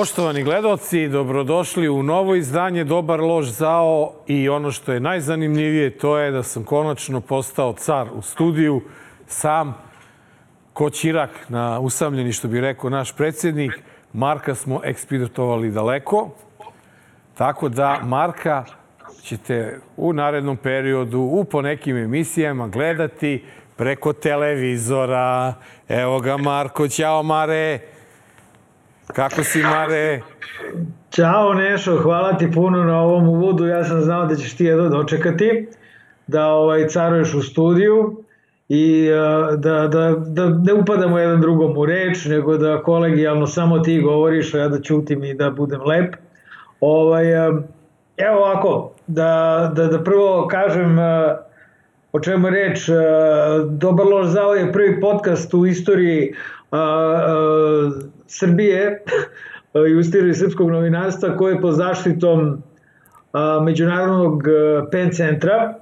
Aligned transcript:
Poštovani 0.00 0.42
gledalci, 0.42 1.08
dobrodošli 1.08 1.88
u 1.88 2.02
novo 2.02 2.34
izdanje 2.34 2.84
Dobar 2.84 3.20
lož 3.20 3.48
zao 3.48 4.12
i 4.26 4.48
ono 4.48 4.70
što 4.70 4.92
je 4.92 5.00
najzanimljivije 5.00 5.98
to 5.98 6.18
je 6.18 6.30
da 6.30 6.42
sam 6.42 6.64
konačno 6.64 7.20
postao 7.20 7.72
car 7.72 8.08
u 8.14 8.22
studiju, 8.22 8.80
sam 9.26 9.74
ko 10.72 10.90
čirak 10.90 11.30
na 11.48 11.80
usamljeni, 11.80 12.32
što 12.32 12.48
bi 12.48 12.60
rekao 12.60 12.90
naš 12.90 13.16
predsjednik. 13.16 13.72
Marka 14.12 14.54
smo 14.54 14.80
ekspeditovali 14.84 15.70
daleko, 15.70 16.30
tako 17.34 17.68
da 17.68 18.00
Marka 18.04 18.64
ćete 19.22 19.80
u 19.96 20.12
narednom 20.12 20.56
periodu 20.56 21.20
u 21.20 21.44
po 21.44 21.62
nekim 21.62 21.96
emisijama 21.96 22.68
gledati 22.68 23.44
preko 23.76 24.12
televizora. 24.12 25.54
Evo 25.88 26.20
ga 26.20 26.36
Marko, 26.36 26.88
ćao 26.88 27.22
Mare. 27.22 27.80
Kako 29.14 29.44
si, 29.44 29.62
Mare? 29.62 30.20
Ćao, 31.10 31.54
Nešo, 31.54 31.96
hvala 31.96 32.38
ti 32.38 32.50
puno 32.54 32.84
na 32.84 33.00
ovom 33.00 33.28
uvodu. 33.28 33.66
Ja 33.66 33.84
sam 33.84 34.00
znao 34.00 34.26
da 34.26 34.36
ćeš 34.36 34.56
ti 34.56 34.64
jedno 34.64 34.88
dočekati, 34.88 35.68
da 36.26 36.46
ovaj, 36.46 36.88
caruješ 36.88 37.34
u 37.34 37.42
studiju 37.42 38.24
i 38.68 39.08
da, 39.56 39.86
da, 39.86 40.14
da 40.16 40.48
ne 40.48 40.72
upadamo 40.72 41.18
jedan 41.18 41.40
drugom 41.40 41.78
u 41.78 41.86
reč, 41.86 42.24
nego 42.24 42.56
da 42.56 42.82
kolegijalno 42.82 43.46
samo 43.46 43.78
ti 43.78 44.00
govoriš, 44.00 44.54
a 44.54 44.58
ja 44.58 44.68
da 44.68 44.80
ćutim 44.80 45.24
i 45.24 45.34
da 45.34 45.50
budem 45.50 45.80
lep. 45.86 46.14
Ovaj, 46.80 47.32
evo 48.16 48.36
ovako, 48.36 48.92
da, 49.06 49.72
da, 49.74 49.86
da 49.86 50.04
prvo 50.04 50.48
kažem 50.50 50.96
o 52.12 52.20
čemu 52.20 52.46
je 52.46 52.50
reč. 52.50 52.88
Dobar 53.68 54.06
lož 54.06 54.26
zao 54.26 54.54
je 54.54 54.72
prvi 54.72 55.00
podcast 55.00 55.54
u 55.54 55.66
istoriji 55.66 56.34
Srbije 58.30 59.02
i 59.90 59.94
u 59.94 60.00
istoriji 60.00 60.34
srpskog 60.34 60.70
novinarstva 60.70 61.36
koji 61.36 61.54
je 61.54 61.60
pod 61.60 61.74
zaštitom 61.74 62.62
Međunarodnog 63.64 64.42
PEN 64.90 65.10
centra. 65.12 65.74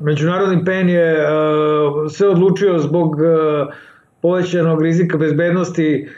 Međunarodni 0.00 0.64
PEN 0.64 0.88
je 0.88 1.26
a, 1.26 2.08
sve 2.08 2.28
odlučio 2.28 2.78
zbog 2.78 3.16
povećanog 4.22 4.82
rizika 4.82 5.18
bezbednosti 5.18 6.08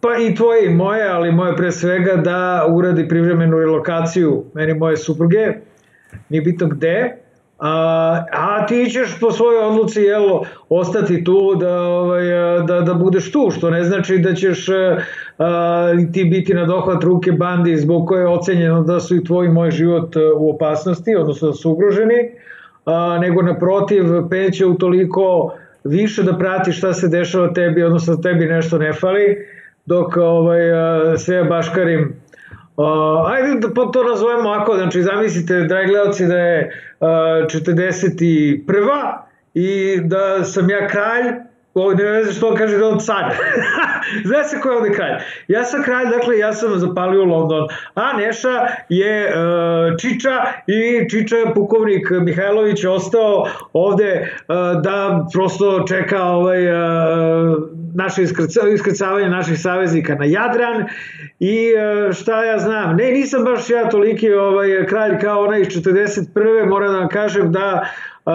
pa 0.00 0.16
i 0.28 0.34
tvoje 0.34 0.66
i 0.66 0.74
moje, 0.74 1.08
ali 1.08 1.32
moje 1.32 1.56
pre 1.56 1.72
svega 1.72 2.16
da 2.16 2.66
uradi 2.68 3.08
privremenu 3.08 3.58
relokaciju 3.58 4.44
meni 4.54 4.74
moje 4.74 4.96
supruge, 4.96 5.52
nije 6.28 6.42
bitno 6.42 6.68
gde, 6.68 7.23
A, 7.58 8.24
a 8.32 8.66
ti 8.66 8.90
ćeš 8.90 9.20
po 9.20 9.30
svojoj 9.30 9.64
odluci 9.64 10.00
jel, 10.00 10.40
ostati 10.68 11.24
tu 11.24 11.54
da, 11.54 11.82
ovaj, 11.82 12.24
da, 12.66 12.80
da 12.80 12.94
budeš 12.94 13.32
tu, 13.32 13.50
što 13.50 13.70
ne 13.70 13.84
znači 13.84 14.18
da 14.18 14.34
ćeš 14.34 14.66
a, 15.38 15.88
ti 16.12 16.24
biti 16.24 16.54
na 16.54 16.64
dohvat 16.64 17.04
ruke 17.04 17.32
bandi 17.32 17.76
zbog 17.76 18.08
koje 18.08 18.20
je 18.20 18.28
ocenjeno 18.28 18.82
da 18.82 19.00
su 19.00 19.16
i 19.16 19.24
tvoj 19.24 19.46
i 19.46 19.50
moj 19.50 19.70
život 19.70 20.16
u 20.36 20.50
opasnosti, 20.50 21.16
odnosno 21.16 21.48
da 21.48 21.54
su 21.54 21.70
ugroženi, 21.70 22.30
a, 22.84 23.18
nego 23.20 23.42
naprotiv 23.42 24.04
peće 24.30 24.64
toliko 24.78 25.54
više 25.84 26.22
da 26.22 26.38
prati 26.38 26.72
šta 26.72 26.92
se 26.92 27.08
dešava 27.08 27.52
tebi, 27.52 27.82
odnosno 27.82 28.16
da 28.16 28.22
tebi 28.22 28.46
nešto 28.46 28.78
ne 28.78 28.92
fali, 28.92 29.46
dok 29.86 30.16
ovaj, 30.16 30.60
sve 31.18 31.44
baškarim 31.44 32.23
Uh, 32.76 33.30
ajde 33.30 33.68
da 33.68 33.90
to 33.92 34.04
nazovemo 34.04 34.48
ovako, 34.48 34.76
znači 34.76 35.02
zamislite, 35.02 35.60
dragi 35.60 35.88
gledalci, 35.88 36.26
da 36.26 36.38
je 36.38 36.82
uh, 37.00 37.08
41. 37.08 39.12
i 39.54 40.00
da 40.00 40.44
sam 40.44 40.70
ja 40.70 40.88
kralj, 40.88 41.24
ovdje 41.74 42.10
ne 42.10 42.22
znam 42.22 42.34
što 42.34 42.48
on 42.48 42.56
kaže 42.56 42.78
da 42.78 42.88
on 42.88 42.98
car. 42.98 43.24
Zna 44.28 44.44
se 44.44 44.60
ko 44.60 44.70
je 44.70 44.76
ovde 44.76 44.92
kralj. 44.92 45.20
Ja 45.48 45.64
sam 45.64 45.82
kralj, 45.82 46.06
dakle 46.06 46.38
ja 46.38 46.52
sam 46.52 46.78
zapalio 46.78 47.24
London, 47.24 47.68
a 47.94 48.12
Neša 48.12 48.66
je 48.88 49.26
uh, 49.26 49.32
Čiča 49.98 50.42
i 50.66 51.08
Čiča 51.10 51.36
je 51.36 51.54
pukovnik 51.54 52.10
Mihajlović 52.10 52.84
ostao 52.84 53.46
ovde 53.72 54.20
uh, 54.20 54.26
da 54.82 55.26
prosto 55.32 55.84
čeka 55.88 56.24
ovaj 56.24 56.68
uh, 56.68 56.74
naše 57.94 58.22
iskrcavanje 58.74 59.28
naših 59.28 59.60
saveznika 59.60 60.14
na 60.14 60.24
Jadran 60.24 60.84
i 61.40 61.72
e, 61.76 62.12
šta 62.12 62.44
ja 62.44 62.58
znam, 62.58 62.96
ne 62.96 63.10
nisam 63.10 63.44
baš 63.44 63.70
ja 63.70 63.88
toliki 63.88 64.32
ovaj, 64.32 64.86
kralj 64.86 65.18
kao 65.20 65.42
onaj 65.42 65.60
iz 65.60 65.66
41. 65.66 66.68
moram 66.68 66.92
da 66.92 66.98
vam 66.98 67.08
kažem 67.08 67.52
da 67.52 67.88
Uh, 68.26 68.32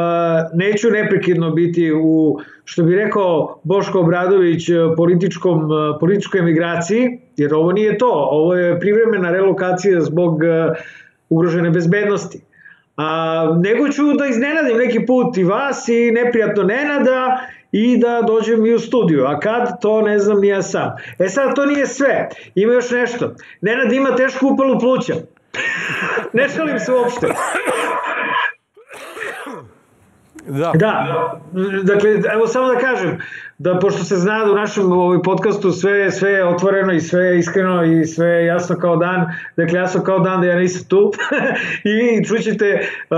neću 0.53 0.91
neprekidno 0.91 1.51
biti 1.51 1.91
u, 2.01 2.39
što 2.65 2.83
bi 2.83 2.95
rekao 2.95 3.59
Boško 3.63 3.99
Obradović, 3.99 4.67
političkom, 4.97 5.69
političkoj 5.99 6.39
emigraciji, 6.39 7.19
jer 7.37 7.53
ovo 7.53 7.71
nije 7.71 7.97
to, 7.97 8.27
ovo 8.31 8.55
je 8.55 8.79
privremena 8.79 9.31
relokacija 9.31 10.01
zbog 10.01 10.41
ugrožene 11.29 11.69
bezbednosti. 11.69 12.41
A, 12.97 13.57
nego 13.59 13.89
ću 13.89 14.13
da 14.13 14.25
iznenadim 14.27 14.77
neki 14.77 15.05
put 15.05 15.37
i 15.37 15.43
vas 15.43 15.87
i 15.87 16.11
neprijatno 16.11 16.63
Nenada 16.63 17.39
i 17.71 17.97
da 17.97 18.21
dođem 18.21 18.65
i 18.65 18.73
u 18.73 18.79
studiju. 18.79 19.25
A 19.25 19.39
kad, 19.39 19.81
to 19.81 20.01
ne 20.01 20.19
znam 20.19 20.41
ni 20.41 20.47
ja 20.47 20.61
sam. 20.61 20.91
E 21.19 21.29
sad, 21.29 21.55
to 21.55 21.65
nije 21.65 21.87
sve. 21.87 22.29
Ima 22.55 22.73
još 22.73 22.91
nešto. 22.91 23.35
Nenad 23.61 23.93
ima 23.93 24.15
tešku 24.15 24.47
upalu 24.47 24.79
pluća. 24.79 25.13
ne 26.33 26.49
šalim 26.49 26.79
se 26.79 26.93
uopšte. 26.93 27.27
Da. 30.47 30.71
Da, 30.75 31.41
dakle, 31.83 32.09
evo 32.33 32.47
samo 32.47 32.67
da 32.67 32.79
kažem, 32.79 33.17
da 33.57 33.79
pošto 33.79 34.03
se 34.03 34.15
zna 34.15 34.45
da 34.45 34.51
u 34.51 34.55
našem 34.55 34.91
ovaj 34.91 35.19
podcastu 35.23 35.71
sve, 35.71 36.11
sve 36.11 36.31
je 36.31 36.45
otvoreno 36.47 36.93
i 36.93 37.01
sve 37.01 37.25
je 37.25 37.39
iskreno 37.39 37.83
i 37.83 38.05
sve 38.05 38.27
je 38.27 38.45
jasno 38.45 38.75
kao 38.75 38.95
dan, 38.95 39.25
dakle 39.57 39.79
jasno 39.79 40.03
kao 40.03 40.19
dan 40.19 40.41
da 40.41 40.47
ja 40.47 40.55
nisam 40.55 40.87
tu 40.87 41.11
i 42.19 42.25
čućete 42.25 42.79
uh, 43.09 43.17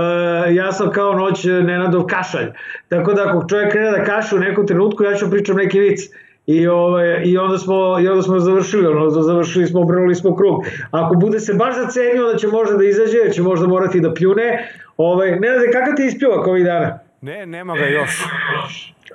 jasno 0.54 0.90
kao 0.90 1.12
noć 1.12 1.44
Nenadov 1.44 2.06
kašalj. 2.06 2.46
Tako 2.88 3.12
da 3.12 3.28
ako 3.28 3.46
čovjek 3.48 3.72
krene 3.72 3.90
da 3.90 4.04
kaše 4.04 4.36
u 4.36 4.38
nekom 4.38 4.66
trenutku, 4.66 5.04
ja 5.04 5.14
ću 5.14 5.30
pričam 5.30 5.56
neki 5.56 5.80
vic. 5.80 6.00
I, 6.46 6.68
ovaj, 6.68 7.22
i, 7.24 7.38
onda 7.38 7.58
smo, 7.58 8.00
I 8.00 8.08
onda 8.08 8.22
smo 8.22 8.40
završili, 8.40 8.86
ono, 8.86 9.10
završili 9.10 9.66
smo, 9.66 9.80
obrnuli 9.80 10.14
smo 10.14 10.36
krug. 10.36 10.64
Ako 10.90 11.14
bude 11.14 11.40
se 11.40 11.54
baš 11.54 11.76
zacenio, 11.76 12.26
onda 12.26 12.38
će 12.38 12.48
možda 12.48 12.76
da 12.76 12.84
izađe, 12.84 13.32
će 13.32 13.42
možda 13.42 13.66
morati 13.66 14.00
da 14.00 14.14
pljune. 14.14 14.68
Ovaj, 14.96 15.30
ne 15.30 15.58
znam, 15.58 15.72
kakav 15.72 15.94
ti 15.96 16.06
ispljuvak 16.06 16.46
ovih 16.46 16.64
dana? 16.64 16.98
Ne, 17.22 17.46
nema 17.46 17.76
ga 17.76 17.84
još. 17.84 18.24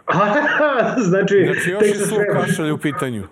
znači, 1.10 1.50
znači 1.54 1.70
još 1.70 1.82
je 1.82 1.96
slov 1.96 2.22
kašalj 2.34 2.72
u 2.72 2.78
pitanju. 2.78 3.24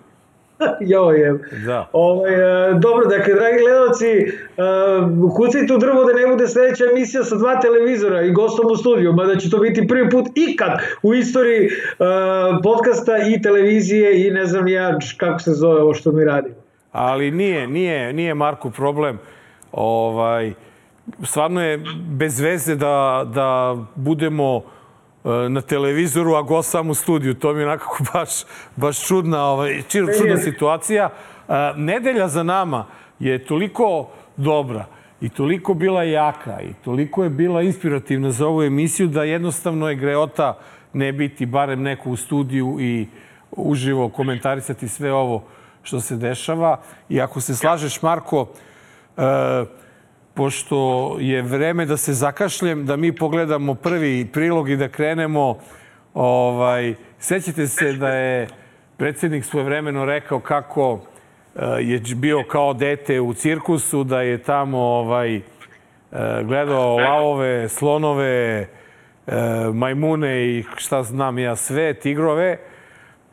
jo 0.92 1.10
je. 1.10 1.38
Da. 1.66 1.88
Ovaj, 1.92 2.34
e, 2.34 2.74
dobro, 2.74 3.06
dakle, 3.06 3.34
dragi 3.34 3.58
gledalci, 3.58 4.32
uh, 4.56 5.36
kucajte 5.36 5.74
u 5.74 5.78
drvo 5.78 6.04
da 6.04 6.12
ne 6.12 6.26
bude 6.26 6.48
sledeća 6.48 6.84
emisija 6.92 7.24
sa 7.24 7.36
dva 7.36 7.60
televizora 7.60 8.22
i 8.22 8.32
gostom 8.32 8.66
u 8.72 8.76
studiju, 8.76 9.12
mada 9.12 9.36
će 9.36 9.50
to 9.50 9.58
biti 9.58 9.88
prvi 9.88 10.10
put 10.10 10.26
ikad 10.34 10.80
u 11.02 11.14
istoriji 11.14 11.66
uh, 11.66 12.06
podcasta 12.62 13.18
i 13.18 13.42
televizije 13.42 14.26
i 14.26 14.30
ne 14.30 14.46
znam 14.46 14.68
ja 14.68 14.98
kako 15.16 15.38
se 15.38 15.52
zove 15.52 15.82
ovo 15.82 15.94
što 15.94 16.12
mi 16.12 16.24
radimo. 16.24 16.54
Ali 16.92 17.30
nije, 17.30 17.66
nije, 17.66 18.12
nije 18.12 18.34
Marku 18.34 18.70
problem. 18.70 19.18
Ovaj, 19.72 20.52
stvarno 21.22 21.62
je 21.62 21.78
bez 22.08 22.40
veze 22.40 22.76
da, 22.76 23.26
da 23.34 23.76
budemo 23.94 24.56
e, 24.56 25.48
na 25.48 25.60
televizoru, 25.60 26.34
a 26.34 26.42
go 26.42 26.62
sam 26.62 26.90
u 26.90 26.94
studiju. 26.94 27.34
To 27.34 27.52
mi 27.52 27.60
je 27.60 27.66
onako 27.66 27.98
baš, 28.12 28.30
baš 28.76 29.06
čudna, 29.06 29.44
ovaj, 29.44 29.82
čudna 29.88 30.36
situacija. 30.36 31.10
E, 31.48 31.52
nedelja 31.76 32.28
za 32.28 32.42
nama 32.42 32.86
je 33.18 33.44
toliko 33.44 34.08
dobra 34.36 34.84
i 35.20 35.28
toliko 35.28 35.74
bila 35.74 36.02
jaka 36.02 36.60
i 36.60 36.72
toliko 36.84 37.24
je 37.24 37.30
bila 37.30 37.62
inspirativna 37.62 38.30
za 38.30 38.46
ovu 38.46 38.62
emisiju 38.62 39.08
da 39.08 39.24
jednostavno 39.24 39.88
je 39.88 39.94
greota 39.94 40.58
ne 40.92 41.12
biti 41.12 41.46
barem 41.46 41.82
neko 41.82 42.10
u 42.10 42.16
studiju 42.16 42.76
i 42.80 43.06
uživo 43.50 44.08
komentarisati 44.08 44.88
sve 44.88 45.12
ovo 45.12 45.44
što 45.82 46.00
se 46.00 46.16
dešava. 46.16 46.80
I 47.08 47.20
ako 47.20 47.40
se 47.40 47.54
slažeš, 47.54 48.02
Marko, 48.02 48.40
uh, 48.40 49.24
pošto 50.36 51.16
je 51.20 51.42
vreme 51.42 51.86
da 51.86 51.96
se 51.96 52.12
zakašljem, 52.12 52.86
da 52.86 52.96
mi 52.96 53.12
pogledamo 53.12 53.74
prvi 53.74 54.28
prilog 54.32 54.70
i 54.70 54.76
da 54.76 54.88
krenemo. 54.88 55.58
Ovaj, 56.14 56.94
sećate 57.18 57.66
se 57.66 57.92
da 57.92 58.08
je 58.08 58.48
predsednik 58.96 59.44
svojevremeno 59.44 60.04
rekao 60.04 60.40
kako 60.40 61.00
eh, 61.54 61.60
je 61.80 62.00
bio 62.16 62.44
kao 62.48 62.74
dete 62.74 63.20
u 63.20 63.34
cirkusu, 63.34 64.04
da 64.04 64.22
je 64.22 64.38
tamo 64.38 64.78
ovaj, 64.78 65.36
eh, 65.36 65.42
gledao 66.42 66.96
lavove, 66.96 67.68
slonove, 67.68 68.68
eh, 69.26 69.34
majmune 69.72 70.46
i 70.46 70.64
šta 70.76 71.02
znam 71.02 71.38
ja 71.38 71.56
sve, 71.56 71.94
tigrove. 71.94 72.58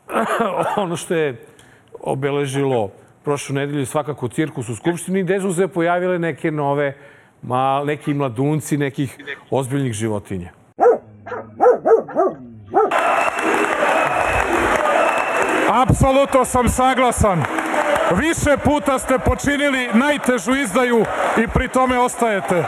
ono 0.77 0.95
što 0.95 1.15
je 1.15 1.45
obeležilo 1.99 3.02
prošlu 3.23 3.55
nedelju 3.55 3.85
svakako 3.85 4.27
cirkus 4.27 4.69
u 4.69 4.75
Skupštini, 4.75 5.23
gde 5.23 5.39
su 5.39 5.53
se 5.53 5.67
pojavile 5.67 6.19
neke 6.19 6.51
nove, 6.51 6.93
ma, 7.41 7.83
neki 7.85 8.13
mladunci 8.13 8.77
nekih 8.77 9.17
ozbiljnih 9.49 9.93
životinja. 9.93 10.49
Apsolutno 15.71 16.45
sam 16.45 16.69
saglasan. 16.69 17.43
Više 18.11 18.57
puta 18.63 18.99
ste 18.99 19.19
počinili 19.19 19.89
najtežu 19.93 20.55
izdaju 20.55 21.05
i 21.43 21.47
pri 21.47 21.67
tome 21.67 21.99
ostajete. 21.99 22.63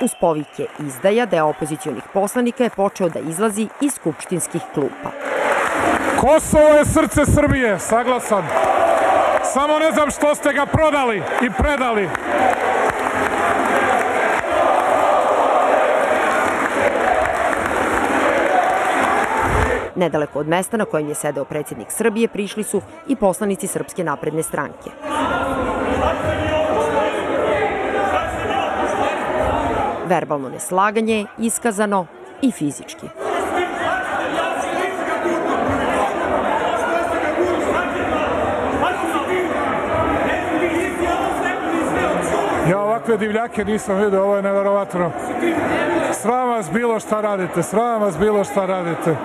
Uz 0.00 0.10
povike 0.20 0.66
izdaja 0.86 1.26
deo 1.26 1.46
opozicijonih 1.46 2.02
poslanika 2.14 2.64
je 2.64 2.70
počeo 2.70 3.08
da 3.08 3.18
izlazi 3.18 3.68
iz 3.80 3.92
skupštinskih 3.92 4.62
klupa. 4.74 5.10
Kosovo 6.20 6.68
je 6.68 6.84
srce 6.84 7.26
Srbije, 7.26 7.78
saglasan. 7.78 8.44
Samo 9.44 9.78
ne 9.78 9.92
znam 9.92 10.10
što 10.10 10.34
ste 10.34 10.52
ga 10.52 10.66
prodali 10.66 11.22
i 11.42 11.50
predali. 11.50 12.08
Nedaleko 19.96 20.38
od 20.38 20.48
mesta 20.48 20.76
na 20.76 20.84
kojem 20.84 21.08
je 21.08 21.14
sedeo 21.14 21.44
predsjednik 21.44 21.90
Srbije 21.90 22.28
prišli 22.28 22.62
su 22.62 22.82
i 23.08 23.16
poslanici 23.16 23.66
Srpske 23.66 24.04
napredne 24.04 24.42
stranke. 24.42 24.90
Verbalno 30.06 30.48
neslaganje 30.48 31.26
iskazano 31.38 32.06
i 32.42 32.52
fizički. 32.52 33.27
Ovakve 43.08 43.26
divljake 43.26 43.64
nisam 43.64 43.96
vidio, 43.96 44.22
ovo 44.22 44.36
je 44.36 44.42
neverovatno. 44.42 45.10
Sram 46.12 46.48
vas 46.48 46.70
bilo 46.72 47.00
šta 47.00 47.20
radite, 47.20 47.62
sram 47.62 48.02
vas 48.02 48.18
bilo 48.18 48.44
šta 48.44 48.66
radite. 48.66 49.16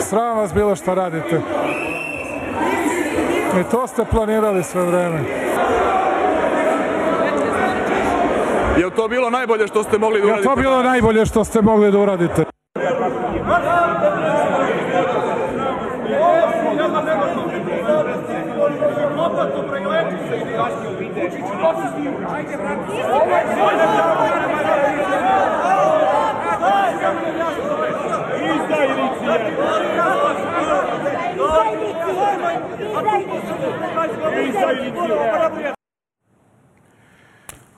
Sram 0.00 0.38
vas 0.38 0.54
bilo 0.54 0.76
šta 0.76 0.94
radite. 0.94 1.40
I 3.60 3.70
to 3.70 3.86
ste 3.86 4.04
planirali 4.04 4.62
sve 4.62 4.82
vreme. 4.82 5.20
Je 8.76 8.90
to 8.90 9.08
bilo 9.08 9.30
najbolje 9.30 9.66
što 9.66 9.82
ste 9.82 9.98
mogli 9.98 10.20
da 10.20 10.26
Je 10.26 10.32
uradite? 10.32 10.48
to 10.48 10.56
bilo 10.56 10.82
najbolje 10.82 11.26
što 11.26 11.44
ste 11.44 11.62
mogli 11.62 11.92
da 11.92 11.98
uradite? 11.98 12.44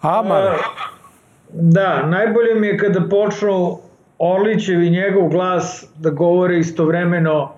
Aman. 0.02 0.42
Da, 1.52 2.06
najbolje 2.06 2.54
mi 2.54 2.66
je 2.66 2.78
kada 2.78 3.00
počnu 3.08 3.78
Orlićev 4.18 4.82
i 4.82 4.90
njegov 4.90 5.28
glas 5.28 5.84
da 5.96 6.10
govore 6.10 6.58
istovremeno 6.58 7.52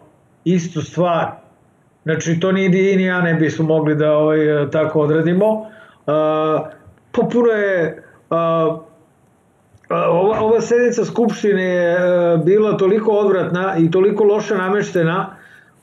istu 0.45 0.83
stvar. 0.83 1.42
Znači, 2.03 2.41
to 2.41 2.53
ni 2.53 2.73
ti 2.73 2.97
ni 2.97 3.05
ja 3.05 3.21
ne 3.21 3.35
bismo 3.35 3.67
mogli 3.67 3.95
da 3.95 4.13
ovaj, 4.13 4.71
tako 4.71 5.01
odradimo. 5.01 5.53
Uh, 5.53 5.67
pa 7.13 7.23
puno 7.33 7.49
je... 7.49 8.03
Uh, 8.31 8.83
ova, 9.91 10.41
ova 10.41 10.61
sednica 10.61 11.05
Skupštine 11.05 11.63
je 11.63 11.99
bila 12.45 12.77
toliko 12.77 13.11
odvratna 13.11 13.77
i 13.79 13.91
toliko 13.91 14.25
loše 14.25 14.55
nameštena. 14.55 15.37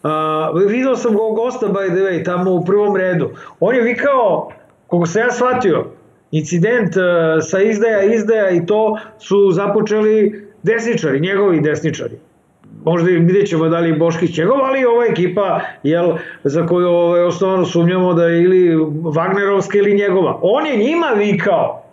Uh, 0.03 0.69
video 0.69 0.95
sam 0.95 1.13
go 1.13 1.31
gosta, 1.31 1.67
by 1.67 1.87
the 1.87 2.01
way, 2.01 2.25
tamo 2.25 2.51
u 2.51 2.65
prvom 2.65 2.95
redu. 2.95 3.29
On 3.59 3.75
je 3.75 3.81
vikao, 3.81 4.51
kogo 4.87 5.05
se 5.05 5.19
ja 5.19 5.31
shvatio, 5.31 5.85
incident 6.31 6.93
sa 7.41 7.59
izdaja, 7.59 8.03
izdaja 8.03 8.49
i 8.49 8.65
to 8.65 8.99
su 9.19 9.51
započeli 9.51 10.45
desničari, 10.63 11.19
njegovi 11.19 11.61
desničari. 11.61 12.19
Možda 12.85 13.09
vidjet 13.09 13.49
ćemo 13.49 13.69
da 13.69 13.79
li 13.79 13.93
Boškić 13.93 14.37
njegov, 14.37 14.57
ali 14.63 14.85
ova 14.85 15.05
ekipa 15.05 15.59
jel, 15.83 16.13
za 16.43 16.65
koju 16.65 16.87
ovaj, 16.87 17.21
osnovno 17.21 17.65
sumnjamo 17.65 18.13
da 18.13 18.25
je 18.25 18.43
ili 18.43 18.75
Wagnerovska 19.03 19.77
ili 19.77 19.93
njegova. 19.93 20.39
On 20.41 20.65
je 20.67 20.77
njima 20.77 21.07
vikao 21.17 21.89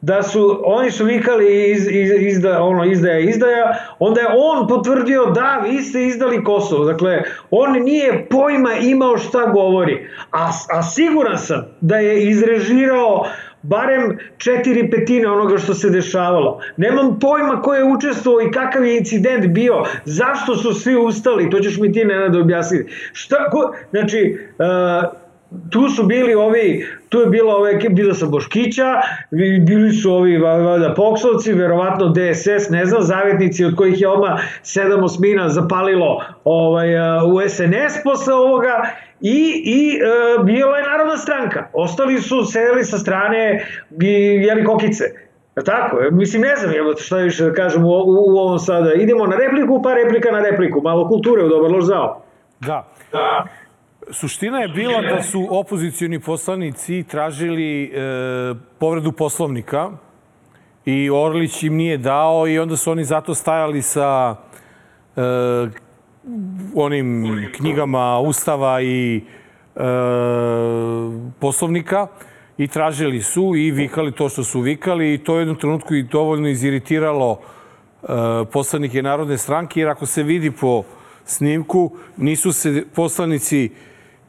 da 0.00 0.22
su, 0.22 0.62
oni 0.64 0.90
su 0.90 1.04
vikali 1.04 1.70
iz, 1.70 1.86
iz, 1.90 2.10
izda, 2.20 2.62
ono, 2.62 2.84
izdaja, 2.84 3.18
izdaja, 3.18 3.74
onda 3.98 4.20
je 4.20 4.26
on 4.38 4.68
potvrdio 4.68 5.26
da, 5.26 5.62
vi 5.64 5.82
ste 5.82 6.02
izdali 6.02 6.44
Kosovo. 6.44 6.84
Dakle, 6.84 7.22
on 7.50 7.72
nije 7.82 8.26
pojma 8.30 8.72
imao 8.74 9.18
šta 9.18 9.46
govori. 9.46 10.08
A, 10.30 10.50
a 10.70 10.82
siguran 10.82 11.38
sam 11.38 11.64
da 11.80 11.96
je 11.96 12.28
izrežirao 12.28 13.26
barem 13.68 14.18
četiri 14.38 14.90
petine 14.90 15.30
onoga 15.30 15.58
što 15.58 15.74
se 15.74 15.90
dešavalo. 15.90 16.60
Nemam 16.76 17.18
pojma 17.20 17.62
ko 17.62 17.74
je 17.74 17.84
učestvovao 17.84 18.40
i 18.40 18.50
kakav 18.50 18.84
je 18.84 18.98
incident 18.98 19.46
bio, 19.46 19.84
zašto 20.04 20.56
su 20.56 20.72
svi 20.72 20.96
ustali, 20.96 21.50
to 21.50 21.60
ćeš 21.60 21.78
mi 21.78 21.92
ti 21.92 22.04
Nenad 22.04 22.36
objasniti. 22.36 22.92
Šta, 23.12 23.50
ko, 23.50 23.74
znači, 23.90 24.38
uh, 24.58 25.26
tu 25.70 25.88
su 25.88 26.02
bili 26.02 26.34
ovi, 26.34 26.86
tu 27.08 27.20
je 27.20 27.26
bila 27.26 27.70
ekipa, 27.70 27.94
bila 27.94 28.14
sam 28.14 28.30
Boškića, 28.30 29.00
bili 29.66 29.92
su 29.92 30.12
ovi 30.12 30.38
valjda 30.38 30.94
Poksovci, 30.94 31.52
verovatno 31.52 32.08
DSS, 32.08 32.70
ne 32.70 32.86
znam, 32.86 33.02
zavetnici 33.02 33.64
od 33.64 33.76
kojih 33.76 34.00
je 34.00 34.08
odmah 34.08 34.40
sedam 34.62 35.04
osmina 35.04 35.48
zapalilo 35.48 36.22
ovaj, 36.44 36.88
u 37.26 37.48
SNS 37.48 38.02
posle 38.04 38.34
ovoga 38.34 38.90
i, 39.20 39.62
i 39.64 39.96
e, 39.96 40.44
bila 40.44 40.78
je 40.78 40.84
Narodna 40.84 41.16
stranka. 41.16 41.68
Ostali 41.72 42.20
su 42.20 42.44
sedeli 42.44 42.84
sa 42.84 42.98
strane 42.98 43.66
i 44.00 44.12
jeli 44.46 44.64
kokice. 44.64 45.04
Ja 45.56 45.62
tako? 45.62 45.96
Mislim, 46.10 46.42
ne 46.42 46.56
znam 46.56 46.74
evo 46.74 46.96
šta 46.96 47.16
više 47.16 47.44
da 47.44 47.52
kažem 47.52 47.84
u, 47.84 47.88
u, 47.88 48.34
u 48.34 48.38
ovom 48.38 48.58
sada. 48.58 48.92
Idemo 48.92 49.26
na 49.26 49.36
repliku, 49.36 49.82
pa 49.82 49.94
replika 49.94 50.30
na 50.30 50.40
repliku. 50.40 50.80
Malo 50.80 51.08
kulture 51.08 51.44
u 51.44 51.48
dobar 51.48 51.70
loš 51.70 51.84
zao. 51.84 52.22
Da. 52.60 52.88
da. 53.12 53.46
Suština 54.10 54.58
je 54.58 54.68
bila 54.68 55.00
da 55.00 55.22
su 55.22 55.46
opozicioni 55.50 56.20
poslanici 56.20 57.04
tražili 57.08 57.84
e, 57.84 57.88
povredu 58.78 59.12
poslovnika 59.12 59.90
i 60.84 61.10
Orlić 61.10 61.62
im 61.62 61.76
nije 61.76 61.98
dao 61.98 62.48
i 62.48 62.58
onda 62.58 62.76
su 62.76 62.90
oni 62.90 63.04
zato 63.04 63.34
stajali 63.34 63.82
sa 63.82 64.36
e, 65.16 65.20
onim 66.74 67.24
knjigama 67.56 68.18
Ustava 68.18 68.82
i 68.82 69.20
e, 69.76 69.80
poslovnika 71.38 72.06
i 72.58 72.68
tražili 72.68 73.22
su 73.22 73.56
i 73.56 73.70
vikali 73.70 74.12
to 74.12 74.28
što 74.28 74.44
su 74.44 74.60
vikali 74.60 75.14
i 75.14 75.18
to 75.18 75.32
je 75.32 75.36
u 75.36 75.40
jednom 75.40 75.56
trenutku 75.56 75.94
i 75.94 76.02
dovoljno 76.02 76.48
iziritiralo 76.48 77.40
e, 78.02 78.06
poslanike 78.52 79.02
Narodne 79.02 79.38
stranke 79.38 79.80
jer 79.80 79.88
ako 79.88 80.06
se 80.06 80.22
vidi 80.22 80.50
po 80.50 80.82
snimku 81.24 81.90
nisu 82.16 82.52
se 82.52 82.84
poslanici 82.94 83.70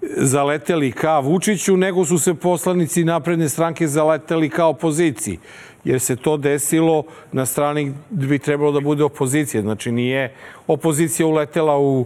zaleteli 0.02 0.92
ka 0.92 1.20
Vučiću, 1.20 1.78
nego 1.78 2.06
su 2.06 2.20
se 2.20 2.34
poslanici 2.34 3.04
napredne 3.04 3.50
stranke 3.50 3.88
zaleteli 3.88 4.50
ka 4.50 4.66
opoziciji. 4.66 5.40
Jer 5.88 6.00
se 6.00 6.16
to 6.16 6.38
desilo 6.38 7.04
na 7.32 7.46
strani 7.46 7.94
gde 8.10 8.28
bi 8.28 8.40
trebalo 8.40 8.72
da 8.72 8.80
bude 8.80 9.04
opozicija. 9.04 9.62
Znači 9.62 9.92
nije 9.92 10.34
opozicija 10.68 11.28
uletela 11.28 11.78
u 11.80 12.06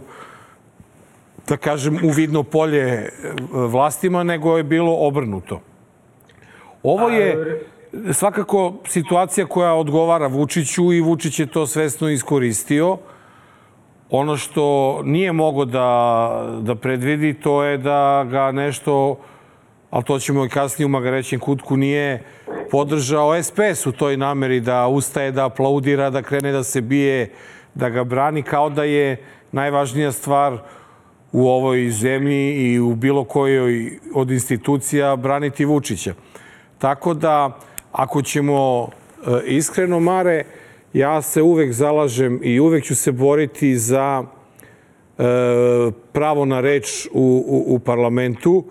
da 1.48 1.56
kažem, 1.56 1.98
u 2.04 2.10
vidno 2.10 2.42
polje 2.42 3.08
vlastima, 3.50 4.22
nego 4.22 4.56
je 4.56 4.62
bilo 4.62 4.94
obrnuto. 4.94 5.60
Ovo 6.82 7.08
je 7.08 7.60
svakako 8.12 8.74
situacija 8.86 9.46
koja 9.46 9.74
odgovara 9.74 10.26
Vučiću 10.26 10.92
i 10.92 11.00
Vučić 11.00 11.40
je 11.40 11.46
to 11.46 11.66
svesno 11.66 12.08
iskoristio. 12.08 12.98
Ono 14.10 14.36
što 14.36 15.00
nije 15.04 15.32
mogo 15.32 15.64
da, 15.64 16.58
da 16.60 16.74
predvidi, 16.74 17.34
to 17.34 17.64
je 17.64 17.78
da 17.78 18.26
ga 18.30 18.52
nešto, 18.52 19.18
ali 19.92 20.04
to 20.04 20.18
ćemo 20.18 20.44
i 20.44 20.48
kasnije 20.48 20.86
u 20.86 20.88
Magarećem 20.88 21.40
kutku, 21.40 21.76
nije 21.76 22.22
podržao 22.70 23.42
SPS 23.42 23.86
u 23.86 23.92
toj 23.92 24.16
nameri 24.16 24.60
da 24.60 24.86
ustaje, 24.86 25.32
da 25.32 25.46
aplaudira, 25.46 26.10
da 26.10 26.22
krene 26.22 26.52
da 26.52 26.62
se 26.64 26.80
bije, 26.80 27.30
da 27.74 27.88
ga 27.88 28.04
brani, 28.04 28.42
kao 28.42 28.70
da 28.70 28.84
je 28.84 29.16
najvažnija 29.52 30.12
stvar 30.12 30.58
u 31.32 31.48
ovoj 31.48 31.90
zemlji 31.90 32.52
i 32.52 32.80
u 32.80 32.94
bilo 32.94 33.24
kojoj 33.24 33.98
od 34.14 34.30
institucija 34.30 35.16
braniti 35.16 35.64
Vučića. 35.64 36.14
Tako 36.78 37.14
da, 37.14 37.58
ako 37.92 38.22
ćemo 38.22 38.88
iskreno, 39.46 40.00
Mare, 40.00 40.44
ja 40.92 41.22
se 41.22 41.42
uvek 41.42 41.72
zalažem 41.72 42.40
i 42.42 42.60
uvek 42.60 42.84
ću 42.84 42.96
se 42.96 43.12
boriti 43.12 43.76
za 43.76 44.24
e, 45.18 45.22
pravo 46.12 46.44
na 46.44 46.60
reč 46.60 47.06
u, 47.12 47.44
u, 47.46 47.74
u 47.74 47.78
parlamentu 47.78 48.64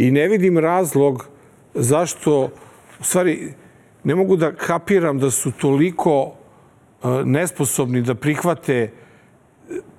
i 0.00 0.10
ne 0.10 0.28
vidim 0.28 0.58
razlog 0.58 1.28
zašto, 1.74 2.50
u 3.00 3.04
stvari, 3.04 3.52
ne 4.04 4.14
mogu 4.14 4.36
da 4.36 4.52
kapiram 4.52 5.18
da 5.18 5.30
su 5.30 5.52
toliko 5.52 6.32
e, 6.32 7.08
nesposobni 7.24 8.02
da 8.02 8.14
prihvate 8.14 8.90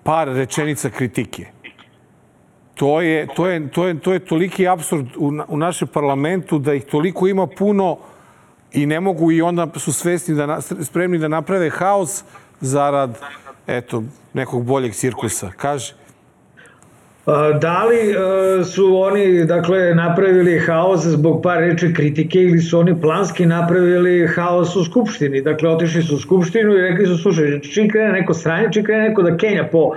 par 0.04 0.28
rečenica 0.28 0.90
kritike. 0.90 1.46
To 2.76 3.02
je, 3.02 3.28
to 3.36 3.48
je, 3.48 3.70
to 3.70 3.88
je, 3.88 4.00
to 4.00 4.14
je 4.14 4.20
toliki 4.20 4.68
absurd 4.68 5.06
u, 5.18 5.32
u 5.48 5.58
našem 5.58 5.88
parlamentu 5.88 6.60
da 6.60 6.74
ih 6.74 6.84
toliko 6.84 7.28
ima 7.28 7.48
puno 7.48 7.98
i 8.72 8.86
ne 8.86 9.00
mogu 9.00 9.32
i 9.32 9.42
onda 9.42 9.68
su 9.76 9.94
svesni 9.94 10.36
da 10.36 10.46
na, 10.46 10.62
spremni 10.62 11.18
da 11.18 11.28
naprave 11.28 11.70
haos 11.70 12.24
zarad 12.62 13.20
eto 13.68 14.04
nekog 14.34 14.66
boljeg 14.66 14.94
cirkusa. 14.94 15.52
Kaže. 15.58 16.01
Da 17.60 17.84
li 17.84 18.00
e, 18.10 18.64
su 18.64 18.98
oni 18.98 19.46
dakle 19.46 19.96
napravili 19.96 20.60
haos 20.60 21.06
zbog 21.06 21.42
par 21.44 21.60
reči 21.60 21.94
kritike 21.94 22.40
ili 22.40 22.60
su 22.60 22.80
oni 22.80 23.02
planski 23.02 23.46
napravili 23.46 24.28
haos 24.28 24.76
u 24.76 24.84
skupštini? 24.86 25.42
Dakle, 25.42 25.70
otišli 25.70 26.02
su 26.02 26.16
u 26.16 26.20
skupštinu 26.20 26.74
i 26.74 26.82
rekli 26.82 27.06
su, 27.06 27.18
slušaj, 27.18 27.60
čim 27.60 27.90
krene 27.90 28.12
neko 28.12 28.34
sranje, 28.34 28.68
čim 28.72 28.86
krene 28.86 29.10
neko 29.10 29.22
da 29.22 29.38
kenja 29.38 29.68
po, 29.72 29.92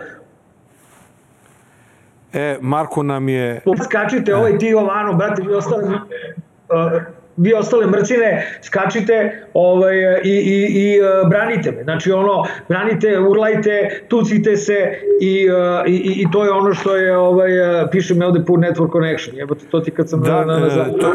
E, 2.34 2.58
Marko 2.60 3.02
nam 3.02 3.28
je... 3.28 3.60
skačite, 3.84 4.34
ovaj 4.34 4.58
ti 4.58 4.74
ovano, 4.74 5.12
brate, 5.12 5.42
vi 5.42 5.54
ostale, 5.54 5.82
uh, 5.84 7.02
vi 7.36 7.54
ostale 7.54 7.86
mrcine, 7.86 8.58
skačite 8.62 9.46
ovaj, 9.54 9.96
i, 10.24 10.30
i, 10.30 10.66
i 10.82 11.00
uh, 11.00 11.28
branite 11.28 11.72
me. 11.72 11.82
Znači 11.82 12.12
ono, 12.12 12.44
branite, 12.68 13.18
urlajte, 13.18 14.04
tucite 14.08 14.56
se 14.56 14.98
i, 15.20 15.48
uh, 15.50 15.56
i, 15.86 16.22
i 16.22 16.26
to 16.32 16.44
je 16.44 16.50
ono 16.50 16.74
što 16.74 16.96
je, 16.96 17.16
ovaj, 17.16 17.60
uh, 17.60 17.88
piše 17.90 18.14
me 18.14 18.26
ovde 18.26 18.44
Poor 18.46 18.58
Network 18.58 18.92
Connection. 18.92 19.36
Jebote, 19.36 19.64
to 19.70 19.80
ti 19.80 19.90
kad 19.90 20.10
sam 20.10 20.22
Da, 20.22 20.44
na, 20.44 20.58
na, 20.58 20.58
na, 20.58 20.66
e, 20.66 20.98
to, 21.00 21.14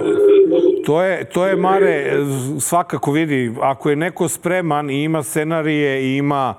to, 0.85 1.03
je, 1.03 1.23
to 1.23 1.45
je, 1.45 1.55
Mare, 1.55 1.91
e, 1.91 2.11
svakako 2.59 3.11
vidi, 3.11 3.53
ako 3.61 3.89
je 3.89 3.95
neko 3.95 4.27
spreman 4.27 4.89
i 4.89 5.03
ima 5.03 5.23
scenarije 5.23 6.03
i 6.03 6.17
ima 6.17 6.53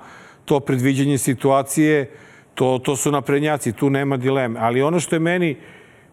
to 0.45 0.59
predviđanje 0.59 1.17
situacije, 1.17 2.09
to, 2.53 2.79
to 2.83 2.95
su 2.95 3.11
naprednjaci, 3.11 3.71
tu 3.71 3.89
nema 3.89 4.17
dileme. 4.17 4.59
Ali 4.59 4.81
ono 4.81 4.99
što 4.99 5.15
je 5.15 5.19
meni 5.19 5.57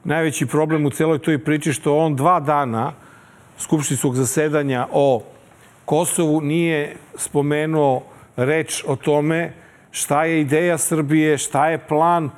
najveći 0.04 0.46
problem 0.46 0.86
u 0.86 0.90
celoj 0.90 1.18
toj 1.18 1.38
priči, 1.38 1.72
što 1.72 1.96
on 1.96 2.16
dva 2.16 2.40
dana 2.40 2.92
skupštinskog 3.58 4.14
zasedanja 4.14 4.86
o 4.92 5.22
Kosovu 5.84 6.40
nije 6.40 6.96
spomenuo 7.16 8.02
reč 8.36 8.84
o 8.86 8.96
tome 8.96 9.52
šta 9.90 10.24
je 10.24 10.40
ideja 10.40 10.78
Srbije, 10.78 11.38
šta 11.38 11.68
je 11.68 11.78
plan 11.78 12.30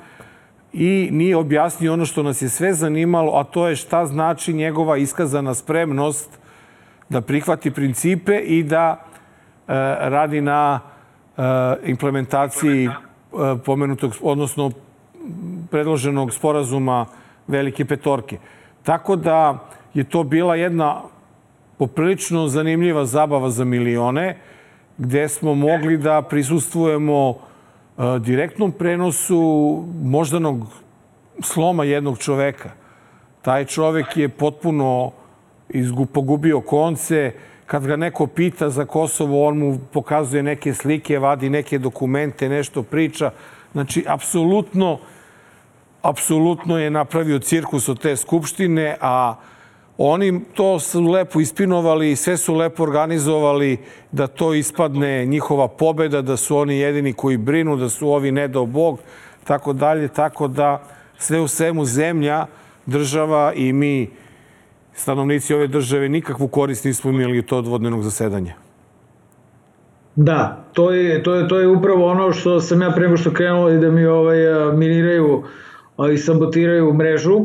i 0.73 1.09
nije 1.11 1.37
objasnio 1.37 1.93
ono 1.93 2.05
što 2.05 2.23
nas 2.23 2.41
je 2.41 2.49
sve 2.49 2.73
zanimalo, 2.73 3.39
a 3.39 3.43
to 3.43 3.67
je 3.67 3.75
šta 3.75 4.05
znači 4.05 4.53
njegova 4.53 4.97
iskazana 4.97 5.53
spremnost 5.53 6.39
da 7.09 7.21
prihvati 7.21 7.71
principe 7.71 8.37
i 8.37 8.63
da 8.63 8.97
e, 8.97 9.73
radi 9.99 10.41
na 10.41 10.79
e, 11.37 11.41
implementaciji 11.85 12.85
e, 12.85 12.91
pomenutog, 13.65 14.15
odnosno 14.21 14.71
predloženog 15.71 16.33
sporazuma 16.33 17.05
Velike 17.47 17.85
petorke. 17.85 18.37
Tako 18.83 19.15
da 19.15 19.59
je 19.93 20.03
to 20.03 20.23
bila 20.23 20.55
jedna 20.55 21.01
poprilično 21.81 22.47
zanimljiva 22.47 23.05
zabava 23.05 23.49
za 23.49 23.65
milione, 23.65 24.37
gde 24.97 25.29
smo 25.29 25.55
mogli 25.55 25.97
da 25.97 26.21
prisustvujemo 26.21 27.29
e, 27.33 28.19
direktnom 28.19 28.71
prenosu 28.71 29.39
moždanog 30.03 30.67
sloma 31.41 31.83
jednog 31.83 32.19
čoveka. 32.19 32.69
Taj 33.41 33.65
čovek 33.65 34.17
je 34.17 34.29
potpuno 34.29 35.11
izgu, 35.69 36.05
pogubio 36.05 36.61
konce. 36.61 37.33
Kad 37.65 37.87
ga 37.87 37.95
neko 37.95 38.27
pita 38.27 38.69
za 38.69 38.85
Kosovo, 38.85 39.47
on 39.47 39.57
mu 39.57 39.79
pokazuje 39.93 40.43
neke 40.43 40.73
slike, 40.73 41.19
vadi 41.19 41.49
neke 41.49 41.79
dokumente, 41.79 42.49
nešto 42.49 42.83
priča. 42.83 43.31
Znači, 43.71 44.05
apsolutno, 44.07 44.99
apsolutno 46.01 46.77
je 46.77 46.91
napravio 46.91 47.39
cirkus 47.39 47.89
od 47.89 48.01
te 48.01 48.15
skupštine, 48.15 48.97
a 49.01 49.35
oni 50.03 50.41
to 50.53 50.79
su 50.79 51.01
lepo 51.01 51.39
ispinovali, 51.39 52.15
sve 52.15 52.37
su 52.37 52.55
lepo 52.55 52.83
organizovali 52.83 53.77
da 54.11 54.27
to 54.27 54.53
ispadne 54.53 55.25
njihova 55.25 55.67
pobeda, 55.67 56.21
da 56.21 56.37
su 56.37 56.57
oni 56.57 56.77
jedini 56.77 57.13
koji 57.13 57.37
brinu, 57.37 57.77
da 57.77 57.89
su 57.89 58.09
ovi 58.09 58.31
ne 58.31 58.47
dao 58.47 58.65
Bog, 58.65 58.99
tako 59.43 59.73
dalje, 59.73 60.07
tako 60.07 60.47
da 60.47 60.83
sve 61.17 61.39
u 61.39 61.47
svemu 61.47 61.85
zemlja, 61.85 62.45
država 62.85 63.53
i 63.55 63.73
mi, 63.73 64.09
stanovnici 64.93 65.53
ove 65.53 65.67
države, 65.67 66.09
nikakvu 66.09 66.47
korist 66.47 66.85
nismo 66.85 67.11
imali 67.11 67.39
od 67.39 67.45
tog 67.45 67.59
odvodnenog 67.59 68.03
zasedanja. 68.03 68.53
Da, 70.15 70.65
to 70.73 70.91
je, 70.91 71.23
to, 71.23 71.35
je, 71.35 71.47
to 71.47 71.59
je 71.59 71.67
upravo 71.67 72.07
ono 72.07 72.33
što 72.33 72.59
sam 72.59 72.81
ja 72.81 72.91
pre 72.91 73.03
nego 73.03 73.17
što 73.17 73.33
krenuo 73.33 73.69
i 73.69 73.77
da 73.77 73.91
mi 73.91 74.05
ovaj, 74.05 74.37
miniraju 74.73 75.43
i 76.13 76.17
sabotiraju 76.17 76.93
mrežu, 76.93 77.39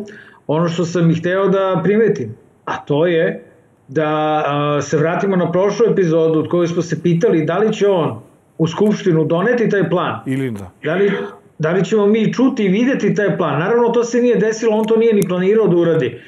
ono 0.47 0.69
što 0.69 0.85
sam 0.85 1.11
ih 1.11 1.19
hteo 1.19 1.49
da 1.49 1.81
primetim, 1.85 2.35
a 2.67 2.77
to 2.77 3.07
je 3.07 3.45
da 3.89 4.43
a, 4.47 4.83
se 4.83 4.97
vratimo 4.97 5.37
na 5.37 5.53
prošlu 5.53 5.87
epizodu 5.91 6.39
od 6.39 6.49
kojoj 6.49 6.67
smo 6.67 6.83
se 6.83 7.03
pitali 7.03 7.45
da 7.45 7.59
li 7.59 7.73
će 7.75 7.89
on 7.89 8.21
u 8.59 8.67
Skupštinu 8.67 9.25
doneti 9.25 9.69
taj 9.69 9.91
plan, 9.91 10.21
Ili 10.27 10.51
da. 10.51 10.71
da 10.85 10.95
li, 10.95 11.13
da 11.59 11.71
li 11.71 11.85
ćemo 11.85 12.07
mi 12.07 12.33
čuti 12.33 12.65
i 12.65 12.69
videti 12.69 13.15
taj 13.15 13.37
plan. 13.37 13.59
Naravno, 13.59 13.89
to 13.89 14.05
se 14.05 14.21
nije 14.23 14.37
desilo, 14.37 14.77
on 14.77 14.85
to 14.85 14.97
nije 14.97 15.15
ni 15.15 15.23
planirao 15.29 15.67
da 15.69 15.77
uradi. 15.77 16.21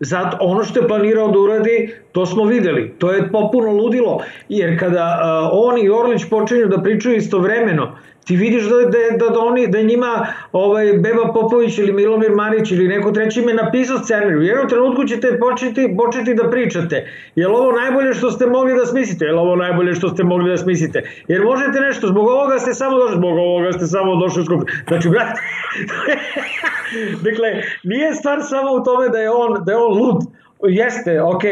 Zato 0.00 0.36
ono 0.40 0.64
što 0.64 0.80
je 0.80 0.88
planirao 0.88 1.28
da 1.28 1.38
uradi, 1.38 1.94
to 2.12 2.26
smo 2.26 2.44
videli. 2.44 2.94
To 2.98 3.12
je 3.12 3.32
popuno 3.32 3.72
ludilo, 3.72 4.22
jer 4.48 4.78
kada 4.78 5.20
uh, 5.22 5.50
on 5.52 5.78
i 5.78 5.90
Orlić 5.90 6.24
počinju 6.30 6.66
da 6.66 6.82
pričaju 6.82 7.16
istovremeno, 7.16 7.96
ti 8.24 8.36
vidiš 8.36 8.64
da, 8.64 8.76
da, 8.76 8.98
da, 9.18 9.28
da, 9.28 9.40
oni, 9.40 9.68
da 9.68 9.82
njima 9.82 10.26
ovaj, 10.52 10.92
Beba 10.92 11.32
Popović 11.34 11.78
ili 11.78 11.92
Milomir 11.92 12.30
Marić 12.30 12.70
ili 12.70 12.88
neko 12.88 13.12
treći 13.12 13.40
ime 13.40 13.54
napisao 13.54 13.98
scenariju. 13.98 14.38
U 14.38 14.42
jednom 14.42 14.68
trenutku 14.68 15.04
ćete 15.04 15.38
početi, 15.38 15.94
početi 15.98 16.34
da 16.34 16.50
pričate. 16.50 17.08
Je 17.34 17.48
li 17.48 17.54
ovo 17.54 17.72
najbolje 17.72 18.14
što 18.14 18.30
ste 18.30 18.46
mogli 18.46 18.74
da 18.74 18.86
smislite? 18.86 19.24
Je 19.24 19.32
li 19.32 19.38
ovo 19.38 19.56
najbolje 19.56 19.94
što 19.94 20.08
ste 20.08 20.24
mogli 20.24 20.50
da 20.50 20.56
smislite? 20.56 21.02
Jer 21.28 21.42
možete 21.42 21.80
nešto, 21.80 22.06
zbog 22.06 22.28
ovoga 22.28 22.58
ste 22.58 22.74
samo 22.74 22.98
došli, 22.98 23.16
zbog 23.16 23.38
ovoga 23.38 23.72
ste 23.72 23.86
samo 23.86 24.16
došli 24.16 24.42
u 24.42 24.44
skupinu. 24.44 24.78
Znači, 24.88 25.08
brate, 25.08 25.40
dakle, 27.26 27.48
nije 27.84 28.14
stvar 28.14 28.38
samo 28.42 28.72
u 28.72 28.84
tome 28.84 29.08
da 29.08 29.18
je 29.18 29.30
on, 29.30 29.64
da 29.64 29.72
je 29.72 29.78
on 29.78 29.98
lud, 29.98 30.16
jeste, 30.62 31.22
ok, 31.22 31.44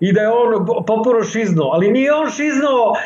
i 0.00 0.12
da 0.12 0.20
je 0.20 0.28
on 0.28 0.66
popuno 0.86 1.22
šizno, 1.24 1.64
ali 1.64 1.90
nije 1.90 2.14
on 2.14 2.30
šizno 2.30 2.82
uh, 2.84 2.96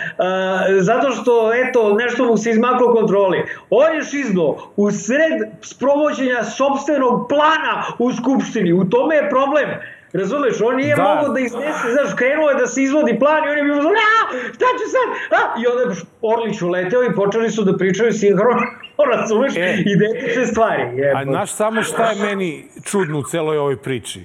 zato 0.81 1.11
što, 1.11 1.33
eto, 1.55 1.95
nešto 1.95 2.25
mu 2.25 2.37
se 2.37 2.51
izmaklo 2.51 2.95
kontroli. 2.95 3.39
On 3.71 3.95
je 3.95 4.03
šizno 4.03 4.57
u 4.77 4.91
sred 4.91 5.33
sprovođenja 5.63 6.45
sobstvenog 6.45 7.29
plana 7.29 7.85
u 7.99 8.13
Skupštini, 8.13 8.73
u 8.73 8.85
tome 8.85 9.15
je 9.17 9.29
problem. 9.31 9.69
Razumeš, 10.13 10.61
on 10.61 10.77
nije 10.77 10.97
Da. 10.97 11.03
mogao 11.05 11.29
da 11.29 11.41
iznese, 11.41 11.93
znaš, 11.93 12.15
krenuo 12.17 12.49
je 12.49 12.55
da 12.55 12.67
se 12.67 12.83
izvodi 12.83 13.19
plan 13.19 13.45
i 13.45 13.51
on 13.51 13.59
je 13.59 13.65
bio 13.65 13.75
znači, 13.75 13.97
a, 13.97 14.21
šta 14.55 14.65
ću 14.73 14.87
sad, 14.91 15.09
a, 15.33 15.61
i 15.61 15.67
onda 15.67 15.83
je 15.83 16.01
Orlić 16.23 16.63
uleteo 16.63 17.05
i 17.05 17.15
počeli 17.15 17.51
su 17.51 17.65
da 17.65 17.77
pričaju 17.77 18.13
sinhrono, 18.13 18.63
razumeš, 19.13 19.57
E. 19.57 19.61
e. 19.61 19.85
identične 19.87 20.47
stvari. 20.47 20.83
A 20.83 20.87
Jebote. 20.87 21.25
znaš 21.25 21.53
samo 21.53 21.83
šta 21.83 22.11
je 22.11 22.23
meni 22.23 22.65
čudno 22.85 23.19
u 23.19 23.23
celoj 23.23 23.59
ovoj 23.59 23.77
priči? 23.77 24.25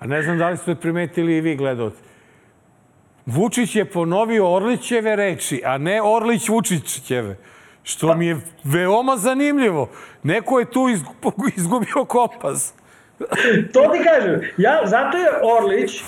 A 0.00 0.06
ne 0.06 0.22
znam 0.22 0.38
da 0.38 0.48
li 0.48 0.56
ste 0.56 0.74
primetili 0.74 1.36
i 1.36 1.40
vi 1.40 1.56
gledate. 1.56 1.96
Vučić 3.26 3.76
je 3.76 3.84
ponovio 3.84 4.52
Orlićeve 4.52 5.16
reči, 5.16 5.62
a 5.64 5.78
ne 5.78 6.02
Orlić 6.02 6.48
Vučićeve. 6.48 7.36
Što 7.82 8.14
mi 8.14 8.26
je 8.26 8.36
veoma 8.64 9.16
zanimljivo. 9.16 9.88
Neko 10.22 10.58
je 10.58 10.64
tu 10.64 10.80
izgu- 10.80 11.34
izgubio 11.56 12.04
kompas. 12.04 12.74
To 13.72 13.82
ti 13.82 13.98
kažem. 14.04 14.40
Ja, 14.56 14.80
zato 14.84 15.16
je 15.18 15.26
Orlić, 15.56 16.00
uh, 16.00 16.04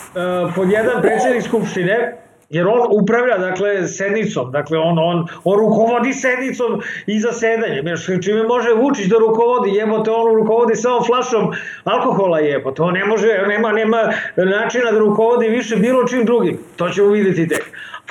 pod 0.55 0.71
jedan 0.71 1.03
predsednik 1.03 1.43
Skupštine, 1.43 2.17
jer 2.53 2.69
on 2.69 2.81
upravlja 2.91 3.39
dakle 3.39 3.89
sednicom, 3.89 4.51
dakle 4.53 4.79
on 4.79 4.99
on 4.99 5.27
on 5.45 5.59
rukovodi 5.59 6.13
sednicom 6.13 6.81
i 7.07 7.21
zasedanjem. 7.21 7.87
Jer 7.87 7.99
čime 8.23 8.43
može 8.43 8.75
Vučić 8.75 9.07
da 9.07 9.19
rukovodi, 9.19 9.71
jebote 9.71 10.11
on 10.11 10.35
rukovodi 10.37 10.77
samo 10.77 11.05
flašom 11.05 11.53
alkohola 11.85 12.39
jebote. 12.39 12.83
On 12.83 12.95
ne 12.95 13.05
može, 13.05 13.29
nema 13.49 13.73
nema 13.73 14.13
načina 14.37 14.93
da 14.93 14.99
rukovodi 14.99 15.49
više 15.49 15.77
bilo 15.77 16.05
čim 16.09 16.25
drugim. 16.25 16.59
To 16.77 16.89
ćemo 16.89 17.09
videti 17.09 17.49
tek. 17.49 17.65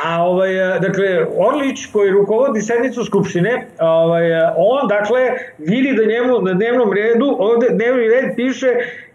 A 0.04 0.24
ovaj, 0.24 0.54
dakle, 0.80 1.26
Orlić 1.38 1.86
koji 1.94 2.12
rukovodi 2.12 2.62
sednicu 2.62 3.06
Skupštine, 3.06 3.68
ovaj, 3.80 4.24
on 4.58 4.88
dakle 4.88 5.30
vidi 5.58 5.94
da 5.94 6.06
njemu 6.06 6.42
na 6.42 6.54
dnevnom 6.54 6.94
redu, 6.94 7.36
ovde 7.40 7.68
dnevni 7.70 8.08
red 8.08 8.36
piše 8.36 8.68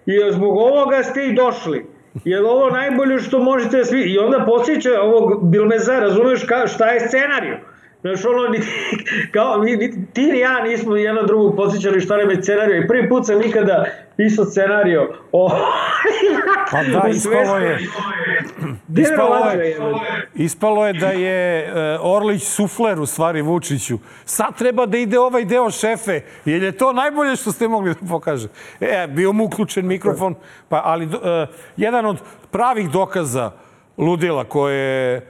i 0.06 0.33
zbog 0.33 0.56
ovoga 0.56 1.02
ste 1.02 1.26
i 1.26 1.35
došli. 1.35 1.95
Je 2.25 2.40
li 2.40 2.46
ovo 2.46 2.70
najbolje 2.70 3.18
što 3.18 3.38
možete 3.38 3.85
svi... 3.85 4.00
I 4.02 4.18
onda 4.18 4.44
posjeća 4.46 5.00
ovog 5.02 5.50
Bilmeza, 5.50 6.00
razumeš 6.00 6.44
ka, 6.44 6.66
šta 6.66 6.87
je 6.87 7.08
scenariju. 7.08 7.56
Znaš, 8.00 8.24
ono, 8.24 8.48
ni, 8.48 8.58
kao, 9.34 9.58
ni, 9.58 9.76
ni, 9.76 10.06
ti 10.12 10.22
ni 10.22 10.38
ja 10.38 10.62
nismo 10.62 10.96
jedno 10.96 11.22
drugog 11.22 11.56
posjećali 11.56 12.00
šta 12.00 12.16
nam 12.16 12.30
je 12.30 12.42
scenario. 12.42 12.82
I 12.82 12.88
prvi 12.88 13.08
put 13.08 13.26
sam 13.26 13.42
ikada 13.42 13.84
pisao 14.16 14.44
scenario 14.44 15.14
o... 15.32 15.50
Pa 16.70 16.82
da, 16.82 17.08
ispalo 17.08 17.58
je, 17.58 17.78
ispalo 18.96 19.50
je, 19.50 19.76
ispalo 20.34 20.86
je 20.86 20.92
da 20.92 21.08
je 21.08 21.58
e, 21.58 21.98
Orlić 22.00 22.42
sufler 22.42 23.00
u 23.00 23.06
stvari 23.06 23.42
Vučiću. 23.42 23.98
Sad 24.24 24.58
treba 24.58 24.86
da 24.86 24.98
ide 24.98 25.18
ovaj 25.18 25.44
deo 25.44 25.70
šefe, 25.70 26.20
jer 26.44 26.62
je 26.62 26.72
to 26.72 26.92
najbolje 26.92 27.36
što 27.36 27.52
ste 27.52 27.68
mogli 27.68 27.94
da 27.94 28.08
pokaže. 28.08 28.48
E, 28.80 29.06
bio 29.06 29.32
mu 29.32 29.44
uključen 29.44 29.86
mikrofon, 29.86 30.34
pa, 30.68 30.82
ali 30.84 31.06
uh, 31.06 31.12
jedan 31.76 32.06
od 32.06 32.16
pravih 32.50 32.90
dokaza 32.90 33.50
ludila 33.98 34.44
koje 34.44 35.26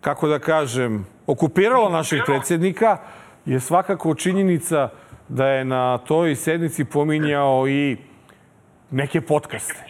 kako 0.00 0.28
da 0.28 0.38
kažem, 0.38 1.06
okupiralo 1.28 1.88
našeg 1.88 2.20
predsjednika 2.26 2.98
je 3.44 3.60
svakako 3.60 4.14
činjenica 4.14 4.88
da 5.28 5.46
je 5.46 5.64
na 5.64 5.98
toj 5.98 6.36
sednici 6.36 6.84
pominjao 6.84 7.68
i 7.68 7.96
neke 8.90 9.20
podcaste. 9.20 9.84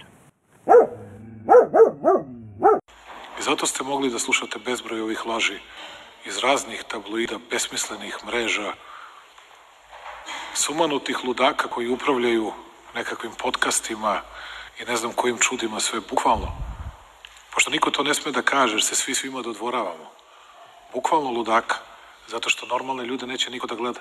I 3.38 3.42
zato 3.42 3.66
ste 3.66 3.85
mogli 3.85 4.11
da 4.11 4.18
slušate 4.18 4.59
bezbroj 4.64 5.00
ovih 5.00 5.26
laži 5.26 5.59
iz 6.26 6.38
raznih 6.38 6.85
tabloida, 6.88 7.38
besmislenih 7.50 8.18
mreža, 8.26 8.73
sumanutih 10.54 11.25
ludaka 11.25 11.68
koji 11.68 11.88
upravljaju 11.88 12.52
nekakvim 12.95 13.33
podcastima 13.42 14.21
i 14.80 14.85
ne 14.85 14.97
znam 14.97 15.12
kojim 15.12 15.38
čudima 15.38 15.80
sve, 15.80 16.00
bukvalno. 16.11 16.52
Pošto 17.54 17.71
niko 17.71 17.90
to 17.90 18.02
ne 18.02 18.14
sme 18.14 18.33
da 18.33 18.42
kaže, 18.42 18.75
jer 18.75 18.83
se 18.83 18.95
svi 18.95 19.14
svima 19.14 19.42
dodvoravamo. 19.42 20.17
Bukvalno 20.95 21.30
ludaka, 21.30 21.76
zato 22.26 22.50
što 22.50 22.66
normalne 22.66 23.04
ljude 23.04 23.26
neće 23.26 23.50
niko 23.50 23.66
da 23.66 23.75
gleda. 23.75 24.00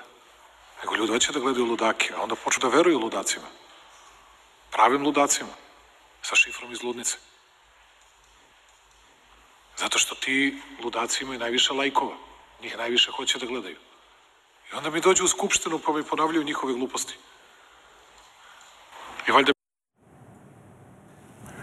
Nego 0.82 0.94
ljudi 0.94 1.12
hoće 1.12 1.32
da 1.32 1.40
gledaju 1.40 1.66
ludake, 1.66 2.14
a 2.16 2.22
onda 2.22 2.34
počnu 2.34 2.70
da 2.70 2.76
veruju 2.76 2.98
ludacima. 2.98 3.46
Pravim 4.70 5.04
ludacima. 5.04 5.50
Sa 6.22 6.36
šifrom 6.36 6.72
iz 6.72 6.82
ludnice. 6.82 7.16
Zato 9.76 9.98
što 9.98 10.14
ti 10.14 10.62
ludaci 10.84 11.24
imaju 11.24 11.38
najviše 11.38 11.72
lajkova. 11.72 12.16
Njih 12.62 12.78
najviše 12.78 13.10
hoće 13.10 13.38
da 13.38 13.46
gledaju. 13.46 13.76
I 14.72 14.76
onda 14.76 14.90
mi 14.90 15.00
dođu 15.00 15.24
u 15.24 15.28
skupštinu 15.28 15.78
pa 15.78 15.92
mi 15.92 16.04
ponavljaju 16.04 16.44
njihove 16.44 16.72
gluposti. 16.72 17.18
I 19.28 19.32
valjda 19.32 19.52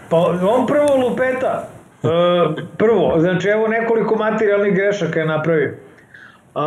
Pa 0.09 0.17
on 0.49 0.67
prvo 0.67 0.95
lupeta. 0.95 1.74
E, 2.05 2.61
prvo, 2.77 3.19
znači 3.19 3.47
evo 3.47 3.67
nekoliko 3.67 4.15
materijalnih 4.15 4.73
grešaka 4.75 5.19
je 5.19 5.25
napravio. 5.25 5.73
Uh, 6.55 6.61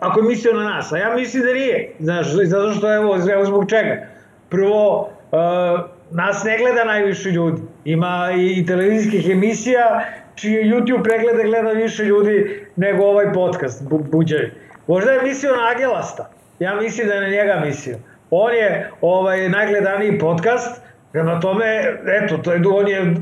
ako 0.00 0.20
je 0.20 0.28
mislio 0.28 0.52
na 0.52 0.64
nas, 0.64 0.92
a 0.92 0.98
ja 0.98 1.14
mislim 1.14 1.42
da 1.42 1.52
nije, 1.52 1.92
znaš, 1.98 2.26
zato 2.44 2.72
što 2.72 2.94
evo, 2.94 3.16
evo 3.32 3.44
zbog 3.44 3.70
čega. 3.70 4.06
Prvo, 4.48 5.00
uh, 5.32 5.80
nas 6.10 6.44
ne 6.44 6.58
gleda 6.58 6.84
najviše 6.84 7.30
ljudi. 7.30 7.62
Ima 7.84 8.30
i, 8.36 8.60
i 8.60 8.66
televizijskih 8.66 9.30
emisija 9.30 10.04
čije 10.34 10.64
YouTube 10.64 11.02
preglede 11.02 11.44
gleda 11.44 11.70
više 11.70 12.04
ljudi 12.04 12.66
nego 12.76 13.04
ovaj 13.04 13.32
podcast, 13.32 13.88
bu, 13.88 13.98
Buđevi. 13.98 14.52
Možda 14.86 15.10
je 15.10 15.22
mislio 15.22 15.56
na 15.56 15.68
Agelasta. 15.74 16.30
Ja 16.58 16.74
mislim 16.74 17.08
da 17.08 17.14
je 17.14 17.20
na 17.20 17.28
njega 17.28 17.62
mislio. 17.66 17.98
On 18.30 18.54
je 18.54 18.90
ovaj 19.00 19.48
najgledaniji 19.48 20.18
podcast, 20.18 20.82
Prema 21.12 21.40
tome, 21.40 21.98
eto, 22.06 22.36
to 22.38 22.52
je, 22.52 22.62
on 22.68 22.88
je 22.88 23.14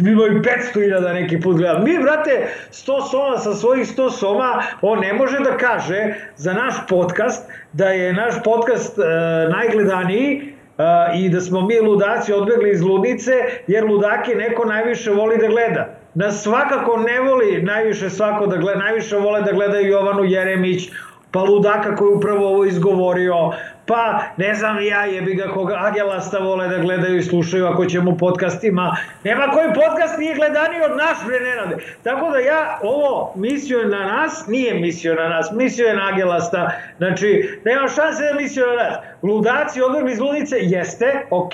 imao 0.00 0.26
i 0.26 0.30
500.000 0.30 1.12
neki 1.14 1.40
put 1.40 1.56
gleda. 1.56 1.78
Mi, 1.78 1.98
brate, 1.98 2.46
100 2.70 3.10
soma 3.10 3.38
sa 3.38 3.54
svojih 3.54 3.86
100 3.86 4.10
soma, 4.10 4.62
on 4.82 4.98
ne 4.98 5.12
može 5.12 5.38
da 5.38 5.56
kaže 5.56 6.14
za 6.36 6.52
naš 6.52 6.74
podcast 6.88 7.50
da 7.72 7.88
je 7.88 8.12
naš 8.12 8.34
podcast 8.44 8.98
e, 8.98 9.02
najgledaniji 9.50 10.52
e, 10.78 10.82
i 11.14 11.28
da 11.28 11.40
smo 11.40 11.60
mi 11.60 11.80
ludaci 11.80 12.32
odbegli 12.32 12.70
iz 12.70 12.82
ludnice, 12.82 13.32
jer 13.66 13.84
ludake 13.84 14.34
neko 14.34 14.64
najviše 14.64 15.10
voli 15.10 15.38
da 15.38 15.46
gleda. 15.46 15.88
Nas 16.14 16.42
svakako 16.42 16.96
ne 16.96 17.20
voli 17.20 17.62
najviše 17.62 18.10
svako 18.10 18.46
da 18.46 18.56
gleda, 18.56 18.78
najviše 18.78 19.16
vole 19.16 19.42
da 19.42 19.52
gledaju 19.52 19.90
Jovanu 19.90 20.24
Jeremić, 20.24 20.90
pa 21.30 21.40
ludaka 21.40 21.96
koji 21.96 22.14
upravo 22.14 22.48
ovo 22.48 22.64
izgovorio, 22.64 23.52
pa 23.86 24.22
ne 24.36 24.54
znam 24.54 24.76
ja 24.86 25.04
jebi 25.04 25.34
ga 25.34 25.48
koga 25.48 25.76
Agelasta 25.78 26.38
vole 26.38 26.68
da 26.68 26.78
gledaju 26.78 27.18
i 27.18 27.22
slušaju 27.22 27.66
ako 27.66 27.86
ćemo 27.86 28.16
podcastima. 28.16 28.96
Nema 29.24 29.46
koji 29.46 29.68
podcast 29.74 30.18
nije 30.18 30.34
gledaniji 30.34 30.80
od 30.90 30.96
naš 30.96 31.18
bre 31.26 31.40
Nenade. 31.40 31.76
Tako 32.02 32.30
da 32.30 32.38
ja 32.38 32.78
ovo 32.82 33.32
mislio 33.36 33.88
na 33.88 34.06
nas, 34.06 34.46
nije 34.46 34.74
mislio 34.74 35.14
na 35.14 35.28
nas, 35.28 35.50
mislio 35.52 35.86
je 35.86 35.96
na 35.96 36.08
Agelasta. 36.12 36.70
Znači, 36.98 37.60
nema 37.64 37.88
šanse 37.88 38.24
da 38.24 38.40
mislio 38.40 38.66
na 38.66 38.74
nas. 38.74 38.96
Ludaci 39.22 39.82
odvrli 39.82 40.12
iz 40.12 40.20
ludice, 40.20 40.56
jeste, 40.60 41.26
ok, 41.30 41.52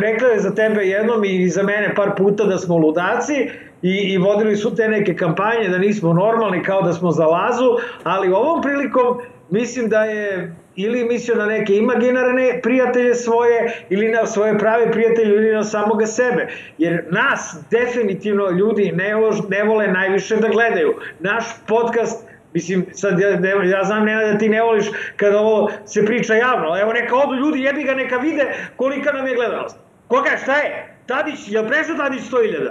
rekla 0.00 0.28
je 0.28 0.40
za 0.40 0.54
tebe 0.54 0.82
jednom 0.82 1.24
i 1.24 1.48
za 1.48 1.62
mene 1.62 1.94
par 1.94 2.10
puta 2.16 2.44
da 2.44 2.58
smo 2.58 2.76
ludaci, 2.76 3.50
i, 3.82 4.12
i 4.12 4.18
vodili 4.18 4.56
su 4.56 4.74
te 4.74 4.88
neke 4.88 5.16
kampanje 5.16 5.68
da 5.68 5.78
nismo 5.78 6.12
normalni 6.12 6.62
kao 6.62 6.82
da 6.82 6.92
smo 6.92 7.10
za 7.12 7.26
lazu, 7.26 7.76
ali 8.02 8.32
ovom 8.32 8.62
prilikom 8.62 9.18
mislim 9.50 9.88
da 9.88 10.04
je 10.04 10.54
ili 10.76 11.04
mislio 11.04 11.36
na 11.36 11.46
neke 11.46 11.76
imaginarne 11.76 12.60
prijatelje 12.62 13.14
svoje 13.14 13.84
ili 13.90 14.08
na 14.08 14.26
svoje 14.26 14.58
prave 14.58 14.92
prijatelje 14.92 15.34
ili 15.34 15.52
na 15.52 15.64
samoga 15.64 16.06
sebe. 16.06 16.48
Jer 16.78 17.04
nas 17.10 17.56
definitivno 17.70 18.50
ljudi 18.50 18.92
ne, 18.94 19.12
ne 19.48 19.64
vole 19.64 19.88
najviše 19.88 20.36
da 20.36 20.48
gledaju. 20.48 20.94
Naš 21.20 21.44
podcast 21.66 22.26
Mislim, 22.52 22.86
sad 22.92 23.20
ja, 23.20 23.28
ja 23.64 23.84
znam 23.84 24.04
Nena 24.04 24.32
da 24.32 24.38
ti 24.38 24.48
ne 24.48 24.62
voliš 24.62 24.86
kada 25.16 25.38
ovo 25.38 25.70
se 25.86 26.06
priča 26.06 26.34
javno. 26.34 26.80
Evo 26.80 26.92
neka 26.92 27.16
odu 27.16 27.34
ljudi, 27.34 27.60
jebi 27.60 27.82
ga, 27.82 27.94
neka 27.94 28.16
vide 28.16 28.54
kolika 28.76 29.12
nam 29.12 29.26
je 29.26 29.34
gledanost. 29.34 29.76
Koga, 30.08 30.30
šta 30.42 30.56
je? 30.56 30.96
Tadić, 31.06 31.48
je 31.48 31.60
li 31.60 31.68
prešao 31.68 31.96
Tadić 31.96 32.20
100.000? 32.20 32.70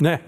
Ne. 0.00 0.18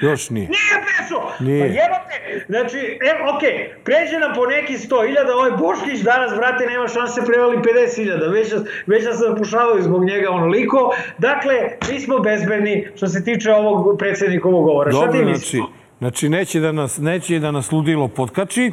Još 0.00 0.30
nije. 0.30 0.48
Nije 0.48 0.76
prešao! 0.86 1.32
Nije. 1.40 1.60
Pa 1.60 1.66
jebate! 1.66 2.44
Znači, 2.48 2.98
okej, 3.36 3.50
okay, 3.50 3.84
pređe 3.84 4.18
nam 4.18 4.32
po 4.34 4.46
neki 4.46 4.72
100.000, 4.72 5.32
ovaj 5.38 5.50
Boškić 5.50 6.00
danas, 6.00 6.36
brate, 6.36 6.66
nema 6.66 6.88
šanse 6.88 7.20
prevali 7.26 7.56
50.000, 7.56 8.32
već, 8.32 8.52
već 8.86 9.04
da 9.04 9.12
se 9.12 9.28
napušavaju 9.28 9.82
zbog 9.82 10.04
njega 10.04 10.30
onoliko. 10.30 10.90
Dakle, 11.18 11.54
mi 11.90 12.00
smo 12.00 12.18
bezbedni 12.18 12.88
što 12.96 13.06
se 13.08 13.24
tiče 13.24 13.52
ovog 13.52 13.98
predsednikovog 13.98 14.64
govora. 14.64 14.90
Dobro, 14.90 15.08
Šta 15.08 15.18
ti 15.18 15.24
misliš? 15.24 15.50
Znači, 15.50 15.62
znači 15.98 16.28
neće, 16.28 16.60
da 16.60 16.72
nas, 16.72 16.98
neće 16.98 17.38
da 17.38 17.50
nas 17.50 17.72
ludilo 17.72 18.08
potkači, 18.08 18.72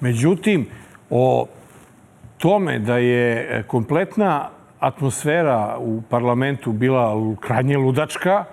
međutim, 0.00 0.66
o 1.10 1.46
tome 2.38 2.78
da 2.78 2.98
je 2.98 3.64
kompletna 3.66 4.48
atmosfera 4.78 5.76
u 5.78 6.02
parlamentu 6.10 6.72
bila 6.72 7.34
krajnje 7.40 7.76
ludačka, 7.76 8.44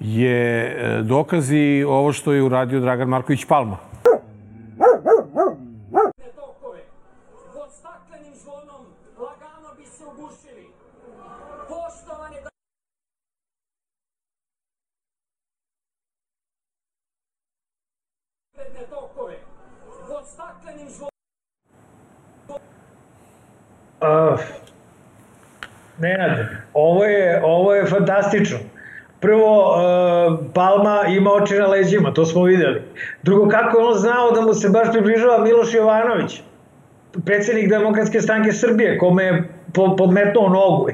je 0.00 0.64
e, 0.64 1.02
dokazi 1.02 1.84
ovo 1.88 2.12
što 2.12 2.32
je 2.32 2.42
uradio 2.42 2.80
Dragan 2.80 3.08
Marković 3.08 3.44
Palma. 3.44 3.76
pod 7.54 7.70
staklenim 7.72 8.34
zvonom 8.34 8.86
lagano 9.18 9.74
bi 9.78 9.86
se 9.86 10.04
ugušili. 10.04 10.66
Poštovane 11.68 12.40
da 12.42 12.48
Uh, 24.00 24.40
Nenad, 25.98 26.46
ovo 26.74 27.04
je, 27.04 27.42
ovo 27.44 27.74
je 27.74 27.86
fantastično. 27.86 28.58
Prvo, 29.20 29.70
uh, 29.70 30.38
Palma 30.54 31.04
ima 31.08 31.32
oči 31.32 31.54
na 31.54 31.66
leđima, 31.66 32.14
to 32.14 32.24
smo 32.26 32.42
videli. 32.44 32.82
Drugo, 33.22 33.48
kako 33.48 33.78
je 33.78 33.84
on 33.84 33.94
znao 33.94 34.30
da 34.30 34.40
mu 34.40 34.54
se 34.54 34.68
baš 34.68 34.92
približava 34.92 35.38
Miloš 35.44 35.74
Jovanović, 35.74 36.42
predsednik 37.24 37.68
Demokratske 37.68 38.20
stranke 38.20 38.52
Srbije, 38.52 38.98
kome 38.98 39.24
je 39.24 39.55
podmetnuo 39.74 40.48
nogu. 40.48 40.88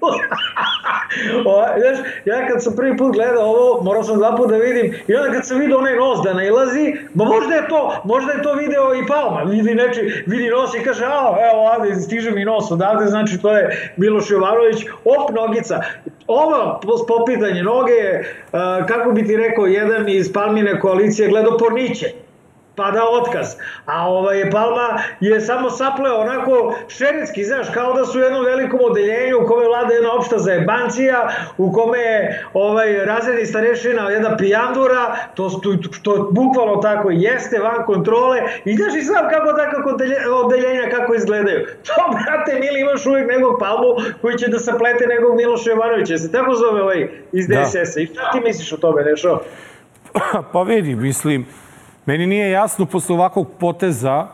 o, 1.46 1.64
znaš, 1.78 1.98
ja 2.24 2.46
kad 2.48 2.62
sam 2.62 2.76
prvi 2.76 2.96
put 2.96 3.12
gledao 3.12 3.44
ovo, 3.44 3.82
morao 3.82 4.02
sam 4.02 4.16
dva 4.16 4.30
da 4.48 4.56
vidim, 4.56 4.94
i 5.08 5.14
onda 5.14 5.32
kad 5.32 5.46
sam 5.46 5.58
vidio 5.58 5.78
onaj 5.78 5.96
nos 5.96 6.18
da 6.24 6.34
nailazi, 6.34 6.94
ma 7.14 7.24
možda 7.24 7.54
je 7.54 7.68
to, 7.68 8.00
možda 8.04 8.32
je 8.32 8.42
to 8.42 8.54
video 8.54 8.94
i 8.94 9.06
Palma, 9.06 9.42
vidi, 9.42 9.74
neči, 9.74 10.24
vidi 10.26 10.50
nos 10.50 10.74
i 10.74 10.84
kaže, 10.84 11.04
a, 11.04 11.36
evo 11.52 11.70
ovde, 11.76 11.94
stiže 11.94 12.30
mi 12.30 12.44
nos 12.44 12.70
odavde, 12.70 13.06
znači 13.06 13.38
to 13.42 13.56
je 13.56 13.92
Miloš 13.96 14.30
Jovanović, 14.30 14.84
op, 15.04 15.30
nogica. 15.34 15.80
Ovo 16.26 16.80
popitanje 17.08 17.62
noge, 17.62 18.20
uh, 18.20 18.86
kako 18.86 19.12
bi 19.12 19.26
ti 19.26 19.36
rekao, 19.36 19.66
jedan 19.66 20.08
iz 20.08 20.32
Palmine 20.32 20.80
koalicije 20.80 21.28
gledao 21.28 21.58
porniće. 21.58 22.06
Pada 22.76 23.04
otkaz. 23.10 23.56
A 23.86 24.08
ovaj, 24.08 24.50
Palma 24.50 24.98
je 25.20 25.40
samo 25.40 25.70
sapleo 25.70 26.20
onako 26.20 26.74
šeretski, 26.88 27.44
znaš, 27.44 27.66
kao 27.74 27.92
da 27.92 28.04
su 28.04 28.18
u 28.18 28.22
jednom 28.22 28.44
velikom 28.44 28.80
odeljenju 28.82 29.38
u 29.42 29.46
kome 29.46 29.66
vlada 29.66 29.94
jedna 29.94 30.12
opšta 30.12 30.38
zajebancija, 30.38 31.28
u 31.58 31.72
kome 31.72 31.98
je 31.98 32.44
ovaj, 32.54 33.04
razredni 33.04 33.46
starešina 33.46 34.10
jedna 34.10 34.36
pijandura, 34.36 35.16
to, 35.34 35.48
to, 35.62 35.76
to 36.02 36.28
bukvalno 36.30 36.76
tako 36.76 37.10
jeste, 37.10 37.58
van 37.58 37.86
kontrole, 37.86 38.40
i 38.64 38.76
znaš 38.76 38.94
i 38.94 39.02
sam 39.02 39.28
kako 39.30 39.52
tako 39.52 39.90
odeljenja 40.44 40.90
kako 40.90 41.14
izgledaju. 41.14 41.66
To, 41.86 41.94
brate, 42.10 42.54
mili, 42.60 42.80
imaš 42.80 43.06
uvijek 43.06 43.28
nekog 43.28 43.56
Palmu 43.58 43.96
koji 44.20 44.38
će 44.38 44.48
da 44.48 44.58
saplete 44.58 45.06
nekog 45.06 45.36
Miloša 45.36 45.70
Jovanovića, 45.70 46.18
se 46.18 46.32
tako 46.32 46.54
zove 46.54 46.82
ovaj 46.82 47.08
iz 47.32 47.46
DSS-a. 47.48 47.94
Da. 47.94 48.00
I 48.00 48.06
šta 48.06 48.30
ti 48.32 48.40
misliš 48.40 48.72
o 48.72 48.76
tome, 48.76 49.04
Nešo? 49.04 49.40
Pa 50.52 50.62
vidi, 50.62 50.94
mislim, 50.94 51.46
Meni 52.10 52.26
nije 52.26 52.50
jasno 52.50 52.86
posle 52.86 53.14
ovakvog 53.14 53.46
poteza 53.58 54.26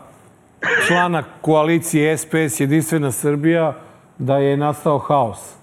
člana 0.87 1.23
koalicije 1.41 2.17
SPS 2.17 2.59
Jedinstvena 2.59 3.11
Srbija 3.11 3.73
da 4.17 4.37
je 4.37 4.57
nastao 4.57 4.97
haos 4.97 5.53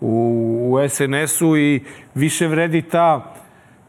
u, 0.00 0.68
u 0.70 0.88
SNS-u 0.88 1.56
i 1.56 1.84
više 2.14 2.46
vredi 2.46 2.82
ta, 2.82 3.34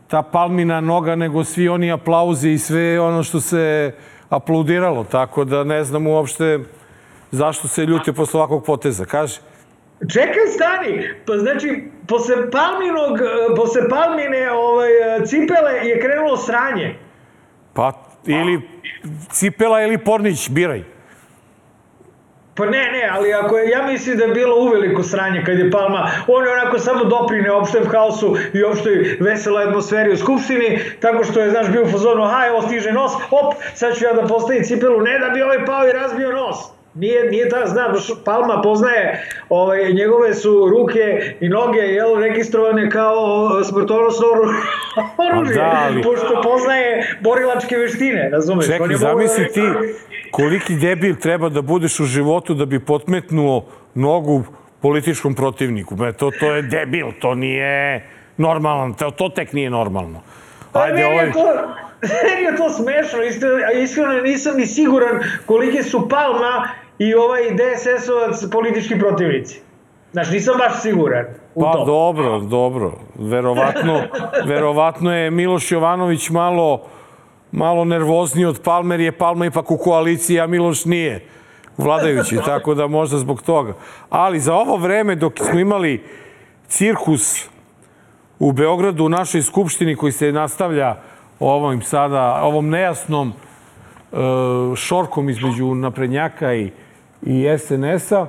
ta 0.08 0.21
palmina 0.21 0.82
noga 0.82 1.15
nego 1.15 1.43
svi 1.43 1.69
oni 1.69 1.91
aplauzi 1.91 2.49
i 2.49 2.58
sve 2.58 2.99
ono 2.99 3.23
što 3.23 3.41
se 3.41 3.91
aplaudiralo. 4.30 5.03
Tako 5.03 5.43
da 5.43 5.63
ne 5.63 5.84
znam 5.84 6.08
uopšte 6.08 6.60
zašto 7.32 7.67
se 7.67 7.86
ljute 7.86 8.13
posle 8.13 8.38
ovakvog 8.38 8.65
poteza. 8.65 9.06
Kaže. 9.06 9.39
Čekaj, 10.13 10.47
stani. 10.56 11.10
Pa 11.25 11.38
znači, 11.38 11.84
posle 12.08 12.36
palminog, 12.51 13.19
posle 13.56 13.89
palmine 13.89 14.51
ovaj, 14.51 14.89
cipele 15.25 15.71
je 15.71 15.99
krenulo 15.99 16.38
sranje. 16.38 17.06
Pa, 17.77 17.93
ili 18.25 18.61
Cipela 19.31 19.81
ili 19.81 19.97
Pornić, 19.97 20.49
biraj. 20.49 20.83
Pa 22.55 22.65
ne, 22.65 22.91
ne, 22.91 23.09
ali 23.11 23.33
ako 23.33 23.57
je, 23.57 23.69
ja 23.69 23.85
mislim 23.85 24.17
da 24.17 24.23
je 24.23 24.33
bilo 24.33 24.55
uveliko 24.55 25.03
sranje 25.03 25.43
kad 25.45 25.59
je 25.59 25.71
Palma, 25.71 26.09
on 26.27 26.45
je 26.45 26.51
onako 26.51 26.79
samo 26.79 27.03
doprine 27.03 27.51
opštem 27.51 27.85
haosu 27.87 28.37
i 28.53 28.63
opštoj 28.63 29.17
veseloj 29.19 29.63
atmosferi 29.63 30.13
u 30.13 30.17
Skupštini, 30.17 30.79
tako 30.99 31.23
što 31.23 31.39
je, 31.39 31.49
znaš, 31.49 31.69
bio 31.71 31.83
u 31.83 31.91
fazonu, 31.91 32.23
evo 32.47 32.61
stiže 32.61 32.91
nos, 32.91 33.11
op, 33.31 33.53
sad 33.73 33.97
ću 33.97 34.05
ja 34.05 34.13
da 34.13 34.27
postavim 34.27 34.63
cipelu, 34.63 35.01
ne 35.01 35.19
da 35.19 35.29
bi 35.29 35.41
ovaj 35.41 35.65
pao 35.65 35.87
i 35.87 35.91
razbio 35.91 36.31
nos. 36.31 36.76
Nije, 36.97 37.31
nije 37.31 37.49
ta, 37.49 37.65
zna, 37.65 37.93
Palma 38.25 38.62
poznaje, 38.62 39.29
ovaj, 39.49 39.93
njegove 39.93 40.33
su 40.33 40.69
ruke 40.69 41.36
i 41.39 41.49
noge, 41.49 41.79
jel, 41.79 42.19
registrovane 42.19 42.89
kao 42.89 43.49
smrtonosno 43.63 44.27
oružje, 45.17 45.55
da, 45.62 45.81
ali... 45.83 46.01
pošto 46.01 46.41
poznaje 46.43 47.17
borilačke 47.21 47.75
veštine, 47.77 48.29
razumeš? 48.29 48.65
Čekaj, 48.65 48.95
zamisli 48.95 49.51
ti 49.53 49.62
koliki 50.31 50.75
debil 50.75 51.15
treba 51.15 51.49
da 51.49 51.62
budeš 51.62 51.99
u 51.99 52.05
životu 52.05 52.53
da 52.53 52.65
bi 52.65 52.79
potmetnuo 52.79 53.65
nogu 53.95 54.43
političkom 54.81 55.36
protivniku. 55.36 55.95
To, 56.17 56.31
to 56.39 56.51
je 56.55 56.62
debil, 56.62 57.07
to 57.21 57.36
nije 57.36 58.05
normalno, 58.38 58.95
to, 58.99 59.12
to 59.12 59.29
tek 59.29 59.53
nije 59.53 59.69
normalno. 59.69 60.21
Pa 60.71 60.79
Ajde, 60.79 61.05
ovaj... 61.05 61.31
To, 61.31 61.45
meni 62.23 62.43
je 62.45 62.55
to 62.57 62.69
smešno, 62.69 63.19
iskreno 63.83 64.21
nisam 64.21 64.57
ni 64.57 64.65
siguran 64.65 65.19
kolike 65.45 65.83
su 65.83 66.10
Palma 66.10 66.67
i 66.99 67.13
ovaj 67.13 67.41
DSS-ovac 67.41 68.51
politički 68.51 68.99
protivnici. 68.99 69.62
Znaš, 70.12 70.31
nisam 70.31 70.55
baš 70.57 70.81
siguran 70.81 71.25
u 71.55 71.62
pa, 71.62 71.71
to. 71.71 71.79
Pa 71.79 71.86
dobro, 71.86 72.39
dobro. 72.39 72.93
Verovatno, 73.15 74.01
verovatno 74.45 75.13
je 75.13 75.31
Miloš 75.31 75.71
Jovanović 75.71 76.29
malo, 76.29 76.81
malo 77.51 77.86
nervozniji 77.86 78.45
od 78.45 78.62
Palmer, 78.63 78.99
je 78.99 79.12
Palma 79.12 79.45
ipak 79.45 79.71
u 79.71 79.77
koaliciji, 79.77 80.39
a 80.39 80.47
Miloš 80.47 80.86
nije 80.86 81.25
vladajući, 81.77 82.38
tako 82.45 82.73
da 82.73 82.88
možda 82.88 83.17
zbog 83.17 83.41
toga. 83.41 83.73
Ali 84.10 84.39
za 84.39 84.55
ovo 84.55 84.77
vreme 84.77 85.15
dok 85.15 85.33
smo 85.38 85.60
imali 85.60 86.03
cirkus 86.67 87.49
u 88.39 88.51
Beogradu 88.51 89.05
u 89.05 89.10
našoj 89.10 89.41
skupštini 89.41 89.95
koji 89.95 90.12
se 90.12 90.31
nastavlja 90.31 90.95
ovom 91.39 91.81
sada, 91.81 92.41
ovom 92.43 92.69
nejasnom 92.69 93.33
e, 93.33 94.15
šorkom 94.75 95.29
između 95.29 95.75
naprednjaka 95.75 96.53
i 96.53 96.71
i 97.27 97.57
SNS-a, 97.57 98.27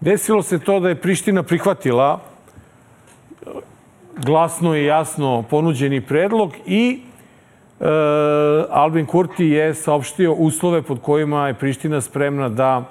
desilo 0.00 0.42
se 0.42 0.58
to 0.58 0.80
da 0.80 0.88
je 0.88 1.00
Priština 1.00 1.42
prihvatila 1.42 2.20
glasno 4.16 4.76
i 4.76 4.84
jasno 4.84 5.44
ponuđeni 5.50 6.00
predlog 6.00 6.52
i 6.66 7.00
e, 7.80 7.84
Albin 8.70 9.06
Kurti 9.06 9.46
je 9.46 9.74
saopštio 9.74 10.32
uslove 10.32 10.82
pod 10.82 11.00
kojima 11.02 11.46
je 11.48 11.54
Priština 11.54 12.00
spremna 12.00 12.48
da 12.48 12.84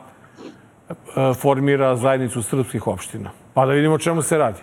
e, 0.90 0.94
formira 1.34 1.96
zajednicu 1.96 2.44
srpskih 2.44 2.88
opština. 2.88 3.32
Pa 3.54 3.66
da 3.66 3.74
vidimo 3.74 3.98
čemu 3.98 4.22
se 4.22 4.38
radi. 4.38 4.60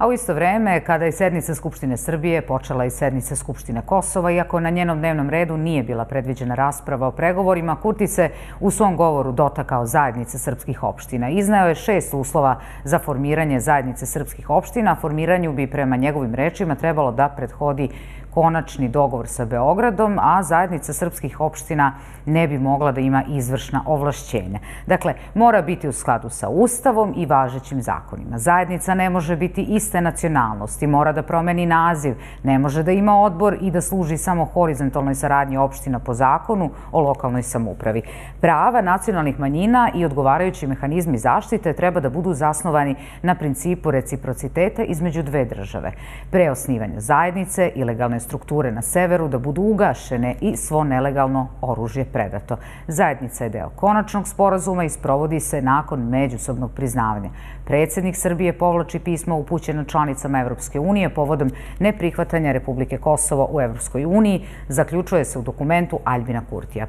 A 0.00 0.06
u 0.06 0.12
isto 0.12 0.34
vreme, 0.34 0.80
kada 0.80 1.04
je 1.04 1.12
sednica 1.12 1.54
Skupštine 1.54 1.96
Srbije, 1.96 2.42
počela 2.42 2.84
i 2.84 2.90
sednica 2.90 3.36
Skupštine 3.36 3.82
Kosova, 3.86 4.30
iako 4.30 4.60
na 4.60 4.70
njenom 4.70 4.98
dnevnom 4.98 5.30
redu 5.30 5.56
nije 5.56 5.82
bila 5.82 6.04
predviđena 6.04 6.54
rasprava 6.54 7.08
o 7.08 7.10
pregovorima, 7.10 7.76
Kurti 7.76 8.06
se 8.06 8.30
u 8.60 8.70
svom 8.70 8.96
govoru 8.96 9.32
dotakao 9.32 9.86
zajednice 9.86 10.38
srpskih 10.38 10.82
opština. 10.82 11.28
Iznao 11.28 11.68
je 11.68 11.74
šest 11.74 12.14
uslova 12.14 12.60
za 12.84 12.98
formiranje 12.98 13.60
zajednice 13.60 14.06
srpskih 14.06 14.50
opština. 14.50 14.96
Formiranju 15.00 15.52
bi 15.52 15.70
prema 15.70 15.96
njegovim 15.96 16.34
rečima 16.34 16.74
trebalo 16.74 17.12
da 17.12 17.28
prethodi 17.28 17.88
konačni 18.30 18.88
dogovor 18.88 19.28
sa 19.28 19.44
Beogradom, 19.44 20.18
a 20.18 20.42
zajednica 20.42 20.92
srpskih 20.92 21.40
opština 21.40 21.94
ne 22.30 22.48
bi 22.48 22.58
mogla 22.58 22.92
da 22.92 23.00
ima 23.00 23.22
izvršna 23.28 23.82
ovlašćenja. 23.86 24.58
Dakle, 24.86 25.14
mora 25.34 25.62
biti 25.62 25.88
u 25.88 25.92
skladu 25.92 26.28
sa 26.28 26.48
Ustavom 26.48 27.12
i 27.16 27.26
važećim 27.26 27.82
zakonima. 27.82 28.38
Zajednica 28.38 28.94
ne 28.94 29.10
može 29.10 29.36
biti 29.36 29.62
iste 29.62 30.00
nacionalnosti, 30.00 30.86
mora 30.86 31.12
da 31.12 31.22
promeni 31.22 31.66
naziv, 31.66 32.14
ne 32.42 32.58
može 32.58 32.82
da 32.82 32.92
ima 32.92 33.20
odbor 33.20 33.56
i 33.60 33.70
da 33.70 33.80
služi 33.80 34.16
samo 34.16 34.44
horizontalnoj 34.44 35.14
saradnji 35.14 35.56
opština 35.56 35.98
po 35.98 36.14
zakonu 36.14 36.70
o 36.92 37.00
lokalnoj 37.00 37.42
samupravi. 37.42 38.02
Prava 38.40 38.80
nacionalnih 38.80 39.40
manjina 39.40 39.90
i 39.94 40.04
odgovarajući 40.04 40.66
mehanizmi 40.66 41.18
zaštite 41.18 41.72
treba 41.72 42.00
da 42.00 42.10
budu 42.10 42.34
zasnovani 42.34 42.94
na 43.22 43.34
principu 43.34 43.90
reciprociteta 43.90 44.82
između 44.82 45.22
dve 45.22 45.44
države. 45.44 45.92
Pre 46.30 46.50
osnivanja 46.50 47.00
zajednice 47.00 47.72
i 47.74 47.84
legalne 47.84 48.20
strukture 48.20 48.72
na 48.72 48.82
severu 48.82 49.28
da 49.28 49.38
budu 49.38 49.62
ugašene 49.62 50.34
i 50.40 50.56
svo 50.56 50.84
nelegalno 50.84 51.48
oružje 51.60 52.04
predato. 52.20 52.56
Zajednica 52.88 53.44
je 53.44 53.50
deo 53.50 53.70
konačnog 53.76 54.28
sporazuma 54.28 54.84
i 54.84 54.88
sprovodi 54.88 55.40
se 55.40 55.62
nakon 55.62 56.08
međusobnog 56.08 56.72
priznavanja. 56.72 57.30
Predsednik 57.64 58.16
Srbije 58.16 58.52
povlači 58.52 58.98
pismo 58.98 59.36
upućeno 59.36 59.84
članicama 59.84 60.40
Evropske 60.40 60.80
unije 60.80 61.14
povodom 61.14 61.50
neprihvatanja 61.78 62.52
Republike 62.52 62.98
Kosovo 62.98 63.48
u 63.52 63.60
Evropskoj 63.60 64.04
uniji, 64.04 64.44
zaključuje 64.68 65.24
se 65.24 65.38
u 65.38 65.42
dokumentu 65.42 66.00
Aljbina 66.04 66.42
Kurtija. 66.50 66.86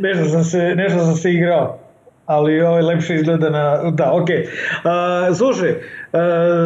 nešto 0.00 0.24
sam 0.24 0.44
se, 0.44 0.74
nešto 0.76 1.04
sam 1.04 1.14
se 1.14 1.32
igrao 1.32 1.85
ali 2.26 2.60
ovaj 2.60 2.82
lepše 2.82 3.14
izgleda 3.14 3.50
na... 3.50 3.90
Da, 3.90 4.12
okej. 4.12 4.36
Okay. 4.36 5.30
Uh, 5.30 5.36
slušaj, 5.36 5.70
uh, 5.70 5.78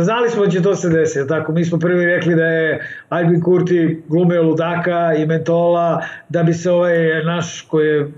znali 0.02 0.30
smo 0.30 0.44
da 0.44 0.50
će 0.50 0.62
to 0.62 0.74
se 0.74 0.88
desiti, 0.88 1.28
tako? 1.28 1.52
Mi 1.52 1.64
smo 1.64 1.78
prvi 1.78 2.06
rekli 2.06 2.34
da 2.34 2.44
je 2.44 2.86
Albin 3.08 3.42
Kurti 3.42 4.02
glumio 4.08 4.42
ludaka 4.42 5.14
i 5.14 5.26
mentola, 5.26 6.02
da 6.28 6.42
bi 6.42 6.54
se 6.54 6.70
ovaj 6.70 7.24
naš 7.24 7.60
koji 7.60 7.88
je 7.88 8.10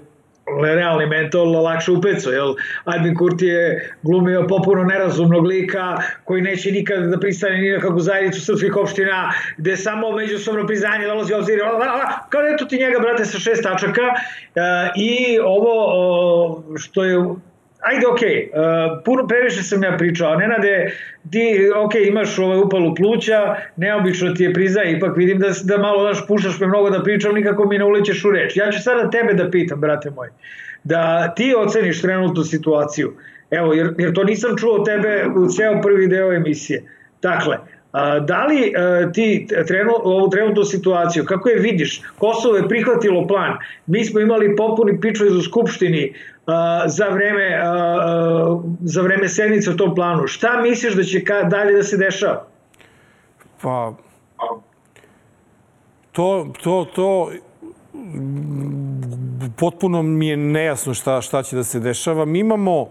realni 0.63 1.07
mentor 1.07 1.47
lakše 1.47 1.93
upeco, 1.93 2.31
jel? 2.31 2.55
Albin 2.85 3.15
Kurti 3.15 3.47
je 3.47 3.93
glumio 4.03 4.47
popuno 4.49 4.85
nerazumnog 4.85 5.47
lika 5.47 5.97
koji 6.25 6.43
neće 6.43 6.73
nikada 6.73 7.07
da 7.07 7.21
pristane 7.21 7.59
ni 7.59 7.71
na 7.71 7.81
kakvu 7.81 8.01
zajednicu 8.01 8.41
srpskih 8.41 8.77
opština, 8.77 9.33
gde 9.57 9.77
samo 9.77 10.11
međusobno 10.11 10.67
priznanje 10.67 11.07
dolazi 11.07 11.35
obzir, 11.35 11.61
kao 12.29 12.43
eto 12.55 12.65
ti 12.65 12.79
njega, 12.79 12.99
brate, 12.99 13.25
sa 13.25 13.39
šest 13.39 13.63
tačaka 13.63 14.03
e, 14.03 14.61
i 14.97 15.39
ovo 15.45 16.65
što 16.77 17.05
je 17.05 17.19
ajde, 17.83 18.07
okay, 18.07 18.49
uh, 18.49 19.03
puno 19.05 19.27
previše 19.27 19.63
sam 19.63 19.83
ja 19.83 19.97
pričao, 19.97 20.37
Nenade, 20.37 20.93
ti, 21.31 21.71
ok, 21.77 21.95
imaš 21.95 22.39
ovaj 22.39 22.59
upalu 22.59 22.95
pluća, 22.95 23.57
neobično 23.77 24.35
ti 24.35 24.45
je 24.45 24.53
prizaj, 24.53 24.93
ipak 24.93 25.17
vidim 25.17 25.39
da, 25.39 25.49
da 25.65 25.79
malo 25.79 26.05
daš, 26.05 26.27
pušaš 26.27 26.61
me 26.61 26.67
mnogo 26.67 26.91
da 26.91 27.03
pričam, 27.03 27.35
nikako 27.35 27.67
mi 27.69 27.79
ne 27.79 27.85
ulećeš 27.85 28.25
u 28.25 28.31
reč. 28.31 28.57
Ja 28.57 28.71
ću 28.71 28.83
sada 28.83 29.11
tebe 29.11 29.35
da 29.35 29.51
pitam, 29.51 29.81
brate 29.81 30.11
moj, 30.11 30.29
da 30.85 31.35
ti 31.35 31.55
oceniš 31.59 32.03
trenutnu 32.03 32.45
situaciju, 32.45 33.13
evo, 33.51 33.73
jer, 33.73 33.95
jer 33.99 34.15
to 34.15 34.25
nisam 34.25 34.57
čuo 34.57 34.79
tebe 34.79 35.25
u 35.37 35.49
ceo 35.49 35.81
prvi 35.83 36.07
deo 36.07 36.33
emisije. 36.33 36.83
Dakle, 37.23 37.59
Da 38.27 38.47
li 38.47 38.73
ti 39.13 39.47
trenu, 39.67 39.93
ovu 40.03 40.31
trenutnu 40.31 40.65
situaciju, 40.65 41.25
kako 41.25 41.49
je 41.49 41.61
vidiš, 41.61 42.03
Kosovo 42.19 42.57
je 42.57 42.69
prihvatilo 42.69 43.27
plan, 43.27 43.57
mi 43.87 44.05
smo 44.05 44.21
imali 44.21 44.57
popuni 44.57 45.01
piču 45.01 45.25
u 45.39 45.43
Skupštini 45.43 46.15
za 46.87 47.09
vreme, 47.09 47.63
za 48.81 49.03
vreme 49.03 49.29
sednice 49.29 49.71
u 49.71 49.77
tom 49.77 49.95
planu. 49.95 50.27
Šta 50.27 50.61
misliš 50.61 50.95
da 50.95 51.03
će 51.03 51.23
dalje 51.51 51.77
da 51.77 51.83
se 51.83 51.97
dešava? 51.97 52.47
Pa, 53.63 53.93
to, 56.13 56.53
to, 56.63 56.87
to, 56.95 57.31
potpuno 59.57 60.03
mi 60.03 60.29
je 60.29 60.37
nejasno 60.37 60.95
šta, 60.95 61.21
šta 61.21 61.43
će 61.43 61.57
da 61.57 61.65
se 61.65 61.81
dešava. 61.81 62.25
Mi 62.25 62.39
imamo, 62.39 62.89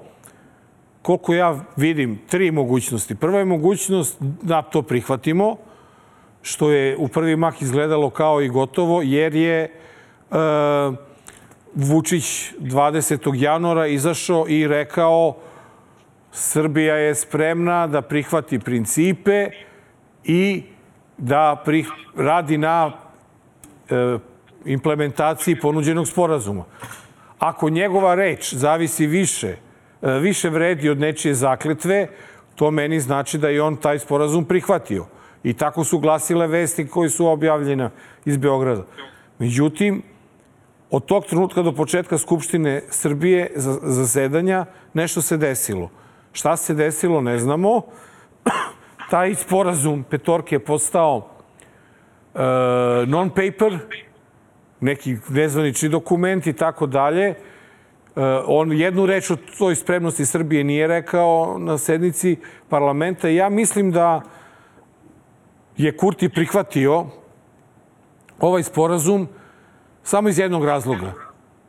koliko 1.01 1.33
ja 1.33 1.59
vidim, 1.75 2.19
tri 2.29 2.51
mogućnosti. 2.51 3.15
Prva 3.15 3.39
je 3.39 3.45
mogućnost 3.45 4.17
da 4.19 4.61
to 4.61 4.81
prihvatimo, 4.81 5.57
što 6.41 6.71
je 6.71 6.97
u 6.97 7.07
prvi 7.07 7.35
mah 7.35 7.61
izgledalo 7.61 8.09
kao 8.09 8.41
i 8.41 8.49
gotovo, 8.49 9.01
jer 9.01 9.35
je 9.35 9.61
e, 9.61 9.71
Vučić 11.75 12.53
20. 12.59 13.31
januara 13.35 13.87
izašao 13.87 14.45
i 14.47 14.67
rekao 14.67 15.35
Srbija 16.31 16.95
je 16.95 17.15
spremna 17.15 17.87
da 17.87 18.01
prihvati 18.01 18.59
principe 18.59 19.49
i 20.23 20.63
da 21.17 21.61
prih, 21.65 21.87
radi 22.15 22.57
na 22.57 22.91
e, 23.89 24.17
implementaciji 24.65 25.59
ponuđenog 25.59 26.07
sporazuma. 26.07 26.63
Ako 27.39 27.69
njegova 27.69 28.15
reč 28.15 28.53
zavisi 28.53 29.07
više, 29.07 29.55
više 30.01 30.49
vredi 30.49 30.89
od 30.89 30.99
nečije 30.99 31.33
zakletve, 31.33 32.07
to 32.55 32.71
meni 32.71 32.99
znači 32.99 33.37
da 33.37 33.49
je 33.49 33.61
on 33.61 33.75
taj 33.75 33.99
sporazum 33.99 34.45
prihvatio. 34.45 35.05
I 35.43 35.53
tako 35.53 35.83
su 35.83 35.99
glasile 35.99 36.47
vesti 36.47 36.87
koji 36.87 37.09
su 37.09 37.27
objavljene 37.27 37.89
iz 38.25 38.37
Beograda. 38.37 38.85
Međutim, 39.39 40.03
od 40.91 41.05
tog 41.05 41.25
trenutka 41.25 41.61
do 41.61 41.71
početka 41.71 42.17
Skupštine 42.17 42.81
Srbije 42.89 43.51
za 43.55 43.79
zasedanja 43.81 44.65
nešto 44.93 45.21
se 45.21 45.37
desilo. 45.37 45.89
Šta 46.33 46.57
se 46.57 46.73
desilo 46.73 47.21
ne 47.21 47.39
znamo. 47.39 47.81
Taj 49.11 49.35
sporazum 49.35 50.03
petorke 50.03 50.55
je 50.55 50.65
postao 50.65 51.17
uh, 51.17 52.41
non-paper, 53.07 53.77
neki 54.79 55.17
nezvanični 55.29 55.89
dokument 55.89 56.47
i 56.47 56.53
tako 56.53 56.85
dalje. 56.85 57.33
Uh, 58.15 58.23
on 58.45 58.71
jednu 58.71 59.05
reč 59.05 59.31
o 59.31 59.37
toj 59.57 59.75
spremnosti 59.75 60.25
Srbije 60.25 60.63
nije 60.63 60.87
rekao 60.87 61.55
na 61.59 61.77
sednici 61.77 62.35
parlamenta. 62.69 63.27
Ja 63.27 63.49
mislim 63.49 63.91
da 63.91 64.21
je 65.77 65.97
Kurti 65.97 66.29
prihvatio 66.29 67.05
ovaj 68.39 68.63
sporazum 68.63 69.27
samo 70.03 70.29
iz 70.29 70.39
jednog 70.39 70.65
razloga. 70.65 71.13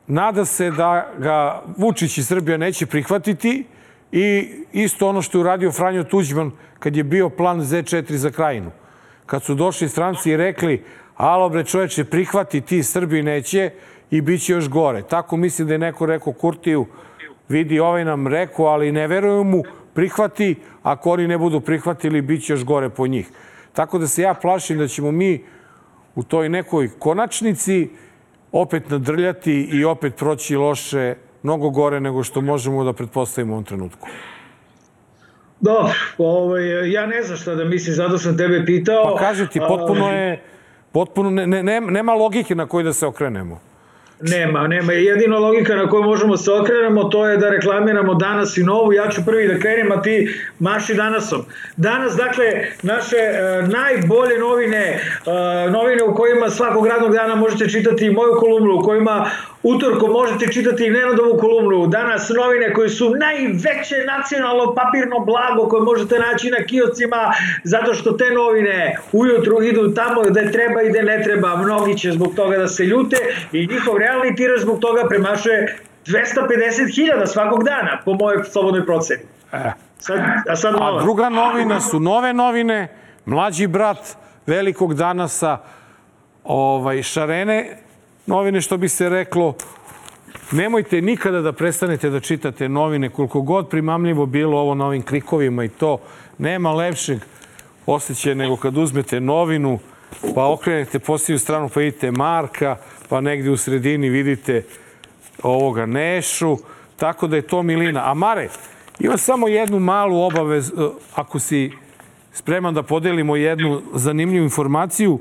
Nada 0.07 0.45
se 0.45 0.71
da 0.71 1.13
ga 1.19 1.63
Vučić 1.77 2.19
i 2.19 2.23
Srbija 2.23 2.57
neće 2.57 2.87
prihvatiti 2.87 3.65
i 4.13 4.51
isto 4.73 5.09
ono 5.09 5.23
što 5.23 5.39
je 5.39 5.41
uradio 5.41 5.73
Franjo 5.73 6.05
Tuđman 6.05 6.51
kad 6.79 6.97
je 6.97 7.05
bio 7.05 7.29
plan 7.29 7.61
Z4 7.61 8.15
za 8.15 8.31
krajinu. 8.31 8.71
Kad 9.27 9.43
su 9.43 9.55
došli 9.55 9.89
stranci 9.89 10.31
i 10.31 10.37
rekli 10.37 10.85
alo 11.17 11.49
bre 11.49 11.65
čoveče 11.65 12.05
prihvati 12.05 12.61
ti 12.61 12.83
Srbi 12.83 13.23
neće 13.23 13.71
i 14.13 14.21
bit 14.21 14.43
će 14.43 14.53
još 14.53 14.69
gore. 14.69 15.03
Tako 15.03 15.37
mislim 15.37 15.69
da 15.69 15.75
je 15.75 15.79
neko 15.79 16.07
rekao 16.07 16.33
Kurtiju 16.33 16.87
vidi 17.49 17.81
ovaj 17.81 18.05
nam 18.05 18.27
rekao 18.27 18.67
ali 18.67 18.93
ne 18.93 19.07
veruju 19.07 19.45
mu 19.45 19.63
prihvati 19.95 20.57
ako 20.83 21.11
oni 21.11 21.29
ne 21.29 21.39
budu 21.39 21.61
prihvatili 21.61 22.23
bit 22.23 22.45
će 22.45 22.53
još 22.53 22.65
gore 22.65 22.89
po 22.89 23.07
njih. 23.07 23.29
Tako 23.73 23.99
da 23.99 24.07
se 24.07 24.23
ja 24.23 24.35
plašim 24.35 24.79
da 24.79 24.89
ćemo 24.89 25.13
mi 25.13 25.45
u 26.15 26.23
toj 26.23 26.49
nekoj 26.49 26.91
konačnici 26.99 27.89
opet 28.53 28.91
nadrljati 28.91 29.69
i 29.73 29.85
opet 29.85 30.17
proći 30.17 30.57
loše, 30.57 31.15
mnogo 31.43 31.71
gore 31.71 32.01
nego 32.01 32.23
što 32.23 32.41
možemo 32.41 32.85
da 32.85 32.93
pretpostavimo 32.93 33.53
u 33.53 33.55
ovom 33.55 33.65
trenutku. 33.65 34.09
Dobro, 35.61 35.93
ovaj, 36.19 36.93
ja 36.93 37.07
ne 37.07 37.23
znam 37.23 37.37
šta 37.37 37.55
da 37.55 37.65
mislim, 37.65 37.95
zato 37.95 38.19
sam 38.19 38.37
tebe 38.37 38.65
pitao. 38.67 39.05
Pa 39.05 39.25
kažem 39.25 39.47
ti, 39.47 39.61
potpuno 39.69 40.13
je, 40.13 40.43
potpuno, 40.93 41.31
ne, 41.31 41.63
ne, 41.63 41.81
nema 41.81 42.15
logike 42.15 42.55
na 42.55 42.67
koji 42.67 42.85
da 42.85 42.93
se 42.93 43.07
okrenemo. 43.07 43.72
Nema, 44.23 44.67
nema. 44.69 44.93
Jedino 44.93 45.39
logika 45.39 45.77
na 45.77 45.89
koju 45.89 46.03
možemo 46.03 46.37
se 46.37 46.53
okrenemo 46.53 47.05
to 47.05 47.29
je 47.29 47.37
da 47.37 47.51
reklamiramo 47.51 48.15
danas 48.15 48.57
i 48.57 48.63
novu. 48.63 48.93
Ja 48.93 49.09
ću 49.09 49.25
prvi 49.27 49.49
da 49.49 49.59
krenem, 49.59 49.93
a 49.93 50.03
ti 50.03 50.35
maši 50.59 50.95
danasom. 50.95 51.45
Danas, 51.77 52.17
dakle, 52.17 52.45
naše 52.83 53.17
uh, 53.17 53.69
najbolje 53.69 54.39
novine, 54.39 55.01
uh, 55.27 55.73
novine 55.73 56.03
u 56.03 56.15
kojima 56.15 56.51
svakog 56.51 56.87
radnog 56.87 57.13
dana 57.13 57.35
možete 57.35 57.69
čitati 57.69 58.11
moju 58.11 58.33
kolumnu, 58.41 58.75
u 58.75 58.83
kojima 58.83 59.31
Utorko 59.63 60.07
možete 60.07 60.53
čitati 60.53 60.91
Nenadovu 60.91 61.39
kolumnu. 61.39 61.87
Danas 61.87 62.29
novine 62.29 62.73
koje 62.75 62.89
su 62.89 63.11
najveće 63.11 63.97
nacionalno 64.07 64.75
papirno 64.75 65.19
blago 65.19 65.69
koje 65.69 65.83
možete 65.83 66.19
naći 66.19 66.51
na 66.51 66.65
kioscima 66.67 67.33
zato 67.65 67.95
što 67.95 68.13
te 68.13 68.31
novine 68.31 68.97
ujutru 69.13 69.63
idu 69.63 69.95
tamo 69.95 70.23
gde 70.23 70.53
treba 70.53 70.83
i 70.83 70.89
gde 70.89 71.03
ne 71.03 71.23
treba. 71.23 71.57
Mnogi 71.57 71.99
će 71.99 72.13
zbog 72.13 72.35
toga 72.37 72.59
da 72.59 72.69
se 72.69 72.85
ljute 72.85 73.17
i 73.53 73.67
njihov 73.67 73.97
realni 73.97 74.37
tiraž 74.37 74.61
zbog 74.61 74.81
toga 74.81 75.09
premašuje 75.09 75.79
250.000 76.07 77.27
svakog 77.27 77.65
dana 77.65 78.01
po 78.05 78.15
mojoj 78.15 78.45
slobodnoj 78.45 78.87
proceni. 78.87 79.23
E. 79.53 79.73
Sad, 79.99 80.21
a, 80.49 80.57
sad 80.57 80.73
nova. 80.73 80.99
a 80.99 81.03
druga 81.03 81.29
novina 81.29 81.81
su 81.81 82.01
nove 82.01 82.33
novine, 82.33 82.89
mlađi 83.25 83.67
brat 83.67 83.99
velikog 84.47 84.95
danasa 84.95 85.59
ovaj, 86.45 87.03
Šarene, 87.03 87.77
novine 88.27 88.61
što 88.61 88.77
bi 88.77 88.89
se 88.89 89.09
reklo, 89.09 89.55
nemojte 90.53 91.01
nikada 91.01 91.41
da 91.41 91.53
prestanete 91.53 92.11
da 92.11 92.21
čitate 92.21 92.69
novine, 92.69 93.09
koliko 93.09 93.41
god 93.41 93.69
primamljivo 93.69 94.27
bilo 94.27 94.59
ovo 94.61 94.75
na 94.75 94.87
ovim 94.87 95.03
klikovima 95.03 95.65
i 95.65 95.69
to, 95.69 95.99
nema 96.39 96.73
lepšeg 96.73 97.19
osjećaja 97.87 98.35
nego 98.35 98.57
kad 98.57 98.77
uzmete 98.77 99.21
novinu, 99.21 99.79
pa 100.35 100.53
okrenete 100.53 100.99
posljednju 100.99 101.39
stranu, 101.39 101.69
pa 101.69 101.81
vidite 101.81 102.11
Marka, 102.11 102.77
pa 103.09 103.21
negde 103.21 103.51
u 103.51 103.57
sredini 103.57 104.09
vidite 104.09 104.65
ovoga 105.43 105.87
Nešu, 105.87 106.57
tako 106.97 107.27
da 107.27 107.37
je 107.37 107.43
to 107.43 107.63
milina. 107.63 108.11
A 108.11 108.15
Mare, 108.15 108.49
ima 109.01 109.17
samo 109.17 109.49
jednu 109.49 109.81
malu 109.81 110.23
obavez, 110.23 110.69
e, 110.69 110.73
ako 111.15 111.39
si 111.39 111.73
spreman 112.33 112.75
da 112.75 112.83
podelimo 112.83 113.37
jednu 113.37 113.83
zanimljivu 113.95 114.45
informaciju, 114.45 115.19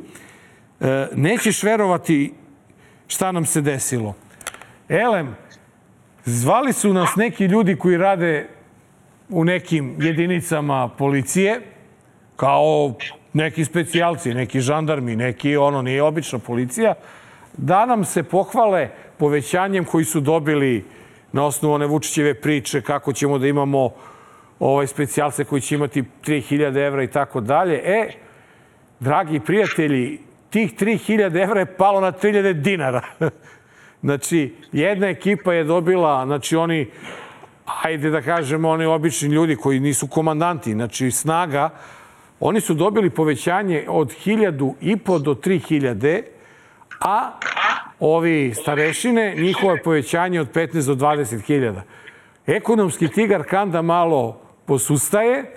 e, 0.79 1.07
nećeš 1.15 1.63
verovati 1.63 2.33
šta 3.11 3.31
nam 3.31 3.45
se 3.45 3.61
desilo. 3.61 4.13
Elem, 4.89 5.35
zvali 6.25 6.73
su 6.73 6.93
nas 6.93 7.15
neki 7.15 7.45
ljudi 7.45 7.75
koji 7.75 7.97
rade 7.97 8.47
u 9.29 9.43
nekim 9.43 9.95
jedinicama 9.99 10.87
policije, 10.97 11.61
kao 12.35 12.93
neki 13.33 13.65
specijalci, 13.65 14.33
neki 14.33 14.61
žandarmi, 14.61 15.15
neki 15.15 15.57
ono, 15.57 15.81
nije 15.81 16.03
obična 16.03 16.39
policija, 16.39 16.93
da 17.57 17.85
nam 17.85 18.05
se 18.05 18.23
pohvale 18.23 18.89
povećanjem 19.17 19.85
koji 19.85 20.05
su 20.05 20.19
dobili 20.19 20.85
na 21.31 21.45
osnovu 21.45 21.73
one 21.73 21.85
Vučićeve 21.85 22.33
priče, 22.33 22.81
kako 22.81 23.13
ćemo 23.13 23.37
da 23.37 23.47
imamo 23.47 23.89
ovaj 24.59 24.87
specijalce 24.87 25.43
koji 25.43 25.61
će 25.61 25.75
imati 25.75 26.03
3000 26.25 26.87
evra 26.87 27.03
i 27.03 27.11
tako 27.11 27.41
dalje. 27.41 27.81
E, 27.85 28.11
dragi 28.99 29.39
prijatelji, 29.39 30.30
tih 30.51 30.73
3000 30.75 31.43
evra 31.43 31.59
je 31.59 31.75
palo 31.75 32.01
na 32.01 32.11
3000 32.11 32.53
dinara. 32.53 33.01
znači, 34.03 34.55
jedna 34.71 35.07
ekipa 35.07 35.53
je 35.53 35.63
dobila, 35.63 36.25
znači 36.25 36.55
oni, 36.55 36.87
hajde 37.65 38.09
da 38.09 38.21
kažemo, 38.21 38.69
oni 38.69 38.85
obični 38.85 39.29
ljudi 39.29 39.55
koji 39.55 39.79
nisu 39.79 40.07
komandanti, 40.07 40.73
znači 40.73 41.11
snaga, 41.11 41.69
oni 42.39 42.61
su 42.61 42.73
dobili 42.73 43.09
povećanje 43.09 43.85
od 43.89 44.13
1000 44.25 44.73
i 44.81 44.97
po 44.97 45.19
do 45.19 45.33
3000, 45.33 46.21
a 46.99 47.31
ovi 47.99 48.53
starešine, 48.53 49.35
njihove 49.37 49.81
povećanje 49.83 50.41
od 50.41 50.51
15 50.53 50.87
do 50.87 50.95
20 50.95 51.41
hiljada. 51.41 51.83
Ekonomski 52.47 53.07
tigar 53.07 53.43
Kanda 53.43 53.81
malo 53.81 54.41
posustaje. 54.65 55.55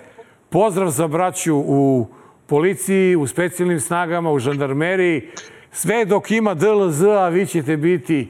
Pozdrav 0.49 0.89
za 0.89 1.07
braću 1.07 1.55
u 1.55 2.07
policiji, 2.47 3.15
u 3.15 3.27
specijalnim 3.27 3.79
snagama, 3.79 4.31
u 4.31 4.39
žandarmeriji. 4.39 5.29
Sve 5.71 6.05
dok 6.05 6.31
ima 6.31 6.53
DLZ, 6.53 7.03
a 7.03 7.29
vi 7.29 7.45
ćete 7.45 7.77
biti 7.77 8.29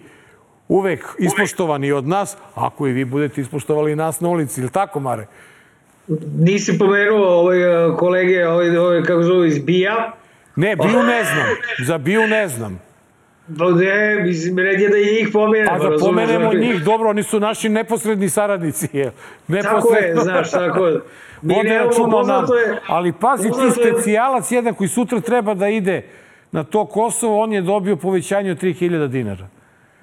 uvek 0.67 1.05
ispoštovani 1.19 1.91
od 1.91 2.07
nas, 2.07 2.37
ako 2.55 2.87
i 2.87 2.91
vi 2.91 3.05
budete 3.05 3.41
ispoštovali 3.41 3.95
nas 3.95 4.19
na 4.19 4.29
ulici, 4.29 4.61
ili 4.61 4.69
tako, 4.69 4.99
Mare? 4.99 5.27
Nisi 6.37 6.77
pomenuo 6.77 7.27
ovaj, 7.27 7.57
kolege, 7.97 8.47
ovaj, 8.47 8.77
ovaj, 8.77 9.03
kako 9.03 9.23
zove, 9.23 9.47
iz 9.47 9.59
BIA? 9.59 10.11
Ne, 10.55 10.75
BIU 10.75 11.03
ne 11.03 11.23
znam. 11.23 11.47
Za 11.87 11.97
BIU 11.97 12.27
ne 12.27 12.47
znam. 12.47 12.79
Pa 13.47 13.69
ne, 13.71 14.23
mislim, 14.23 14.59
red 14.59 14.81
je 14.81 14.89
da 14.89 14.97
i 14.97 15.15
njih 15.19 15.29
pomenemo. 15.33 15.71
A 15.71 15.89
da 15.89 15.97
pomenemo 15.97 16.53
njih, 16.53 16.83
dobro, 16.83 17.09
oni 17.09 17.23
su 17.23 17.39
naši 17.39 17.69
neposredni 17.69 18.29
saradnici. 18.29 18.87
Je. 18.93 19.11
Neposredno. 19.47 19.81
Tako 19.81 19.95
je, 19.95 20.15
znaš, 20.23 20.51
tako 20.51 20.85
je. 20.85 21.01
Vode 21.41 21.77
računa 21.77 22.23
nam. 22.23 22.45
Ali 22.87 23.13
pazi, 23.13 23.49
ti 23.49 23.81
specijalac 23.81 24.51
jedan 24.51 24.73
koji 24.73 24.87
sutra 24.87 25.19
treba 25.19 25.53
da 25.53 25.67
ide 25.67 26.01
na 26.51 26.63
to 26.63 26.85
Kosovo, 26.85 27.43
on 27.43 27.53
je 27.53 27.61
dobio 27.61 27.95
povećanje 27.95 28.51
od 28.51 28.61
3000 28.61 29.07
dinara. 29.07 29.47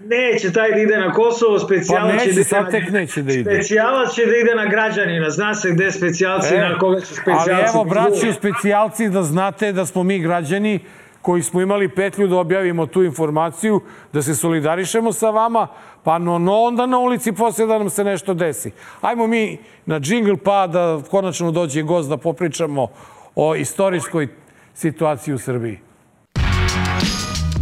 Neće 0.06 0.52
taj 0.52 0.70
da 0.72 0.78
ide 0.78 0.96
na 0.96 1.12
Kosovo, 1.12 1.58
Pa 1.58 1.58
specijalac 1.58 2.10
će 2.10 2.16
da 2.16 2.24
neće, 2.24 2.30
ide 2.30 2.44
sad 2.44 2.70
tek 2.70 2.90
neće 2.90 3.22
da 3.22 3.32
ide. 3.32 3.50
Specijalac 3.54 4.14
će 4.14 4.26
da 4.26 4.36
ide 4.36 4.54
na 4.54 4.66
građanina, 4.66 5.30
zna 5.30 5.54
se 5.54 5.70
gde 5.70 5.90
specijalci, 5.90 6.56
na 6.56 6.78
koga 6.78 7.00
su 7.00 7.14
specijalci. 7.14 7.50
E, 7.50 7.54
ali 7.54 7.64
evo, 7.74 7.84
braći 7.84 8.32
specijalci, 8.32 9.08
da 9.08 9.22
znate 9.22 9.72
da 9.72 9.86
smo 9.86 10.02
mi 10.02 10.18
građani 10.18 10.80
koji 11.22 11.42
smo 11.42 11.60
imali 11.60 11.88
petlju 11.88 12.28
da 12.28 12.36
objavimo 12.36 12.86
tu 12.86 13.02
informaciju, 13.02 13.80
da 14.12 14.22
se 14.22 14.34
solidarišemo 14.34 15.12
sa 15.12 15.30
vama, 15.30 15.66
pa 16.02 16.18
no, 16.18 16.38
no 16.38 16.60
onda 16.60 16.86
na 16.86 16.98
ulici 16.98 17.32
posle 17.32 17.66
da 17.66 17.78
nam 17.78 17.90
se 17.90 18.04
nešto 18.04 18.34
desi. 18.34 18.70
Ajmo 19.00 19.26
mi 19.26 19.58
na 19.86 20.00
džingl 20.00 20.34
pa 20.44 20.66
da 20.66 21.00
konačno 21.10 21.50
dođe 21.50 21.82
gost 21.82 22.08
da 22.08 22.16
popričamo 22.16 22.88
o 23.34 23.54
istorijskoj 23.54 24.28
situaciji 24.74 25.34
u 25.34 25.38
Srbiji. 25.38 25.78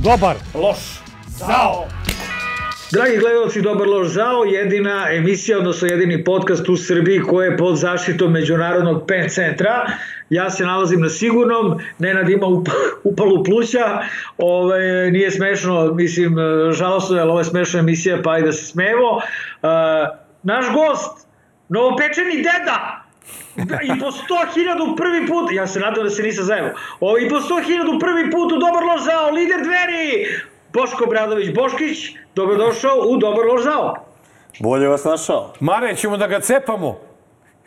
Dobar. 0.03 0.37
Loš. 0.55 1.01
Zao. 1.29 1.85
Dragi 2.93 3.17
gledalci, 3.17 3.61
dobar 3.63 3.89
loš 3.89 4.09
zao, 4.09 4.45
jedina 4.45 5.07
emisija, 5.13 5.59
odnosno 5.59 5.89
jedini 5.89 6.25
podcast 6.25 6.69
u 6.69 6.77
Srbiji 6.77 7.21
koji 7.21 7.47
je 7.47 7.57
pod 7.57 7.77
zaštitom 7.77 8.33
Međunarodnog 8.33 9.05
PEN 9.07 9.29
centra. 9.29 9.87
Ja 10.31 10.51
se 10.51 10.65
nalazim 10.65 11.01
na 11.01 11.09
sigurnom, 11.09 11.79
Nenad 11.99 12.31
ima 12.31 12.47
up, 12.47 12.69
upalu 13.05 13.45
pluća, 13.45 14.03
Ove, 14.39 15.11
nije 15.11 15.31
smešno, 15.31 15.95
mislim, 15.95 16.37
žalostno 16.73 17.17
je, 17.17 17.23
ali 17.23 17.31
ovo 17.31 17.41
je 17.41 17.45
smešna 17.45 17.81
emisija, 17.81 18.23
pa 18.23 18.39
i 18.39 18.43
da 18.43 18.53
se 18.53 18.67
smemo. 18.67 19.11
Uh, 19.17 19.23
naš 20.43 20.67
gost, 20.75 21.29
novopečeni 21.69 22.37
deda, 22.37 23.05
i 23.57 24.01
po 24.01 24.07
100.000 24.07 24.97
prvi 24.97 25.27
put, 25.27 25.53
ja 25.53 25.67
se 25.67 25.81
nadam 25.81 26.05
da 26.05 26.11
se 26.11 26.23
nisam 26.23 26.45
zajemo, 26.45 26.71
o, 27.01 27.19
i 27.19 27.29
po 27.29 27.37
100.000 27.37 28.01
prvi 28.01 28.31
put 28.31 28.53
u 28.53 28.59
Dobar 28.59 28.85
loš 28.85 29.05
zao, 29.05 29.31
lider 29.31 29.61
dveri, 29.63 30.27
Boško 30.73 31.07
Bradović 31.07 31.55
Boškić, 31.55 31.99
dobrodošao 32.35 32.97
u 32.99 33.17
Dobar 33.17 33.47
loš 33.47 33.63
zao. 33.63 33.95
Bolje 34.61 34.89
vas 34.89 35.05
našao. 35.05 35.53
Mare, 35.61 35.97
ćemo 35.97 36.17
da 36.17 36.27
ga 36.27 36.41
cepamo. 36.41 36.99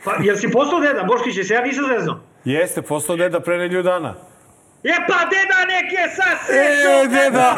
Pa, 0.06 0.12
jel 0.22 0.36
si 0.36 0.52
postao 0.52 0.80
deda, 0.80 1.04
Boškić, 1.04 1.38
jesi 1.38 1.54
ja 1.54 1.62
nisam 1.62 1.86
zeznao? 1.88 2.16
Jeste, 2.46 2.82
postao 2.82 3.16
deda 3.16 3.40
pre 3.40 3.58
nedlju 3.58 3.84
dana. 3.84 4.14
Je 4.84 4.96
pa 5.08 5.14
deda 5.26 5.60
nek 5.68 5.92
je 5.92 6.10
sa 6.10 6.24
E, 6.24 6.38
srećom! 6.46 7.14
deda! 7.14 7.56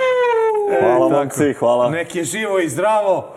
Hvala 0.80 1.08
momci, 1.10 1.52
hvala. 1.52 1.90
Nek 1.90 2.14
je 2.14 2.24
živo 2.24 2.58
i 2.58 2.68
zdravo 2.68 3.34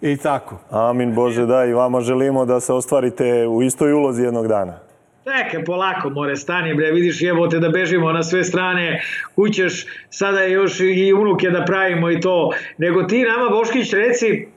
i 0.00 0.16
tako. 0.16 0.56
Amin 0.70 1.14
Bože 1.14 1.46
da 1.46 1.64
i 1.64 1.72
vama 1.72 2.00
želimo 2.00 2.44
da 2.44 2.60
se 2.60 2.72
ostvarite 2.72 3.46
u 3.46 3.62
istoj 3.62 3.92
ulozi 3.92 4.22
jednog 4.22 4.48
dana. 4.48 4.78
Čekaj, 5.24 5.64
polako, 5.64 6.10
more, 6.10 6.36
stani, 6.36 6.74
bre, 6.74 6.90
vidiš, 6.92 7.22
jebote 7.22 7.58
da 7.58 7.68
bežimo 7.68 8.12
na 8.12 8.22
sve 8.22 8.44
strane, 8.44 9.02
kućeš 9.34 9.86
sada 10.10 10.42
još 10.44 10.80
i 10.80 11.12
unuke 11.12 11.50
da 11.50 11.64
pravimo 11.64 12.10
i 12.10 12.20
to, 12.20 12.50
nego 12.78 13.02
ti 13.02 13.22
nama, 13.22 13.48
Boškić, 13.50 13.92
reci, 13.92 14.48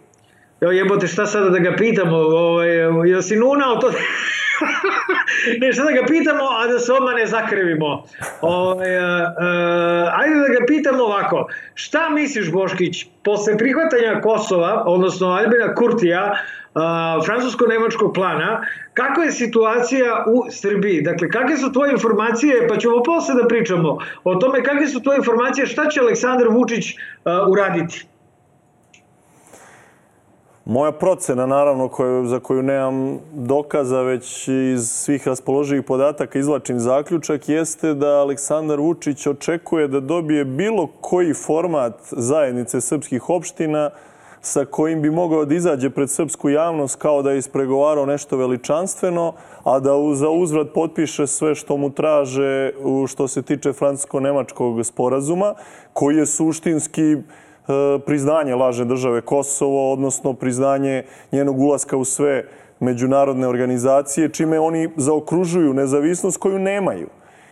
evo 0.62 0.72
jebote, 0.72 1.08
šta 1.08 1.26
sada 1.26 1.50
da 1.50 1.60
ga 1.60 1.76
pitamo, 1.78 2.18
ovaj, 2.18 2.70
jel 3.10 3.22
si 3.22 3.36
nunao 3.36 3.76
to? 3.76 3.92
ne, 5.62 5.74
šta 5.74 5.84
da 5.84 5.92
ga 5.92 6.06
pitamo, 6.08 6.44
a 6.44 6.68
da 6.68 6.80
se 6.80 6.94
odmah 6.94 7.16
ne 7.16 7.26
zakrivimo. 7.26 8.04
Ovaj, 8.42 8.98
uh, 8.98 9.04
uh, 9.04 10.20
ajde 10.20 10.36
da 10.36 10.60
ga 10.60 10.66
pitamo 10.68 11.04
ovako, 11.04 11.48
šta 11.74 12.10
misliš, 12.10 12.52
Boškić, 12.52 13.06
posle 13.24 13.58
prihvatanja 13.58 14.22
Kosova, 14.22 14.84
odnosno 14.86 15.28
Albina 15.28 15.76
Kurtija, 15.76 16.34
francusko-nemačkog 17.26 18.14
plana, 18.14 18.62
kakva 18.94 19.24
je 19.24 19.32
situacija 19.32 20.26
u 20.28 20.52
Srbiji? 20.52 21.02
Dakle, 21.02 21.30
kakve 21.30 21.58
su 21.58 21.72
tvoje 21.74 21.92
informacije, 21.92 22.68
pa 22.68 22.78
ćemo 22.78 23.04
posle 23.04 23.36
da 23.36 23.48
pričamo 23.48 23.98
o 24.24 24.36
tome 24.36 24.64
kakve 24.64 24.88
su 24.88 25.04
tvoje 25.04 25.18
informacije, 25.18 25.68
šta 25.68 25.90
će 25.90 26.00
Aleksandar 26.00 26.48
Vučić 26.50 26.94
uh, 26.94 27.50
uraditi? 27.50 28.08
Moja 30.70 30.92
procena, 30.92 31.46
naravno, 31.46 31.88
koju, 31.88 32.26
za 32.26 32.40
koju 32.40 32.64
nemam 32.64 33.20
dokaza, 33.34 34.02
već 34.02 34.48
iz 34.48 34.90
svih 34.90 35.28
raspoloživih 35.28 35.86
podataka 35.86 36.40
izlačim 36.40 36.80
zaključak, 36.80 37.50
jeste 37.50 37.94
da 37.94 38.08
Aleksandar 38.08 38.80
Vučić 38.80 39.28
očekuje 39.28 39.88
da 39.88 40.00
dobije 40.00 40.46
bilo 40.46 40.88
koji 41.02 41.34
format 41.34 41.94
zajednice 42.12 42.82
srpskih 42.82 43.30
opština 43.30 43.90
sa 44.42 44.66
kojim 44.66 45.02
bi 45.02 45.12
mogao 45.12 45.46
da 45.46 45.56
izađe 45.56 45.90
pred 45.90 46.10
srpsku 46.10 46.50
javnost 46.50 46.96
kao 46.96 47.22
da 47.22 47.32
je 47.32 47.38
ispregovarao 47.38 48.06
nešto 48.06 48.38
veličanstveno, 48.38 49.34
a 49.64 49.80
da 49.80 49.92
za 50.14 50.30
uzvrat 50.30 50.68
potpiše 50.74 51.28
sve 51.28 51.56
što 51.56 51.78
mu 51.78 51.90
traže 51.90 52.72
što 53.08 53.28
se 53.28 53.42
tiče 53.42 53.74
francusko-nemačkog 53.74 54.86
sporazuma, 54.86 55.54
koji 55.94 56.18
je 56.18 56.26
suštinski 56.26 57.18
priznanje 58.06 58.56
lažne 58.56 58.86
države 58.86 59.22
Kosovo, 59.22 59.94
odnosno 59.94 60.34
priznanje 60.34 61.04
njenog 61.32 61.60
ulaska 61.60 61.98
u 61.98 62.06
sve 62.06 62.46
međunarodne 62.80 63.48
organizacije, 63.48 64.30
čime 64.30 64.60
oni 64.60 64.90
zaokružuju 64.96 65.74
nezavisnost 65.74 66.38
koju 66.38 66.60
nemaju. 66.60 67.08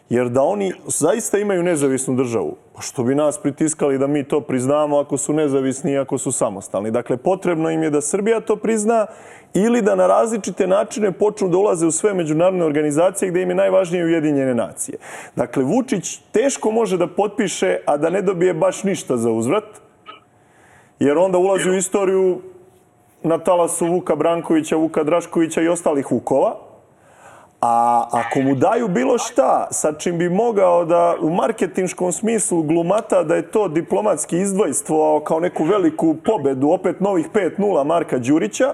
Jer 0.09 0.29
da 0.29 0.41
oni 0.41 0.73
zaista 0.87 1.37
imaju 1.37 1.63
nezavisnu 1.63 2.15
državu, 2.15 2.55
pa 2.75 2.81
što 2.81 3.03
bi 3.03 3.15
nas 3.15 3.37
pritiskali 3.37 3.97
da 3.97 4.07
mi 4.07 4.23
to 4.23 4.41
priznamo 4.41 4.99
ako 4.99 5.17
su 5.17 5.33
nezavisni 5.33 5.91
i 5.91 5.97
ako 5.97 6.17
su 6.17 6.31
samostalni. 6.31 6.91
Dakle, 6.91 7.17
potrebno 7.17 7.69
im 7.69 7.83
je 7.83 7.89
da 7.89 8.01
Srbija 8.01 8.39
to 8.39 8.55
prizna 8.55 9.07
ili 9.53 9.81
da 9.81 9.95
na 9.95 10.07
različite 10.07 10.67
načine 10.67 11.11
počnu 11.11 11.49
da 11.49 11.57
ulaze 11.57 11.87
u 11.87 11.91
sve 11.91 12.13
međunarodne 12.13 12.65
organizacije 12.65 13.31
gde 13.31 13.41
im 13.41 13.49
je 13.49 13.55
najvažnije 13.55 14.05
Ujedinjene 14.05 14.55
nacije. 14.55 14.97
Dakle, 15.35 15.63
Vučić 15.63 16.19
teško 16.31 16.71
može 16.71 16.97
da 16.97 17.07
potpiše, 17.07 17.77
a 17.85 17.97
da 17.97 18.09
ne 18.09 18.21
dobije 18.21 18.53
baš 18.53 18.83
ništa 18.83 19.17
za 19.17 19.31
uzvrat, 19.31 19.65
jer 20.99 21.17
onda 21.17 21.37
ulazi 21.37 21.69
u 21.69 21.77
istoriju 21.77 22.41
na 23.23 23.37
talasu 23.37 23.85
Vuka 23.85 24.15
Brankovića, 24.15 24.75
Vuka 24.75 25.03
Draškovića 25.03 25.61
i 25.61 25.67
ostalih 25.67 26.11
Vukova. 26.11 26.64
A 27.65 28.07
ako 28.11 28.41
mu 28.41 28.55
daju 28.55 28.87
bilo 28.87 29.17
šta 29.17 29.67
sa 29.71 29.93
čim 29.93 30.17
bi 30.17 30.29
mogao 30.29 30.85
da 30.85 31.15
u 31.21 31.29
marketinškom 31.29 32.11
smislu 32.11 32.63
glumata 32.63 33.23
da 33.23 33.35
je 33.35 33.51
to 33.51 33.67
diplomatski 33.67 34.37
izdvojstvo 34.37 35.19
kao 35.19 35.39
neku 35.39 35.63
veliku 35.63 36.15
pobedu, 36.25 36.69
opet 36.69 36.99
novih 36.99 37.25
5-0 37.33 37.83
Marka 37.85 38.17
Đurića, 38.17 38.73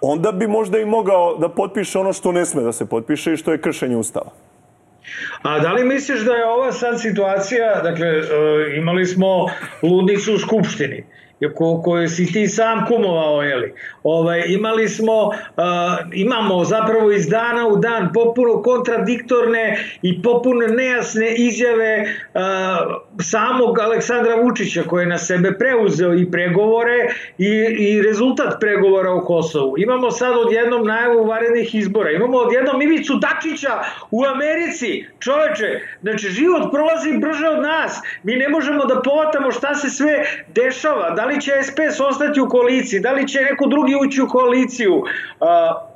onda 0.00 0.32
bi 0.32 0.46
možda 0.46 0.78
i 0.78 0.84
mogao 0.84 1.36
da 1.36 1.48
potpiše 1.48 1.98
ono 1.98 2.12
što 2.12 2.32
ne 2.32 2.44
sme 2.44 2.62
da 2.62 2.72
se 2.72 2.86
potpiše 2.86 3.32
i 3.32 3.36
što 3.36 3.52
je 3.52 3.60
kršenje 3.60 3.96
ustava. 3.96 4.30
A 5.42 5.58
da 5.58 5.72
li 5.72 5.84
misliš 5.84 6.20
da 6.20 6.32
je 6.32 6.46
ova 6.46 6.72
sad 6.72 7.00
situacija, 7.00 7.80
dakle, 7.82 8.06
e, 8.06 8.22
imali 8.76 9.06
smo 9.06 9.46
ludnicu 9.82 10.34
u 10.34 10.38
Skupštini, 10.38 11.04
ko, 11.48 11.82
koju 11.84 12.08
si 12.08 12.32
ti 12.32 12.48
sam 12.48 12.86
kumovao, 12.86 13.42
jeli? 13.42 13.74
Ovaj, 14.02 14.44
imali 14.46 14.88
smo, 14.88 15.26
uh, 15.26 15.34
imamo 16.12 16.64
zapravo 16.64 17.12
iz 17.12 17.28
dana 17.28 17.66
u 17.68 17.76
dan 17.76 18.12
popuno 18.14 18.62
kontradiktorne 18.62 19.78
i 20.02 20.22
popuno 20.22 20.66
nejasne 20.66 21.34
izjave 21.34 22.02
uh, 22.02 22.40
samog 23.20 23.78
Aleksandra 23.78 24.34
Vučića 24.34 24.82
koji 24.82 25.02
je 25.02 25.08
na 25.08 25.18
sebe 25.18 25.52
preuzeo 25.58 26.14
i 26.14 26.30
pregovore 26.30 26.98
i, 27.38 27.48
i 27.78 28.02
rezultat 28.02 28.60
pregovora 28.60 29.12
o 29.12 29.20
Kosovu. 29.20 29.74
Imamo 29.78 30.10
sad 30.10 30.32
odjednom 30.46 30.86
najavu 30.86 31.24
varednih 31.26 31.74
izbora, 31.74 32.10
imamo 32.10 32.36
odjednom 32.38 32.82
Ivicu 32.82 33.14
Dačića 33.14 33.82
u 34.10 34.24
Americi, 34.24 35.06
čoveče, 35.18 35.80
znači 36.02 36.28
život 36.28 36.72
prolazi 36.72 37.18
brže 37.18 37.48
od 37.48 37.62
nas, 37.62 38.00
mi 38.22 38.36
ne 38.36 38.48
možemo 38.48 38.84
da 38.84 39.02
povatamo 39.02 39.50
šta 39.50 39.74
se 39.74 39.90
sve 39.90 40.24
dešava, 40.54 41.10
da 41.10 41.24
li 41.24 41.31
će 41.40 41.52
SPS 41.62 42.00
ostati 42.00 42.40
u 42.40 42.48
koaliciji, 42.48 43.00
da 43.00 43.12
li 43.12 43.28
će 43.28 43.40
neko 43.40 43.66
drugi 43.66 43.94
ući 44.06 44.22
u 44.22 44.28
koaliciju. 44.28 44.94
Uh, 44.94 45.06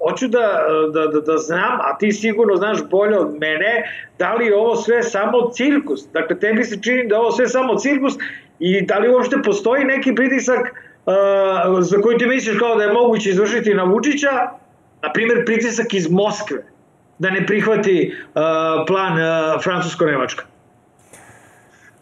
hoću 0.09 0.29
da, 0.29 0.66
da, 0.94 1.07
da, 1.07 1.20
da 1.20 1.37
znam, 1.38 1.81
a 1.81 1.99
ti 1.99 2.12
sigurno 2.12 2.57
znaš 2.57 2.79
bolje 2.90 3.18
od 3.18 3.38
mene, 3.40 3.90
da 4.18 4.35
li 4.35 4.46
je 4.46 4.57
ovo 4.57 4.77
sve 4.77 5.03
samo 5.03 5.51
cirkus. 5.53 6.09
Dakle, 6.12 6.38
tebi 6.38 6.64
se 6.64 6.83
čini 6.83 7.09
da 7.09 7.14
je 7.14 7.20
ovo 7.20 7.31
sve 7.33 7.49
samo 7.49 7.77
cirkus 7.77 8.14
i 8.59 8.87
da 8.87 8.99
li 8.99 9.09
uopšte 9.09 9.37
postoji 9.44 9.85
neki 9.85 10.14
pritisak 10.14 10.61
uh, 11.07 11.14
za 11.81 12.01
koji 12.01 12.18
ti 12.18 12.27
misliš 12.27 12.59
kao 12.59 12.77
da 12.77 12.85
je 12.85 12.92
moguće 12.92 13.31
izvršiti 13.31 13.75
na 13.75 13.85
Vučića, 13.85 14.33
na 15.03 15.12
primjer 15.12 15.44
pritisak 15.46 15.94
iz 15.94 16.11
Moskve, 16.11 16.64
da 17.18 17.31
ne 17.31 17.46
prihvati 17.46 18.14
uh, 18.14 18.42
plan 18.87 19.12
uh, 19.12 19.62
Francusko-Nemačka. 19.64 20.56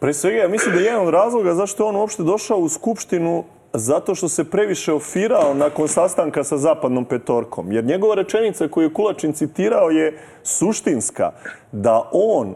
Pre 0.05 0.13
svega, 0.13 0.37
ja 0.37 0.47
mislim 0.47 0.73
da 0.73 0.79
je 0.79 0.85
jedan 0.85 1.07
od 1.07 1.13
razloga 1.13 1.53
zašto 1.53 1.83
je 1.83 1.89
on 1.89 1.95
uopšte 1.95 2.23
došao 2.23 2.57
u 2.57 2.69
Skupštinu 2.69 3.43
zato 3.73 4.15
što 4.15 4.29
se 4.29 4.43
previše 4.43 4.93
ofirao 4.93 5.53
nakon 5.53 5.87
sastanka 5.87 6.43
sa 6.43 6.57
zapadnom 6.57 7.05
petorkom. 7.05 7.71
Jer 7.71 7.83
njegova 7.83 8.15
rečenica 8.15 8.67
koju 8.67 8.83
je 8.83 8.93
Kulačin 8.93 9.33
citirao 9.33 9.89
je 9.89 10.19
suštinska. 10.43 11.31
Da 11.71 12.09
on, 12.11 12.55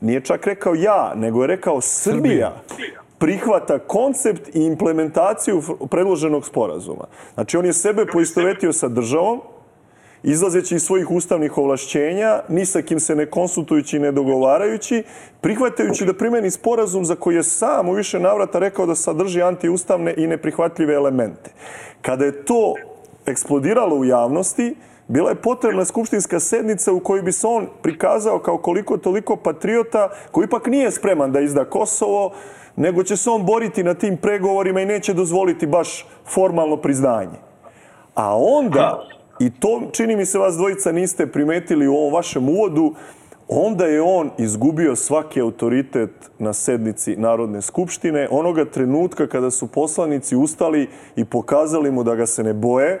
nije 0.00 0.20
čak 0.20 0.46
rekao 0.46 0.74
ja, 0.74 1.12
nego 1.16 1.42
je 1.42 1.46
rekao 1.46 1.80
Srbija, 1.80 2.52
prihvata 3.18 3.78
koncept 3.78 4.54
i 4.54 4.64
implementaciju 4.64 5.62
predloženog 5.90 6.46
sporazuma. 6.46 7.04
Znači, 7.34 7.56
on 7.56 7.66
je 7.66 7.72
sebe 7.72 8.06
poistovetio 8.06 8.72
sa 8.72 8.88
državom 8.88 9.40
izlazeći 10.22 10.74
iz 10.74 10.82
svojih 10.82 11.10
ustavnih 11.10 11.58
ovlašćenja, 11.58 12.40
ni 12.48 12.66
sa 12.66 12.82
kim 12.82 13.00
se 13.00 13.16
ne 13.16 13.26
konsultujući 13.26 13.96
i 13.96 14.00
ne 14.00 14.12
dogovarajući, 14.12 15.02
prihvatajući 15.40 16.06
da 16.06 16.14
primeni 16.14 16.50
sporazum 16.50 17.04
za 17.04 17.14
koji 17.14 17.36
je 17.36 17.42
sam 17.42 17.88
u 17.88 17.92
više 17.92 18.20
navrata 18.20 18.58
rekao 18.58 18.86
da 18.86 18.94
sadrži 18.94 19.42
antiustavne 19.42 20.14
i 20.16 20.26
neprihvatljive 20.26 20.94
elemente. 20.94 21.50
Kada 22.02 22.24
je 22.24 22.44
to 22.44 22.74
eksplodiralo 23.26 23.96
u 23.96 24.04
javnosti, 24.04 24.74
bila 25.08 25.30
je 25.30 25.42
potrebna 25.42 25.84
skupštinska 25.84 26.40
sednica 26.40 26.92
u 26.92 27.00
kojoj 27.00 27.22
bi 27.22 27.32
se 27.32 27.46
on 27.46 27.66
prikazao 27.82 28.38
kao 28.38 28.58
koliko 28.58 28.96
toliko 28.96 29.36
patriota 29.36 30.08
koji 30.30 30.44
ipak 30.44 30.66
nije 30.66 30.90
spreman 30.90 31.32
da 31.32 31.40
izda 31.40 31.64
Kosovo, 31.64 32.32
nego 32.76 33.02
će 33.02 33.16
se 33.16 33.30
on 33.30 33.46
boriti 33.46 33.82
na 33.82 33.94
tim 33.94 34.16
pregovorima 34.16 34.80
i 34.80 34.86
neće 34.86 35.14
dozvoliti 35.14 35.66
baš 35.66 36.06
formalno 36.34 36.76
priznanje. 36.76 37.38
A 38.14 38.36
onda, 38.38 39.02
i 39.40 39.50
to 39.50 39.82
čini 39.92 40.16
mi 40.16 40.26
se 40.26 40.38
vas 40.38 40.56
dvojica 40.56 40.92
niste 40.92 41.26
primetili 41.26 41.88
u 41.88 41.94
ovom 41.94 42.12
vašem 42.12 42.48
uvodu, 42.48 42.94
onda 43.48 43.84
je 43.84 44.02
on 44.02 44.30
izgubio 44.38 44.96
svaki 44.96 45.40
autoritet 45.40 46.10
na 46.38 46.52
sednici 46.52 47.16
Narodne 47.16 47.62
skupštine 47.62 48.28
onoga 48.30 48.64
trenutka 48.64 49.26
kada 49.26 49.50
su 49.50 49.66
poslanici 49.66 50.36
ustali 50.36 50.88
i 51.16 51.24
pokazali 51.24 51.90
mu 51.90 52.02
da 52.02 52.14
ga 52.14 52.26
se 52.26 52.42
ne 52.42 52.54
boje, 52.54 53.00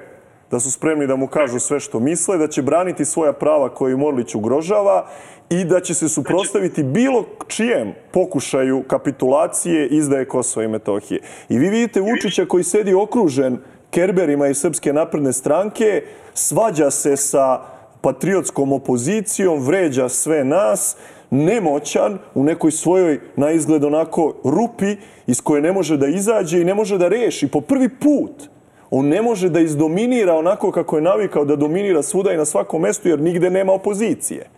da 0.50 0.60
su 0.60 0.70
spremni 0.70 1.06
da 1.06 1.16
mu 1.16 1.26
kažu 1.26 1.58
sve 1.58 1.80
što 1.80 2.00
misle, 2.00 2.38
da 2.38 2.48
će 2.48 2.62
braniti 2.62 3.04
svoja 3.04 3.32
prava 3.32 3.74
koje 3.74 3.92
im 3.92 4.02
Orlić 4.02 4.34
ugrožava 4.34 5.06
i 5.50 5.64
da 5.64 5.80
će 5.80 5.94
se 5.94 6.08
suprostaviti 6.08 6.82
bilo 6.82 7.24
čijem 7.48 7.92
pokušaju 8.12 8.82
kapitulacije 8.82 9.88
izdaje 9.88 10.24
Kosova 10.24 10.64
i 10.64 10.68
Metohije. 10.68 11.20
I 11.48 11.58
vi 11.58 11.68
vidite 11.68 12.00
Vučića 12.00 12.46
koji 12.46 12.64
sedi 12.64 12.94
okružen 12.94 13.58
kerberima 13.90 14.48
iz 14.48 14.58
Srpske 14.58 14.92
napredne 14.92 15.32
stranke, 15.32 16.02
svađa 16.40 16.90
se 16.90 17.16
sa 17.16 17.60
patriotskom 18.00 18.72
opozicijom, 18.72 19.60
vređa 19.60 20.08
sve 20.08 20.44
nas, 20.44 20.96
nemoćan 21.30 22.18
u 22.34 22.44
nekoj 22.44 22.70
svojoj 22.70 23.20
na 23.36 23.50
izgled 23.50 23.84
onako 23.84 24.34
rupi 24.44 24.96
iz 25.26 25.40
koje 25.40 25.62
ne 25.62 25.72
može 25.72 25.96
da 25.96 26.06
izađe 26.06 26.60
i 26.60 26.64
ne 26.64 26.74
može 26.74 26.98
da 26.98 27.08
reši 27.08 27.48
po 27.48 27.60
prvi 27.60 27.88
put 27.88 28.48
on 28.90 29.06
ne 29.08 29.22
može 29.22 29.48
da 29.48 29.60
izdominira 29.60 30.34
onako 30.34 30.72
kako 30.72 30.96
je 30.96 31.02
navikao 31.02 31.44
da 31.44 31.56
dominira 31.56 32.02
svuda 32.02 32.32
i 32.32 32.36
na 32.36 32.44
svakom 32.44 32.82
mestu, 32.82 33.08
jer 33.08 33.20
nigde 33.20 33.50
nema 33.50 33.72
opozicije. 33.72 34.48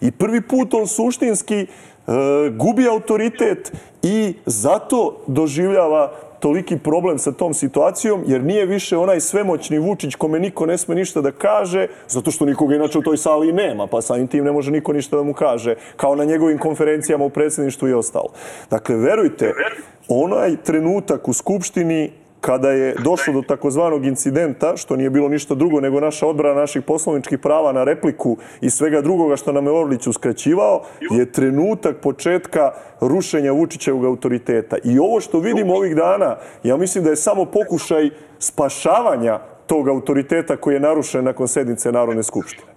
I 0.00 0.10
prvi 0.10 0.40
put 0.40 0.74
on 0.74 0.86
suštinski 0.86 1.56
e, 1.56 1.66
gubi 2.50 2.88
autoritet 2.88 3.72
i 4.02 4.34
zato 4.46 5.22
doživljava 5.26 6.12
toliki 6.40 6.78
problem 6.78 7.18
sa 7.18 7.32
tom 7.32 7.54
situacijom, 7.54 8.24
jer 8.26 8.44
nije 8.44 8.66
više 8.66 8.96
onaj 8.96 9.20
svemoćni 9.20 9.78
Vučić 9.78 10.14
kome 10.14 10.38
niko 10.38 10.66
ne 10.66 10.78
sme 10.78 10.94
ništa 10.94 11.20
da 11.20 11.32
kaže, 11.32 11.86
zato 12.08 12.30
što 12.30 12.44
nikoga 12.44 12.74
inače 12.74 12.98
u 12.98 13.02
toj 13.02 13.16
sali 13.16 13.52
nema, 13.52 13.86
pa 13.86 14.02
samim 14.02 14.26
tim 14.26 14.44
ne 14.44 14.52
može 14.52 14.70
niko 14.70 14.92
ništa 14.92 15.16
da 15.16 15.22
mu 15.22 15.32
kaže, 15.32 15.74
kao 15.96 16.14
na 16.14 16.24
njegovim 16.24 16.58
konferencijama 16.58 17.24
u 17.24 17.30
predsjedništvu 17.30 17.88
i 17.88 17.94
ostalo. 17.94 18.28
Dakle, 18.70 18.96
verujte, 18.96 19.52
onaj 20.08 20.56
trenutak 20.56 21.28
u 21.28 21.32
Skupštini 21.32 22.12
kada 22.46 22.70
je 22.70 22.94
došlo 23.04 23.32
do 23.32 23.42
takozvanog 23.42 24.06
incidenta, 24.06 24.76
što 24.76 24.96
nije 24.96 25.10
bilo 25.10 25.28
ništa 25.28 25.54
drugo 25.54 25.80
nego 25.80 26.00
naša 26.00 26.26
odbrana 26.26 26.60
naših 26.60 26.82
poslovničkih 26.82 27.38
prava 27.38 27.72
na 27.72 27.84
repliku 27.84 28.36
i 28.60 28.70
svega 28.70 29.00
drugoga 29.00 29.36
što 29.36 29.52
nam 29.52 29.66
je 29.66 29.72
Orlić 29.72 30.06
uskraćivao, 30.06 30.82
je 31.10 31.32
trenutak 31.32 31.96
početka 32.02 32.70
rušenja 33.00 33.52
Vučićevog 33.52 34.04
autoriteta. 34.04 34.76
I 34.84 34.98
ovo 34.98 35.20
što 35.20 35.40
vidimo 35.40 35.74
ovih 35.74 35.96
dana, 35.96 36.36
ja 36.62 36.76
mislim 36.76 37.04
da 37.04 37.10
je 37.10 37.16
samo 37.16 37.44
pokušaj 37.44 38.10
spašavanja 38.38 39.38
tog 39.66 39.88
autoriteta 39.88 40.56
koji 40.56 40.74
je 40.74 40.80
narušen 40.80 41.24
nakon 41.24 41.48
sednice 41.48 41.92
Narodne 41.92 42.22
skupštine. 42.22 42.76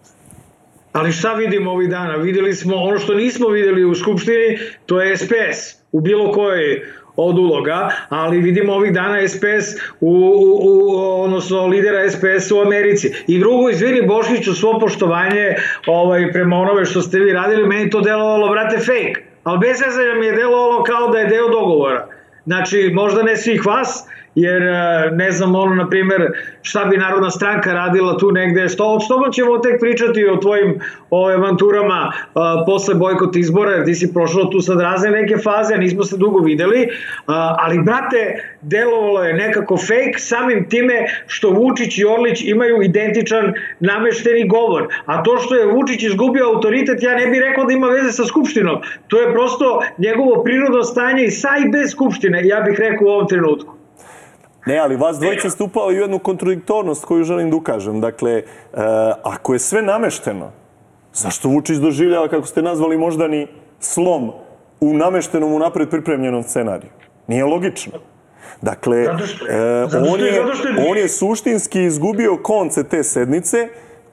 Ali 0.92 1.12
šta 1.12 1.34
vidimo 1.34 1.72
ovih 1.72 1.90
dana? 1.90 2.16
Videli 2.16 2.54
smo 2.54 2.76
ono 2.76 2.98
što 3.00 3.14
nismo 3.14 3.48
videli 3.48 3.86
u 3.86 3.96
Skupštini, 3.96 4.58
to 4.86 5.02
je 5.02 5.18
SPS 5.18 5.80
u 5.92 6.02
bilo 6.02 6.32
kojoj 6.32 6.82
od 7.26 7.38
uloga, 7.38 7.90
ali 8.10 8.42
vidimo 8.42 8.74
ovih 8.74 8.94
dana 8.94 9.28
SPS 9.28 9.76
u, 10.00 10.12
u, 10.12 10.60
u 10.64 11.24
odnosno 11.24 11.68
lidera 11.68 12.10
SPS 12.10 12.52
u 12.52 12.62
Americi. 12.62 13.12
I 13.28 13.40
drugo, 13.40 13.70
izvini 13.70 14.08
Boškiću, 14.08 14.54
svo 14.54 14.80
poštovanje 14.80 15.56
ovaj, 15.88 16.32
prema 16.32 16.56
onome 16.56 16.86
što 16.86 17.02
ste 17.02 17.20
vi 17.20 17.34
radili, 17.34 17.68
meni 17.68 17.90
to 17.90 18.02
delovalo, 18.02 18.50
brate, 18.50 18.78
fake. 18.78 19.16
Ali 19.44 19.60
bez 19.60 19.78
zezanja 19.78 20.14
mi 20.20 20.26
je 20.26 20.36
delovalo 20.36 20.84
kao 20.84 21.08
da 21.08 21.20
je 21.20 21.28
deo 21.28 21.50
dogovora. 21.50 22.08
Znači, 22.46 22.92
možda 22.94 23.24
ne 23.24 23.38
svih 23.38 23.66
vas, 23.66 24.08
jer 24.36 24.62
e, 24.62 25.12
ne 25.12 25.32
znam 25.32 25.56
ono 25.56 25.76
na 25.76 25.90
primjer 25.90 26.32
šta 26.62 26.86
bi 26.86 26.98
Narodna 26.98 27.30
stranka 27.30 27.74
radila 27.74 28.18
tu 28.18 28.32
negde? 28.32 28.70
S 28.70 28.78
tobom 28.78 29.32
ćemo 29.34 29.58
tek 29.58 29.80
pričati 29.80 30.26
o 30.26 30.36
tvojim 30.36 30.80
o 31.10 31.30
avanturama 31.30 32.12
a, 32.34 32.62
e, 32.62 32.66
posle 32.66 32.96
bojkot 32.96 33.36
izbora 33.36 33.72
jer 33.72 33.86
ti 33.86 33.96
si 33.96 34.14
prošao 34.14 34.46
tu 34.46 34.62
sad 34.62 34.82
razne 34.82 35.12
neke 35.12 35.38
faze 35.38 35.78
nismo 35.78 36.04
se 36.04 36.18
dugo 36.18 36.40
videli. 36.40 36.88
A, 37.28 37.56
ali 37.60 37.80
brate 37.80 38.44
delovalo 38.62 39.24
je 39.24 39.34
nekako 39.34 39.78
fake 39.78 40.18
samim 40.18 40.70
time 40.70 41.06
što 41.28 41.50
Vučić 41.50 41.98
i 41.98 42.06
Orlić 42.06 42.44
imaju 42.46 42.82
identičan 42.82 43.54
namešteni 43.80 44.48
govor. 44.48 44.88
A 45.06 45.24
to 45.24 45.38
što 45.38 45.56
je 45.56 45.72
Vučić 45.72 46.04
izgubio 46.04 46.46
autoritet 46.46 47.04
ja 47.04 47.16
ne 47.16 47.28
bih 47.28 47.40
rekao 47.40 47.66
da 47.66 47.74
ima 47.74 47.88
veze 47.88 48.12
sa 48.12 48.26
Skupštinom. 48.26 48.82
To 49.08 49.22
je 49.22 49.34
prosto 49.34 49.82
njegovo 49.98 50.44
prirodno 50.44 50.84
stanje 50.84 51.24
i 51.24 51.32
sa 51.32 51.50
i 51.66 51.70
bez 51.70 51.92
Skupštine 51.92 52.48
ja 52.48 52.62
bih 52.62 52.80
rekao 52.80 53.08
u 53.08 53.10
ovom 53.10 53.28
trenutku 53.28 53.79
Ne, 54.66 54.78
ali 54.78 54.95
vas 54.95 55.20
dvojica 55.20 55.49
ste 55.49 55.64
upali 55.64 55.95
u 55.95 56.01
jednu 56.01 56.20
kontradiktornost 56.20 57.05
koju 57.05 57.24
želim 57.24 57.49
da 57.49 57.55
ukažem. 57.55 58.01
Dakle, 58.01 58.32
e, 58.32 58.43
ako 59.24 59.53
je 59.53 59.60
sve 59.60 59.82
namešteno, 59.82 60.51
zašto 61.14 61.49
Vučić 61.49 61.78
doživljava, 61.78 62.28
kako 62.28 62.47
ste 62.47 62.62
nazvali, 62.62 62.97
moždani 62.97 63.47
slom 63.80 64.32
u 64.80 64.93
nameštenom, 64.93 65.53
u 65.53 65.60
napred 65.60 65.89
pripremljenom 65.89 66.43
scenariju? 66.43 66.91
Nije 67.28 67.45
logično. 67.45 67.99
Dakle, 68.62 68.97
e, 68.97 69.07
on, 70.12 70.20
je, 70.20 70.41
on 70.89 70.97
je 70.97 71.10
suštinski 71.10 71.84
izgubio 71.84 72.38
konce 72.43 72.84
te 72.84 73.03
sednice, 73.03 73.68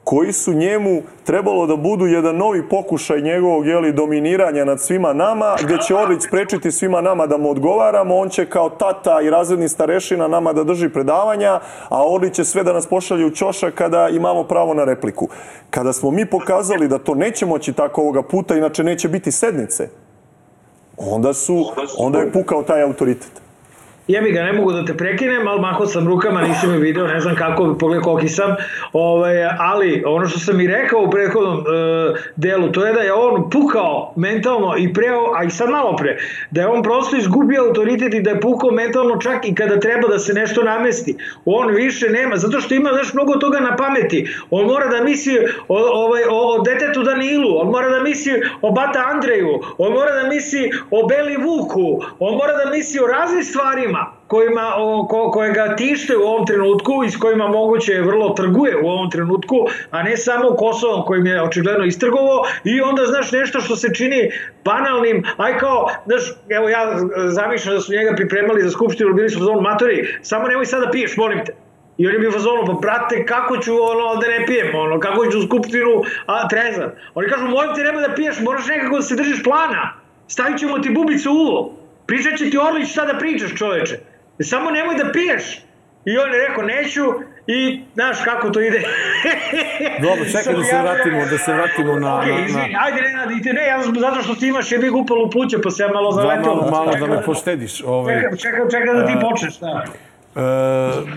koji 0.07 0.33
su 0.33 0.53
njemu 0.53 1.03
trebalo 1.25 1.67
da 1.67 1.77
budu 1.77 2.07
jedan 2.07 2.37
novi 2.37 2.69
pokušaj 2.69 3.21
njegovog 3.21 3.67
jeli, 3.67 3.93
dominiranja 3.93 4.65
nad 4.65 4.81
svima 4.81 5.13
nama, 5.13 5.57
gde 5.63 5.77
će 5.87 5.95
Orlić 5.95 6.23
sprečiti 6.23 6.73
svima 6.73 7.01
nama 7.01 7.27
da 7.27 7.37
mu 7.37 7.51
odgovaramo, 7.51 8.17
on 8.17 8.29
će 8.29 8.47
kao 8.47 8.71
tata 8.71 9.21
i 9.21 9.31
razredni 9.31 9.69
starešina 9.69 10.29
nama 10.29 10.53
da 10.53 10.65
drži 10.65 10.89
predavanja, 10.89 11.61
a 11.89 12.13
Orlić 12.13 12.35
će 12.35 12.45
sve 12.45 12.65
da 12.65 12.73
nas 12.73 12.87
pošalje 12.87 13.27
u 13.27 13.31
ćošak 13.31 13.75
kada 13.75 14.09
imamo 14.09 14.45
pravo 14.45 14.75
na 14.75 14.85
repliku. 14.85 15.29
Kada 15.71 15.93
smo 15.93 16.11
mi 16.11 16.27
pokazali 16.27 16.89
da 16.89 16.99
to 16.99 17.15
neće 17.15 17.47
moći 17.47 17.73
tako 17.73 18.01
ovoga 18.01 18.23
puta, 18.23 18.57
inače 18.57 18.85
neće 18.85 19.09
biti 19.09 19.33
sednice, 19.33 19.89
onda, 20.97 21.35
su, 21.35 21.65
onda 21.99 22.19
je 22.19 22.33
pukao 22.33 22.63
taj 22.63 22.83
autoritet. 22.83 23.46
Jebi 24.09 24.33
ga, 24.33 24.43
ne 24.43 24.53
mogu 24.53 24.73
da 24.73 24.85
te 24.85 24.95
prekinem, 24.95 25.49
ali 25.49 25.61
maho 25.61 25.87
sam 25.87 26.07
rukama, 26.09 26.43
nisi 26.43 26.67
me 26.67 26.79
video, 26.79 27.07
ne 27.07 27.21
znam 27.21 27.35
kako, 27.37 27.75
pogled 27.79 28.03
koliki 28.03 28.29
sam, 28.29 28.55
ovaj, 28.93 29.45
ali 29.59 30.03
ono 30.07 30.27
što 30.27 30.39
sam 30.39 30.61
i 30.61 30.67
rekao 30.67 31.01
u 31.01 31.11
prethodnom 31.11 31.59
e, 31.59 31.63
delu, 32.37 32.69
to 32.73 32.87
je 32.87 32.93
da 32.93 33.01
je 33.01 33.13
on 33.13 33.51
pukao 33.51 34.13
mentalno 34.17 34.75
i 34.79 34.93
pre, 34.93 35.07
a 35.37 35.45
i 35.45 35.51
sad 35.51 35.71
malo 35.71 35.97
pre, 35.97 36.17
da 36.51 36.61
je 36.61 36.69
on 36.69 36.83
prosto 36.83 37.17
izgubio 37.17 37.65
autoritet 37.65 38.15
i 38.15 38.23
da 38.23 38.31
je 38.31 38.41
pukao 38.41 38.71
mentalno 38.71 39.17
čak 39.17 39.49
i 39.49 39.55
kada 39.55 39.81
treba 39.81 40.09
da 40.09 40.19
se 40.19 40.35
nešto 40.35 40.63
namesti. 40.63 41.17
On 41.45 41.75
više 41.75 42.11
nema, 42.11 42.37
zato 42.37 42.61
što 42.61 42.75
ima 42.75 42.91
znaš, 42.93 43.15
mnogo 43.15 43.33
toga 43.33 43.61
na 43.61 43.77
pameti. 43.77 44.29
On 44.51 44.67
mora 44.67 44.87
da 44.87 45.05
misli 45.05 45.39
o, 45.69 45.79
ovaj, 45.79 46.23
o, 46.31 46.55
o 46.55 46.63
detetu 46.63 47.03
Danilu, 47.03 47.59
on 47.59 47.71
mora 47.71 47.89
da 47.89 48.01
misli 48.01 48.33
o 48.63 48.71
bata 48.71 49.05
Andreju, 49.15 49.61
on 49.79 49.93
mora 49.93 50.23
da 50.23 50.29
misli 50.29 50.71
o 50.91 51.07
Beli 51.07 51.37
Vuku, 51.37 52.01
on 52.19 52.37
mora 52.37 52.65
da 52.65 52.71
misli 52.71 53.01
o 53.01 53.07
raznim 53.07 53.45
stvarima, 53.45 53.96
kojima, 54.27 54.73
o, 54.77 55.07
ko, 55.11 55.31
koje 55.31 55.53
ga 55.53 55.77
tište 55.77 56.17
u 56.17 56.23
ovom 56.23 56.47
trenutku 56.47 56.93
i 57.07 57.11
s 57.11 57.17
kojima 57.17 57.49
moguće 57.49 58.01
vrlo 58.01 58.29
trguje 58.29 58.77
u 58.83 58.87
ovom 58.87 59.11
trenutku, 59.11 59.57
a 59.91 60.03
ne 60.03 60.17
samo 60.17 60.57
Kosovom 60.57 61.05
kojim 61.05 61.27
je 61.27 61.43
očigledno 61.43 61.85
istrgovo 61.85 62.47
i 62.65 62.81
onda 62.81 63.07
znaš 63.07 63.33
nešto 63.33 63.61
što 63.61 63.77
se 63.77 63.95
čini 63.95 64.31
banalnim, 64.65 65.25
aj 65.37 65.59
kao, 65.59 65.89
znaš, 66.07 66.23
evo 66.49 66.69
ja 66.69 66.99
zamišljam 67.29 67.75
da 67.75 67.81
su 67.81 67.93
njega 67.93 68.15
pripremali 68.17 68.63
za 68.63 68.71
skupštinu, 68.71 69.15
bili 69.15 69.31
su 69.31 69.45
zonu 69.45 69.61
matori, 69.61 70.19
samo 70.23 70.49
nemoj 70.49 70.67
sada 70.67 70.85
da 70.85 70.91
piješ, 70.91 71.17
molim 71.17 71.45
te. 71.45 71.53
I 71.99 72.07
on 72.07 72.13
je 72.13 72.19
bio 72.19 72.33
fazonu, 72.33 72.67
pa 72.67 72.73
brate, 72.73 73.25
kako 73.25 73.57
ću 73.57 73.73
ono 73.83 74.17
da 74.21 74.29
ne 74.29 74.47
pijem, 74.47 74.75
ono, 74.75 75.01
kako 75.01 75.27
ću 75.27 75.39
u 75.39 75.43
skupštinu 75.43 76.03
a, 76.27 76.49
trezan. 76.49 76.91
Oni 77.15 77.29
kažu, 77.29 77.49
molim 77.49 77.75
te, 77.75 77.83
nemoj 77.83 78.03
da 78.03 78.15
piješ, 78.15 78.41
moraš 78.41 78.67
nekako 78.67 78.97
da 78.97 79.03
se 79.03 79.17
držiš 79.17 79.43
plana. 79.45 79.93
Stavit 80.29 80.59
ćemo 80.59 80.79
ti 80.79 80.91
bubicu 80.91 81.31
u 81.31 81.35
ulo. 81.35 81.86
Pričat 82.07 82.39
će 82.39 82.51
ti 82.51 82.59
Orlić 82.59 82.91
šta 82.91 83.05
da 83.05 83.19
pričaš 83.19 83.55
čoveče. 83.55 83.99
Samo 84.41 84.71
nemoj 84.71 84.95
da 84.95 85.13
piješ. 85.13 85.67
I 86.05 86.19
on 86.19 86.33
je 86.33 86.49
rekao 86.49 86.65
neću 86.65 87.03
i 87.47 87.81
znaš 87.95 88.17
kako 88.25 88.51
to 88.51 88.61
ide. 88.61 88.83
Dobro, 90.07 90.25
čekaj 90.25 90.55
da 90.55 90.65
se 90.65 90.79
vratimo, 90.83 91.19
da 91.31 91.39
se 91.39 91.53
vratimo 91.53 91.99
na... 91.99 92.09
Okay, 92.09 92.39
na, 92.39 92.47
izvini, 92.47 92.73
na... 92.73 92.79
ajde 92.85 93.01
Nenad, 93.01 93.29
ne, 93.45 93.53
ne, 93.53 93.67
ja 93.67 93.83
zato 94.01 94.23
što 94.23 94.35
ti 94.35 94.49
imaš 94.49 94.73
jebig 94.73 94.95
upalo 94.95 95.27
u 95.27 95.31
pluće, 95.31 95.57
pa 95.63 95.71
se 95.71 95.83
ja 95.83 95.89
malo 95.89 96.13
zaletio. 96.13 96.55
Da, 96.55 96.61
malo, 96.61 96.71
malo 96.71 96.93
da 97.01 97.07
me 97.07 97.23
poštediš. 97.23 97.83
Ovaj, 97.87 98.15
čekaj, 98.15 98.39
čekaj, 98.39 98.61
čekaj 98.71 98.95
da 98.95 99.07
ti 99.07 99.13
počneš, 99.31 99.59
da. 99.59 99.85
Uh, 100.35 101.09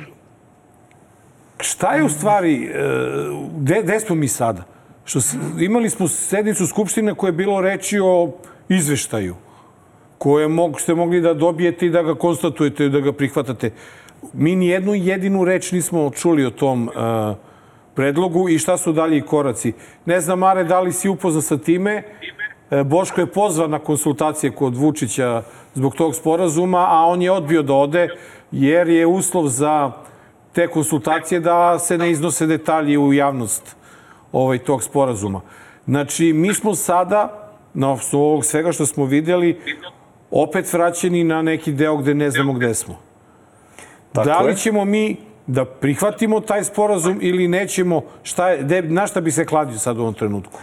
šta 1.60 1.94
je 1.94 2.04
u 2.04 2.10
stvari, 2.10 2.72
e, 2.74 2.80
gde, 3.58 3.82
gde 3.84 4.00
smo 4.00 4.16
mi 4.16 4.28
sada? 4.28 4.64
Što, 5.06 5.20
imali 5.60 5.90
smo 5.90 6.08
sednicu 6.08 6.68
Skupštine 6.68 7.14
koje 7.16 7.28
je 7.28 7.34
bilo 7.34 7.62
reći 7.62 8.00
o 8.04 8.32
izveštaju 8.70 9.36
koje 10.20 10.47
mog, 10.47 10.82
ste 10.82 10.95
mogli 10.95 11.22
da 11.22 11.34
dobijete 11.34 11.86
i 11.86 11.89
da 11.89 12.03
ga 12.03 12.15
konstatujete 12.15 12.86
i 12.86 12.89
da 12.89 12.99
ga 12.99 13.13
prihvatate. 13.13 13.72
Mi 14.34 14.55
ni 14.55 14.67
jednu 14.67 14.95
jedinu 14.95 15.45
reč 15.45 15.72
nismo 15.72 16.09
čuli 16.09 16.45
o 16.45 16.51
tom 16.51 16.88
uh, 16.88 17.36
predlogu 17.95 18.49
i 18.49 18.59
šta 18.59 18.78
su 18.78 18.91
dalji 18.93 19.22
koraci. 19.22 19.74
Ne 20.05 20.22
znam, 20.22 20.39
Mare, 20.39 20.63
da 20.63 20.80
li 20.80 20.93
si 20.93 21.09
upoznat 21.09 21.43
sa 21.43 21.57
time? 21.57 22.03
E, 22.72 22.84
Boško 22.84 23.22
je 23.22 23.32
pozvan 23.32 23.72
na 23.72 23.80
konsultacije 23.80 24.51
kod 24.51 24.76
Vučića 24.76 25.43
zbog 25.74 25.95
tog 25.95 26.15
sporazuma, 26.15 26.88
a 26.89 27.05
on 27.05 27.22
je 27.22 27.32
odbio 27.32 27.63
da 27.63 27.74
ode 27.74 28.07
jer 28.51 28.89
je 28.89 29.07
uslov 29.07 29.47
za 29.47 29.91
te 30.53 30.67
konsultacije 30.67 31.39
da 31.39 31.80
se 31.80 31.97
ne 31.97 32.11
iznose 32.11 32.47
detalji 32.47 32.97
u 32.97 33.13
javnost 33.13 33.76
ovaj, 34.32 34.57
tog 34.57 34.84
sporazuma. 34.84 35.41
Znači, 35.88 36.34
mi 36.34 36.53
smo 36.53 36.76
sada, 36.76 37.51
na 37.74 37.91
osnovu 37.91 38.24
ovog 38.24 38.45
svega 38.45 38.72
što 38.72 38.86
smo 38.86 39.05
videli, 39.05 39.59
opet 40.32 40.73
vraćeni 40.73 41.23
na 41.23 41.41
neki 41.41 41.71
deo 41.71 41.97
gde 41.97 42.13
ne 42.13 42.32
znamo 42.32 42.53
gde 42.53 42.73
smo. 42.73 42.95
Tako 44.11 44.27
da 44.27 44.39
li 44.39 44.57
ćemo 44.57 44.86
mi 44.86 45.17
da 45.47 45.65
prihvatimo 45.65 46.39
taj 46.39 46.63
sporazum 46.63 47.19
ili 47.21 47.47
nećemo, 47.47 48.01
šta 48.23 48.49
je, 48.49 48.63
de, 48.63 48.82
na 48.82 49.07
šta 49.07 49.21
bi 49.21 49.32
se 49.32 49.45
kladio 49.45 49.77
sad 49.77 49.97
u 49.97 50.01
ovom 50.01 50.13
trenutku? 50.13 50.59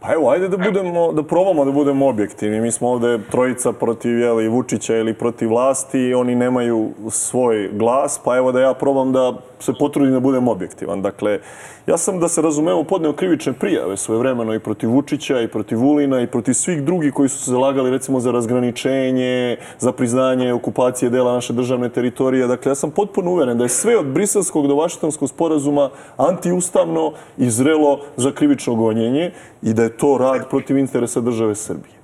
Pa 0.00 0.12
evo, 0.12 0.30
ajde 0.30 0.48
da 0.48 0.56
budemo, 0.56 1.12
da 1.12 1.22
probamo 1.22 1.64
da 1.64 1.70
budemo 1.72 2.08
objektivni. 2.08 2.60
Mi 2.60 2.70
smo 2.70 2.88
ovde 2.88 3.18
trojica 3.30 3.72
protiv 3.72 4.18
jeli, 4.18 4.48
Vučića 4.48 4.96
ili 4.96 5.14
protiv 5.14 5.48
vlasti 5.48 5.98
i 5.98 6.14
oni 6.14 6.34
nemaju 6.34 6.90
svoj 7.10 7.70
glas, 7.72 8.20
pa 8.24 8.36
evo 8.36 8.52
da 8.52 8.60
ja 8.60 8.74
probam 8.74 9.12
da 9.12 9.32
se 9.62 9.72
potrudim 9.78 10.12
da 10.12 10.20
budem 10.20 10.48
objektivan. 10.48 11.02
Dakle, 11.02 11.38
ja 11.86 11.96
sam 11.96 12.20
da 12.20 12.28
se 12.28 12.42
razumemo 12.42 12.84
podneo 12.84 13.12
krivične 13.12 13.52
prijave 13.52 13.96
svoje 13.96 14.18
vremeno 14.18 14.54
i 14.54 14.58
protiv 14.58 14.90
Vučića 14.90 15.40
i 15.40 15.48
protiv 15.48 15.78
Vulina 15.78 16.20
i 16.20 16.26
protiv 16.26 16.52
svih 16.52 16.82
drugih 16.82 17.12
koji 17.12 17.28
su 17.28 17.38
se 17.38 17.50
zalagali 17.50 17.90
recimo 17.90 18.20
za 18.20 18.30
razgraničenje, 18.30 19.56
za 19.78 19.92
priznanje 19.92 20.52
okupacije 20.52 21.10
dela 21.10 21.32
naše 21.32 21.52
državne 21.52 21.88
teritorije. 21.88 22.46
Dakle, 22.46 22.70
ja 22.70 22.74
sam 22.74 22.90
potpuno 22.90 23.30
uveren 23.30 23.58
da 23.58 23.64
je 23.64 23.68
sve 23.68 23.98
od 23.98 24.06
briselskog 24.06 24.66
do 24.66 24.74
vašingtonskog 24.74 25.28
sporazuma 25.28 25.90
antiustavno 26.16 27.12
i 27.38 27.50
zrelo 27.50 28.00
za 28.16 28.32
krivično 28.32 28.74
gonjenje 28.74 29.32
i 29.62 29.74
da 29.74 29.82
je 29.82 29.96
to 29.96 30.18
rad 30.18 30.48
protiv 30.50 30.78
interesa 30.78 31.20
države 31.20 31.54
Srbije. 31.54 31.94